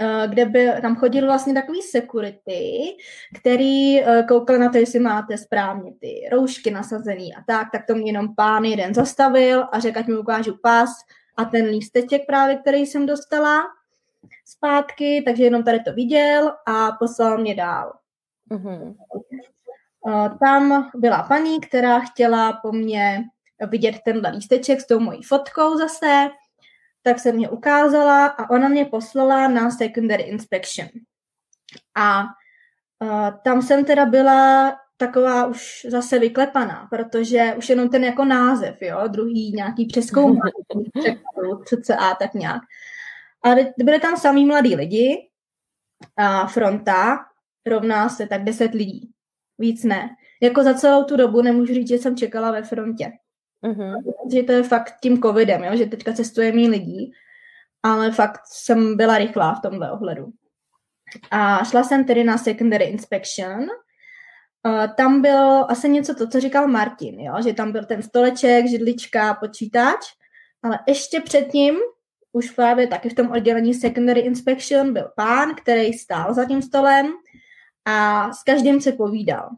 Eh, 0.02 0.28
kde 0.28 0.46
by 0.46 0.72
tam 0.82 0.96
chodil 0.96 1.26
vlastně 1.26 1.54
takový 1.54 1.82
security, 1.82 2.96
který 3.40 4.04
eh, 4.04 4.24
koukal 4.28 4.58
na 4.58 4.70
to, 4.70 4.78
jestli 4.78 5.00
máte 5.00 5.38
správně 5.38 5.94
ty 6.02 6.30
roušky 6.32 6.72
nasazený 6.72 7.36
a 7.36 7.44
tak, 7.48 7.68
tak 7.72 7.86
to 7.86 7.96
mě 7.96 8.10
jenom 8.10 8.36
pán 8.36 8.64
jeden 8.64 8.94
zastavil 8.94 9.68
a 9.72 9.80
řekl, 9.80 10.00
ať 10.00 10.08
mi 10.08 10.18
ukážu 10.18 10.58
pas 10.64 10.90
a 11.38 11.46
ten 11.46 11.66
lísteček 11.66 12.26
právě, 12.26 12.56
který 12.56 12.86
jsem 12.86 13.06
dostala 13.06 13.64
zpátky, 14.46 15.24
takže 15.26 15.44
jenom 15.44 15.64
tady 15.64 15.80
to 15.80 15.94
viděl 15.94 16.52
a 16.66 16.92
poslal 16.92 17.38
mě 17.38 17.56
dál. 17.56 17.94
Mm-hmm. 18.52 18.96
Tam 20.40 20.90
byla 20.96 21.24
paní, 21.24 21.62
která 21.62 22.00
chtěla 22.00 22.54
po 22.54 22.72
mně 22.72 23.24
vidět 23.68 23.96
tenhle 24.06 24.30
lísteček 24.30 24.82
s 24.82 24.88
tou 24.88 25.00
mojí 25.00 25.24
fotkou 25.24 25.78
zase, 25.78 26.30
tak 27.10 27.20
se 27.20 27.32
mě 27.32 27.50
ukázala 27.50 28.26
a 28.26 28.50
ona 28.50 28.68
mě 28.68 28.86
poslala 28.86 29.48
na 29.48 29.72
secondary 29.72 30.24
inspection. 30.24 30.88
A 31.98 32.24
uh, 32.24 33.30
tam 33.44 33.62
jsem 33.62 33.86
teda 33.86 34.06
byla 34.06 34.76
taková 34.98 35.46
už 35.46 35.86
zase 35.90 36.20
vyklepaná, 36.20 36.88
protože 36.90 37.54
už 37.58 37.70
jenom 37.70 37.90
ten 37.90 38.04
jako 38.04 38.26
název, 38.26 38.82
jo, 38.82 39.08
druhý 39.08 39.52
nějaký 39.56 39.86
přeskoumání, 39.86 40.52
a 42.00 42.16
tak 42.16 42.34
nějak. 42.34 42.62
A 43.46 43.50
byly 43.78 44.00
tam 44.00 44.18
samý 44.18 44.46
mladí 44.46 44.76
lidi 44.76 45.30
a 46.18 46.48
fronta 46.48 47.18
rovná 47.66 48.10
se 48.10 48.28
tak 48.28 48.44
10 48.44 48.74
lidí. 48.74 49.12
Víc 49.58 49.84
ne. 49.84 50.10
Jako 50.42 50.64
za 50.64 50.74
celou 50.74 51.04
tu 51.04 51.18
dobu 51.18 51.42
nemůžu 51.42 51.74
říct, 51.74 51.88
že 51.88 51.98
jsem 51.98 52.18
čekala 52.18 52.52
ve 52.52 52.64
frontě. 52.64 53.12
Uh-huh. 53.64 54.14
Že 54.32 54.44
to 54.44 54.52
je 54.52 54.64
fakt 54.64 54.94
tím 55.02 55.22
covidem, 55.22 55.64
jo? 55.64 55.76
že 55.76 55.86
teďka 55.86 56.14
cestuje 56.14 56.52
mý 56.52 56.70
lidí, 56.70 57.12
ale 57.84 58.12
fakt 58.12 58.42
jsem 58.46 58.98
byla 58.98 59.18
rychlá 59.18 59.56
v 59.56 59.62
tomhle 59.62 59.92
ohledu. 59.92 60.28
A 61.32 61.64
šla 61.64 61.84
jsem 61.84 62.06
tedy 62.06 62.24
na 62.24 62.38
secondary 62.38 62.86
inspection. 62.86 63.68
Uh, 64.66 64.88
tam 64.98 65.22
bylo 65.22 65.72
asi 65.72 65.90
něco 65.90 66.16
to, 66.16 66.28
co 66.28 66.40
říkal 66.40 66.68
Martin, 66.68 67.20
jo? 67.20 67.34
že 67.44 67.54
tam 67.54 67.72
byl 67.72 67.86
ten 67.86 68.02
stoleček, 68.02 68.68
židlička, 68.68 69.34
počítač, 69.34 70.06
ale 70.64 70.80
ještě 70.88 71.20
předtím, 71.20 71.76
už 72.32 72.52
právě 72.52 72.88
taky 72.88 73.10
v 73.10 73.14
tom 73.14 73.32
oddělení 73.32 73.74
secondary 73.74 74.20
inspection 74.20 74.94
byl 74.94 75.12
pán, 75.16 75.56
který 75.56 75.94
stál 75.94 76.34
za 76.34 76.46
tím 76.46 76.62
stolem 76.62 77.14
a 77.86 78.30
s 78.34 78.44
každým 78.44 78.82
se 78.82 78.92
povídal. 78.92 79.50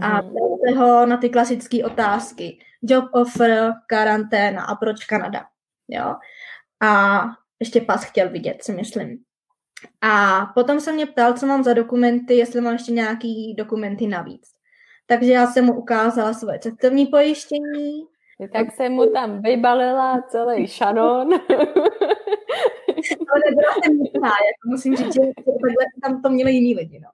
A 0.00 0.22
se 0.22 0.78
ho 0.78 1.06
na 1.06 1.16
ty 1.16 1.28
klasické 1.28 1.84
otázky. 1.84 2.58
Job 2.82 3.04
offer, 3.12 3.72
karanténa 3.86 4.64
a 4.64 4.74
proč 4.74 5.04
Kanada. 5.04 5.44
Jo? 5.88 6.14
A 6.82 7.22
ještě 7.60 7.80
pas 7.80 8.04
chtěl 8.04 8.30
vidět, 8.30 8.62
si 8.62 8.72
myslím. 8.72 9.18
A 10.00 10.46
potom 10.54 10.80
se 10.80 10.92
mě 10.92 11.06
ptal, 11.06 11.32
co 11.32 11.46
mám 11.46 11.64
za 11.64 11.72
dokumenty, 11.72 12.34
jestli 12.34 12.60
mám 12.60 12.72
ještě 12.72 12.92
nějaký 12.92 13.54
dokumenty 13.54 14.06
navíc. 14.06 14.48
Takže 15.06 15.32
já 15.32 15.46
jsem 15.46 15.64
mu 15.64 15.74
ukázala 15.74 16.34
svoje 16.34 16.58
cestovní 16.58 17.06
pojištění. 17.06 18.06
Tak 18.52 18.72
jsem 18.72 18.92
mu 18.92 19.06
tam 19.06 19.42
vybalila 19.42 20.22
celý 20.28 20.66
šanon. 20.66 21.28
Ale 23.30 23.40
nebyla 23.50 23.72
jsem 23.84 23.98
nutná, 23.98 24.28
jako 24.28 24.64
musím 24.66 24.96
říct, 24.96 25.14
že 25.14 25.20
takhle 25.36 25.84
tam 26.02 26.22
to 26.22 26.30
měli 26.30 26.52
jiní 26.52 26.74
lidi. 26.74 27.00
No. 27.00 27.08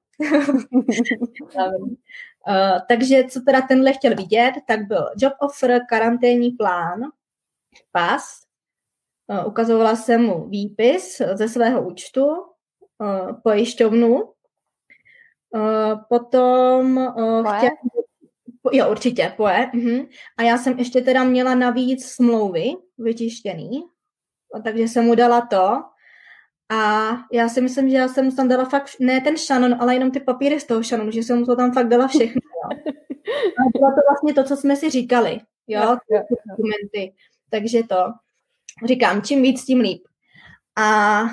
Uh, 2.48 2.78
takže 2.88 3.24
co 3.24 3.40
teda 3.40 3.60
tenhle 3.60 3.92
chtěl 3.92 4.14
vidět, 4.16 4.52
tak 4.66 4.86
byl 4.86 5.10
job 5.16 5.32
offer, 5.40 5.80
karanténní 5.88 6.50
plán, 6.50 7.00
pas, 7.92 8.40
uh, 9.26 9.48
ukazovala 9.48 9.96
jsem 9.96 10.22
mu 10.22 10.48
výpis 10.48 11.22
ze 11.34 11.48
svého 11.48 11.88
účtu, 11.88 12.26
uh, 12.26 13.40
pojišťovnu, 13.42 14.14
uh, 14.14 14.32
potom 16.08 16.96
uh, 16.96 17.56
chtěl, 17.56 17.70
jo, 18.72 18.90
určitě, 18.90 19.34
poje, 19.36 19.70
uh-huh. 19.74 20.08
a 20.36 20.42
já 20.42 20.58
jsem 20.58 20.78
ještě 20.78 21.00
teda 21.00 21.24
měla 21.24 21.54
navíc 21.54 22.06
smlouvy 22.06 22.72
vytištěný, 22.98 23.82
takže 24.64 24.82
jsem 24.82 25.04
mu 25.04 25.14
dala 25.14 25.40
to, 25.40 25.82
a 26.70 27.10
já 27.32 27.48
si 27.48 27.60
myslím, 27.60 27.90
že 27.90 27.96
já 27.96 28.08
jsem 28.08 28.36
tam 28.36 28.48
dala 28.48 28.64
fakt, 28.64 28.90
ne 29.00 29.20
ten 29.20 29.36
šanon, 29.36 29.76
ale 29.80 29.94
jenom 29.94 30.10
ty 30.10 30.20
papíry 30.20 30.60
z 30.60 30.64
toho 30.64 30.82
šanonu, 30.82 31.10
že 31.10 31.22
jsem 31.22 31.44
to 31.44 31.56
tam 31.56 31.72
fakt 31.72 31.88
dala 31.88 32.08
všechno. 32.08 32.40
Jo. 32.54 32.78
A 33.32 33.78
bylo 33.78 33.90
to 33.90 34.00
vlastně 34.08 34.34
to, 34.34 34.44
co 34.44 34.56
jsme 34.56 34.76
si 34.76 34.90
říkali, 34.90 35.40
jo, 35.66 35.96
ty 36.08 36.34
dokumenty. 36.50 37.14
Takže 37.50 37.82
to, 37.82 37.96
říkám, 38.86 39.22
čím 39.22 39.42
víc, 39.42 39.64
tím 39.64 39.80
líp. 39.80 40.02
A 40.76 41.22
uh, 41.22 41.28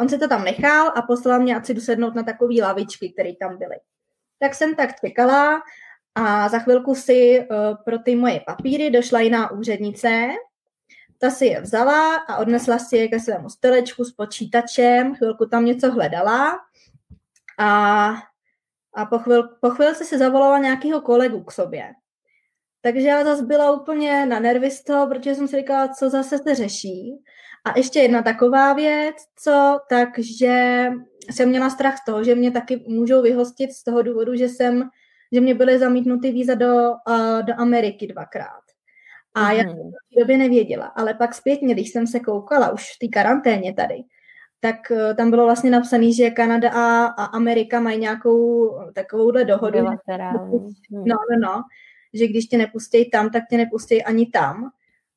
on 0.00 0.08
se 0.08 0.18
to 0.18 0.28
tam 0.28 0.44
nechal 0.44 0.92
a 0.96 1.02
poslal 1.02 1.40
mě, 1.40 1.56
ať 1.56 1.66
si 1.66 1.74
jdu 1.74 1.80
sednout 1.80 2.14
na 2.14 2.22
takové 2.22 2.54
lavičky, 2.62 3.12
které 3.12 3.32
tam 3.40 3.58
byly. 3.58 3.76
Tak 4.38 4.54
jsem 4.54 4.74
tak 4.74 4.90
čekala 5.00 5.62
a 6.14 6.48
za 6.48 6.58
chvilku 6.58 6.94
si 6.94 7.40
uh, 7.40 7.46
pro 7.84 7.98
ty 7.98 8.16
moje 8.16 8.40
papíry 8.46 8.90
došla 8.90 9.20
jiná 9.20 9.50
úřednice 9.50 10.28
ta 11.24 11.30
si 11.30 11.46
je 11.46 11.60
vzala 11.60 12.16
a 12.28 12.36
odnesla 12.36 12.78
si 12.78 12.96
je 12.96 13.08
ke 13.08 13.20
svému 13.20 13.48
stolečku 13.48 14.04
s 14.04 14.12
počítačem, 14.12 15.14
chvilku 15.14 15.46
tam 15.46 15.64
něco 15.64 15.90
hledala 15.90 16.60
a, 17.58 17.70
a 18.94 19.06
po, 19.06 19.18
chvil, 19.18 19.48
po 19.60 19.70
chvilce 19.70 20.04
si 20.04 20.18
zavolala 20.18 20.58
nějakého 20.58 21.00
kolegu 21.00 21.44
k 21.44 21.52
sobě. 21.52 21.92
Takže 22.80 23.08
já 23.08 23.24
zase 23.24 23.42
byla 23.42 23.72
úplně 23.72 24.26
na 24.26 24.38
nervy 24.38 24.70
z 24.70 24.84
toho, 24.84 25.06
protože 25.06 25.34
jsem 25.34 25.48
si 25.48 25.56
říkala, 25.56 25.88
co 25.88 26.10
zase 26.10 26.38
se 26.38 26.54
řeší. 26.54 27.24
A 27.64 27.78
ještě 27.78 28.00
jedna 28.00 28.22
taková 28.22 28.72
věc, 28.72 29.16
co, 29.36 29.80
takže 29.88 30.86
jsem 31.30 31.48
měla 31.48 31.70
strach 31.70 31.98
z 31.98 32.04
toho, 32.04 32.24
že 32.24 32.34
mě 32.34 32.50
taky 32.50 32.84
můžou 32.88 33.22
vyhostit 33.22 33.72
z 33.72 33.84
toho 33.84 34.02
důvodu, 34.02 34.34
že 34.34 34.48
jsem, 34.48 34.90
že 35.32 35.40
mě 35.40 35.54
byly 35.54 35.78
zamítnuty 35.78 36.32
víza 36.32 36.54
do, 36.54 36.90
uh, 37.08 37.42
do 37.42 37.52
Ameriky 37.56 38.06
dvakrát. 38.06 38.63
A 39.34 39.52
já 39.52 39.58
jsem 39.58 39.68
mhm. 39.68 39.90
v 39.90 40.14
té 40.14 40.20
době 40.20 40.38
nevěděla. 40.38 40.86
Ale 40.86 41.14
pak 41.14 41.34
zpětně, 41.34 41.74
když 41.74 41.90
jsem 41.90 42.06
se 42.06 42.20
koukala 42.20 42.70
už 42.70 42.82
v 42.82 42.98
té 42.98 43.08
karanténě 43.08 43.74
tady, 43.74 43.94
tak 44.60 44.76
uh, 44.90 45.14
tam 45.16 45.30
bylo 45.30 45.44
vlastně 45.44 45.70
napsané, 45.70 46.12
že 46.12 46.30
Kanada 46.30 46.70
a, 46.70 47.04
a 47.06 47.24
Amerika 47.24 47.80
mají 47.80 47.98
nějakou 47.98 48.70
takovouhle 48.92 49.44
dohodu. 49.44 49.82
No, 50.90 51.04
no, 51.04 51.38
no. 51.40 51.62
Že 52.14 52.26
když 52.26 52.46
tě 52.46 52.58
nepustí 52.58 53.10
tam, 53.10 53.30
tak 53.30 53.42
tě 53.50 53.56
nepustí 53.56 54.02
ani 54.02 54.26
tam. 54.26 54.70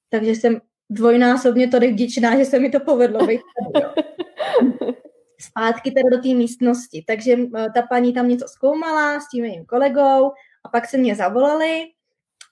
Takže 0.10 0.32
jsem 0.32 0.62
dvojnásobně 0.90 1.68
tolik 1.68 1.92
vděčná, 1.92 2.38
že 2.38 2.46
se 2.46 2.60
mi 2.60 2.70
to 2.70 2.80
povedlo 2.80 3.26
být. 3.28 3.42
Zpátky 5.40 5.92
teda 5.92 6.10
do 6.10 6.22
té 6.22 6.28
místnosti. 6.28 7.04
Takže 7.08 7.36
uh, 7.36 7.66
ta 7.74 7.82
paní 7.82 8.14
tam 8.14 8.28
něco 8.28 8.48
zkoumala 8.48 9.20
s 9.20 9.30
tím 9.30 9.44
mým 9.44 9.66
kolegou 9.66 10.32
a 10.64 10.70
pak 10.72 10.90
se 10.90 10.98
mě 10.98 11.16
zavolali 11.16 11.86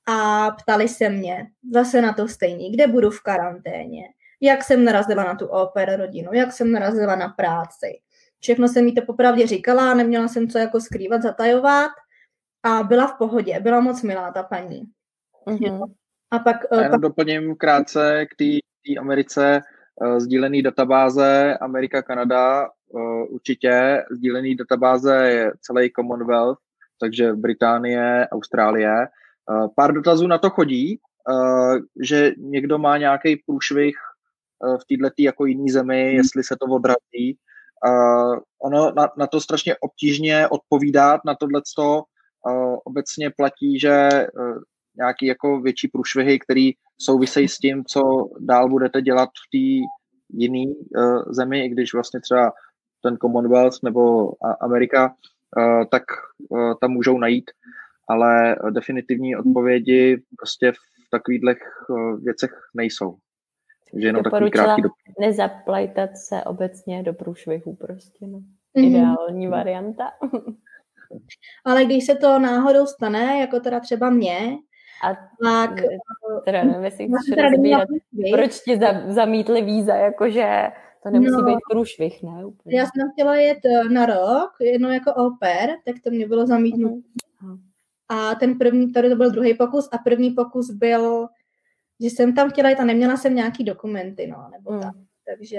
a 0.05 0.51
ptali 0.51 0.87
se 0.87 1.09
mě 1.09 1.47
zase 1.71 2.01
na 2.01 2.13
to 2.13 2.27
stejně, 2.27 2.71
kde 2.71 2.87
budu 2.87 3.09
v 3.09 3.21
karanténě, 3.21 4.03
jak 4.41 4.63
jsem 4.63 4.85
narazila 4.85 5.23
na 5.23 5.35
tu 5.35 5.45
oper 5.45 5.97
rodinu, 5.99 6.33
jak 6.33 6.53
jsem 6.53 6.71
narazila 6.71 7.15
na 7.15 7.29
práci. 7.29 7.99
Všechno 8.39 8.67
jsem 8.67 8.85
mi 8.85 8.91
to 8.91 9.01
popravdě 9.01 9.47
říkala, 9.47 9.93
neměla 9.93 10.27
jsem 10.27 10.49
co 10.49 10.57
jako 10.57 10.81
skrývat, 10.81 11.21
zatajovat 11.21 11.91
a 12.63 12.83
byla 12.83 13.07
v 13.07 13.17
pohodě, 13.17 13.59
byla 13.59 13.79
moc 13.79 14.01
milá 14.01 14.31
ta 14.31 14.43
paní. 14.43 14.81
Mm-hmm. 15.47 15.93
A 16.31 16.39
pak... 16.39 16.57
A 16.71 16.75
jenom 16.75 16.91
pak... 16.91 17.01
doplním 17.01 17.55
krátce 17.55 18.25
k 18.25 18.35
té 18.35 18.99
Americe, 18.99 19.61
uh, 20.01 20.19
sdílený 20.19 20.61
databáze 20.61 21.57
Amerika, 21.61 22.01
Kanada, 22.01 22.69
uh, 22.87 23.25
určitě 23.29 24.03
sdílený 24.11 24.55
databáze 24.55 25.15
je 25.15 25.51
celý 25.61 25.91
Commonwealth, 25.91 26.59
takže 26.99 27.33
Británie, 27.33 28.27
Austrálie, 28.31 28.95
Eh, 28.97 29.07
pár 29.75 29.93
dotazů 29.93 30.27
na 30.27 30.37
to 30.37 30.49
chodí, 30.49 30.99
eh, 31.31 31.79
že 32.01 32.31
někdo 32.37 32.77
má 32.77 32.97
nějaký 32.97 33.35
průšvih 33.45 33.95
eh, 33.95 34.77
v 34.77 34.97
této 34.97 35.13
jako 35.19 35.45
jiný 35.45 35.69
zemi, 35.69 36.07
hmm. 36.07 36.15
jestli 36.15 36.43
se 36.43 36.55
to 36.59 36.65
odrazí. 36.65 37.37
Ono 38.63 38.91
na, 38.91 39.07
na 39.17 39.27
to 39.27 39.41
strašně 39.41 39.75
obtížně 39.79 40.47
odpovídat, 40.47 41.21
na 41.25 41.35
tohle 41.35 41.61
obecně 42.85 43.29
platí, 43.37 43.79
že 43.79 44.09
nějaký 44.97 45.25
jako 45.25 45.61
větší 45.61 45.87
průšvihy, 45.87 46.39
který 46.39 46.71
souvisejí 47.01 47.47
s 47.47 47.57
tím, 47.57 47.83
co 47.87 48.01
dál 48.39 48.69
budete 48.69 49.01
dělat 49.01 49.29
v 49.29 49.49
té 49.51 49.87
jiné 50.37 50.73
zemi, 51.29 51.65
i 51.65 51.69
když 51.69 51.93
vlastně 51.93 52.19
třeba 52.21 52.51
ten 53.03 53.17
Commonwealth 53.17 53.77
nebo 53.83 54.31
Amerika, 54.61 55.15
tak 55.91 56.03
tam 56.81 56.91
můžou 56.91 57.17
najít 57.17 57.51
ale 58.07 58.55
definitivní 58.69 59.35
odpovědi 59.35 60.21
prostě 60.37 60.71
v 60.71 61.09
takových 61.11 61.41
eh, 61.45 62.15
věcech 62.23 62.51
nejsou. 62.73 63.17
Takže 63.91 64.07
jenom 64.07 64.23
takový 64.23 64.51
krátký 64.51 64.81
doplněk. 64.81 65.19
nezaplajtat 65.19 66.09
se 66.17 66.43
obecně 66.43 67.03
do 67.03 67.13
průšvihu 67.13 67.75
prostě, 67.75 68.27
no. 68.27 68.37
Mm-hmm. 68.37 68.87
Ideální 68.87 69.47
varianta. 69.47 70.11
Ale 71.65 71.85
když 71.85 72.05
se 72.05 72.15
to 72.15 72.39
náhodou 72.39 72.85
stane, 72.85 73.39
jako 73.39 73.59
teda 73.59 73.79
třeba 73.79 74.09
mě, 74.09 74.57
a 75.03 75.13
tak... 75.43 75.81
Teda 76.45 76.63
nevím, 76.63 76.83
jestli 76.83 77.07
chceš 77.07 77.43
rozbírat, 77.51 77.87
proč 78.31 78.59
ti 78.59 78.79
zamítli 79.07 79.61
víza, 79.61 79.95
jakože 79.95 80.67
to 81.03 81.09
nemusí 81.09 81.31
no, 81.31 81.43
být 81.43 81.59
průšvih, 81.71 82.23
ne? 82.23 82.45
Úplně. 82.45 82.77
Já 82.77 82.83
jsem 82.83 83.11
chtěla 83.13 83.35
jet 83.35 83.57
eh, 83.65 83.89
na 83.89 84.05
rok, 84.05 84.51
jednou 84.59 84.89
jako 84.89 85.13
oper, 85.13 85.69
tak 85.85 85.95
to 86.03 86.09
mě 86.09 86.27
bylo 86.27 86.47
zamítnuto. 86.47 86.95
A 88.09 88.35
ten 88.35 88.57
první, 88.57 88.91
tady 88.91 89.09
to 89.09 89.15
byl 89.15 89.31
druhý 89.31 89.53
pokus 89.53 89.89
a 89.91 89.97
první 89.97 90.31
pokus 90.31 90.71
byl 90.71 91.27
že 92.01 92.07
jsem 92.07 92.35
tam 92.35 92.49
chtěla 92.49 92.69
jít 92.69 92.79
a 92.79 92.85
neměla 92.85 93.17
jsem 93.17 93.35
nějaký 93.35 93.63
dokumenty, 93.63 94.27
no, 94.27 94.49
nebo 94.51 94.71
mm. 94.71 94.81
tak. 94.81 94.93
Takže 95.29 95.57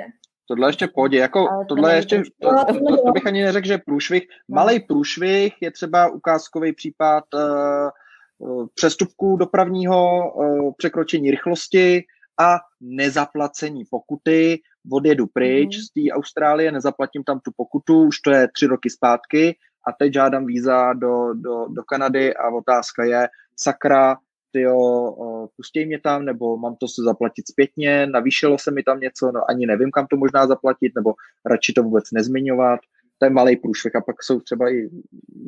Tohle 0.48 0.68
ještě 0.68 0.88
pohodě, 0.94 1.18
jako 1.18 1.46
to 1.68 1.74
tohle 1.74 1.96
ještě, 1.96 2.22
to, 2.42 2.48
to, 2.68 2.74
to, 2.74 2.96
to, 3.06 3.12
bych 3.12 3.26
ani 3.26 3.42
neřekl, 3.42 3.66
že 3.66 3.72
je 3.72 3.82
průšvih. 3.86 4.22
No. 4.48 4.54
Malý 4.54 4.80
průšvih 4.80 5.54
je 5.60 5.70
třeba 5.70 6.08
ukázkový 6.08 6.72
případ 6.72 7.24
uh, 7.34 8.66
přestupku 8.74 9.36
dopravního, 9.36 10.32
uh, 10.34 10.72
překročení 10.76 11.30
rychlosti 11.30 12.04
a 12.40 12.58
nezaplacení 12.80 13.84
pokuty. 13.90 14.60
Odjedu 14.92 15.26
pryč 15.26 15.76
mm. 15.76 15.82
z 15.82 15.90
té 15.90 16.14
Austrálie, 16.14 16.72
nezaplatím 16.72 17.24
tam 17.24 17.40
tu 17.40 17.50
pokutu, 17.56 18.02
už 18.02 18.20
to 18.20 18.30
je 18.30 18.48
tři 18.54 18.66
roky 18.66 18.90
zpátky 18.90 19.56
a 19.86 19.92
teď 19.92 20.12
žádám 20.12 20.46
víza 20.46 20.92
do, 20.92 21.34
do, 21.34 21.66
do 21.68 21.82
Kanady 21.82 22.34
a 22.34 22.48
otázka 22.48 23.04
je, 23.04 23.28
sakra, 23.56 24.16
jo, 24.54 25.48
pustí 25.56 25.86
mě 25.86 26.00
tam, 26.00 26.24
nebo 26.24 26.56
mám 26.56 26.76
to 26.76 26.88
se 26.88 27.02
zaplatit 27.02 27.48
zpětně, 27.48 28.06
navýšilo 28.06 28.58
se 28.58 28.70
mi 28.70 28.82
tam 28.82 29.00
něco, 29.00 29.32
no 29.32 29.50
ani 29.50 29.66
nevím, 29.66 29.90
kam 29.90 30.06
to 30.06 30.16
možná 30.16 30.46
zaplatit, 30.46 30.92
nebo 30.96 31.14
radši 31.46 31.72
to 31.72 31.82
vůbec 31.82 32.04
nezmiňovat. 32.12 32.80
To 33.18 33.26
je 33.26 33.30
malý 33.30 33.56
průšvih 33.56 33.96
a 33.96 34.00
pak 34.00 34.22
jsou 34.22 34.40
třeba 34.40 34.70
i 34.70 34.88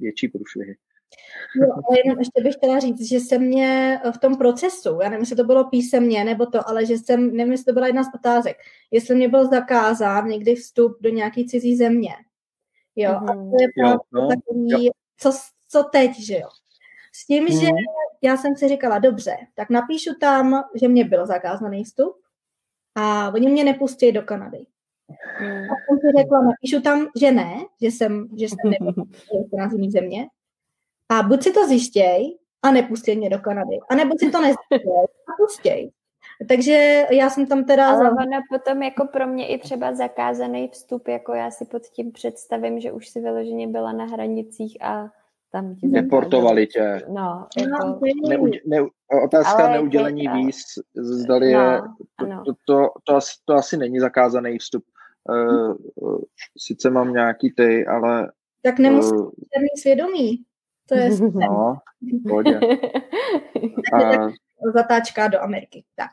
větší 0.00 0.28
průšvihy. 0.28 0.76
Jo, 1.56 1.68
ale 1.72 1.98
jenom 2.04 2.18
ještě 2.18 2.42
bych 2.42 2.54
chtěla 2.54 2.78
říct, 2.78 3.08
že 3.08 3.20
se 3.20 3.38
mě 3.38 4.00
v 4.14 4.18
tom 4.18 4.36
procesu, 4.36 4.98
já 5.02 5.08
nevím, 5.08 5.22
jestli 5.22 5.36
to 5.36 5.44
bylo 5.44 5.64
písemně 5.64 6.24
nebo 6.24 6.46
to, 6.46 6.68
ale 6.68 6.86
že 6.86 6.94
jsem, 6.94 7.36
nevím, 7.36 7.52
jestli 7.52 7.64
to 7.64 7.72
byla 7.72 7.86
jedna 7.86 8.04
z 8.04 8.14
otázek, 8.14 8.56
jestli 8.90 9.14
mě 9.14 9.28
byl 9.28 9.48
zakázán 9.48 10.28
někdy 10.28 10.54
vstup 10.54 10.96
do 11.00 11.10
nějaké 11.10 11.44
cizí 11.44 11.76
země. 11.76 12.10
Jo, 12.98 13.12
mm-hmm. 13.12 13.30
a 13.30 13.50
to 13.50 13.56
je 13.62 13.68
právě 13.74 13.92
jo, 13.92 13.98
no, 14.12 14.28
takový, 14.28 14.86
jo. 14.86 14.90
Co, 15.16 15.32
co 15.68 15.82
teď, 15.82 16.20
že 16.20 16.34
jo. 16.34 16.48
S 17.12 17.26
tím, 17.26 17.46
mm-hmm. 17.46 17.60
že 17.60 17.66
mhm. 17.66 17.76
já 18.22 18.36
jsem 18.36 18.56
si 18.56 18.68
říkala, 18.68 18.98
dobře, 18.98 19.36
tak 19.54 19.70
napíšu 19.70 20.10
tam, 20.20 20.64
že 20.74 20.88
mě 20.88 21.04
byl 21.04 21.26
zakázaný 21.26 21.84
vstup 21.84 22.16
a 22.94 23.30
oni 23.34 23.48
mě 23.48 23.64
nepustí 23.64 24.12
do 24.12 24.22
Kanady. 24.22 24.66
Mm. 25.40 25.46
A 25.48 25.74
jsem 25.78 25.98
si 26.00 26.22
řekla, 26.22 26.42
napíšu 26.42 26.82
tam, 26.82 27.06
že 27.20 27.32
ne, 27.32 27.54
že 27.82 27.86
jsem, 27.86 28.28
že 28.38 28.46
jsem 28.48 28.70
nebyla 28.70 29.68
z 29.68 29.92
země. 29.92 30.26
A 31.08 31.22
buď 31.22 31.42
si 31.42 31.52
to 31.52 31.66
zjištěj 31.66 32.38
a 32.62 32.70
nepustí 32.70 33.16
mě 33.16 33.30
do 33.30 33.38
Kanady. 33.38 33.78
A 33.90 33.94
nebo 33.94 34.14
si 34.18 34.30
to 34.30 34.40
nezjištěj 34.40 35.04
a 35.28 35.32
pustěj. 35.38 35.90
Takže 36.48 37.06
já 37.10 37.30
jsem 37.30 37.46
tam 37.46 37.64
teda... 37.64 37.88
Ale 37.88 38.10
ona 38.10 38.40
potom 38.50 38.82
jako 38.82 39.06
pro 39.06 39.26
mě 39.26 39.48
i 39.48 39.58
třeba 39.58 39.94
zakázaný 39.94 40.68
vstup, 40.68 41.08
jako 41.08 41.34
já 41.34 41.50
si 41.50 41.64
pod 41.64 41.82
tím 41.82 42.12
představím, 42.12 42.80
že 42.80 42.92
už 42.92 43.08
si 43.08 43.20
vyloženě 43.20 43.68
byla 43.68 43.92
na 43.92 44.04
hranicích 44.04 44.82
a 44.82 45.10
tam 45.52 45.74
ti 45.74 45.88
Deportovali 45.88 46.66
tě. 46.66 47.02
No, 47.08 47.46
jako... 47.58 48.00
Neuděl, 48.28 48.60
ne, 48.66 48.78
otázka 49.24 49.64
Ale 49.64 49.72
neudělení 49.72 50.24
je, 50.24 50.32
víz, 50.32 50.64
zdali 50.94 51.52
no, 51.52 51.60
je, 51.60 51.80
to, 52.16 52.26
to, 52.26 52.54
to, 52.66 52.88
to, 53.04 53.16
asi, 53.16 53.36
to 53.44 53.54
asi 53.54 53.76
není 53.76 53.98
zakázaný 53.98 54.58
vstup. 54.58 54.84
Uh, 55.28 56.18
sice 56.58 56.90
mám 56.90 57.12
nějaký 57.12 57.52
ty, 57.52 57.86
ale... 57.86 58.32
Tak 58.62 58.78
nemusíte 58.78 59.16
uh, 59.16 59.30
mít 59.62 59.80
svědomí. 59.80 60.44
To 60.88 60.94
je 60.94 61.10
No, 61.34 61.78
pohodě. 62.28 62.60
A... 63.92 64.28
Zatáčka 64.74 65.28
do 65.28 65.42
Ameriky, 65.42 65.84
tak. 65.96 66.10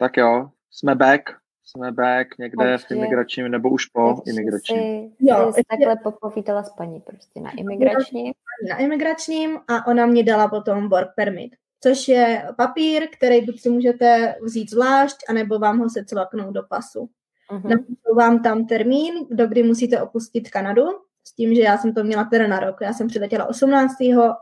Tak 0.00 0.16
jo, 0.16 0.50
jsme 0.70 0.94
back 0.94 1.40
jsme 1.70 1.92
back 1.92 2.38
někde 2.38 2.78
v 2.78 2.90
imigračním 2.90 3.48
nebo 3.48 3.70
už 3.70 3.86
po 3.86 4.14
Takže 4.14 4.30
imigračním. 4.30 4.80
Jsi, 4.80 5.12
jo, 5.20 5.52
jsi 5.52 5.62
takhle 5.70 5.96
popovídala 5.96 6.62
s 6.62 6.70
paní 6.70 7.00
prostě 7.00 7.40
na 7.40 7.50
imigračním. 7.50 8.32
Na 8.70 8.76
imigračním 8.76 9.58
a 9.68 9.86
ona 9.86 10.06
mě 10.06 10.24
dala 10.24 10.48
potom 10.48 10.88
work 10.88 11.08
permit, 11.16 11.52
což 11.82 12.08
je 12.08 12.48
papír, 12.56 13.08
který 13.16 13.40
buď 13.40 13.60
si 13.60 13.70
můžete 13.70 14.34
vzít 14.42 14.70
zvlášť, 14.70 15.16
anebo 15.28 15.58
vám 15.58 15.78
ho 15.78 15.90
se 15.90 16.04
cvaknout 16.04 16.54
do 16.54 16.62
pasu. 16.62 17.08
Uh-huh. 17.50 17.68
Napíšou 17.68 18.14
vám 18.18 18.42
tam 18.42 18.66
termín, 18.66 19.14
do 19.30 19.46
kdy 19.46 19.62
musíte 19.62 20.02
opustit 20.02 20.50
Kanadu, 20.50 20.84
s 21.24 21.34
tím, 21.34 21.54
že 21.54 21.62
já 21.62 21.78
jsem 21.78 21.94
to 21.94 22.04
měla 22.04 22.24
teda 22.24 22.46
na 22.46 22.60
rok. 22.60 22.76
Já 22.80 22.92
jsem 22.92 23.08
přiletěla 23.08 23.44
18. 23.44 23.94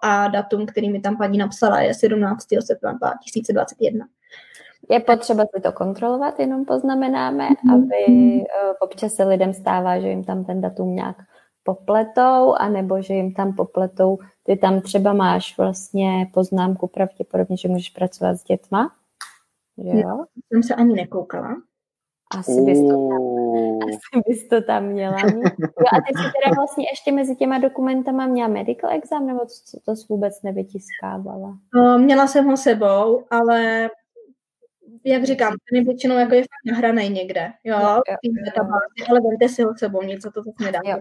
a 0.02 0.28
datum, 0.28 0.66
který 0.66 0.90
mi 0.90 1.00
tam 1.00 1.16
paní 1.16 1.38
napsala, 1.38 1.80
je 1.80 1.94
17. 1.94 2.46
srpna 2.61 2.92
2021. 2.92 4.06
Je 4.91 5.01
potřeba 5.01 5.45
si 5.55 5.62
to 5.62 5.72
kontrolovat, 5.72 6.41
jenom 6.41 6.64
poznamenáme, 6.64 7.49
mm-hmm. 7.49 7.74
aby 7.74 8.14
uh, 8.41 8.74
občas 8.81 9.12
se 9.12 9.24
lidem 9.24 9.55
stává, 9.55 10.01
že 10.01 10.09
jim 10.09 10.24
tam 10.24 10.45
ten 10.45 10.61
datum 10.61 10.95
nějak 10.95 11.16
popletou, 11.62 12.55
anebo 12.59 13.03
že 13.03 13.14
jim 13.14 13.35
tam 13.35 13.53
popletou, 13.53 14.18
ty 14.43 14.57
tam 14.57 14.81
třeba 14.81 15.12
máš 15.12 15.59
vlastně 15.59 16.31
poznámku 16.35 16.87
pravděpodobně, 16.87 17.57
že 17.57 17.68
můžeš 17.68 17.91
pracovat 17.91 18.37
s 18.37 18.45
dětma. 18.45 18.93
Že 19.85 19.99
jo? 19.99 20.24
Jsem 20.53 20.62
se 20.62 20.74
ani 20.74 20.95
nekoukala. 20.95 21.57
Asi 22.39 22.61
bys, 22.61 22.81
to 22.81 23.09
tam, 23.09 23.22
asi 23.89 24.22
bys 24.29 24.49
to 24.49 24.62
tam 24.62 24.85
měla 24.85 25.16
mít. 25.16 25.55
Jo, 25.61 25.87
a 25.93 26.01
ty 26.07 26.18
jsi 26.18 26.22
teda 26.22 26.55
vlastně 26.57 26.87
ještě 26.93 27.12
mezi 27.12 27.37
těma 27.37 27.59
dokumentama 27.59 28.26
měla 28.26 28.49
medical 28.49 28.91
exam, 28.91 29.26
nebo 29.26 29.41
to, 29.41 29.81
to 29.85 29.97
jsi 29.97 30.07
vůbec 30.09 30.43
nevytiskávala? 30.43 31.59
No, 31.74 31.99
měla 31.99 32.26
jsem 32.26 32.47
ho 32.47 32.57
sebou, 32.57 33.24
ale 33.31 33.91
jak 35.05 35.24
říkám, 35.24 35.57
ten 35.70 35.78
je 35.78 35.84
většinou 35.84 36.18
jako 36.18 36.34
je 36.34 36.42
fakt 36.42 36.72
nahraný 36.72 37.09
někde, 37.09 37.53
jo, 37.64 37.78
jo, 37.80 38.03
jo. 38.09 38.16
ale 39.09 39.20
vemte 39.20 39.49
si 39.49 39.62
ho 39.62 39.74
sebou, 39.78 40.03
nic 40.03 40.22
za 40.22 40.30
to 40.30 40.42
zase 40.42 40.64
nedá. 40.64 40.80
Jo. 40.84 40.99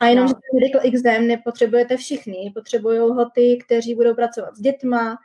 A 0.00 0.06
jenom, 0.06 0.24
jo. 0.24 0.28
že 0.28 0.34
ten 0.34 0.60
Medical 0.60 0.90
XM 0.92 1.26
nepotřebujete 1.26 1.96
všichni, 1.96 2.52
potřebují 2.54 2.98
ho 2.98 3.30
ty, 3.30 3.58
kteří 3.66 3.94
budou 3.94 4.14
pracovat 4.14 4.56
s 4.56 4.60
dětma, 4.60 5.16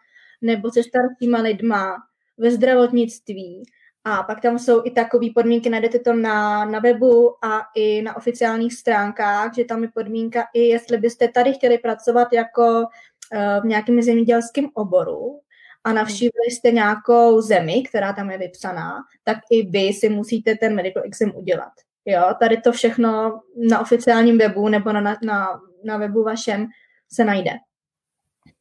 nebo 0.41 0.71
se 0.71 0.83
staršíma 0.83 1.41
lidma, 1.41 1.95
ve 2.37 2.51
zdravotnictví, 2.51 3.63
a 4.09 4.23
pak 4.23 4.41
tam 4.41 4.59
jsou 4.59 4.81
i 4.85 4.91
takové 4.91 5.27
podmínky, 5.35 5.69
najdete 5.69 5.99
to 5.99 6.13
na, 6.13 6.65
na 6.65 6.79
webu 6.79 7.45
a 7.45 7.61
i 7.75 8.01
na 8.01 8.17
oficiálních 8.17 8.73
stránkách, 8.73 9.55
že 9.55 9.65
tam 9.65 9.83
je 9.83 9.89
podmínka 9.93 10.43
i 10.53 10.59
jestli 10.59 10.97
byste 10.97 11.27
tady 11.27 11.53
chtěli 11.53 11.77
pracovat 11.77 12.33
jako 12.33 12.63
uh, 12.63 13.61
v 13.63 13.65
nějakém 13.65 14.01
zemědělském 14.01 14.67
oboru, 14.73 15.39
a 15.83 15.93
navštívili 15.93 16.51
jste 16.51 16.71
nějakou 16.71 17.41
zemi, 17.41 17.83
která 17.83 18.13
tam 18.13 18.31
je 18.31 18.37
vypsaná, 18.37 18.97
tak 19.23 19.37
i 19.51 19.65
vy 19.65 19.93
si 19.93 20.09
musíte 20.09 20.55
ten 20.55 20.75
medical 20.75 21.03
exam 21.05 21.31
udělat. 21.35 21.71
Jo, 22.05 22.33
tady 22.39 22.57
to 22.57 22.71
všechno 22.71 23.41
na 23.69 23.79
oficiálním 23.79 24.37
webu 24.37 24.69
nebo 24.69 24.93
na, 24.93 25.01
na, 25.23 25.61
na 25.83 25.97
webu 25.97 26.23
vašem 26.23 26.67
se 27.11 27.25
najde. 27.25 27.51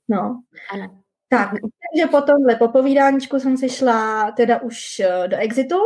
No. 0.08 0.42
Ano. 0.72 1.02
Tak, 1.28 1.50
takže 1.50 2.06
po 2.10 2.20
tomhle 2.20 2.56
popovídáníčku 2.56 3.38
jsem 3.38 3.56
si 3.56 3.68
šla 3.68 4.30
teda 4.30 4.62
už 4.62 5.00
eh, 5.00 5.28
do 5.28 5.36
exitu 5.36 5.76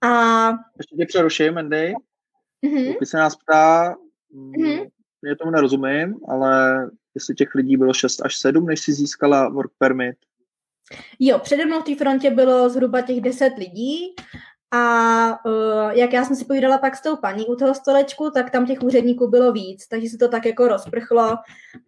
a... 0.00 0.48
Ještě 0.78 0.96
tě 0.96 1.06
přeruším, 1.06 1.54
Mandy. 1.54 1.94
Mm-hmm. 2.66 2.96
Když 2.96 3.08
se 3.08 3.16
nás 3.16 3.36
ptá, 3.36 3.94
mm-hmm. 4.34 4.90
já 5.24 5.34
tomu 5.34 5.50
nerozumím, 5.50 6.20
ale 6.28 6.82
jestli 7.14 7.34
těch 7.34 7.54
lidí 7.54 7.76
bylo 7.76 7.94
6 7.94 8.20
až 8.24 8.36
7, 8.36 8.66
než 8.66 8.80
si 8.80 8.92
získala 8.92 9.48
work 9.48 9.70
permit. 9.78 10.16
Jo, 11.18 11.38
přede 11.38 11.66
mnou 11.66 11.80
v 11.80 11.84
té 11.84 11.96
frontě 11.96 12.30
bylo 12.30 12.68
zhruba 12.68 13.00
těch 13.00 13.20
deset 13.20 13.52
lidí 13.58 14.14
a 14.70 15.44
uh, 15.46 15.90
jak 15.90 16.12
já 16.12 16.24
jsem 16.24 16.36
si 16.36 16.44
povídala 16.44 16.78
pak 16.78 16.96
s 16.96 17.02
tou 17.02 17.16
paní 17.16 17.46
u 17.46 17.56
toho 17.56 17.74
stolečku, 17.74 18.30
tak 18.30 18.50
tam 18.50 18.66
těch 18.66 18.82
úředníků 18.82 19.28
bylo 19.28 19.52
víc, 19.52 19.88
takže 19.88 20.08
se 20.08 20.18
to 20.18 20.28
tak 20.28 20.46
jako 20.46 20.68
rozprchlo, 20.68 21.36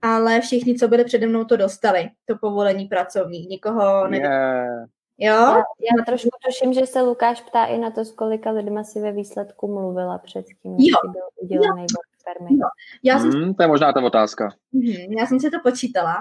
ale 0.03 0.40
všichni, 0.40 0.74
co 0.74 0.88
byli 0.88 1.05
přede 1.05 1.26
mnou, 1.26 1.44
to 1.44 1.57
dostali, 1.57 2.11
to 2.24 2.36
povolení 2.36 2.86
pracovní, 2.86 3.46
nikoho 3.46 4.09
ne. 4.09 4.18
Yeah. 4.18 4.88
Jo? 5.22 5.34
Já, 5.34 5.55
já 5.57 6.05
trošku 6.07 6.28
tuším, 6.46 6.72
že 6.72 6.86
se 6.86 7.01
Lukáš 7.03 7.40
ptá 7.40 7.64
i 7.64 7.78
na 7.78 7.90
to, 7.90 8.05
s 8.05 8.12
kolika 8.12 8.51
lidma 8.51 8.84
si 8.84 9.01
ve 9.01 9.12
výsledku 9.12 9.68
mluvila 9.68 10.18
předtím, 10.18 10.76
než 10.76 10.86
byl 11.03 11.22
udělený 11.36 11.86
permit. 12.24 12.58
Jo. 12.60 12.68
Já 13.02 13.18
jsem... 13.18 13.30
Hmm, 13.30 13.54
to 13.54 13.62
je 13.62 13.68
možná 13.68 13.92
ta 13.92 14.02
otázka. 14.02 14.48
Hmm, 14.72 15.12
já 15.18 15.26
jsem 15.26 15.40
si 15.40 15.50
to 15.50 15.60
počítala. 15.62 16.16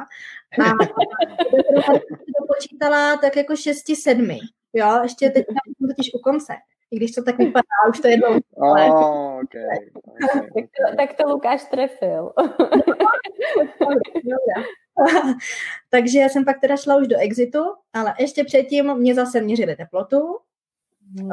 A 0.61 0.63
to 2.39 2.45
počítala 2.55 3.17
tak 3.17 3.35
jako 3.35 3.55
šesti, 3.55 3.95
sedmi. 3.95 4.39
Jo, 4.73 4.99
ještě 5.03 5.29
teď 5.29 5.45
jsem 5.45 5.87
totiž 5.87 6.13
u 6.13 6.19
konce. 6.19 6.53
I 6.91 6.95
když 6.95 7.11
to 7.11 7.23
tak 7.23 7.37
vypadá, 7.37 7.63
už 7.89 7.99
to 7.99 8.07
je 8.07 8.17
dlouho. 8.17 8.39
Oh, 8.55 9.41
okay. 9.43 9.63
Okay. 9.93 10.43
tak, 10.55 10.69
to, 10.89 10.95
tak 10.97 11.13
to 11.13 11.29
Lukáš 11.29 11.63
trefil. 11.63 12.33
Takže 15.89 16.19
já 16.19 16.29
jsem 16.29 16.45
pak 16.45 16.59
teda 16.59 16.77
šla 16.77 16.95
už 16.95 17.07
do 17.07 17.19
exitu, 17.19 17.59
ale 17.93 18.13
ještě 18.19 18.43
předtím 18.43 18.93
mě 18.93 19.15
zase 19.15 19.41
měřili 19.41 19.75
teplotu 19.75 20.37
hmm. 21.19 21.29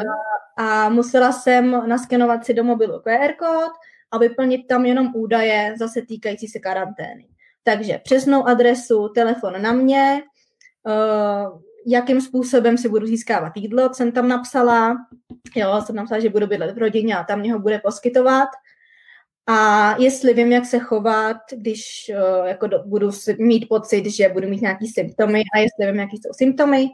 a 0.57 0.89
musela 0.89 1.33
jsem 1.33 1.89
naskenovat 1.89 2.45
si 2.45 2.55
do 2.55 2.65
mobilu 2.65 3.01
QR 3.01 3.33
kód 3.39 3.73
a 4.17 4.19
vyplnit 4.19 4.67
tam 4.67 4.87
jenom 4.87 5.13
údaje 5.15 5.75
zase 5.79 6.03
týkající 6.03 6.49
se 6.49 6.59
karantény. 6.59 7.29
Takže 7.65 8.01
přesnou 8.05 8.49
adresu, 8.49 9.09
telefon 9.09 9.63
na 9.63 9.73
mě, 9.73 10.23
uh, 10.87 11.61
jakým 11.87 12.21
způsobem 12.21 12.79
si 12.79 12.89
budu 12.89 13.07
získávat 13.07 13.53
jídlo, 13.57 13.95
jsem 13.95 14.13
tam 14.13 14.29
napsala, 14.29 14.97
jo, 15.57 15.83
jsem 15.87 15.97
napsala, 15.97 16.21
že 16.21 16.29
budu 16.29 16.47
bydlet 16.47 16.75
v 16.75 16.79
rodině 16.79 17.17
a 17.17 17.25
tam 17.25 17.41
mě 17.41 17.53
ho 17.53 17.59
bude 17.59 17.79
poskytovat. 17.79 18.49
a 19.47 19.95
jestli 19.99 20.35
vím, 20.35 20.53
jak 20.53 20.67
se 20.67 20.79
chovat, 20.79 21.37
když 21.53 22.11
uh, 22.11 22.47
jako 22.47 22.67
do, 22.67 22.83
budu 22.87 23.11
mít 23.39 23.69
pocit, 23.69 24.07
že 24.07 24.29
budu 24.29 24.49
mít 24.49 24.63
nějaký 24.63 24.89
symptomy 24.89 25.43
a 25.55 25.59
jestli 25.59 25.93
vím, 25.93 26.01
jaký 26.01 26.17
jsou 26.17 26.31
symptomy. 26.33 26.89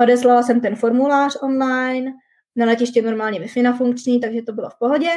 Odeslala 0.00 0.42
jsem 0.42 0.60
ten 0.60 0.76
formulář 0.76 1.36
online, 1.42 2.12
na 2.56 2.66
letiště 2.66 3.02
normálně 3.02 3.40
wi 3.40 3.48
funkční, 3.78 4.20
takže 4.20 4.42
to 4.42 4.52
bylo 4.52 4.70
v 4.70 4.78
pohodě. 4.78 5.08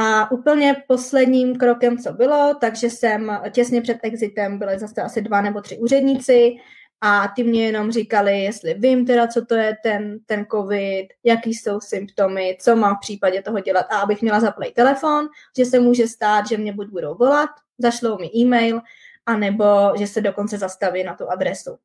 A 0.00 0.30
úplně 0.30 0.76
posledním 0.88 1.56
krokem, 1.56 1.98
co 1.98 2.12
bylo, 2.12 2.54
takže 2.60 2.90
jsem 2.90 3.40
těsně 3.50 3.82
před 3.82 3.98
exitem 4.02 4.58
byly 4.58 4.78
zase 4.78 5.02
asi 5.02 5.22
dva 5.22 5.40
nebo 5.40 5.60
tři 5.60 5.78
úředníci 5.78 6.56
a 7.00 7.28
ty 7.36 7.44
mě 7.44 7.66
jenom 7.66 7.92
říkali, 7.92 8.40
jestli 8.42 8.74
vím 8.74 9.06
teda, 9.06 9.26
co 9.26 9.44
to 9.44 9.54
je 9.54 9.76
ten, 9.82 10.18
ten 10.26 10.46
covid, 10.52 11.06
jaký 11.24 11.54
jsou 11.54 11.80
symptomy, 11.80 12.56
co 12.60 12.76
mám 12.76 12.96
v 12.96 13.00
případě 13.00 13.42
toho 13.42 13.60
dělat 13.60 13.86
a 13.90 13.98
abych 13.98 14.22
měla 14.22 14.40
zaplej 14.40 14.72
telefon, 14.72 15.26
že 15.58 15.64
se 15.64 15.80
může 15.80 16.08
stát, 16.08 16.48
že 16.48 16.56
mě 16.56 16.72
buď 16.72 16.88
budou 16.88 17.14
volat, 17.14 17.50
zašlou 17.78 18.18
mi 18.18 18.30
e-mail, 18.36 18.80
anebo 19.26 19.64
že 19.98 20.06
se 20.06 20.20
dokonce 20.20 20.58
zastaví 20.58 21.04
na 21.04 21.14
tu 21.14 21.30
adresu. 21.30 21.76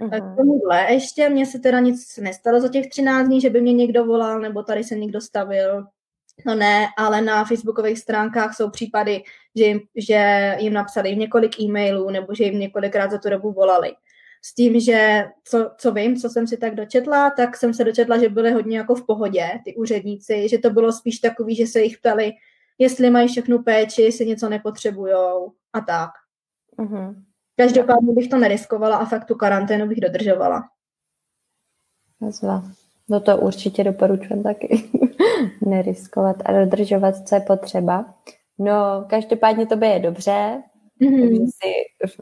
Uh-huh. 0.00 0.32
K 0.32 0.36
tomuhle 0.36 0.92
ještě 0.92 1.28
mně 1.28 1.46
se 1.46 1.58
teda 1.58 1.80
nic 1.80 2.16
nestalo 2.16 2.60
za 2.60 2.68
těch 2.68 2.88
13 2.88 3.26
dní, 3.26 3.40
že 3.40 3.50
by 3.50 3.60
mě 3.60 3.72
někdo 3.72 4.04
volal, 4.04 4.40
nebo 4.40 4.62
tady 4.62 4.84
se 4.84 4.94
někdo 4.94 5.20
stavil, 5.20 5.86
No 6.46 6.54
ne, 6.54 6.86
ale 6.98 7.20
na 7.20 7.44
facebookových 7.44 7.98
stránkách 7.98 8.56
jsou 8.56 8.70
případy, 8.70 9.22
že 9.56 9.64
jim, 9.64 9.80
že 9.96 10.52
jim 10.58 10.72
napsali 10.72 11.16
několik 11.16 11.60
e-mailů 11.60 12.10
nebo 12.10 12.34
že 12.34 12.44
jim 12.44 12.58
několikrát 12.58 13.10
za 13.10 13.18
tu 13.18 13.30
dobu 13.30 13.52
volali. 13.52 13.92
S 14.42 14.54
tím, 14.54 14.80
že 14.80 15.24
co, 15.44 15.70
co 15.78 15.92
vím, 15.92 16.16
co 16.16 16.30
jsem 16.30 16.46
si 16.46 16.56
tak 16.56 16.74
dočetla, 16.74 17.30
tak 17.30 17.56
jsem 17.56 17.74
se 17.74 17.84
dočetla, 17.84 18.18
že 18.18 18.28
byly 18.28 18.52
hodně 18.52 18.78
jako 18.78 18.94
v 18.94 19.06
pohodě 19.06 19.50
ty 19.64 19.74
úředníci, 19.74 20.48
že 20.48 20.58
to 20.58 20.70
bylo 20.70 20.92
spíš 20.92 21.18
takový, 21.18 21.56
že 21.56 21.66
se 21.66 21.80
jich 21.82 21.98
ptali, 21.98 22.32
jestli 22.78 23.10
mají 23.10 23.28
všechnu 23.28 23.62
péči, 23.62 24.02
jestli 24.02 24.26
něco 24.26 24.48
nepotřebujou 24.48 25.52
a 25.72 25.80
tak. 25.80 26.10
Uh-huh. 26.78 27.24
Každopádně 27.56 28.12
bych 28.12 28.28
to 28.28 28.38
neriskovala 28.38 28.96
a 28.96 29.04
fakt 29.04 29.24
tu 29.24 29.34
karanténu 29.34 29.88
bych 29.88 30.00
dodržovala. 30.00 30.68
Zva. 32.30 32.64
No 33.08 33.20
to 33.20 33.36
určitě 33.36 33.84
doporučujem 33.84 34.42
taky. 34.42 34.90
Neriskovat 35.66 36.36
a 36.44 36.52
dodržovat, 36.52 37.28
co 37.28 37.34
je 37.34 37.40
potřeba. 37.40 38.14
No, 38.58 39.04
každopádně 39.08 39.66
to 39.66 39.84
je 39.84 39.98
dobře, 39.98 40.62
mm-hmm. 41.02 41.20
takže 41.20 41.36
si 41.36 41.72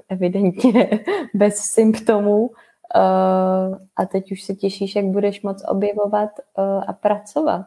evidentně 0.08 0.90
bez 1.34 1.56
symptomů 1.56 2.40
uh, 2.46 3.76
a 3.96 4.06
teď 4.12 4.32
už 4.32 4.42
se 4.42 4.54
těšíš, 4.54 4.96
jak 4.96 5.04
budeš 5.04 5.42
moc 5.42 5.62
objevovat 5.68 6.30
uh, 6.58 6.84
a 6.88 6.92
pracovat. 6.92 7.66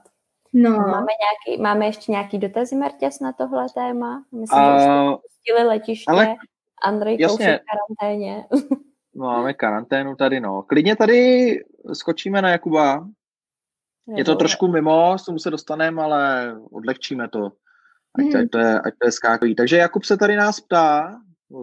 No. 0.54 0.70
Máme, 0.70 1.08
nějaký, 1.48 1.62
máme 1.62 1.86
ještě 1.86 2.12
nějaký 2.12 2.38
dotazy, 2.38 2.76
Martěs, 2.76 3.20
na 3.20 3.34
tohle 3.34 3.66
téma? 3.76 4.24
Myslím, 4.32 4.64
uh, 4.64 4.78
že 4.78 4.84
jsme 4.84 5.18
pustili 5.22 5.68
letiště. 5.68 6.12
Ale... 6.12 6.36
Andrej 6.84 7.18
Jasně. 7.20 7.60
v 7.60 7.62
karanténě. 8.00 8.46
Máme 9.16 9.54
karanténu 9.54 10.16
tady, 10.16 10.40
no. 10.40 10.64
Klidně 10.64 10.96
tady 10.96 11.50
skočíme 11.94 12.42
na 12.42 12.50
Jakuba. 12.50 13.08
Je 14.16 14.24
to 14.24 14.36
trošku 14.36 14.68
mimo, 14.68 15.18
s 15.18 15.26
tomu 15.26 15.40
se 15.40 15.50
dostaneme, 15.50 16.02
ale 16.04 16.56
odlehčíme 16.72 17.30
to. 17.30 17.52
Ať, 18.20 18.26
mm. 18.26 18.36
ať, 18.36 18.50
to 18.52 18.58
je, 18.58 18.80
ať 18.80 18.94
to 19.00 19.08
je 19.08 19.12
skákový. 19.12 19.56
Takže 19.56 19.78
Jakub 19.78 20.04
se 20.04 20.18
tady 20.18 20.36
nás 20.36 20.60
ptá, 20.60 21.16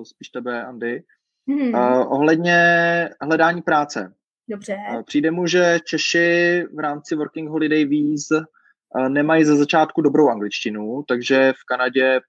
spíš 0.02 0.28
tebe, 0.28 0.64
Andy, 0.64 1.02
mm. 1.46 1.74
uh, 1.74 2.12
ohledně 2.12 2.58
hledání 3.20 3.62
práce. 3.62 4.14
Dobře. 4.48 4.76
Uh, 4.94 5.02
přijde 5.02 5.30
mu, 5.30 5.46
že 5.46 5.78
Češi 5.84 6.66
v 6.74 6.78
rámci 6.78 7.14
Working 7.14 7.48
Holiday 7.48 7.84
Visa 7.84 8.36
uh, 8.36 9.08
nemají 9.08 9.44
ze 9.44 9.56
začátku 9.56 10.02
dobrou 10.02 10.28
angličtinu, 10.28 11.02
takže 11.08 11.52
v 11.52 11.64
Kanadě 11.64 12.20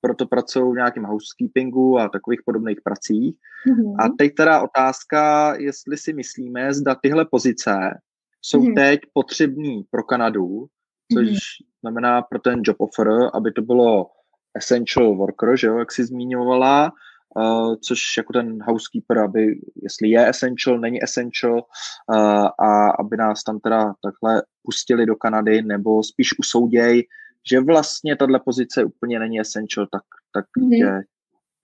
proto 0.00 0.26
pracují 0.26 0.72
v 0.72 0.76
nějakém 0.76 1.04
housekeepingu 1.04 1.98
a 1.98 2.08
takových 2.08 2.40
podobných 2.46 2.80
pracích. 2.84 3.34
Mm-hmm. 3.68 3.96
A 3.98 4.08
teď 4.18 4.34
teda 4.34 4.62
otázka, 4.62 5.54
jestli 5.58 5.96
si 5.96 6.12
myslíme, 6.12 6.74
zda 6.74 6.94
tyhle 6.94 7.24
pozice 7.24 8.00
jsou 8.42 8.60
mm-hmm. 8.60 8.74
teď 8.74 9.00
potřební 9.12 9.82
pro 9.90 10.02
Kanadu, 10.02 10.66
což 11.12 11.26
mm-hmm. 11.26 11.66
znamená 11.80 12.22
pro 12.22 12.38
ten 12.38 12.60
job 12.64 12.76
offer, 12.80 13.08
aby 13.34 13.52
to 13.52 13.62
bylo 13.62 14.06
essential 14.54 15.16
worker, 15.16 15.56
že 15.56 15.66
jo, 15.66 15.78
jak 15.78 15.92
jsi 15.92 16.04
zmiňovala, 16.04 16.92
uh, 17.36 17.74
což 17.84 18.00
jako 18.16 18.32
ten 18.32 18.62
housekeeper, 18.62 19.18
aby, 19.18 19.60
jestli 19.82 20.08
je 20.08 20.28
essential, 20.28 20.78
není 20.78 21.02
essential, 21.02 21.54
uh, 21.54 22.48
a 22.58 22.90
aby 22.98 23.16
nás 23.16 23.42
tam 23.42 23.60
teda 23.60 23.94
takhle 24.02 24.42
pustili 24.62 25.06
do 25.06 25.16
Kanady, 25.16 25.62
nebo 25.62 26.02
spíš 26.02 26.38
usouděj, 26.38 27.02
že 27.50 27.60
vlastně 27.60 28.16
tahle 28.16 28.40
pozice 28.44 28.84
úplně 28.84 29.18
není 29.18 29.40
essential, 29.40 29.86
tak, 29.92 30.02
tak, 30.34 30.44
mm-hmm. 30.58 30.78
tě, 30.78 31.06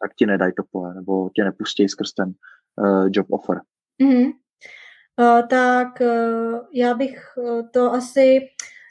tak 0.02 0.14
ti 0.18 0.26
nedají 0.26 0.52
to 0.56 0.62
pole, 0.72 0.94
nebo 0.94 1.30
tě 1.30 1.44
nepustí 1.44 1.88
skrz 1.88 2.12
ten 2.12 2.32
uh, 2.76 3.08
job 3.12 3.26
offer. 3.30 3.60
Mm-hmm. 4.02 4.32
Uh, 5.20 5.46
tak 5.46 6.00
uh, 6.00 6.60
já 6.74 6.94
bych 6.94 7.18
uh, 7.36 7.62
to 7.70 7.92
asi, 7.92 8.38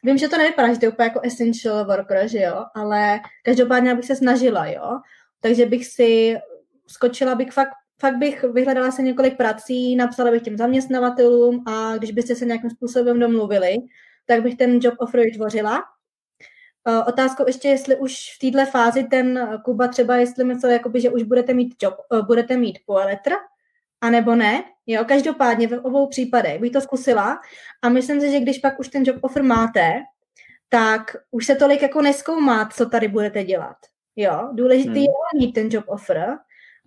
vím, 0.03 0.17
že 0.17 0.27
to 0.27 0.37
nevypadá, 0.37 0.73
že 0.73 0.79
to 0.79 0.85
je 0.85 0.91
úplně 0.91 1.05
jako 1.05 1.21
essential 1.23 1.85
worker, 1.85 2.27
že 2.27 2.39
jo, 2.39 2.65
ale 2.75 3.19
každopádně 3.43 3.95
bych 3.95 4.05
se 4.05 4.15
snažila, 4.15 4.65
jo, 4.67 4.99
takže 5.41 5.65
bych 5.65 5.85
si 5.85 6.35
skočila 6.87 7.35
bych 7.35 7.51
fakt 7.51 7.69
fakt 8.01 8.17
bych 8.17 8.43
vyhledala 8.43 8.91
se 8.91 9.01
několik 9.01 9.37
prací, 9.37 9.95
napsala 9.95 10.31
bych 10.31 10.41
těm 10.41 10.57
zaměstnavatelům 10.57 11.63
a 11.67 11.97
když 11.97 12.11
byste 12.11 12.35
se 12.35 12.45
nějakým 12.45 12.69
způsobem 12.69 13.19
domluvili, 13.19 13.75
tak 14.25 14.43
bych 14.43 14.55
ten 14.55 14.79
job 14.81 14.93
offer 14.99 15.19
vytvořila 15.19 15.83
otázkou 17.07 17.43
ještě, 17.47 17.67
jestli 17.67 17.95
už 17.95 18.15
v 18.35 18.51
této 18.51 18.71
fázi 18.71 19.03
ten 19.03 19.59
Kuba 19.63 19.87
třeba, 19.87 20.15
jestli 20.15 20.43
myslel, 20.43 20.71
jakoby, 20.71 21.01
že 21.01 21.09
už 21.09 21.23
budete 21.23 21.53
mít 21.53 21.75
job, 21.81 21.95
uh, 22.11 22.25
budete 22.25 22.57
mít 22.57 22.79
poeletr, 22.85 23.31
anebo 24.01 24.35
ne. 24.35 24.63
Jo, 24.87 25.05
každopádně 25.05 25.67
v 25.67 25.85
obou 25.85 26.07
případech 26.07 26.61
bych 26.61 26.71
to 26.71 26.81
zkusila 26.81 27.39
a 27.81 27.89
myslím 27.89 28.21
si, 28.21 28.31
že 28.31 28.39
když 28.39 28.57
pak 28.57 28.79
už 28.79 28.87
ten 28.87 29.03
job 29.05 29.17
offer 29.21 29.43
máte, 29.43 29.93
tak 30.69 31.15
už 31.31 31.45
se 31.45 31.55
tolik 31.55 31.81
jako 31.81 32.01
neskoumá, 32.01 32.69
co 32.69 32.85
tady 32.85 33.07
budete 33.07 33.43
dělat. 33.43 33.77
Jo, 34.15 34.49
důležitý 34.53 34.89
hmm. 34.89 34.99
je 35.03 35.39
mít 35.39 35.53
ten 35.53 35.67
job 35.71 35.85
offer 35.87 36.37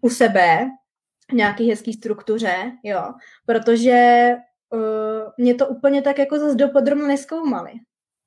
u 0.01 0.11
sebe, 0.11 0.71
v 1.31 1.33
nějaký 1.33 1.71
hezký 1.71 1.93
struktuře, 1.93 2.73
jo, 2.83 3.05
protože 3.47 4.31
uh, 4.71 4.81
mě 5.39 5.55
to 5.55 5.67
úplně 5.67 6.03
tak 6.03 6.19
jako 6.19 6.39
zase 6.39 6.55
dopodrobně 6.55 7.07
neskoumali 7.07 7.73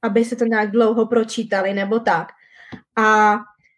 aby 0.02 0.26
se 0.26 0.36
to 0.36 0.46
nějak 0.46 0.72
dlouho 0.72 1.06
pročítali 1.06 1.74
nebo 1.74 2.00
tak. 2.00 2.28
A 2.98 3.36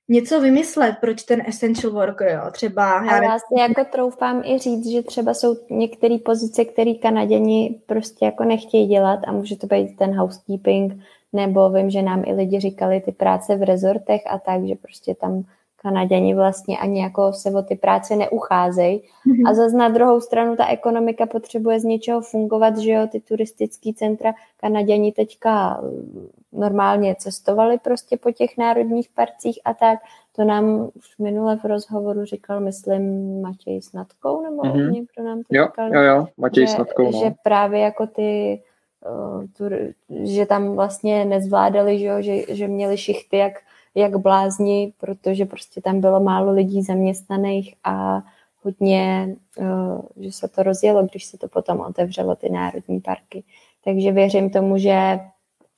něco 0.10 0.42
vymyslet, 0.42 0.96
proč 1.02 1.24
ten 1.24 1.42
essential 1.48 1.94
worker, 1.94 2.28
jo, 2.28 2.52
třeba... 2.52 3.06
Já, 3.06 3.24
já 3.24 3.40
si 3.40 3.60
jako 3.60 3.92
troufám 3.92 4.42
i 4.46 4.60
říct, 4.60 4.88
že 4.88 5.02
třeba 5.02 5.34
jsou 5.34 5.56
některé 5.70 6.18
pozice, 6.26 6.66
které 6.66 6.94
Kanaděni 6.94 7.82
prostě 7.86 8.26
jako 8.26 8.44
nechtějí 8.44 8.88
dělat 8.88 9.20
a 9.28 9.32
může 9.32 9.56
to 9.56 9.68
být 9.68 9.98
ten 9.98 10.18
housekeeping, 10.18 10.94
nebo 11.34 11.70
vím, 11.70 11.90
že 11.90 12.02
nám 12.02 12.24
i 12.26 12.34
lidi 12.34 12.60
říkali 12.60 13.02
ty 13.02 13.12
práce 13.12 13.56
v 13.56 13.64
rezortech 13.64 14.22
a 14.30 14.40
tak, 14.40 14.66
že 14.66 14.76
prostě 14.76 15.16
tam 15.16 15.44
Kanaděni 15.84 16.36
vlastně 16.36 16.78
ani 16.78 17.02
jako 17.02 17.34
se 17.34 17.52
o 17.52 17.62
ty 17.62 17.76
práce 17.76 18.16
neucházejí. 18.16 19.00
Mm-hmm. 19.00 19.50
A 19.50 19.54
zase 19.54 19.78
na 19.78 19.90
druhou 19.90 20.22
stranu 20.22 20.56
ta 20.56 20.68
ekonomika 20.68 21.26
potřebuje 21.26 21.80
z 21.80 21.84
něčeho 21.84 22.22
fungovat, 22.22 22.78
že 22.78 22.92
jo, 22.92 23.08
ty 23.08 23.20
turistické 23.20 23.90
centra. 23.96 24.34
Kanaděni 24.58 25.12
teďka 25.12 25.82
mm, 25.82 26.28
normálně 26.52 27.16
cestovali 27.16 27.78
prostě 27.78 28.18
po 28.18 28.32
těch 28.32 28.58
národních 28.58 29.10
parcích 29.16 29.60
a 29.66 29.74
tak. 29.74 30.00
To 30.36 30.44
nám 30.44 30.90
už 30.96 31.18
minule 31.20 31.58
v 31.58 31.66
rozhovoru 31.66 32.26
říkal, 32.26 32.60
myslím, 32.60 33.42
Matěj 33.42 33.82
Snadkou, 33.82 34.42
nebo 34.42 34.62
mm-hmm. 34.62 34.92
někdo 34.92 35.24
nám 35.24 35.38
to 35.38 35.46
jo, 35.50 35.66
říkal. 35.66 35.94
Jo, 35.94 36.02
jo, 36.02 36.28
Matěj 36.38 36.68
že, 36.68 36.74
Snadkou, 36.74 37.12
no. 37.12 37.20
Že 37.20 37.34
právě 37.44 37.80
jako 37.80 38.08
ty 38.08 38.62
uh, 39.10 39.46
tu, 39.58 39.64
že 40.10 40.46
tam 40.46 40.76
vlastně 40.76 41.26
nezvládali, 41.26 42.00
že, 42.00 42.06
jo, 42.06 42.22
že, 42.22 42.56
že 42.56 42.68
měli 42.68 42.98
šichty 42.98 43.38
jak 43.38 43.54
jak 43.96 44.18
blázni, 44.18 44.94
protože 44.98 45.46
prostě 45.46 45.82
tam 45.82 46.02
bylo 46.02 46.20
málo 46.20 46.52
lidí 46.52 46.84
zaměstnaných 46.84 47.76
a 47.84 48.24
hodně, 48.62 49.36
eh, 49.60 50.24
že 50.24 50.32
se 50.32 50.48
to 50.48 50.64
rozjelo, 50.64 51.04
když 51.04 51.26
se 51.26 51.38
to 51.38 51.48
potom 51.48 51.80
otevřelo, 51.80 52.36
ty 52.36 52.50
národní 52.50 53.02
parky. 53.02 53.44
Takže 53.84 54.12
věřím 54.12 54.50
tomu, 54.50 54.78
že 54.78 55.20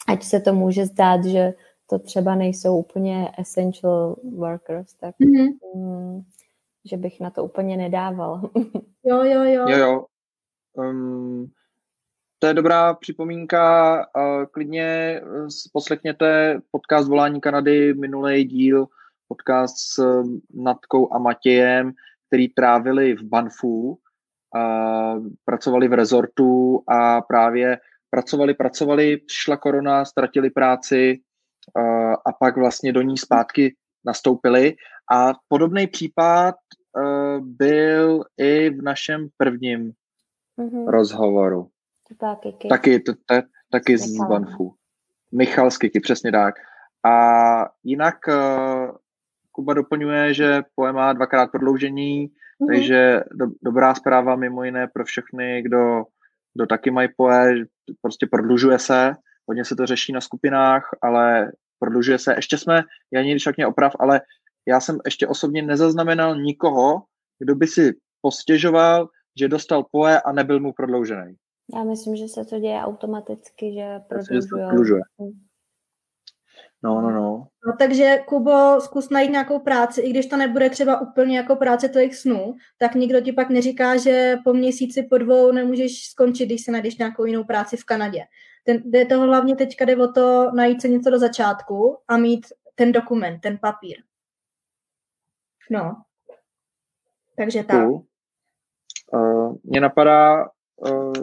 ať 0.07 0.23
se 0.23 0.39
to 0.39 0.53
může 0.53 0.85
zdát, 0.85 1.25
že 1.25 1.53
to 1.87 1.99
třeba 1.99 2.35
nejsou 2.35 2.77
úplně 2.77 3.31
essential 3.37 4.15
workers, 4.35 4.93
tak 4.93 5.15
mm-hmm. 5.19 6.23
že 6.85 6.97
bych 6.97 7.19
na 7.19 7.29
to 7.29 7.43
úplně 7.43 7.77
nedával. 7.77 8.41
Jo, 9.07 9.23
jo, 9.23 9.43
jo. 9.43 9.65
Jo, 9.69 9.77
jo. 9.77 10.05
Um, 10.73 11.51
to 12.45 12.49
je 12.49 12.53
dobrá 12.53 12.93
připomínka. 12.93 14.05
Klidně 14.51 14.83
eh, 14.83 15.21
poslechněte 15.73 16.59
podcast 16.71 17.07
Volání 17.07 17.41
Kanady, 17.41 17.93
minulý 17.93 18.43
díl, 18.43 18.87
podcast 19.27 19.77
s 19.77 19.99
eh, 19.99 20.23
Natkou 20.53 21.13
a 21.13 21.19
Matějem, 21.19 21.93
který 22.27 22.47
trávili 22.47 23.15
v 23.15 23.23
Banfu, 23.23 23.99
pracovali 25.45 25.87
v 25.87 25.93
rezortu 25.93 26.83
a 26.87 27.21
právě 27.21 27.77
pracovali, 28.09 28.53
pracovali, 28.53 29.17
přišla 29.17 29.57
korona, 29.57 30.05
ztratili 30.05 30.49
práci 30.49 31.19
a 32.25 32.31
pak 32.39 32.57
vlastně 32.57 32.93
do 32.93 33.01
ní 33.01 33.17
zpátky 33.17 33.75
nastoupili. 34.05 34.75
A 35.11 35.33
podobný 35.47 35.87
případ 35.87 36.55
uh, 36.55 37.45
byl 37.45 38.23
i 38.37 38.69
v 38.69 38.81
našem 38.81 39.27
prvním 39.37 39.91
mm-hmm. 40.59 40.89
rozhovoru. 40.89 41.69
Taky, 42.19 42.67
taky, 42.69 42.99
to, 42.99 43.13
to, 43.13 43.35
taky 43.71 43.97
z 43.97 44.17
Banfu. 44.17 44.75
Michal 45.31 45.71
Skiky, 45.71 45.99
přesně 45.99 46.31
tak. 46.31 46.55
A 47.05 47.15
jinak 47.83 48.15
uh, 48.27 48.97
Kuba 49.51 49.73
doplňuje, 49.73 50.33
že 50.33 50.61
pojem 50.75 50.95
má 50.95 51.13
dvakrát 51.13 51.51
prodloužení, 51.51 52.27
mm-hmm. 52.27 52.67
takže 52.67 53.23
do, 53.31 53.45
dobrá 53.63 53.95
zpráva 53.95 54.35
mimo 54.35 54.63
jiné 54.63 54.87
pro 54.87 55.05
všechny, 55.05 55.61
kdo, 55.61 56.03
kdo 56.53 56.65
taky 56.65 56.91
mají 56.91 57.09
poje, 57.17 57.65
prostě 58.01 58.27
prodlužuje 58.31 58.79
se, 58.79 59.13
hodně 59.47 59.65
se 59.65 59.75
to 59.75 59.85
řeší 59.85 60.13
na 60.13 60.21
skupinách, 60.21 60.89
ale 61.01 61.51
prodlužuje 61.79 62.19
se. 62.19 62.35
Ještě 62.35 62.57
jsme, 62.57 62.83
já 63.13 63.21
nikdy 63.21 63.39
však 63.39 63.57
mě 63.57 63.67
oprav, 63.67 63.93
ale 63.99 64.21
já 64.67 64.79
jsem 64.79 64.97
ještě 65.05 65.27
osobně 65.27 65.61
nezaznamenal 65.61 66.35
nikoho, 66.35 67.03
kdo 67.39 67.55
by 67.55 67.67
si 67.67 67.93
postěžoval, 68.21 69.09
že 69.39 69.47
dostal 69.47 69.85
poje 69.91 70.21
a 70.21 70.31
nebyl 70.31 70.59
mu 70.59 70.73
prodloužený. 70.73 71.35
Já 71.73 71.83
myslím, 71.83 72.15
že 72.15 72.27
se 72.27 72.45
to 72.45 72.59
děje 72.59 72.81
automaticky, 72.81 73.73
že 73.73 73.99
prodlužuje. 74.07 75.01
No, 76.83 77.01
no, 77.01 77.11
no. 77.11 77.47
No 77.67 77.73
takže 77.79 78.17
Kubo, 78.27 78.81
zkus 78.81 79.09
najít 79.09 79.31
nějakou 79.31 79.59
práci, 79.59 80.01
i 80.01 80.09
když 80.09 80.25
to 80.25 80.37
nebude 80.37 80.69
třeba 80.69 81.01
úplně 81.01 81.37
jako 81.37 81.55
práce 81.55 81.89
tvojich 81.89 82.15
snů, 82.15 82.55
tak 82.77 82.95
nikdo 82.95 83.21
ti 83.21 83.31
pak 83.31 83.49
neříká, 83.49 83.97
že 83.97 84.35
po 84.43 84.53
měsíci, 84.53 85.03
po 85.03 85.17
dvou 85.17 85.51
nemůžeš 85.51 86.09
skončit, 86.09 86.45
když 86.45 86.63
se 86.63 86.71
najdeš 86.71 86.97
nějakou 86.97 87.25
jinou 87.25 87.43
práci 87.43 87.77
v 87.77 87.85
Kanadě. 87.85 88.23
Ten, 88.63 88.81
jde 88.85 89.05
toho 89.05 89.25
hlavně 89.25 89.55
teďka 89.55 89.85
jde 89.85 89.97
o 89.97 90.07
to 90.07 90.51
najít 90.51 90.81
se 90.81 90.87
něco 90.87 91.09
do 91.09 91.19
začátku 91.19 91.97
a 92.07 92.17
mít 92.17 92.45
ten 92.75 92.91
dokument, 92.91 93.39
ten 93.39 93.57
papír. 93.57 93.97
No. 95.71 96.03
Takže 97.37 97.63
tak. 97.63 97.87
Uh, 97.87 98.01
uh, 99.13 99.55
mně 99.63 99.81
napadá 99.81 100.49
uh, 100.75 101.13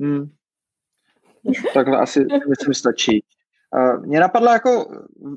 hmm, 0.00 0.30
Takhle 1.74 1.98
asi 1.98 2.26
myslím 2.48 2.74
stačí. 2.74 3.24
Mně 4.00 4.20
napadlo 4.20 4.50
jako 4.50 4.86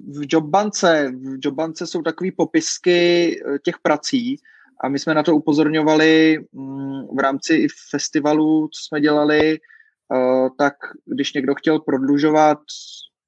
v 0.07 0.25
Jobbance, 0.29 1.11
v 1.11 1.39
Jobbance 1.43 1.87
jsou 1.87 2.01
takové 2.01 2.29
popisky 2.37 3.31
eh, 3.31 3.59
těch 3.59 3.75
prací 3.81 4.37
a 4.83 4.89
my 4.89 4.99
jsme 4.99 5.13
na 5.13 5.23
to 5.23 5.35
upozorňovali 5.35 6.39
mm, 6.51 7.07
v 7.15 7.19
rámci 7.19 7.53
i 7.53 7.67
festivalu, 7.89 8.67
co 8.67 8.79
jsme 8.87 9.01
dělali, 9.01 9.53
eh, 9.55 10.49
tak 10.57 10.73
když 11.05 11.33
někdo 11.33 11.55
chtěl 11.55 11.79
prodlužovat, 11.79 12.59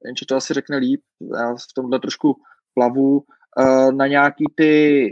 jenže 0.06 0.26
to 0.26 0.36
asi 0.36 0.54
řekne 0.54 0.78
líp, 0.78 1.02
já 1.36 1.56
v 1.56 1.74
tomhle 1.76 2.00
trošku 2.00 2.36
plavu, 2.74 3.24
eh, 3.60 3.92
na 3.92 4.08
nějaký 4.08 4.46
ty, 4.56 5.06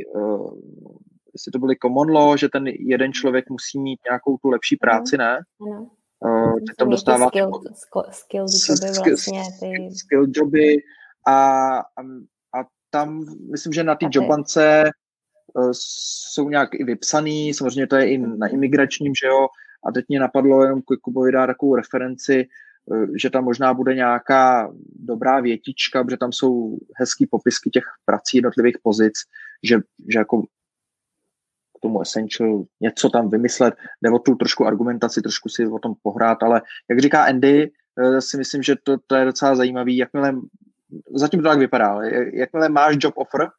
jestli 1.37 1.51
to 1.51 1.59
byly 1.59 1.75
common 1.81 2.09
law, 2.09 2.37
že 2.37 2.49
ten 2.49 2.67
jeden 2.67 3.13
člověk 3.13 3.49
musí 3.49 3.79
mít 3.79 3.99
nějakou 4.09 4.37
tu 4.37 4.49
lepší 4.49 4.75
práci, 4.75 5.17
ne? 5.17 5.39
Ano. 5.61 5.89
Uh, 6.19 6.59
tak 6.67 6.75
tam 6.75 6.89
dostává 6.89 7.27
skill, 7.27 7.51
skill 8.11 8.45
joby 8.69 9.09
vlastně. 9.09 9.43
Ty... 9.59 9.95
Skill 9.95 10.25
joby 10.35 10.77
a, 11.27 11.77
a, 11.77 12.01
a 12.59 12.65
tam 12.89 13.25
myslím, 13.51 13.73
že 13.73 13.83
na 13.83 13.95
té 13.95 14.05
jobance 14.11 14.83
uh, 15.53 15.71
jsou 15.73 16.49
nějak 16.49 16.69
i 16.73 16.83
vypsaný, 16.83 17.53
samozřejmě 17.53 17.87
to 17.87 17.95
je 17.95 18.09
i 18.09 18.17
na 18.17 18.47
imigračním, 18.47 19.13
že 19.15 19.27
jo, 19.27 19.47
a 19.87 19.91
teď 19.91 20.05
mě 20.09 20.19
napadlo 20.19 20.63
jenom 20.63 20.81
Kubovi 21.01 21.31
dát 21.31 21.47
takovou 21.47 21.75
referenci, 21.75 22.47
uh, 22.85 23.05
že 23.21 23.29
tam 23.29 23.43
možná 23.43 23.73
bude 23.73 23.95
nějaká 23.95 24.71
dobrá 24.95 25.39
větička, 25.39 26.03
protože 26.03 26.17
tam 26.17 26.31
jsou 26.31 26.77
hezký 26.95 27.27
popisky 27.27 27.69
těch 27.69 27.85
prací 28.05 28.37
jednotlivých 28.37 28.77
pozic, 28.83 29.13
že, 29.63 29.75
že 30.09 30.19
jako 30.19 30.43
k 31.77 31.81
tomu 31.81 32.01
Essential 32.01 32.63
něco 32.81 33.09
tam 33.09 33.29
vymyslet, 33.29 33.73
jde 34.03 34.11
o 34.11 34.19
tu 34.19 34.35
trošku 34.35 34.65
argumentaci, 34.65 35.21
trošku 35.21 35.49
si 35.49 35.67
o 35.67 35.79
tom 35.79 35.93
pohrát, 36.01 36.43
ale 36.43 36.61
jak 36.89 36.99
říká 36.99 37.23
Andy, 37.23 37.71
eh, 37.99 38.21
si 38.21 38.37
myslím, 38.37 38.63
že 38.63 38.75
to, 38.83 38.97
to 39.07 39.15
je 39.15 39.25
docela 39.25 39.55
zajímavý, 39.55 39.97
jakmile, 39.97 40.35
zatím 41.15 41.41
to 41.41 41.49
tak 41.49 41.59
vypadá, 41.59 41.99
jakmile 42.33 42.69
máš 42.69 42.95
job 42.99 43.13
offer, 43.17 43.49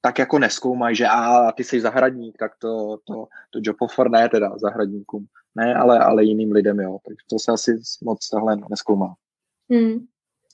tak 0.00 0.18
jako 0.18 0.38
neskoumaj, 0.38 0.94
že 0.94 1.06
a 1.06 1.52
ty 1.52 1.64
jsi 1.64 1.80
zahradník, 1.80 2.38
tak 2.38 2.52
to, 2.58 2.98
to, 3.04 3.26
to 3.50 3.58
job 3.62 3.76
offer 3.80 4.10
ne 4.10 4.28
teda 4.28 4.58
zahradníkům, 4.58 5.26
ne, 5.54 5.74
ale, 5.74 5.98
ale 5.98 6.24
jiným 6.24 6.52
lidem, 6.52 6.80
jo, 6.80 6.98
takže 7.06 7.24
to 7.30 7.38
se 7.38 7.52
asi 7.52 7.80
moc 8.04 8.28
tahle 8.28 8.56
neskoumá. 8.70 9.14
Hmm. 9.70 10.06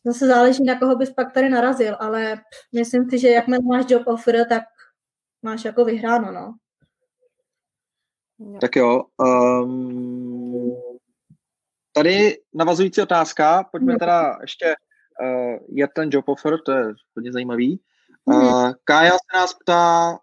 Zase 0.05 0.27
záleží, 0.27 0.65
na 0.65 0.79
koho 0.79 0.97
bys 0.97 1.11
pak 1.11 1.33
tady 1.33 1.49
narazil, 1.49 1.97
ale 2.01 2.41
myslím 2.75 3.11
si, 3.11 3.19
že 3.19 3.29
jakmile 3.29 3.61
máš 3.63 3.85
job 3.89 4.03
offer, 4.07 4.47
tak 4.49 4.63
máš 5.43 5.65
jako 5.65 5.85
vyhráno, 5.85 6.33
no. 6.33 6.55
Jo. 8.41 8.59
Tak 8.61 8.77
jo. 8.77 9.05
Um, 9.17 10.77
tady 11.93 12.39
navazující 12.55 13.03
otázka, 13.03 13.65
pojďme 13.73 13.99
teda 13.99 14.39
ještě 14.41 14.75
uh, 15.23 15.59
je 15.69 15.89
ten 15.95 16.09
job 16.13 16.29
offer, 16.29 16.59
to 16.67 16.73
je 16.73 16.85
hodně 17.17 17.33
zajímavý. 17.33 17.81
Uh, 18.25 18.73
Kája 18.85 19.11
se 19.13 19.39
nás 19.39 19.55
ptá, 19.55 20.19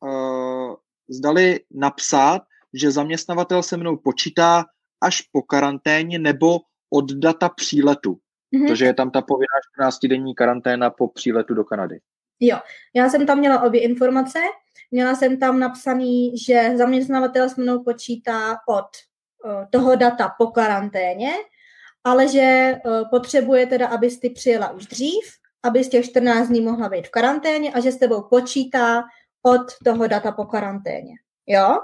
uh, 0.00 0.74
zdali 1.08 1.60
napsat, 1.70 2.42
že 2.74 2.90
zaměstnavatel 2.90 3.62
se 3.62 3.76
mnou 3.76 3.96
počítá 3.96 4.64
až 5.00 5.22
po 5.32 5.42
karanténě 5.42 6.18
nebo 6.18 6.58
od 6.90 7.12
data 7.12 7.48
příletu. 7.48 8.12
Mm-hmm. 8.12 8.68
Protože 8.68 8.84
je 8.84 8.94
tam 8.94 9.10
ta 9.10 9.22
povinná 9.22 9.88
14-denní 9.90 10.34
karanténa 10.34 10.90
po 10.90 11.08
příletu 11.08 11.54
do 11.54 11.64
Kanady. 11.64 12.00
Jo, 12.40 12.58
já 12.94 13.08
jsem 13.08 13.26
tam 13.26 13.38
měla 13.38 13.62
obě 13.62 13.80
informace. 13.80 14.38
Měla 14.90 15.14
jsem 15.14 15.38
tam 15.38 15.58
napsaný, 15.58 16.38
že 16.38 16.72
zaměstnavatel 16.76 17.48
s 17.48 17.56
mnou 17.56 17.82
počítá 17.82 18.56
od 18.68 18.86
uh, 19.44 19.64
toho 19.70 19.96
data 19.96 20.34
po 20.38 20.46
karanténě, 20.46 21.30
ale 22.04 22.28
že 22.28 22.76
uh, 22.84 23.10
potřebuje 23.10 23.66
teda, 23.66 23.86
abys 23.86 24.20
ty 24.20 24.30
přijela 24.30 24.70
už 24.70 24.86
dřív, 24.86 25.24
aby 25.62 25.84
z 25.84 25.88
těch 25.88 26.04
14 26.04 26.48
dní 26.48 26.60
mohla 26.60 26.88
být 26.88 27.06
v 27.06 27.10
karanténě 27.10 27.72
a 27.72 27.80
že 27.80 27.92
s 27.92 27.96
tebou 27.96 28.22
počítá 28.22 29.04
od 29.42 29.62
toho 29.84 30.06
data 30.06 30.32
po 30.32 30.44
karanténě. 30.44 31.14
Jo? 31.46 31.78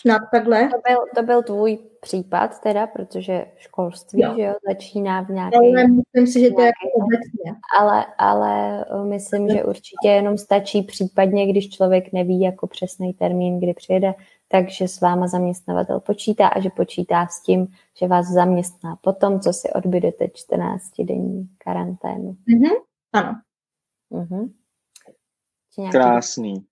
Snad 0.00 0.22
takhle. 0.32 0.68
To 0.68 0.76
byl, 0.88 0.98
to 1.14 1.22
byl 1.22 1.42
tvůj 1.42 1.78
případ 2.00 2.60
teda, 2.60 2.86
protože 2.86 3.46
školství 3.56 4.22
jo. 4.22 4.34
Že 4.36 4.42
jo, 4.42 4.54
začíná 4.68 5.20
v 5.20 5.30
nějaké... 5.30 5.56
Ale 5.56 5.86
myslím 5.86 6.26
si, 6.26 6.40
že 6.40 6.50
to 6.50 6.60
je 6.60 6.66
jako 6.66 7.04
obecně. 7.04 7.60
Ale, 7.78 8.06
ale 8.18 8.84
eh, 8.84 9.04
myslím, 9.04 9.48
že 9.48 9.64
určitě 9.64 10.08
jenom 10.08 10.38
stačí 10.38 10.82
případně, 10.82 11.46
když 11.46 11.70
člověk 11.70 12.12
neví 12.12 12.40
jako 12.40 12.66
přesný 12.66 13.12
termín, 13.12 13.60
kdy 13.60 13.74
přijede, 13.74 14.14
takže 14.48 14.88
s 14.88 15.00
váma 15.00 15.26
zaměstnavatel 15.26 16.00
počítá 16.00 16.48
a 16.48 16.60
že 16.60 16.70
počítá 16.70 17.26
s 17.26 17.42
tím, 17.42 17.66
že 18.00 18.06
vás 18.06 18.26
zaměstná 18.26 18.96
potom, 18.96 19.40
co 19.40 19.52
si 19.52 19.72
odbydete 19.72 20.24
14-denní 20.24 21.48
karanténu. 21.58 22.36
Mm-hmm. 22.48 22.76
Ano. 23.12 23.40
Mm-hmm. 24.12 24.50
Krásný. 25.90 26.64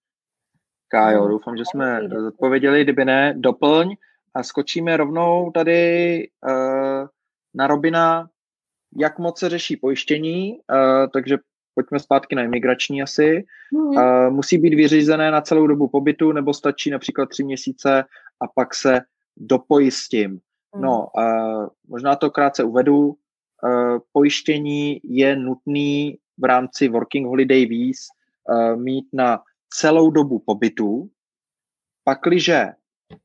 Kájo, 0.89 1.23
no, 1.23 1.29
doufám, 1.29 1.57
že 1.57 1.65
jsme 1.65 2.01
odpověděli, 2.29 2.85
kdyby 2.85 3.05
ne, 3.05 3.35
doplň 3.37 3.97
a 4.35 4.43
skočíme 4.43 4.97
rovnou 4.97 5.51
tady 5.51 6.29
uh, 6.49 7.07
na 7.55 7.67
Robina, 7.67 8.29
jak 8.97 9.19
moc 9.19 9.39
se 9.39 9.49
řeší 9.49 9.77
pojištění, 9.77 10.53
uh, 10.53 11.07
takže 11.13 11.39
pojďme 11.75 11.99
zpátky 11.99 12.35
na 12.35 12.43
imigrační 12.43 13.03
asi. 13.03 13.45
Uh, 13.73 14.31
musí 14.31 14.59
být 14.59 14.75
vyřízené 14.75 15.31
na 15.31 15.41
celou 15.41 15.67
dobu 15.67 15.89
pobytu, 15.89 16.33
nebo 16.33 16.55
stačí 16.55 16.91
například 16.91 17.29
tři 17.29 17.45
měsíce 17.45 18.05
a 18.41 18.47
pak 18.55 18.75
se 18.75 19.01
dopojistím. 19.37 20.31
Mm. 20.31 20.83
No, 20.83 21.09
uh, 21.19 21.67
možná 21.89 22.17
to 22.17 22.31
krátce 22.31 22.65
uvedu. 22.65 23.17
Uh, 23.63 23.99
pojištění 24.13 25.01
je 25.05 25.37
nutný 25.37 26.19
v 26.39 26.45
rámci 26.45 26.89
Working 26.89 27.27
Holiday 27.27 27.67
Visa 27.67 28.13
uh, 28.49 28.77
mít 28.77 29.05
na 29.13 29.41
celou 29.71 30.11
dobu 30.11 30.39
pobytu. 30.39 31.11
Pakliže 32.05 32.67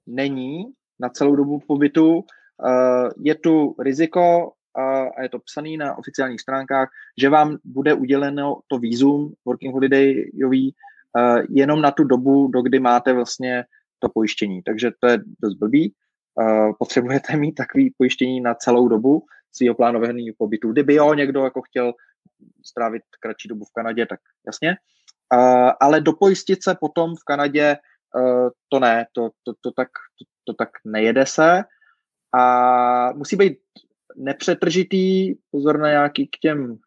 není 0.07 0.65
na 0.99 1.09
celou 1.09 1.35
dobu 1.35 1.59
pobytu, 1.59 2.23
eh, 2.67 3.09
je 3.17 3.35
tu 3.35 3.75
riziko, 3.79 4.53
a 4.75 5.21
je 5.21 5.29
to 5.29 5.39
psané 5.39 5.77
na 5.77 5.97
oficiálních 5.97 6.41
stránkách, 6.41 6.89
že 7.19 7.29
vám 7.29 7.57
bude 7.63 7.93
uděleno 7.93 8.59
to 8.67 8.77
výzum 8.77 9.33
working 9.45 9.73
holidayový 9.73 10.75
eh, 11.17 11.43
jenom 11.49 11.81
na 11.81 11.91
tu 11.91 12.03
dobu, 12.03 12.47
do 12.47 12.61
kdy 12.61 12.79
máte 12.79 13.13
vlastně 13.13 13.65
to 13.99 14.09
pojištění. 14.09 14.61
Takže 14.63 14.91
to 14.99 15.07
je 15.07 15.19
dost 15.39 15.53
blbý. 15.53 15.93
Eh, 16.41 16.73
potřebujete 16.79 17.37
mít 17.37 17.51
takový 17.51 17.93
pojištění 17.97 18.41
na 18.41 18.55
celou 18.55 18.87
dobu 18.87 19.25
svého 19.51 19.75
plánovaného 19.75 20.35
pobytu. 20.37 20.71
Kdyby 20.71 20.95
jo, 20.95 21.13
někdo 21.13 21.43
jako 21.43 21.61
chtěl 21.61 21.93
strávit 22.65 23.03
kratší 23.19 23.47
dobu 23.47 23.65
v 23.65 23.73
Kanadě, 23.73 24.05
tak 24.05 24.19
jasně. 24.47 24.75
Uh, 25.33 25.71
ale 25.79 26.01
dopojistit 26.01 26.63
se 26.63 26.75
potom 26.79 27.15
v 27.15 27.23
Kanadě, 27.23 27.77
uh, 28.15 28.49
to 28.69 28.79
ne, 28.79 29.05
to, 29.11 29.29
to, 29.43 29.53
to, 29.61 29.71
tak, 29.71 29.87
to, 29.87 30.25
to 30.43 30.53
tak 30.53 30.69
nejede 30.85 31.25
se. 31.25 31.63
A 32.35 33.11
musí 33.11 33.35
být 33.35 33.57
nepřetržitý, 34.15 35.35
pozor 35.51 35.79
na 35.79 35.89
nějaký 35.89 36.27
k 36.27 36.37
těm 36.41 36.77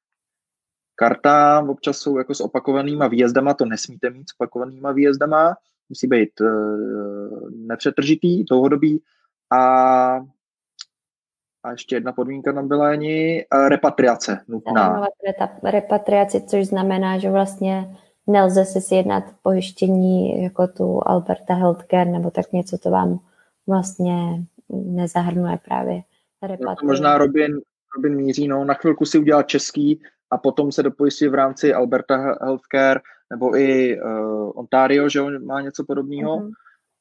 kartám, 0.94 1.70
občas 1.70 1.98
jsou 1.98 2.18
jako 2.18 2.34
s 2.34 2.40
opakovanýma 2.40 3.08
výjezdama, 3.08 3.54
to 3.54 3.64
nesmíte 3.64 4.10
mít 4.10 4.30
s 4.30 4.34
opakovanýma 4.40 4.92
výjezdama, 4.92 5.54
musí 5.88 6.06
být 6.06 6.40
uh, 6.40 7.50
nepřetržitý, 7.50 8.44
dlouhodobý 8.44 9.02
a 9.52 10.20
a 11.64 11.70
ještě 11.70 11.96
jedna 11.96 12.12
podmínka 12.12 12.52
tam 12.52 12.68
byla 12.68 12.90
ani 12.90 13.46
uh, 13.54 13.68
repatriace 13.68 14.44
nutná. 14.48 15.06
Repatriace, 15.62 16.40
což 16.40 16.66
znamená, 16.66 17.18
že 17.18 17.30
vlastně 17.30 17.96
nelze 18.26 18.64
si 18.64 18.80
sjednat 18.80 19.24
pojištění 19.42 20.42
jako 20.42 20.66
tu 20.66 21.00
Alberta 21.06 21.54
Healthcare 21.54 22.10
nebo 22.10 22.30
tak 22.30 22.52
něco, 22.52 22.78
to 22.78 22.90
vám 22.90 23.18
vlastně 23.66 24.44
nezahrnuje 24.68 25.58
právě 25.64 26.02
repatriace. 26.42 26.80
No 26.82 26.86
možná 26.86 27.18
Robin, 27.18 27.60
Robin 27.96 28.16
míří, 28.16 28.48
no, 28.48 28.64
na 28.64 28.74
chvilku 28.74 29.04
si 29.04 29.18
udělat 29.18 29.48
český 29.48 30.00
a 30.30 30.38
potom 30.38 30.72
se 30.72 30.82
dopojistí 30.82 31.28
v 31.28 31.34
rámci 31.34 31.74
Alberta 31.74 32.16
Healthcare 32.16 33.00
nebo 33.30 33.56
i 33.56 34.00
uh, 34.00 34.52
Ontario, 34.54 35.08
že 35.08 35.20
on 35.20 35.46
má 35.46 35.60
něco 35.60 35.84
podobného, 35.84 36.38
mm-hmm. 36.38 36.50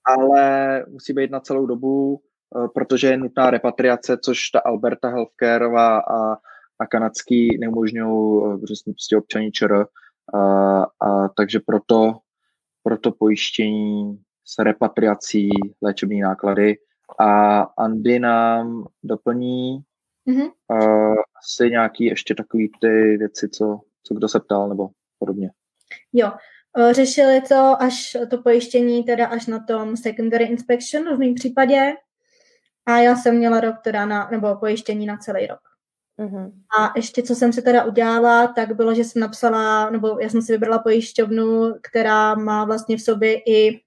ale 0.06 0.86
musí 0.90 1.14
být 1.14 1.32
na 1.32 1.40
celou 1.40 1.66
dobu, 1.66 2.22
uh, 2.56 2.68
protože 2.76 3.08
je 3.08 3.18
nutná 3.18 3.50
repatriace, 3.50 4.18
což 4.18 4.50
ta 4.50 4.60
Alberta 4.60 5.10
Healthcareová 5.10 5.98
a, 6.00 6.34
a 6.80 6.86
kanadský 6.90 7.58
neumožňují 7.58 8.08
uh, 8.08 8.62
prostě 8.84 9.18
občaní 9.18 9.52
ČR. 9.52 9.86
A, 10.34 10.82
a 11.00 11.28
takže 11.38 11.60
proto, 11.60 12.14
proto 12.84 13.12
pojištění 13.12 14.20
s 14.46 14.64
repatriací 14.64 15.50
léčební 15.82 16.22
náklady. 16.22 16.78
A 17.20 17.62
Andy 17.62 18.20
nám 18.20 18.86
doplní 19.04 19.80
mm-hmm. 20.28 20.52
uh, 20.68 21.16
asi 21.40 21.70
nějaký 21.70 22.06
ještě 22.06 22.36
takový 22.36 22.72
ty 22.82 23.18
věci, 23.18 23.50
co, 23.50 23.80
co 24.04 24.14
kdo 24.14 24.28
se 24.28 24.40
ptal 24.40 24.70
nebo 24.70 24.90
podobně. 25.20 25.52
Jo, 26.14 26.32
řešili 26.92 27.42
to 27.42 27.76
až 27.80 28.18
to 28.30 28.38
pojištění 28.38 29.04
teda 29.04 29.28
až 29.28 29.48
na 29.48 29.60
tom 29.60 29.98
secondary 29.98 30.46
inspection 30.46 31.16
v 31.16 31.20
mém 31.20 31.34
případě 31.34 31.94
a 32.86 32.98
já 32.98 33.16
jsem 33.16 33.38
měla 33.38 33.60
rok 33.60 33.76
teda 33.84 34.06
na, 34.06 34.30
nebo 34.32 34.56
pojištění 34.56 35.06
na 35.06 35.18
celý 35.18 35.48
rok. 35.48 35.60
Uh-huh. 36.20 36.52
A 36.80 36.94
ještě, 36.96 37.24
co 37.24 37.36
jsem 37.36 37.54
si 37.54 37.62
teda 37.62 37.84
udělala, 37.84 38.48
tak 38.48 38.76
bylo, 38.76 38.94
že 38.94 39.04
jsem 39.04 39.20
napsala, 39.20 39.90
nebo 39.90 40.20
já 40.22 40.30
jsem 40.30 40.42
si 40.42 40.52
vybrala 40.52 40.80
pojišťovnu, 40.80 41.74
která 41.82 42.36
má 42.36 42.66
vlastně 42.66 42.98
v 42.98 43.02
sobě 43.02 43.40
i 43.40 43.82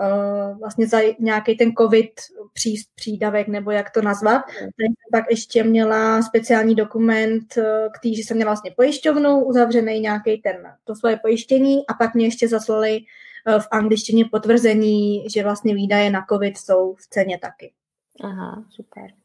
uh, 0.00 0.58
vlastně 0.58 0.86
za 0.86 0.98
nějaký 1.18 1.56
ten 1.56 1.72
covid 1.72 2.10
pří, 2.52 2.82
přídavek, 2.94 3.48
nebo 3.48 3.70
jak 3.70 3.90
to 3.90 4.02
nazvat. 4.02 4.42
Tak 4.58 4.92
pak 5.12 5.24
ještě 5.30 5.64
měla 5.64 6.22
speciální 6.22 6.74
dokument, 6.74 7.56
eh, 7.56 7.88
který, 7.98 8.16
že 8.16 8.22
jsem 8.22 8.36
měla 8.36 8.50
vlastně 8.50 8.70
pojišťovnu, 8.76 9.44
uzavřený 9.44 10.00
nějaký 10.00 10.38
ten, 10.38 10.56
to 10.84 10.94
svoje 10.94 11.16
pojištění 11.16 11.86
a 11.86 11.94
pak 11.94 12.14
mě 12.14 12.26
ještě 12.26 12.48
zaslali 12.48 13.00
uh, 13.00 13.60
v 13.60 13.68
angličtině 13.70 14.24
potvrzení, 14.24 15.24
že 15.30 15.42
vlastně 15.42 15.74
výdaje 15.74 16.10
na 16.10 16.24
covid 16.28 16.58
jsou 16.58 16.94
v 16.94 17.06
ceně 17.06 17.38
taky. 17.38 17.72
Aha, 18.20 18.64
super. 18.70 19.21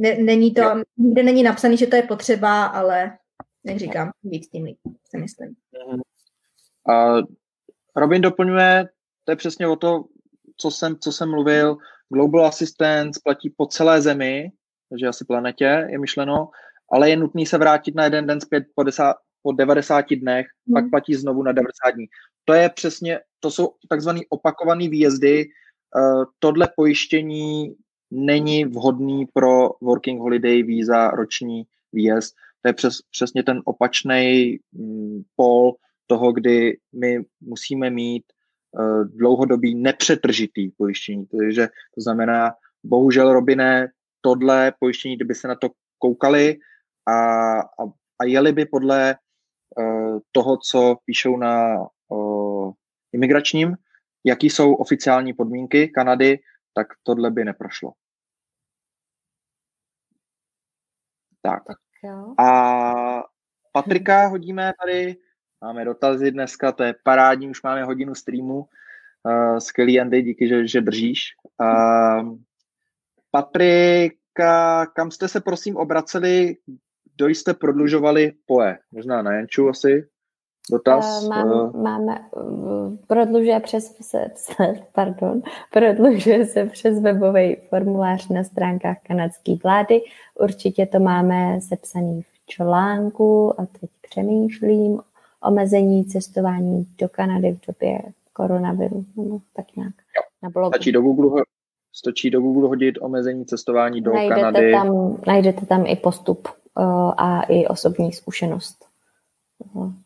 Ne, 0.00 0.14
není 0.18 0.54
to, 0.54 0.62
jo. 0.62 0.82
nikde 0.96 1.22
není 1.22 1.42
napsaný, 1.42 1.76
že 1.76 1.86
to 1.86 1.96
je 1.96 2.02
potřeba, 2.02 2.64
ale 2.64 3.18
jak 3.66 3.76
říkám, 3.76 4.10
víc 4.22 4.48
tím 4.48 4.66
si 5.04 5.18
myslím. 5.18 5.54
A 6.90 7.14
Robin 7.96 8.22
doplňuje, 8.22 8.88
to 9.24 9.32
je 9.32 9.36
přesně 9.36 9.68
o 9.68 9.76
to, 9.76 10.04
co 10.56 10.70
jsem, 10.70 10.98
co 10.98 11.12
jsem 11.12 11.30
mluvil, 11.30 11.76
Global 12.12 12.46
Assistance 12.46 13.20
platí 13.24 13.50
po 13.50 13.66
celé 13.66 14.02
zemi, 14.02 14.52
takže 14.90 15.06
asi 15.06 15.24
planetě 15.24 15.86
je 15.90 15.98
myšleno, 15.98 16.50
ale 16.92 17.10
je 17.10 17.16
nutný 17.16 17.46
se 17.46 17.58
vrátit 17.58 17.94
na 17.94 18.04
jeden 18.04 18.26
den 18.26 18.40
zpět 18.40 18.64
po, 18.74 18.82
desát, 18.82 19.16
po 19.42 19.52
90 19.52 20.04
dnech, 20.14 20.46
hmm. 20.66 20.74
pak 20.74 20.90
platí 20.90 21.14
znovu 21.14 21.42
na 21.42 21.52
90 21.52 21.90
dní. 21.90 22.06
To 22.44 22.52
je 22.52 22.68
přesně, 22.68 23.20
to 23.40 23.50
jsou 23.50 23.74
takzvané 23.88 24.20
opakované 24.28 24.88
výjezdy, 24.88 25.46
uh, 25.96 26.24
tohle 26.38 26.68
pojištění 26.76 27.76
není 28.10 28.64
vhodný 28.64 29.26
pro 29.32 29.70
working 29.80 30.20
holiday 30.20 30.62
víza 30.62 31.10
roční 31.10 31.64
výjezd. 31.92 32.36
To 32.62 32.68
je 32.68 32.72
přes, 32.72 32.98
přesně 33.10 33.42
ten 33.42 33.62
opačný 33.64 34.58
mm, 34.72 35.22
pol 35.36 35.72
toho, 36.06 36.32
kdy 36.32 36.76
my 36.92 37.24
musíme 37.40 37.90
mít 37.90 38.24
uh, 38.78 39.04
dlouhodobý 39.04 39.74
nepřetržitý 39.74 40.70
pojištění. 40.70 41.26
Takže 41.26 41.68
to 41.94 42.00
znamená, 42.00 42.50
bohužel, 42.84 43.32
Robine, 43.32 43.88
tohle 44.20 44.72
pojištění, 44.80 45.16
kdyby 45.16 45.34
se 45.34 45.48
na 45.48 45.54
to 45.54 45.68
koukali 45.98 46.56
a, 47.08 47.14
a, 47.60 47.84
a 48.20 48.24
jeli 48.24 48.52
by 48.52 48.64
podle 48.64 49.14
uh, 49.78 50.18
toho, 50.32 50.56
co 50.70 50.96
píšou 51.04 51.36
na 51.36 51.76
uh, 52.08 52.72
imigračním, 53.12 53.76
jaký 54.24 54.50
jsou 54.50 54.74
oficiální 54.74 55.32
podmínky 55.32 55.88
Kanady, 55.88 56.38
tak 56.74 56.86
tohle 57.02 57.30
by 57.30 57.44
neprošlo. 57.44 57.92
Tak. 61.42 61.64
tak 61.64 61.78
jo. 62.04 62.34
A 62.38 63.24
Patrika 63.72 64.26
hodíme 64.26 64.72
tady, 64.80 65.16
máme 65.60 65.84
dotazy 65.84 66.30
dneska, 66.30 66.72
to 66.72 66.82
je 66.82 66.94
parádní, 67.04 67.48
už 67.50 67.62
máme 67.62 67.84
hodinu 67.84 68.14
streamu. 68.14 68.68
Uh, 69.24 69.58
skvělý 69.58 70.00
Andy, 70.00 70.22
díky, 70.22 70.48
že, 70.48 70.68
že 70.68 70.80
držíš. 70.80 71.22
Uh, 71.60 72.38
Patrika, 73.30 74.86
kam 74.86 75.10
jste 75.10 75.28
se 75.28 75.40
prosím 75.40 75.76
obraceli, 75.76 76.56
kdo 77.16 77.28
jste 77.28 77.54
prodlužovali 77.54 78.32
POE? 78.46 78.78
Možná 78.90 79.22
na 79.22 79.32
Janču 79.32 79.68
asi? 79.68 80.08
Dotaz? 80.70 81.22
Uh, 81.22 81.28
mám, 81.28 81.50
uh, 81.50 81.82
máme, 81.82 82.18
uh, 82.36 82.96
prodlužuje 83.06 83.60
přes, 83.60 83.96
se, 84.00 84.30
pardon, 84.92 85.42
prodlužuje 85.72 86.46
se 86.46 86.64
přes 86.64 87.00
webový 87.00 87.56
formulář 87.68 88.28
na 88.28 88.44
stránkách 88.44 88.96
kanadské 89.02 89.54
vlády. 89.62 90.02
Určitě 90.34 90.86
to 90.86 91.00
máme 91.00 91.60
sepsaný 91.60 92.22
v 92.22 92.46
článku 92.46 93.60
a 93.60 93.66
teď 93.80 93.90
přemýšlím 94.10 95.00
omezení 95.42 96.04
cestování 96.04 96.86
do 96.98 97.08
Kanady 97.08 97.52
v 97.52 97.66
době 97.66 98.02
koronaviru, 98.32 99.04
nebo 99.16 99.40
tak 99.56 99.66
nějak. 99.76 99.94
Na 100.42 100.50
blogu. 100.50 100.70
Stačí 100.74 100.92
do 100.92 101.00
Google, 101.02 101.42
stačí 101.92 102.30
do 102.30 102.40
Google 102.40 102.68
hodit 102.68 102.98
omezení 103.00 103.44
cestování 103.44 104.00
do 104.00 104.12
najdete 104.12 104.40
Kanady. 104.40 104.72
Tam, 104.72 105.16
najdete 105.26 105.66
tam 105.66 105.84
i 105.86 105.96
postup 105.96 106.48
uh, 106.78 107.12
a 107.16 107.42
i 107.42 107.66
osobní 107.66 108.12
zkušenost. 108.12 108.89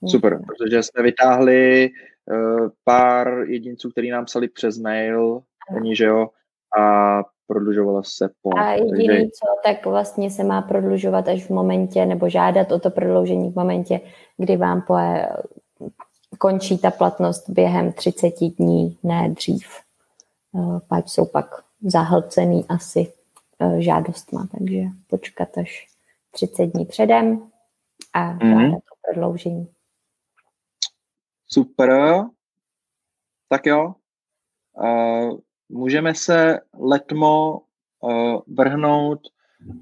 Super, 0.07 0.40
protože 0.46 0.82
jsme 0.82 1.02
vytáhli 1.02 1.90
uh, 2.30 2.68
pár 2.84 3.28
jedinců, 3.46 3.90
kteří 3.90 4.11
nám 4.11 4.24
psali 4.24 4.48
přes 4.48 4.78
mail, 4.78 5.42
oni, 5.76 5.96
že 5.96 6.05
jo, 6.05 6.28
a 6.78 7.22
prodlužovala 7.46 8.02
se 8.02 8.28
po. 8.42 8.59
A 8.59 8.72
jediný 8.72 9.07
takže... 9.07 9.24
co, 9.24 9.46
tak 9.64 9.86
vlastně 9.86 10.30
se 10.30 10.44
má 10.44 10.62
prodlužovat 10.62 11.28
až 11.28 11.44
v 11.44 11.50
momentě, 11.50 12.07
nebo 12.07 12.28
žádat 12.28 12.72
o 12.72 12.78
to 12.78 12.90
prodloužení 12.90 13.52
v 13.52 13.55
momentě, 13.55 14.00
kdy 14.36 14.57
vám 14.57 14.82
po 14.82 14.96
končí 16.38 16.78
ta 16.78 16.90
platnost 16.90 17.50
během 17.50 17.92
30 17.92 18.34
dní, 18.59 18.98
ne 19.02 19.28
dřív. 19.28 19.66
Uh, 20.52 20.78
Páč 20.88 21.09
jsou 21.09 21.26
pak 21.26 21.46
zahlcený 21.82 22.64
asi 22.68 23.12
žádostma, 23.78 24.48
takže 24.52 24.82
počkat 25.07 25.59
až 25.59 25.86
30 26.30 26.66
dní 26.66 26.84
předem 26.84 27.42
a 28.12 28.34
mm-hmm. 28.34 28.78
Prodloužení. 29.07 29.68
Super. 31.46 32.22
Tak 33.48 33.66
jo. 33.66 33.94
Uh, 34.72 35.38
můžeme 35.68 36.14
se 36.14 36.61
letmo 36.78 37.61
uh, 38.00 38.40
vrhnout 38.46 39.20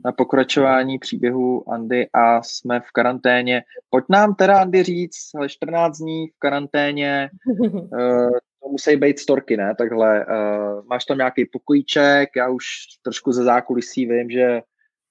na 0.05 0.12
pokračování 0.12 0.99
příběhu 0.99 1.73
Andy 1.73 2.09
a 2.12 2.43
jsme 2.43 2.81
v 2.81 2.91
karanténě. 2.93 3.62
Pojď 3.91 4.05
nám 4.09 4.35
teda, 4.35 4.61
Andy, 4.61 4.83
říct, 4.83 5.31
ale 5.35 5.49
14 5.49 5.99
dní 5.99 6.29
v 6.29 6.39
karanténě, 6.39 7.31
uh, 7.61 8.31
to 8.62 8.68
musí 8.70 8.97
být 8.97 9.18
storky, 9.18 9.57
ne? 9.57 9.75
Takhle, 9.75 10.27
uh, 10.27 10.85
máš 10.87 11.05
tam 11.05 11.18
nějaký 11.18 11.45
pokojíček, 11.45 12.29
já 12.37 12.49
už 12.49 12.64
trošku 13.03 13.33
ze 13.33 13.45
zákulisí 13.45 14.07
vím, 14.07 14.31
že 14.31 14.62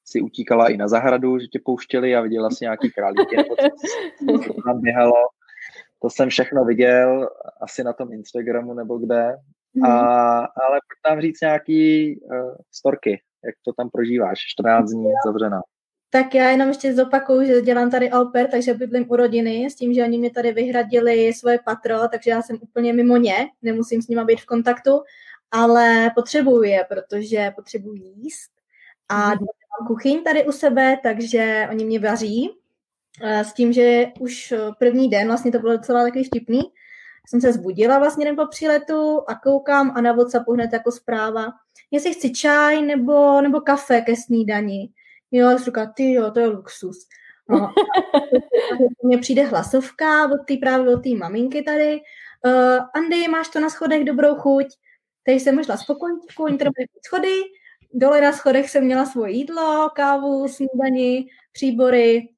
si 0.05 0.21
utíkala 0.21 0.67
i 0.67 0.77
na 0.77 0.87
zahradu, 0.87 1.39
že 1.39 1.47
tě 1.47 1.59
pouštěli 1.65 2.15
a 2.15 2.21
viděla 2.21 2.49
si 2.49 2.57
nějaký 2.61 2.91
králíky, 2.91 3.35
nebo 3.37 3.55
co 4.39 4.53
tam 4.65 4.81
běhalo. 4.81 5.13
To 6.01 6.09
jsem 6.09 6.29
všechno 6.29 6.65
viděl, 6.65 7.29
asi 7.61 7.83
na 7.83 7.93
tom 7.93 8.13
Instagramu 8.13 8.73
nebo 8.73 8.97
kde. 8.97 9.35
A, 9.85 10.37
ale 10.37 10.79
pojď 10.87 11.11
nám 11.13 11.21
říct 11.21 11.41
nějaký 11.41 12.15
uh, 12.19 12.55
storky, 12.71 13.21
jak 13.45 13.55
to 13.65 13.73
tam 13.73 13.89
prožíváš, 13.89 14.39
14 14.47 14.89
dní 14.89 15.11
zavřená. 15.25 15.61
Tak 16.09 16.35
já 16.35 16.49
jenom 16.49 16.67
ještě 16.67 16.93
zopakuju, 16.93 17.45
že 17.45 17.61
dělám 17.61 17.91
tady 17.91 18.09
Alper, 18.09 18.47
takže 18.51 18.73
bydlím 18.73 19.05
u 19.09 19.15
rodiny 19.15 19.69
s 19.69 19.75
tím, 19.75 19.93
že 19.93 20.03
oni 20.03 20.17
mě 20.17 20.31
tady 20.31 20.51
vyhradili 20.51 21.33
svoje 21.33 21.59
patro, 21.65 22.07
takže 22.11 22.31
já 22.31 22.41
jsem 22.41 22.57
úplně 22.61 22.93
mimo 22.93 23.17
ně, 23.17 23.35
nemusím 23.61 24.01
s 24.01 24.07
nimi 24.07 24.25
být 24.25 24.41
v 24.41 24.45
kontaktu, 24.45 24.91
ale 25.51 26.11
potřebuju 26.15 26.63
je, 26.63 26.85
protože 26.89 27.51
potřebuji 27.55 27.95
jíst 27.95 28.51
a 29.09 29.29
mm 29.29 29.60
mám 29.79 29.87
kuchyň 29.87 30.23
tady 30.23 30.45
u 30.45 30.51
sebe, 30.51 30.97
takže 31.03 31.67
oni 31.71 31.85
mě 31.85 31.99
vaří. 31.99 32.49
s 33.21 33.53
tím, 33.53 33.73
že 33.73 34.05
už 34.19 34.53
první 34.79 35.09
den, 35.09 35.27
vlastně 35.27 35.51
to 35.51 35.59
bylo 35.59 35.77
docela 35.77 36.03
takový 36.03 36.23
vtipný, 36.23 36.61
jsem 37.27 37.41
se 37.41 37.53
zbudila 37.53 37.99
vlastně 37.99 38.25
den 38.25 38.35
po 38.35 38.47
příletu 38.47 39.23
a 39.27 39.35
koukám 39.35 39.91
a 39.95 40.01
na 40.01 40.11
WhatsAppu 40.11 40.53
hned 40.53 40.73
jako 40.73 40.91
zpráva, 40.91 41.47
jestli 41.91 42.13
chci 42.13 42.31
čaj 42.31 42.81
nebo, 42.81 43.41
nebo 43.41 43.61
kafe 43.61 44.01
ke 44.01 44.15
snídani. 44.15 44.89
Jo, 45.31 45.47
a 45.47 45.57
říká, 45.57 45.93
ty 45.95 46.13
jo, 46.13 46.31
to 46.31 46.39
je 46.39 46.47
luxus. 46.47 47.07
No, 47.49 47.73
mně 49.03 49.17
přijde 49.17 49.43
hlasovka 49.43 50.25
od 50.25 50.45
té 50.47 50.57
právě 50.57 50.95
od 50.95 51.03
té 51.03 51.09
maminky 51.09 51.61
tady. 51.61 52.01
Uh, 52.45 52.79
Andy, 52.95 53.27
máš 53.27 53.49
to 53.49 53.59
na 53.59 53.69
schodech 53.69 54.03
dobrou 54.03 54.35
chuť? 54.35 54.67
Teď 55.23 55.41
jsem 55.41 55.55
možla 55.55 55.77
z 55.77 55.85
pokojíčku, 55.85 56.47
internet 56.47 56.89
schody, 57.07 57.41
dole 57.93 58.21
na 58.21 58.31
schodech 58.31 58.69
jsem 58.69 58.85
měla 58.85 59.05
svoje 59.05 59.31
jídlo, 59.31 59.89
kávu, 59.95 60.47
snídani, 60.47 61.27
příbory 61.51 62.29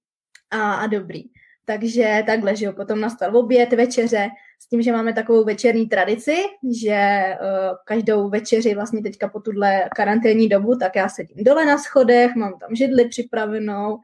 a, 0.52 0.74
a 0.74 0.88
dobrý. 0.88 1.24
Takže 1.66 2.24
takhle, 2.26 2.56
že 2.56 2.66
jo, 2.66 2.74
potom 2.74 3.00
nastal 3.00 3.38
oběd, 3.38 3.74
večeře, 3.74 4.30
s 4.60 4.68
tím, 4.68 4.82
že 4.82 4.92
máme 4.92 5.14
takovou 5.14 5.44
večerní 5.44 5.88
tradici, 5.88 6.36
že 6.82 7.24
uh, 7.42 7.78
každou 7.86 8.30
večeři 8.30 8.76
vlastně 8.76 9.02
teďka 9.02 9.28
po 9.28 9.40
tuhle 9.40 9.90
karanténní 9.96 10.50
dobu, 10.50 10.76
tak 10.76 10.96
já 10.96 11.10
sedím 11.10 11.44
dole 11.44 11.66
na 11.66 11.78
schodech, 11.78 12.36
mám 12.36 12.60
tam 12.60 12.76
židli 12.76 13.10
připravenou 13.10 13.98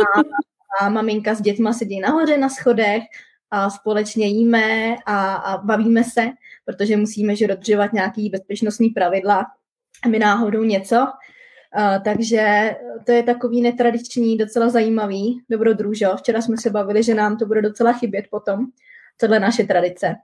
a, 0.00 0.20
a 0.80 0.88
maminka 0.88 1.34
s 1.34 1.40
dětma 1.40 1.72
sedí 1.72 2.00
nahoře 2.00 2.38
na 2.38 2.48
schodech 2.48 3.02
a 3.50 3.70
společně 3.70 4.26
jíme 4.26 4.96
a, 5.06 5.34
a 5.34 5.58
bavíme 5.58 6.04
se, 6.04 6.30
protože 6.64 6.96
musíme 6.96 7.36
že 7.36 7.48
dodržovat 7.48 7.92
nějaký 7.92 8.30
bezpečnostní 8.30 8.90
pravidla 8.90 9.46
my 10.08 10.18
náhodou 10.18 10.62
něco. 10.62 10.96
Uh, 10.96 12.02
takže 12.04 12.76
to 13.06 13.12
je 13.12 13.22
takový 13.22 13.62
netradiční, 13.62 14.38
docela 14.38 14.68
zajímavý 14.68 15.42
dobrodružo. 15.50 16.16
Včera 16.16 16.40
jsme 16.40 16.56
se 16.56 16.70
bavili, 16.70 17.02
že 17.02 17.14
nám 17.14 17.36
to 17.36 17.46
bude 17.46 17.62
docela 17.62 17.92
chybět 17.92 18.24
potom, 18.30 18.66
tohle 19.16 19.40
naše 19.40 19.64
tradice. 19.64 20.14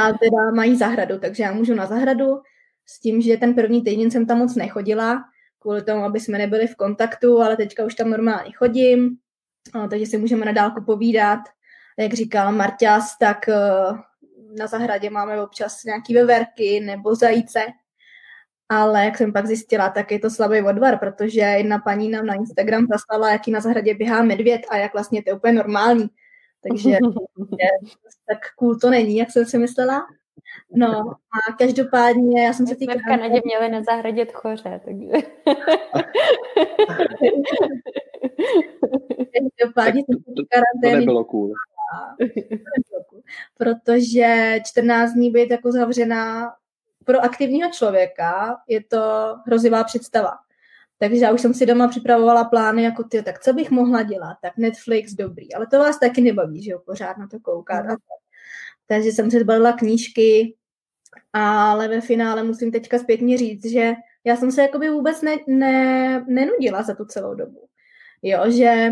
A 0.00 0.12
teda 0.12 0.50
mají 0.54 0.76
zahradu, 0.76 1.18
takže 1.18 1.42
já 1.42 1.52
můžu 1.52 1.74
na 1.74 1.86
zahradu 1.86 2.26
s 2.86 3.00
tím, 3.00 3.20
že 3.20 3.36
ten 3.36 3.54
první 3.54 3.82
týden 3.82 4.10
jsem 4.10 4.26
tam 4.26 4.38
moc 4.38 4.54
nechodila, 4.54 5.24
kvůli 5.58 5.82
tomu, 5.82 6.04
aby 6.04 6.20
jsme 6.20 6.38
nebyli 6.38 6.66
v 6.66 6.76
kontaktu, 6.76 7.40
ale 7.40 7.56
teďka 7.56 7.84
už 7.84 7.94
tam 7.94 8.10
normálně 8.10 8.52
chodím, 8.52 9.16
takže 9.90 10.06
si 10.06 10.18
můžeme 10.18 10.46
na 10.46 10.52
dálku 10.52 10.84
povídat. 10.84 11.40
Jak 11.98 12.14
říkal 12.14 12.52
Marťas, 12.52 13.18
tak 13.18 13.48
eh, 13.48 13.54
na 14.58 14.66
zahradě 14.66 15.10
máme 15.10 15.42
občas 15.42 15.84
nějaký 15.84 16.14
veverky 16.14 16.80
nebo 16.80 17.14
zajíce, 17.14 17.60
ale 18.68 19.04
jak 19.04 19.18
jsem 19.18 19.32
pak 19.32 19.46
zjistila, 19.46 19.88
tak 19.88 20.12
je 20.12 20.18
to 20.18 20.30
slabý 20.30 20.62
odvar, 20.62 20.98
protože 20.98 21.40
jedna 21.40 21.78
paní 21.78 22.08
nám 22.08 22.26
na 22.26 22.34
Instagram 22.34 22.86
zaslala, 22.90 23.30
jaký 23.30 23.50
na 23.50 23.60
zahradě 23.60 23.94
běhá 23.94 24.22
medvěd 24.22 24.60
a 24.70 24.76
jak 24.76 24.92
vlastně 24.92 25.22
to 25.22 25.30
je 25.30 25.34
úplně 25.34 25.52
normální. 25.52 26.10
Takže 26.62 26.90
tak 28.28 28.38
cool 28.58 28.78
to 28.78 28.90
není, 28.90 29.16
jak 29.16 29.30
jsem 29.30 29.46
si 29.46 29.58
myslela. 29.58 30.06
No 30.74 30.98
a 31.10 31.52
každopádně 31.58 32.44
já 32.44 32.52
jsem 32.52 32.66
se 32.66 32.76
týkala... 32.76 32.98
v 32.98 33.02
Kanadě 33.08 33.40
měli 33.44 33.68
na 33.68 33.82
zahradě 33.82 34.26
tchoře, 34.26 34.80
takže... 34.84 35.12
každopádně 39.58 40.04
to, 40.04 40.12
to, 40.36 40.42
to 40.82 40.90
nebylo 40.96 41.24
cool. 41.24 41.52
Protože 43.58 44.60
14 44.66 45.12
dní 45.12 45.30
být 45.30 45.50
jako 45.50 45.72
zavřená 45.72 46.52
pro 47.06 47.24
aktivního 47.24 47.70
člověka 47.70 48.56
je 48.68 48.84
to 48.84 49.34
hrozivá 49.46 49.84
představa. 49.84 50.32
Takže 50.98 51.24
já 51.24 51.32
už 51.32 51.40
jsem 51.40 51.54
si 51.54 51.66
doma 51.66 51.88
připravovala 51.88 52.44
plány, 52.44 52.82
jako 52.82 53.04
ty, 53.04 53.22
tak 53.22 53.40
co 53.40 53.52
bych 53.52 53.70
mohla 53.70 54.02
dělat? 54.02 54.36
Tak 54.42 54.56
Netflix, 54.56 55.12
dobrý. 55.12 55.54
Ale 55.54 55.66
to 55.66 55.78
vás 55.78 55.98
taky 55.98 56.20
nebaví, 56.20 56.62
že 56.62 56.70
jo, 56.70 56.78
pořád 56.86 57.18
na 57.18 57.26
to 57.26 57.40
koukat. 57.40 57.84
Mm. 57.84 57.96
Takže 58.86 59.08
jsem 59.08 59.30
si 59.30 59.40
zbalila 59.40 59.72
knížky, 59.72 60.56
ale 61.32 61.88
ve 61.88 62.00
finále 62.00 62.42
musím 62.42 62.72
teďka 62.72 62.98
zpětně 62.98 63.38
říct, 63.38 63.66
že 63.66 63.92
já 64.24 64.36
jsem 64.36 64.52
se 64.52 64.62
jakoby 64.62 64.90
vůbec 64.90 65.22
ne, 65.22 65.36
ne, 65.46 66.24
nenudila 66.28 66.82
za 66.82 66.94
tu 66.94 67.04
celou 67.04 67.34
dobu. 67.34 67.68
Jo, 68.22 68.50
že 68.50 68.90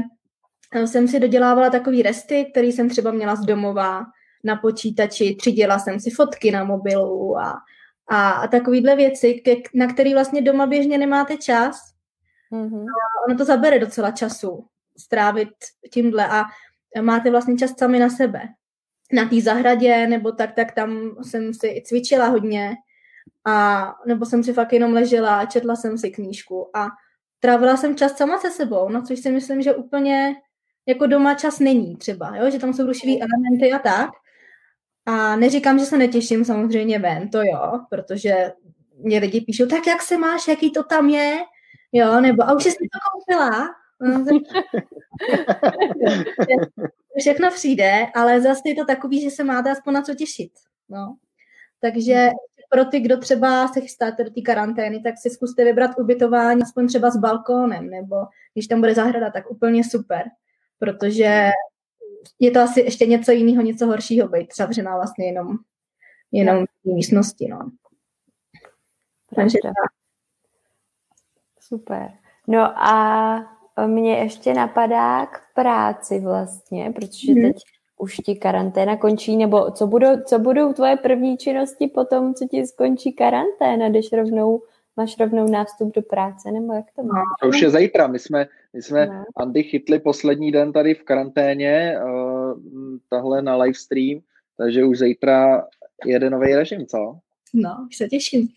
jsem 0.84 1.08
si 1.08 1.20
dodělávala 1.20 1.70
takový 1.70 2.02
resty, 2.02 2.46
který 2.50 2.72
jsem 2.72 2.88
třeba 2.88 3.10
měla 3.10 3.36
z 3.36 3.40
domova 3.40 4.04
na 4.44 4.56
počítači, 4.56 5.34
třídila 5.34 5.78
jsem 5.78 6.00
si 6.00 6.10
fotky 6.10 6.50
na 6.50 6.64
mobilu 6.64 7.38
a, 7.38 7.56
a, 8.08 8.30
a 8.30 8.46
takovýhle 8.46 8.96
věci, 8.96 9.34
ke, 9.34 9.56
na 9.74 9.86
který 9.86 10.14
vlastně 10.14 10.42
doma 10.42 10.66
běžně 10.66 10.98
nemáte 10.98 11.36
čas, 11.36 11.94
Mm-hmm. 12.54 12.84
A 12.84 13.26
ono 13.28 13.38
to 13.38 13.44
zabere 13.44 13.78
docela 13.78 14.10
času 14.10 14.64
strávit 14.98 15.48
tímhle 15.92 16.28
a 16.28 16.44
máte 17.00 17.30
vlastně 17.30 17.56
čas 17.56 17.70
sami 17.78 17.98
na 17.98 18.10
sebe. 18.10 18.48
Na 19.12 19.28
té 19.28 19.40
zahradě 19.40 20.06
nebo 20.06 20.32
tak, 20.32 20.54
tak 20.54 20.72
tam 20.72 21.16
jsem 21.22 21.54
si 21.54 21.82
cvičila 21.86 22.26
hodně 22.26 22.74
a 23.44 23.86
nebo 24.06 24.26
jsem 24.26 24.44
si 24.44 24.52
fakt 24.52 24.72
jenom 24.72 24.92
ležela 24.92 25.38
a 25.38 25.46
četla 25.46 25.76
jsem 25.76 25.98
si 25.98 26.10
knížku 26.10 26.76
a 26.76 26.88
trávila 27.40 27.76
jsem 27.76 27.96
čas 27.96 28.16
sama 28.16 28.38
se 28.38 28.50
sebou, 28.50 28.88
no 28.88 29.02
což 29.02 29.20
si 29.20 29.32
myslím, 29.32 29.62
že 29.62 29.74
úplně 29.74 30.34
jako 30.86 31.06
doma 31.06 31.34
čas 31.34 31.58
není 31.58 31.96
třeba, 31.96 32.36
jo? 32.36 32.50
že 32.50 32.58
tam 32.58 32.72
jsou 32.72 32.86
rušivý 32.86 33.22
elementy 33.22 33.72
a 33.72 33.78
tak. 33.78 34.10
A 35.06 35.36
neříkám, 35.36 35.78
že 35.78 35.84
se 35.84 35.98
netěším 35.98 36.44
samozřejmě 36.44 36.98
ven, 36.98 37.28
to 37.28 37.38
jo, 37.42 37.80
protože 37.90 38.52
mě 38.98 39.18
lidi 39.18 39.40
píšou, 39.40 39.66
tak 39.66 39.86
jak 39.86 40.02
se 40.02 40.18
máš, 40.18 40.48
jaký 40.48 40.70
to 40.70 40.82
tam 40.82 41.08
je, 41.08 41.38
Jo, 41.96 42.20
nebo 42.20 42.42
a 42.42 42.54
už 42.54 42.64
jsi 42.64 42.70
to 42.70 42.98
koupila. 43.12 43.74
Všechno 47.18 47.50
přijde, 47.50 48.06
ale 48.14 48.40
zase 48.40 48.60
je 48.66 48.74
to 48.74 48.84
takový, 48.84 49.22
že 49.22 49.30
se 49.30 49.44
máte 49.44 49.70
aspoň 49.70 49.94
na 49.94 50.02
co 50.02 50.14
těšit. 50.14 50.52
No. 50.88 51.16
Takže 51.80 52.30
pro 52.70 52.84
ty, 52.84 53.00
kdo 53.00 53.18
třeba 53.18 53.68
se 53.68 53.80
chystáte 53.80 54.24
do 54.24 54.30
té 54.30 54.40
karantény, 54.40 55.00
tak 55.00 55.14
si 55.18 55.30
zkuste 55.30 55.64
vybrat 55.64 55.98
ubytování 55.98 56.62
aspoň 56.62 56.86
třeba 56.86 57.10
s 57.10 57.16
balkónem, 57.16 57.90
nebo 57.90 58.16
když 58.54 58.66
tam 58.66 58.80
bude 58.80 58.94
zahrada, 58.94 59.30
tak 59.30 59.50
úplně 59.50 59.84
super, 59.84 60.24
protože 60.78 61.50
je 62.40 62.50
to 62.50 62.60
asi 62.60 62.80
ještě 62.80 63.06
něco 63.06 63.32
jiného, 63.32 63.62
něco 63.62 63.86
horšího 63.86 64.28
být 64.28 64.56
zavřená 64.56 64.96
vlastně 64.96 65.26
jenom, 65.26 65.56
jenom 66.32 66.64
v 66.84 66.94
místnosti. 66.94 67.48
No. 67.48 67.70
Takže 69.36 69.58
tak. 69.62 69.72
Super. 71.60 72.10
No 72.48 72.78
a 72.78 73.36
mě 73.86 74.18
ještě 74.18 74.54
napadá 74.54 75.26
k 75.26 75.40
práci 75.54 76.20
vlastně, 76.20 76.92
protože 76.94 77.32
hmm. 77.32 77.42
teď 77.42 77.62
už 77.98 78.16
ti 78.16 78.36
karanténa 78.36 78.96
končí, 78.96 79.36
nebo 79.36 79.70
co 79.70 79.86
budou, 79.86 80.20
co 80.26 80.38
budou 80.38 80.72
tvoje 80.72 80.96
první 80.96 81.36
činnosti 81.36 81.86
po 81.86 82.04
tom, 82.04 82.34
co 82.34 82.46
ti 82.50 82.66
skončí 82.66 83.12
karanténa, 83.12 83.88
když 83.88 84.12
rovnou 84.12 84.62
máš 84.96 85.18
rovnou 85.18 85.50
nástup 85.50 85.94
do 85.94 86.02
práce, 86.02 86.52
nebo 86.52 86.72
jak 86.72 86.84
to 86.96 87.02
má? 87.02 87.22
To 87.42 87.48
už 87.48 87.60
je 87.60 87.70
zítra, 87.70 88.06
my 88.06 88.18
jsme, 88.18 88.46
my 88.74 88.82
jsme 88.82 89.06
no. 89.06 89.24
Andy 89.36 89.62
chytli 89.62 90.00
poslední 90.00 90.52
den 90.52 90.72
tady 90.72 90.94
v 90.94 91.02
karanténě, 91.02 91.98
uh, 92.04 92.60
tahle 93.08 93.42
na 93.42 93.56
livestream, 93.56 94.20
takže 94.56 94.84
už 94.84 94.98
zítra 94.98 95.66
jede 96.06 96.30
nový 96.30 96.54
režim, 96.54 96.86
co? 96.86 97.18
No, 97.54 97.86
už 97.88 97.96
se 97.96 98.08
těším. 98.08 98.48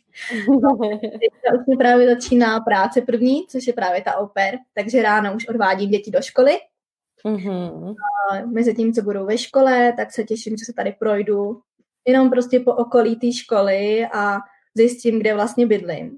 Teďka 1.02 1.60
už 1.60 1.66
mi 1.70 1.78
právě 1.78 2.16
začíná 2.16 2.60
práce 2.60 3.02
první, 3.02 3.46
což 3.48 3.68
je 3.68 3.74
právě 3.74 4.02
ta 4.02 4.18
oper, 4.18 4.58
takže 4.74 5.02
ráno 5.02 5.36
už 5.36 5.48
odvádím 5.48 5.90
děti 5.90 6.12
do 6.12 6.22
školy. 6.22 6.52
Mm-hmm. 7.26 7.96
A 8.32 8.46
mezi 8.46 8.74
tím, 8.74 8.94
co 8.94 9.02
budou 9.02 9.26
ve 9.26 9.38
škole, 9.38 9.94
tak 9.98 10.12
se 10.12 10.24
těším, 10.24 10.58
že 10.58 10.66
se 10.66 10.74
tady 10.74 10.96
projdu 11.00 11.62
jenom 12.08 12.30
prostě 12.30 12.60
po 12.60 12.74
okolí 12.74 13.16
té 13.16 13.34
školy 13.34 14.08
a 14.14 14.38
zjistím, 14.76 15.20
kde 15.20 15.34
vlastně 15.34 15.68
bydlím. 15.68 16.18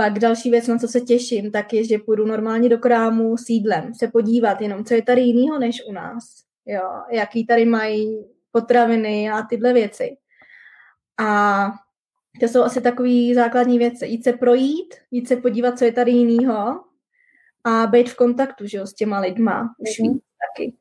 Pak 0.00 0.18
další 0.18 0.50
věc, 0.50 0.66
na 0.66 0.78
co 0.78 0.88
se 0.88 1.00
těším, 1.00 1.50
tak 1.50 1.72
je, 1.72 1.84
že 1.84 1.98
půjdu 1.98 2.26
normálně 2.26 2.68
do 2.68 2.78
krámu 2.78 3.36
s 3.36 3.50
jídlem, 3.50 3.94
se 3.94 4.08
podívat 4.08 4.60
jenom, 4.60 4.84
co 4.84 4.94
je 4.94 5.02
tady 5.02 5.20
jiného 5.20 5.58
než 5.58 5.82
u 5.88 5.92
nás. 5.92 6.24
Jo, 6.66 6.90
jaký 7.10 7.46
tady 7.46 7.64
mají 7.64 8.24
potraviny 8.52 9.30
a 9.30 9.42
tyhle 9.42 9.72
věci. 9.72 10.16
A 11.18 11.66
to 12.40 12.48
jsou 12.48 12.62
asi 12.62 12.80
takové 12.80 13.34
základní 13.34 13.78
věci. 13.78 14.06
Jít 14.06 14.24
se 14.24 14.32
projít, 14.32 14.94
jít 15.10 15.28
se 15.28 15.36
podívat, 15.36 15.78
co 15.78 15.84
je 15.84 15.92
tady 15.92 16.10
jinýho 16.10 16.80
a 17.64 17.86
být 17.86 18.10
v 18.10 18.16
kontaktu 18.16 18.66
že 18.66 18.78
jo, 18.78 18.86
s 18.86 18.94
těma 18.94 19.20
lidma. 19.20 19.74
Už 19.78 19.88
mm-hmm. 19.88 20.20
taky. 20.56 20.76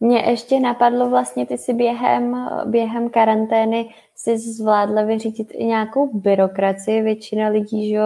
Mně 0.00 0.18
ještě 0.18 0.60
napadlo 0.60 1.10
vlastně, 1.10 1.46
ty 1.46 1.58
si 1.58 1.74
během, 1.74 2.48
během 2.64 3.10
karantény 3.10 3.94
si 4.14 4.38
zvládla 4.38 5.02
vyřídit 5.02 5.48
i 5.50 5.64
nějakou 5.64 6.18
byrokracii. 6.18 7.02
Většina 7.02 7.48
lidí, 7.48 7.90
že 7.90 8.00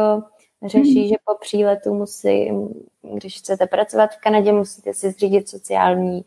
řeší, 0.65 1.03
mm. 1.03 1.09
že 1.09 1.15
po 1.25 1.35
příletu 1.41 1.95
musí, 1.95 2.53
když 3.15 3.39
chcete 3.39 3.67
pracovat 3.67 4.11
v 4.11 4.21
Kanadě, 4.21 4.53
musíte 4.53 4.95
si 4.95 5.11
zřídit 5.11 5.49
sociální 5.49 6.25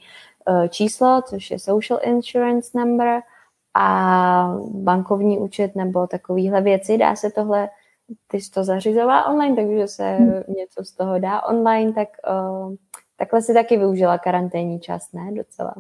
uh, 0.48 0.68
číslo, 0.68 1.22
což 1.30 1.52
je 1.52 1.60
Social 1.60 2.00
Insurance 2.04 2.80
Number 2.80 3.22
a 3.74 4.58
bankovní 4.72 5.40
účet 5.40 5.76
nebo 5.76 6.08
takovéhle 6.08 6.62
věci. 6.62 6.98
Dá 6.98 7.16
se 7.16 7.32
tohle, 7.32 7.70
ty 8.28 8.42
jsi 8.42 8.52
to 8.52 8.64
zařizovala 8.64 9.26
online, 9.26 9.56
takže 9.56 9.88
se 9.88 10.04
hmm. 10.04 10.44
něco 10.48 10.84
z 10.84 10.92
toho 10.92 11.20
dá 11.20 11.42
online, 11.42 11.94
tak 11.94 12.10
uh, 12.30 12.76
Takhle 13.18 13.42
si 13.42 13.54
taky 13.54 13.78
využila 13.78 14.18
karanténní 14.18 14.80
čas, 14.80 15.12
ne? 15.14 15.32
Docela. 15.32 15.74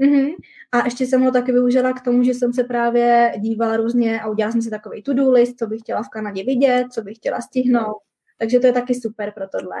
Mm-hmm. 0.00 0.34
A 0.72 0.84
ještě 0.84 1.06
jsem 1.06 1.22
ho 1.22 1.30
taky 1.30 1.52
využila 1.52 1.92
k 1.92 2.04
tomu, 2.04 2.22
že 2.22 2.34
jsem 2.34 2.52
se 2.52 2.64
právě 2.64 3.32
dívala 3.38 3.76
různě 3.76 4.20
a 4.20 4.28
udělala 4.28 4.52
jsem 4.52 4.62
si 4.62 4.70
takový 4.70 5.02
to-do 5.02 5.30
list, 5.30 5.58
co 5.58 5.66
bych 5.66 5.80
chtěla 5.80 6.02
v 6.02 6.08
Kanadě 6.08 6.44
vidět, 6.44 6.86
co 6.92 7.02
bych 7.02 7.16
chtěla 7.16 7.40
stihnout. 7.40 7.98
Takže 8.38 8.60
to 8.60 8.66
je 8.66 8.72
taky 8.72 8.94
super 8.94 9.32
pro 9.32 9.48
tohle. 9.48 9.76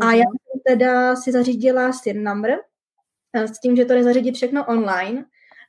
A 0.00 0.12
já 0.12 0.24
jsem 0.24 0.60
teda 0.66 1.16
si 1.16 1.32
zařídila 1.32 1.92
SIN 1.92 2.24
number, 2.24 2.58
eh, 3.32 3.48
s 3.48 3.60
tím, 3.60 3.76
že 3.76 3.84
to 3.84 3.92
je 3.92 4.04
zařídit 4.04 4.34
všechno 4.34 4.64
online, 4.66 5.24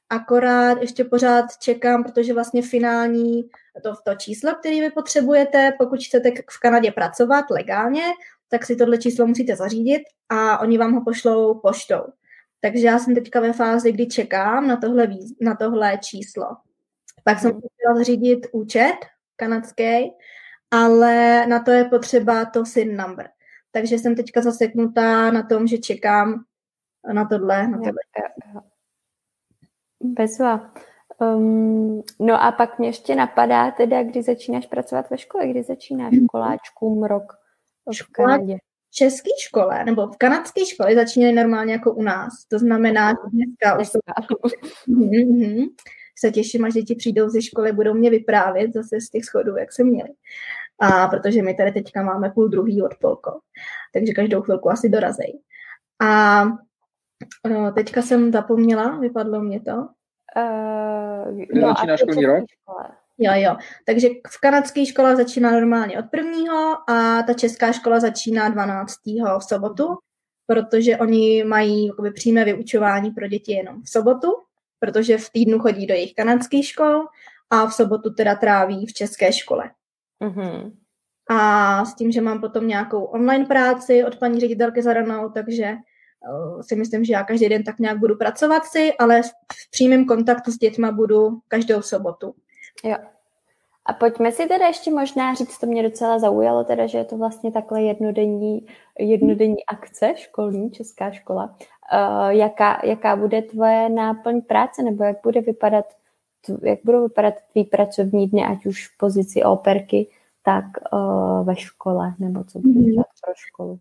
akorát 0.09 0.81
ještě 0.81 1.03
pořád 1.03 1.57
čekám, 1.57 2.03
protože 2.03 2.33
vlastně 2.33 2.61
finální 2.61 3.49
to, 3.83 3.93
to 4.05 4.15
číslo, 4.15 4.55
který 4.55 4.81
vy 4.81 4.89
potřebujete, 4.89 5.71
pokud 5.77 6.03
chcete 6.03 6.31
v 6.51 6.59
Kanadě 6.59 6.91
pracovat 6.91 7.45
legálně, 7.49 8.03
tak 8.49 8.65
si 8.65 8.75
tohle 8.75 8.97
číslo 8.97 9.27
musíte 9.27 9.55
zařídit 9.55 10.01
a 10.29 10.59
oni 10.59 10.77
vám 10.77 10.93
ho 10.93 11.03
pošlou 11.03 11.59
poštou. 11.59 12.01
Takže 12.61 12.87
já 12.87 12.99
jsem 12.99 13.15
teďka 13.15 13.39
ve 13.39 13.53
fázi, 13.53 13.91
kdy 13.91 14.07
čekám 14.07 14.67
na 14.67 14.77
tohle, 14.77 15.07
na 15.41 15.55
tohle 15.55 15.97
číslo. 15.97 16.45
Pak 17.23 17.39
jsem 17.39 17.51
chtěla 17.51 17.95
zařídit 17.95 18.47
účet 18.51 18.95
kanadský, 19.35 20.11
ale 20.71 21.47
na 21.47 21.59
to 21.59 21.71
je 21.71 21.85
potřeba 21.85 22.45
to 22.45 22.65
SIN 22.65 22.97
number. 22.97 23.29
Takže 23.71 23.95
jsem 23.95 24.15
teďka 24.15 24.41
zaseknutá 24.41 25.31
na 25.31 25.43
tom, 25.43 25.67
že 25.67 25.77
čekám 25.77 26.43
na 27.13 27.25
tohle. 27.25 27.67
Na 27.67 27.77
tohle. 27.77 27.93
Bezva. 30.01 30.73
Um, 31.19 32.03
no 32.19 32.43
a 32.43 32.51
pak 32.51 32.79
mě 32.79 32.87
ještě 32.87 33.15
napadá 33.15 33.71
teda, 33.71 34.03
kdy 34.03 34.23
začínáš 34.23 34.67
pracovat 34.67 35.09
ve 35.09 35.17
škole, 35.17 35.47
kdy 35.47 35.63
začínáš 35.63 36.13
školáčkům 36.23 37.03
rok 37.03 37.33
v 38.01 38.11
Kanadě 38.11 38.57
české 38.97 39.29
škole 39.39 39.83
nebo 39.85 40.07
v 40.07 40.17
kanadské 40.17 40.65
škole 40.65 40.95
začínají 40.95 41.35
normálně 41.35 41.73
jako 41.73 41.93
u 41.93 42.03
nás. 42.03 42.33
To 42.47 42.59
znamená, 42.59 43.09
že 43.09 43.15
dneska 43.33 43.79
už 43.79 43.87
jsou... 43.87 43.99
mm-hmm. 44.87 45.65
se 46.19 46.31
těším, 46.31 46.65
až 46.65 46.73
děti 46.73 46.95
přijdou 46.95 47.29
ze 47.29 47.41
školy, 47.41 47.71
budou 47.71 47.93
mě 47.93 48.09
vyprávět 48.09 48.73
zase 48.73 49.01
z 49.01 49.09
těch 49.09 49.25
schodů, 49.25 49.57
jak 49.57 49.73
se 49.73 49.83
měli. 49.83 50.09
A 50.79 51.07
protože 51.07 51.41
my 51.41 51.53
tady 51.53 51.71
teďka 51.71 52.03
máme 52.03 52.29
půl 52.29 52.47
druhý 52.47 52.81
od 52.81 52.95
polko, 53.01 53.39
takže 53.93 54.13
každou 54.13 54.41
chvilku 54.41 54.69
asi 54.69 54.89
dorazej. 54.89 55.39
A 56.01 56.43
no, 57.49 57.71
teďka 57.71 58.01
jsem 58.01 58.31
zapomněla, 58.31 58.99
vypadlo 58.99 59.41
mě 59.41 59.59
to. 59.59 59.87
Uh, 60.37 61.37
no, 61.53 61.67
začíná 61.67 61.97
školní 61.97 62.25
rok? 62.25 62.43
Škole. 62.61 62.89
Jo, 63.17 63.31
jo. 63.35 63.55
Takže 63.85 64.07
v 64.07 64.39
kanadské 64.41 64.85
škole 64.85 65.15
začíná 65.15 65.51
normálně 65.51 65.99
od 65.99 66.05
prvního 66.11 66.89
a 66.89 67.23
ta 67.23 67.33
česká 67.33 67.71
škola 67.71 67.99
začíná 67.99 68.49
12. 68.49 68.93
v 69.39 69.43
sobotu, 69.43 69.97
protože 70.47 70.97
oni 70.97 71.43
mají 71.43 71.87
jakoby, 71.87 72.11
přímé 72.11 72.45
vyučování 72.45 73.11
pro 73.11 73.27
děti 73.27 73.51
jenom 73.51 73.81
v 73.83 73.89
sobotu, 73.89 74.27
protože 74.79 75.17
v 75.17 75.29
týdnu 75.29 75.59
chodí 75.59 75.87
do 75.87 75.93
jejich 75.93 76.13
kanadských 76.13 76.67
škol 76.67 77.05
a 77.49 77.65
v 77.65 77.73
sobotu 77.73 78.13
teda 78.13 78.35
tráví 78.35 78.85
v 78.85 78.93
české 78.93 79.33
škole. 79.33 79.71
Mm-hmm. 80.23 80.71
A 81.29 81.85
s 81.85 81.95
tím, 81.95 82.11
že 82.11 82.21
mám 82.21 82.41
potom 82.41 82.67
nějakou 82.67 83.03
online 83.03 83.45
práci 83.45 84.03
od 84.03 84.15
paní 84.19 84.39
ředitelky 84.39 84.81
zadanou, 84.81 85.29
takže 85.29 85.75
uh, 86.29 86.61
si 86.61 86.75
myslím, 86.75 87.05
že 87.05 87.13
já 87.13 87.23
každý 87.23 87.49
den 87.49 87.63
tak 87.63 87.79
nějak 87.79 87.99
budu 87.99 88.15
pracovat 88.15 88.65
si, 88.65 88.93
ale 88.93 89.21
v 89.51 89.71
přímém 89.71 90.05
kontaktu 90.05 90.51
s 90.51 90.57
dětma 90.57 90.91
budu 90.91 91.39
každou 91.47 91.81
sobotu. 91.81 92.35
Jo. 92.83 92.95
A 93.85 93.93
pojďme 93.93 94.31
si 94.31 94.47
teda 94.47 94.67
ještě 94.67 94.91
možná 94.91 95.33
říct, 95.33 95.57
to 95.57 95.65
mě 95.67 95.83
docela 95.83 96.19
zaujalo, 96.19 96.63
teda, 96.63 96.87
že 96.87 96.97
je 96.97 97.05
to 97.05 97.17
vlastně 97.17 97.51
takhle 97.51 97.81
jednodenní, 97.81 98.67
jednodenní 98.99 99.65
akce 99.65 100.13
školní, 100.15 100.71
česká 100.71 101.11
škola. 101.11 101.55
Uh, 101.93 102.29
jaká, 102.29 102.81
jaká 102.83 103.15
bude 103.15 103.41
tvoje 103.41 103.89
náplň 103.89 104.41
práce, 104.41 104.83
nebo 104.83 105.03
jak 105.03 105.17
bude 105.23 105.41
vypadat, 105.41 105.85
jak 106.63 106.79
budou 106.83 107.03
vypadat 107.03 107.33
tvý 107.51 107.63
pracovní 107.63 108.27
dny, 108.27 108.45
ať 108.45 108.65
už 108.65 108.87
v 108.87 108.97
pozici 108.97 109.43
operky, 109.43 110.07
tak 110.43 110.65
uh, 110.93 111.45
ve 111.45 111.55
škole, 111.55 112.13
nebo 112.19 112.43
co 112.43 112.59
bude 112.59 112.79
mm-hmm. 112.79 113.03
pro 113.23 113.33
školu? 113.35 113.79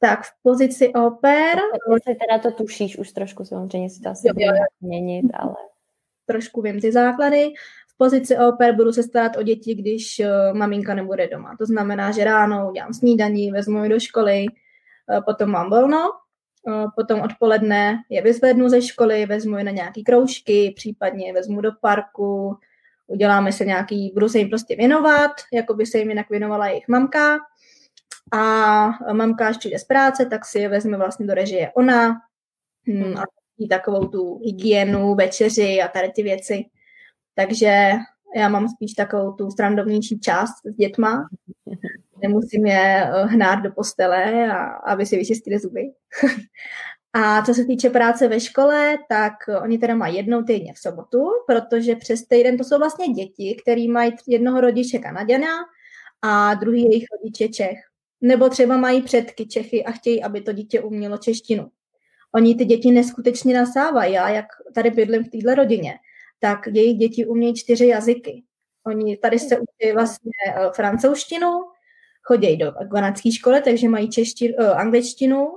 Tak 0.00 0.22
v 0.22 0.30
pozici 0.42 0.92
oper... 0.92 1.58
Jestli 1.94 2.14
teda 2.14 2.38
to 2.38 2.50
tušíš 2.50 2.98
už 2.98 3.12
trošku, 3.12 3.44
samozřejmě 3.44 3.90
si 3.90 4.00
to 4.00 4.08
asi 4.08 4.28
bude 4.32 4.46
měnit, 4.80 5.26
ale... 5.34 5.54
Trošku 6.28 6.62
vím 6.62 6.80
ty 6.80 6.92
základy 6.92 7.52
pozici 7.96 8.36
oper 8.38 8.74
budu 8.74 8.92
se 8.92 9.02
starat 9.02 9.36
o 9.36 9.42
děti, 9.42 9.74
když 9.74 10.20
uh, 10.20 10.58
maminka 10.58 10.94
nebude 10.94 11.28
doma. 11.28 11.56
To 11.58 11.66
znamená, 11.66 12.10
že 12.10 12.24
ráno 12.24 12.70
udělám 12.70 12.92
snídaní, 12.92 13.50
vezmu 13.50 13.82
je 13.82 13.88
do 13.88 14.00
školy, 14.00 14.46
uh, 14.46 15.24
potom 15.24 15.50
mám 15.50 15.70
volno, 15.70 15.98
uh, 16.66 16.90
potom 16.96 17.20
odpoledne 17.20 17.96
je 18.10 18.22
vyzvednu 18.22 18.68
ze 18.68 18.82
školy, 18.82 19.26
vezmu 19.26 19.58
je 19.58 19.64
na 19.64 19.70
nějaký 19.70 20.04
kroužky, 20.04 20.72
případně 20.76 21.32
vezmu 21.32 21.60
do 21.60 21.70
parku, 21.80 22.56
uděláme 23.06 23.52
se 23.52 23.64
nějaký, 23.64 24.10
budu 24.14 24.28
se 24.28 24.38
jim 24.38 24.48
prostě 24.48 24.76
věnovat, 24.76 25.32
jako 25.52 25.74
by 25.74 25.86
se 25.86 25.98
jim 25.98 26.08
jinak 26.08 26.30
věnovala 26.30 26.68
jejich 26.68 26.88
mamka. 26.88 27.38
A 28.32 29.12
mamka, 29.12 29.48
až 29.48 29.56
přijde 29.56 29.78
z 29.78 29.84
práce, 29.84 30.26
tak 30.26 30.44
si 30.44 30.58
je 30.58 30.68
vezme 30.68 30.96
vlastně 30.96 31.26
do 31.26 31.34
režie 31.34 31.72
ona 31.74 32.20
hmm, 32.86 33.18
a 33.18 33.22
takovou 33.70 34.06
tu 34.06 34.38
hygienu, 34.44 35.14
večeři 35.14 35.82
a 35.82 35.88
tady 35.88 36.10
ty 36.10 36.22
věci. 36.22 36.64
Takže 37.36 37.90
já 38.36 38.48
mám 38.48 38.68
spíš 38.68 38.92
takovou 38.92 39.32
tu 39.32 39.50
strandovnější 39.50 40.20
část 40.20 40.54
s 40.64 40.76
dětma. 40.76 41.28
Nemusím 42.22 42.66
je 42.66 43.04
eh, 43.04 43.26
hnát 43.26 43.56
do 43.56 43.72
postele, 43.72 44.52
a, 44.52 44.64
aby 44.66 45.06
si 45.06 45.16
vyčistili 45.16 45.58
zuby. 45.58 45.82
a 47.12 47.42
co 47.42 47.54
se 47.54 47.64
týče 47.64 47.90
práce 47.90 48.28
ve 48.28 48.40
škole, 48.40 48.98
tak 49.08 49.32
oni 49.62 49.78
teda 49.78 49.94
mají 49.94 50.16
jednou 50.16 50.42
týdně 50.42 50.72
v 50.72 50.78
sobotu, 50.78 51.28
protože 51.46 51.96
přes 51.96 52.26
týden 52.26 52.56
to 52.56 52.64
jsou 52.64 52.78
vlastně 52.78 53.08
děti, 53.08 53.56
který 53.62 53.88
mají 53.88 54.12
jednoho 54.28 54.60
rodiče 54.60 54.98
Kanaděna 54.98 55.48
a 56.22 56.54
druhý 56.54 56.82
jejich 56.82 57.04
rodiče 57.12 57.48
Čech. 57.48 57.78
Nebo 58.20 58.48
třeba 58.48 58.76
mají 58.76 59.02
předky 59.02 59.46
Čechy 59.46 59.84
a 59.84 59.92
chtějí, 59.92 60.22
aby 60.22 60.40
to 60.40 60.52
dítě 60.52 60.80
umělo 60.80 61.18
češtinu. 61.18 61.70
Oni 62.34 62.54
ty 62.54 62.64
děti 62.64 62.90
neskutečně 62.90 63.54
nasávají. 63.54 64.12
Já, 64.12 64.28
jak 64.28 64.46
tady 64.74 64.90
bydlím 64.90 65.24
v 65.24 65.28
téhle 65.28 65.54
rodině, 65.54 65.94
tak 66.38 66.66
jejich 66.66 66.98
děti 66.98 67.26
umějí 67.26 67.54
čtyři 67.54 67.86
jazyky. 67.86 68.44
Oni 68.86 69.16
tady 69.16 69.38
se 69.38 69.58
učí 69.58 69.92
vlastně 69.94 70.32
uh, 70.48 70.72
francouzštinu, 70.72 71.48
chodí 72.22 72.56
do 72.56 72.72
kanadské 72.92 73.32
školy, 73.32 73.60
takže 73.62 73.88
mají 73.88 74.10
češtinu, 74.10 74.54
uh, 74.58 74.80
angličtinu, 74.80 75.48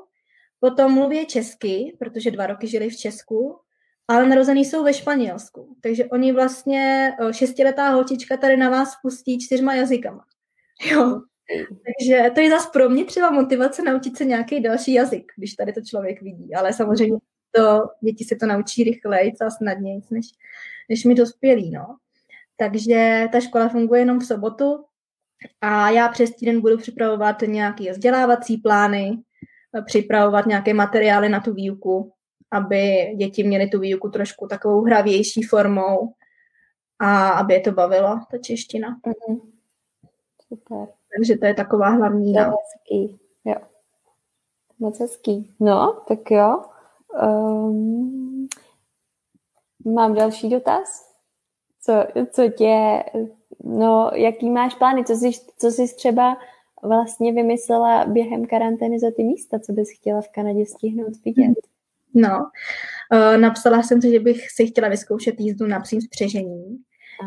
potom 0.59 0.93
mluví 0.93 1.25
česky, 1.25 1.95
protože 1.99 2.31
dva 2.31 2.47
roky 2.47 2.67
žili 2.67 2.89
v 2.89 2.97
Česku, 2.97 3.59
ale 4.07 4.29
narození 4.29 4.65
jsou 4.65 4.83
ve 4.83 4.93
Španělsku. 4.93 5.77
Takže 5.81 6.05
oni 6.05 6.31
vlastně, 6.31 7.13
uh, 7.21 7.31
šestiletá 7.31 7.89
holčička 7.89 8.37
tady 8.37 8.57
na 8.57 8.69
vás 8.69 8.93
pustí 9.01 9.39
čtyřma 9.39 9.75
jazykama. 9.75 10.25
Jo. 10.91 11.21
Takže 11.85 12.31
to 12.35 12.41
je 12.41 12.49
zase 12.49 12.69
pro 12.73 12.89
mě 12.89 13.05
třeba 13.05 13.31
motivace 13.31 13.81
naučit 13.81 14.17
se 14.17 14.25
nějaký 14.25 14.59
další 14.59 14.93
jazyk, 14.93 15.31
když 15.37 15.53
tady 15.53 15.73
to 15.73 15.81
člověk 15.81 16.21
vidí. 16.21 16.53
Ale 16.55 16.73
samozřejmě 16.73 17.17
to, 17.51 17.81
děti 18.01 18.23
se 18.23 18.35
to 18.35 18.45
naučí 18.45 18.83
rychleji 18.83 19.33
a 19.41 19.49
snadněji, 19.49 20.01
než, 20.11 20.25
než 20.89 21.05
mi 21.05 21.15
dospělí, 21.15 21.71
no. 21.71 21.97
Takže 22.57 23.27
ta 23.31 23.39
škola 23.39 23.69
funguje 23.69 24.01
jenom 24.01 24.19
v 24.19 24.25
sobotu 24.25 24.85
a 25.61 25.89
já 25.89 26.07
přes 26.09 26.35
týden 26.35 26.61
budu 26.61 26.77
připravovat 26.77 27.41
nějaké 27.41 27.91
vzdělávací 27.91 28.57
plány, 28.57 29.17
připravovat 29.85 30.45
nějaké 30.45 30.73
materiály 30.73 31.29
na 31.29 31.39
tu 31.39 31.53
výuku, 31.53 32.13
aby 32.51 33.13
děti 33.15 33.43
měly 33.43 33.67
tu 33.67 33.79
výuku 33.79 34.09
trošku 34.09 34.47
takovou 34.47 34.81
hravější 34.81 35.43
formou 35.43 36.13
a 36.99 37.29
aby 37.29 37.53
je 37.53 37.59
to 37.59 37.71
bavilo, 37.71 38.19
ta 38.31 38.37
čeština. 38.37 38.89
Mm-hmm. 38.89 39.41
Super. 40.47 40.87
Takže 41.17 41.37
to 41.37 41.45
je 41.45 41.53
taková 41.53 41.89
hlavní. 41.89 42.33
To 42.33 42.39
je 42.39 42.45
hezký, 42.45 43.19
jo. 43.45 43.55
Moc 44.79 44.99
hezký. 44.99 45.55
No, 45.59 46.01
tak 46.07 46.31
jo. 46.31 46.63
Um, 47.23 48.47
mám 49.85 50.13
další 50.13 50.49
dotaz? 50.49 51.09
Co, 51.81 51.93
co 52.31 52.49
tě, 52.49 53.03
no, 53.63 54.11
jaký 54.13 54.49
máš 54.49 54.75
plány? 54.75 55.05
Co 55.05 55.13
jsi, 55.13 55.31
co 55.57 55.67
jsi 55.71 55.95
třeba 55.95 56.37
vlastně 56.83 57.33
vymyslela 57.33 58.05
během 58.05 58.45
karantény 58.45 58.99
za 58.99 59.07
ty 59.15 59.23
místa, 59.23 59.59
co 59.59 59.73
bys 59.73 59.89
chtěla 59.95 60.21
v 60.21 60.29
Kanadě 60.29 60.65
stihnout 60.65 61.13
vidět? 61.25 61.53
No, 62.13 62.49
uh, 63.13 63.37
napsala 63.37 63.83
jsem 63.83 64.01
si, 64.01 64.11
že 64.11 64.19
bych 64.19 64.51
si 64.51 64.67
chtěla 64.67 64.89
vyzkoušet 64.89 65.39
jízdu 65.39 65.67
na 65.67 65.79
přím 65.79 66.01
spřežení. 66.01 66.77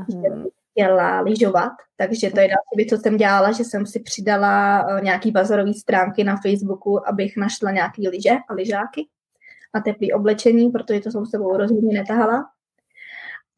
Že 0.09 0.29
chtěla 0.71 1.21
lyžovat, 1.21 1.73
takže 1.97 2.31
to 2.31 2.41
je 2.41 2.49
další 2.49 2.77
věc, 2.77 2.89
co 2.89 2.97
jsem 2.97 3.17
dělala, 3.17 3.53
že 3.53 3.65
jsem 3.65 3.87
si 3.87 4.01
přidala 4.01 4.87
uh, 4.87 5.05
nějaký 5.05 5.31
bazarové 5.31 5.75
stránky 5.75 6.25
na 6.25 6.37
Facebooku, 6.37 7.09
abych 7.09 7.37
našla 7.37 7.71
nějaký 7.71 8.09
lyže 8.09 8.31
a 8.49 8.55
lyžáky 8.55 9.07
a 9.73 9.81
teplý 9.81 10.13
oblečení, 10.13 10.71
protože 10.71 11.01
to 11.01 11.11
jsem 11.11 11.27
s 11.27 11.31
sebou 11.31 11.57
rozhodně 11.57 11.99
netahala. 11.99 12.45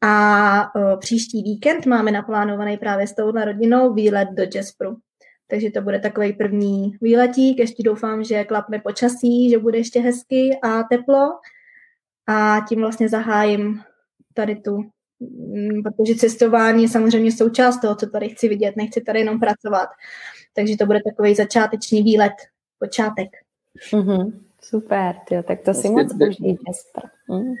A 0.01 0.75
o, 0.75 0.97
příští 0.97 1.43
víkend 1.43 1.85
máme 1.85 2.11
naplánovaný 2.11 2.77
právě 2.77 3.07
s 3.07 3.15
touhle 3.15 3.45
rodinou 3.45 3.93
výlet 3.93 4.27
do 4.31 4.43
Jaspru. 4.55 4.97
takže 5.47 5.71
to 5.71 5.81
bude 5.81 5.99
takový 5.99 6.33
první 6.33 6.97
výletík. 7.01 7.59
Ještě 7.59 7.83
doufám, 7.83 8.23
že 8.23 8.43
klapne 8.43 8.79
počasí, 8.79 9.49
že 9.49 9.59
bude 9.59 9.77
ještě 9.77 9.99
hezky 9.99 10.59
a 10.63 10.83
teplo 10.83 11.29
a 12.27 12.61
tím 12.69 12.79
vlastně 12.79 13.09
zahájím 13.09 13.81
tady 14.33 14.55
tu, 14.55 14.77
mm, 15.19 15.83
protože 15.83 16.15
cestování 16.15 16.83
je 16.83 16.89
samozřejmě 16.89 17.31
součást 17.31 17.81
toho, 17.81 17.95
co 17.95 18.09
tady 18.09 18.29
chci 18.29 18.49
vidět, 18.49 18.75
nechci 18.75 19.01
tady 19.01 19.19
jenom 19.19 19.39
pracovat. 19.39 19.89
Takže 20.53 20.77
to 20.77 20.85
bude 20.85 20.99
takový 21.09 21.35
začáteční 21.35 22.03
výlet, 22.03 22.33
počátek. 22.79 23.29
Mm-hmm. 23.91 24.31
Super, 24.69 25.15
tyjo, 25.27 25.43
tak 25.43 25.61
to 25.61 25.73
si 25.73 25.89
moc 25.89 26.13
užij, 26.13 26.57
Jesper. 26.67 27.09
Mm. 27.29 27.53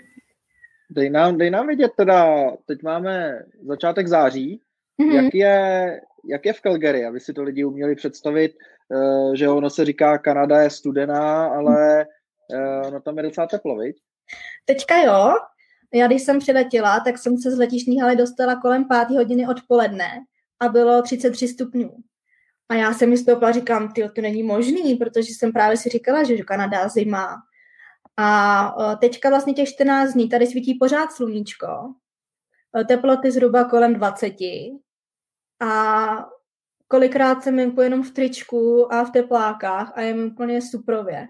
Dej 0.89 1.09
nám, 1.09 1.37
dej 1.37 1.49
nám 1.49 1.67
vidět 1.67 1.91
teda, 1.97 2.51
teď 2.65 2.83
máme 2.83 3.39
začátek 3.67 4.07
září, 4.07 4.61
mm-hmm. 5.01 5.23
jak, 5.23 5.33
je, 5.33 6.01
jak 6.25 6.45
je 6.45 6.53
v 6.53 6.61
Calgary, 6.61 7.05
aby 7.05 7.19
si 7.19 7.33
to 7.33 7.43
lidi 7.43 7.63
uměli 7.63 7.95
představit, 7.95 8.51
uh, 8.89 9.33
že 9.33 9.49
ono 9.49 9.69
se 9.69 9.85
říká, 9.85 10.17
Kanada 10.17 10.61
je 10.61 10.69
studená, 10.69 11.47
ale 11.47 12.05
uh, 12.53 12.91
no 12.91 13.01
tam 13.01 13.17
je 13.17 13.23
docela 13.23 13.47
teplo, 13.47 13.77
viď? 13.77 13.95
Teďka 14.65 15.01
jo, 15.01 15.33
já 15.93 16.07
když 16.07 16.21
jsem 16.21 16.39
přiletěla, 16.39 16.99
tak 16.99 17.17
jsem 17.17 17.37
se 17.37 17.51
z 17.51 17.57
letišní 17.57 18.01
haly 18.01 18.15
dostala 18.15 18.61
kolem 18.61 18.87
páté 18.87 19.13
hodiny 19.13 19.47
odpoledne 19.47 20.09
a 20.59 20.67
bylo 20.67 21.01
33 21.01 21.47
stupňů. 21.47 21.91
A 22.69 22.75
já 22.75 22.93
jsem 22.93 23.09
mi 23.09 23.15
a 23.41 23.51
říkám, 23.51 23.93
ty 23.93 24.09
to 24.15 24.21
není 24.21 24.43
možný, 24.43 24.95
protože 24.95 25.33
jsem 25.33 25.51
právě 25.51 25.77
si 25.77 25.89
říkala, 25.89 26.23
že 26.23 26.37
Kanada 26.37 26.87
zima. 26.87 27.35
A 28.17 28.97
teďka 28.99 29.29
vlastně 29.29 29.53
těch 29.53 29.69
14 29.69 30.13
dní 30.13 30.29
tady 30.29 30.47
svítí 30.47 30.77
pořád 30.79 31.11
sluníčko. 31.11 31.67
Teploty 32.87 33.31
zhruba 33.31 33.63
kolem 33.63 33.93
20. 33.93 34.33
A 35.61 36.25
kolikrát 36.87 37.43
jsem 37.43 37.57
venku 37.57 37.81
jenom 37.81 38.03
v 38.03 38.11
tričku 38.11 38.93
a 38.93 39.03
v 39.03 39.11
teplákách 39.11 39.93
a 39.95 40.01
je 40.01 40.25
úplně 40.25 40.61
suprově. 40.61 41.27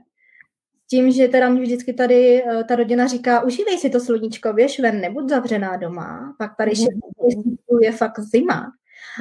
Tím, 0.89 1.11
že 1.11 1.27
teda 1.27 1.49
mě 1.49 1.61
vždycky 1.61 1.93
tady 1.93 2.43
ta 2.67 2.75
rodina 2.75 3.07
říká, 3.07 3.41
užívej 3.43 3.77
si 3.77 3.89
to 3.89 3.99
sluníčko, 3.99 4.53
běž 4.53 4.79
ven, 4.79 5.01
nebuď 5.01 5.29
zavřená 5.29 5.77
doma, 5.77 6.35
pak 6.37 6.55
tady 6.57 6.71
mm-hmm. 6.71 7.57
je 7.81 7.91
fakt 7.91 8.19
zima. 8.19 8.71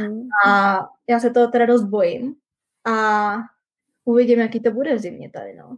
Mm. 0.01 0.29
A 0.47 0.79
já 1.09 1.21
se 1.21 1.31
toho 1.31 1.49
teda 1.49 1.66
dost 1.66 1.85
bojím 1.85 2.35
a 2.85 3.33
uvidím, 4.05 4.41
jaký 4.41 4.61
to 4.61 4.71
bude 4.71 4.95
v 4.95 4.99
zimě 4.99 5.31
tady, 5.31 5.55
no. 5.55 5.77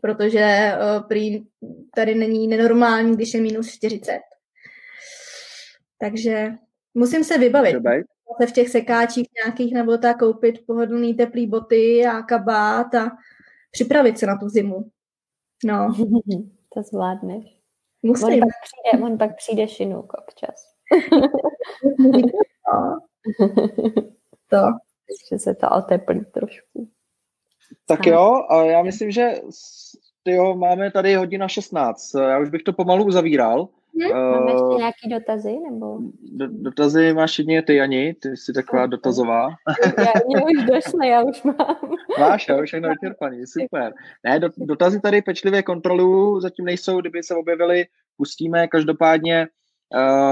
Protože 0.00 0.72
uh, 0.74 1.08
prý 1.08 1.46
tady 1.94 2.14
není 2.14 2.48
nenormální, 2.48 3.16
když 3.16 3.34
je 3.34 3.40
minus 3.40 3.70
40. 3.70 4.20
Takže 5.98 6.48
musím 6.94 7.24
se 7.24 7.38
vybavit. 7.38 7.76
Se 8.40 8.46
v 8.46 8.52
těch 8.52 8.68
sekáčích 8.68 9.26
nějakých 9.44 9.74
nebo 9.74 9.98
tak 9.98 10.18
koupit 10.18 10.66
pohodlný 10.66 11.14
teplý 11.14 11.46
boty 11.46 12.06
a 12.06 12.22
kabát 12.22 12.94
a 12.94 13.10
připravit 13.70 14.18
se 14.18 14.26
na 14.26 14.38
tu 14.38 14.48
zimu. 14.48 14.90
No. 15.64 15.94
to 16.74 16.82
zvládneš. 16.82 17.58
Musím. 18.02 18.28
On 18.28 18.40
pak 18.40 18.48
přijde, 18.62 19.04
on 19.04 19.18
pak 19.18 19.36
přijde 19.36 19.68
šinuk 19.68 20.12
občas. 20.14 20.71
To. 24.48 24.58
Že 25.30 25.38
se 25.38 25.54
to 25.54 25.70
oteplí 25.70 26.24
trošku. 26.24 26.88
Tak 27.86 28.06
jo, 28.06 28.44
a 28.48 28.64
já 28.64 28.82
myslím, 28.82 29.10
že 29.10 29.34
tyjo, 30.22 30.54
máme 30.56 30.90
tady 30.90 31.14
hodina 31.14 31.48
16. 31.48 32.14
Já 32.14 32.38
už 32.38 32.50
bych 32.50 32.62
to 32.62 32.72
pomalu 32.72 33.04
uzavíral. 33.04 33.68
Hmm? 34.00 34.30
Máme 34.30 34.50
ještě 34.50 34.76
nějaký 34.78 35.08
dotazy? 35.10 35.58
Nebo? 35.70 35.98
Do, 36.22 36.46
dotazy 36.48 37.14
máš 37.14 37.38
jedně 37.38 37.62
ty, 37.62 37.80
Ani, 37.80 38.14
ty 38.14 38.36
jsi 38.36 38.52
taková 38.52 38.86
dotazová. 38.86 39.48
Já, 39.98 40.12
mě 40.26 40.36
už 40.44 40.64
došly, 40.64 41.08
já 41.08 41.22
už 41.22 41.42
mám. 41.42 41.76
Máš, 42.20 42.48
já 42.48 42.56
už 42.56 42.68
všechno 42.68 42.88
vyčerpaný, 42.88 43.46
super. 43.46 43.92
Ne, 44.24 44.38
do, 44.38 44.48
dotazy 44.56 45.00
tady 45.00 45.22
pečlivě 45.22 45.62
kontroluju, 45.62 46.40
zatím 46.40 46.64
nejsou, 46.64 47.00
kdyby 47.00 47.22
se 47.22 47.34
objevily, 47.34 47.86
pustíme. 48.16 48.68
Každopádně 48.68 49.40
uh, 49.40 49.61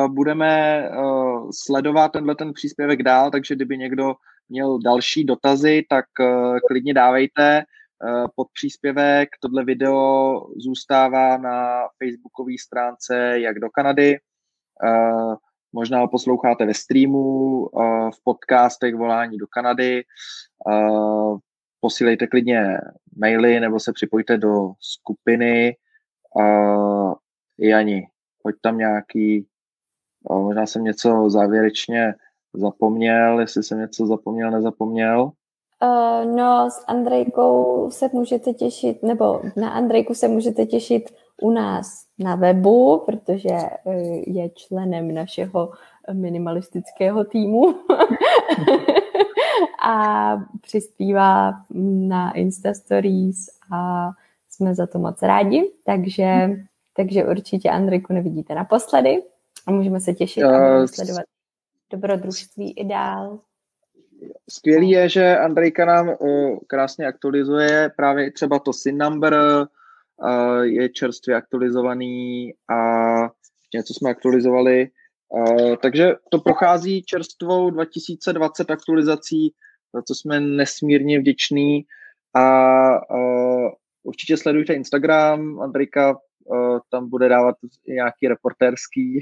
budeme 0.08 0.82
uh, 0.88 1.50
sledovat 1.64 2.12
tenhle 2.12 2.34
ten 2.34 2.52
příspěvek 2.52 3.02
dál, 3.02 3.30
takže 3.30 3.54
kdyby 3.54 3.78
někdo 3.78 4.14
měl 4.48 4.78
další 4.78 5.24
dotazy, 5.24 5.86
tak 5.88 6.04
uh, 6.20 6.58
klidně 6.68 6.94
dávejte 6.94 7.62
pod 8.36 8.48
příspěvek. 8.52 9.28
Tohle 9.40 9.64
video 9.64 10.40
zůstává 10.56 11.36
na 11.36 11.80
facebookové 11.98 12.52
stránce 12.60 13.40
Jak 13.40 13.58
do 13.58 13.70
Kanady. 13.70 14.18
Možná 15.72 16.00
ho 16.00 16.08
posloucháte 16.08 16.66
ve 16.66 16.74
streamu, 16.74 17.68
v 18.14 18.24
podcastech 18.24 18.94
Volání 18.94 19.38
do 19.38 19.46
Kanady. 19.46 20.02
Posílejte 21.80 22.26
klidně 22.26 22.78
maily 23.16 23.60
nebo 23.60 23.80
se 23.80 23.92
připojte 23.92 24.36
do 24.36 24.72
skupiny. 24.80 25.76
Jani, 27.58 28.08
pojď 28.42 28.56
tam 28.62 28.78
nějaký 28.78 29.46
Možná 30.28 30.66
jsem 30.66 30.84
něco 30.84 31.30
závěrečně 31.30 32.14
zapomněl, 32.54 33.40
jestli 33.40 33.62
jsem 33.62 33.78
něco 33.78 34.06
zapomněl, 34.06 34.50
nezapomněl. 34.50 35.30
Uh, 35.82 36.36
no, 36.36 36.70
s 36.70 36.84
Andrejkou 36.88 37.90
se 37.90 38.08
můžete 38.12 38.52
těšit, 38.52 39.02
nebo 39.02 39.40
na 39.56 39.70
Andrejku 39.70 40.14
se 40.14 40.28
můžete 40.28 40.66
těšit 40.66 41.02
u 41.42 41.50
nás 41.50 42.04
na 42.18 42.34
webu, 42.34 43.02
protože 43.06 43.56
uh, 43.84 43.94
je 44.26 44.50
členem 44.50 45.14
našeho 45.14 45.70
minimalistického 46.12 47.24
týmu 47.24 47.62
a 49.88 50.36
přispívá 50.60 51.52
na 52.08 52.32
Insta 52.32 52.74
Stories 52.74 53.46
a 53.72 54.10
jsme 54.50 54.74
za 54.74 54.86
to 54.86 54.98
moc 54.98 55.22
rádi, 55.22 55.70
takže, 55.84 56.50
takže 56.96 57.24
určitě 57.24 57.70
Andrejku 57.70 58.12
nevidíte 58.12 58.54
naposledy. 58.54 59.22
A 59.70 59.72
můžeme 59.72 60.00
se 60.00 60.12
těšit 60.12 60.44
a 60.44 60.86
sledovat 60.86 61.22
dobrodružství 61.92 62.72
i 62.72 62.84
dál. 62.84 63.40
Skvělý 64.50 64.90
je, 64.90 65.08
že 65.08 65.38
Andrejka 65.38 65.84
nám 65.84 66.08
uh, 66.08 66.58
krásně 66.66 67.06
aktualizuje 67.06 67.90
právě 67.96 68.32
třeba 68.32 68.58
to 68.58 68.72
SIN 68.72 68.98
number, 68.98 69.34
uh, 69.34 70.62
je 70.62 70.88
čerstvě 70.88 71.36
aktualizovaný 71.36 72.54
a 72.70 72.76
něco 73.74 73.94
jsme 73.94 74.10
aktualizovali. 74.10 74.88
Takže 75.82 76.12
to 76.30 76.38
prochází 76.38 77.02
čerstvou 77.02 77.70
2020 77.70 78.70
aktualizací, 78.70 79.54
za 79.94 80.02
co 80.02 80.14
jsme 80.14 80.40
nesmírně 80.40 81.18
vděční 81.18 81.84
a 82.36 82.44
určitě 84.02 84.36
sledujte 84.36 84.74
Instagram, 84.74 85.60
Andrejka 85.60 86.16
tam 86.90 87.10
bude 87.10 87.28
dávat 87.28 87.56
nějaký 87.88 88.28
reportérský 88.28 89.20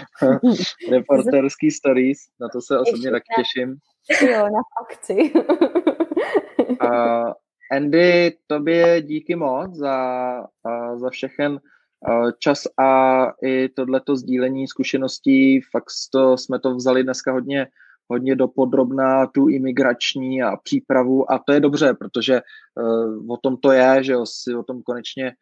reportérský 0.90 1.70
stories, 1.70 2.18
na 2.40 2.48
to 2.48 2.60
se 2.60 2.78
osobně 2.78 3.10
taky 3.10 3.26
těším. 3.36 3.76
Jo, 4.22 4.38
na 4.38 4.60
akci. 4.82 5.32
uh, 6.82 7.32
Andy, 7.72 8.36
tobě 8.46 9.02
díky 9.02 9.36
moc 9.36 9.74
za, 9.74 10.38
uh, 10.40 10.98
za 10.98 11.10
všechen 11.10 11.52
uh, 11.52 12.30
čas 12.38 12.62
a 12.78 13.22
i 13.42 13.68
tohleto 13.68 14.16
sdílení 14.16 14.68
zkušeností. 14.68 15.60
Fakt 15.60 15.86
to, 16.12 16.38
jsme 16.38 16.58
to 16.58 16.74
vzali 16.74 17.04
dneska 17.04 17.32
hodně, 17.32 17.66
hodně 18.08 18.36
dopodrobná, 18.36 19.26
tu 19.26 19.48
imigrační 19.48 20.42
a 20.42 20.56
přípravu 20.56 21.32
a 21.32 21.38
to 21.46 21.52
je 21.52 21.60
dobře, 21.60 21.94
protože 21.94 22.40
uh, 22.80 23.32
o 23.32 23.36
tom 23.36 23.56
to 23.56 23.72
je, 23.72 24.04
že 24.04 24.12
jo, 24.12 24.26
si 24.26 24.54
o 24.54 24.62
tom 24.62 24.82
konečně 24.82 25.32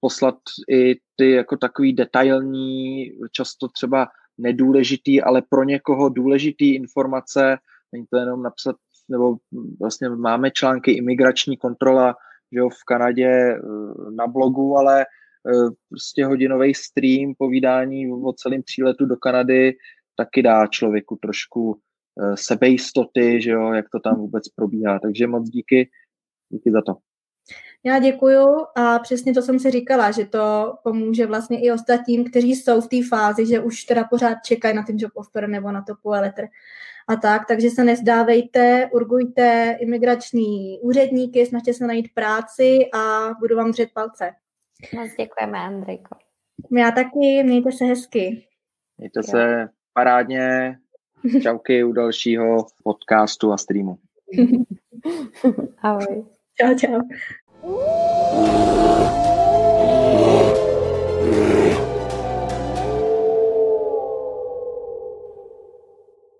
poslat 0.00 0.38
i 0.70 0.96
ty 1.16 1.30
jako 1.30 1.56
takový 1.56 1.92
detailní, 1.92 3.10
často 3.32 3.68
třeba 3.68 4.08
nedůležitý, 4.38 5.22
ale 5.22 5.42
pro 5.48 5.64
někoho 5.64 6.08
důležitý 6.08 6.74
informace. 6.74 7.56
Není 7.92 8.06
to 8.10 8.16
jenom 8.16 8.42
napsat, 8.42 8.76
nebo 9.08 9.36
vlastně 9.80 10.08
máme 10.08 10.50
články 10.50 10.92
imigrační 10.92 11.56
kontrola, 11.56 12.16
že 12.52 12.58
jo, 12.58 12.68
v 12.68 12.84
Kanadě 12.86 13.28
eh, 13.28 13.60
na 14.10 14.26
blogu, 14.26 14.76
ale 14.76 15.00
eh, 15.02 15.70
prostě 15.88 16.26
hodinový 16.26 16.74
stream, 16.74 17.34
povídání 17.38 18.12
o 18.12 18.32
celém 18.32 18.62
příletu 18.62 19.06
do 19.06 19.16
Kanady 19.16 19.74
taky 20.16 20.42
dá 20.42 20.66
člověku 20.66 21.18
trošku 21.22 21.78
sebejistoty, 22.34 23.42
že 23.42 23.50
jo, 23.50 23.72
jak 23.72 23.86
to 23.88 24.00
tam 24.00 24.16
vůbec 24.16 24.48
probíhá. 24.48 24.98
Takže 24.98 25.26
moc 25.26 25.50
díky, 25.50 25.90
díky 26.48 26.70
za 26.70 26.82
to. 26.82 26.96
Já 27.84 27.98
děkuju 27.98 28.66
a 28.74 28.98
přesně 28.98 29.34
to 29.34 29.42
jsem 29.42 29.58
si 29.58 29.70
říkala, 29.70 30.10
že 30.10 30.24
to 30.24 30.74
pomůže 30.82 31.26
vlastně 31.26 31.60
i 31.60 31.72
ostatním, 31.72 32.30
kteří 32.30 32.54
jsou 32.54 32.80
v 32.80 32.88
té 32.88 32.96
fázi, 33.08 33.46
že 33.46 33.60
už 33.60 33.84
teda 33.84 34.04
pořád 34.04 34.38
čekají 34.44 34.76
na 34.76 34.82
ten 34.82 34.96
job 34.98 35.12
offer 35.14 35.48
nebo 35.48 35.72
na 35.72 35.82
to 35.82 35.94
poe 36.02 36.20
letter 36.20 36.48
a 37.08 37.16
tak, 37.16 37.46
takže 37.48 37.70
se 37.70 37.84
nezdávejte, 37.84 38.90
urgujte 38.92 39.76
imigrační 39.80 40.78
úředníky, 40.80 41.46
snažte 41.46 41.72
se 41.72 41.86
najít 41.86 42.14
práci 42.14 42.78
a 42.94 43.34
budu 43.40 43.56
vám 43.56 43.70
dřet 43.70 43.88
palce. 43.94 44.32
Moc 44.94 45.10
děkujeme, 45.18 45.58
Andrejko. 45.58 46.16
Já 46.78 46.90
taky, 46.90 47.42
mějte 47.42 47.72
se 47.72 47.84
hezky. 47.84 48.46
Mějte 48.98 49.22
se 49.22 49.68
parádně 49.92 50.76
Čauky 51.42 51.84
u 51.84 51.92
dalšího 51.92 52.66
podcastu 52.82 53.52
a 53.52 53.56
streamu. 53.56 53.98
Ahoj. 55.82 56.24
Čau, 56.60 56.74
čau. 56.74 57.00
Uh! 57.64 58.91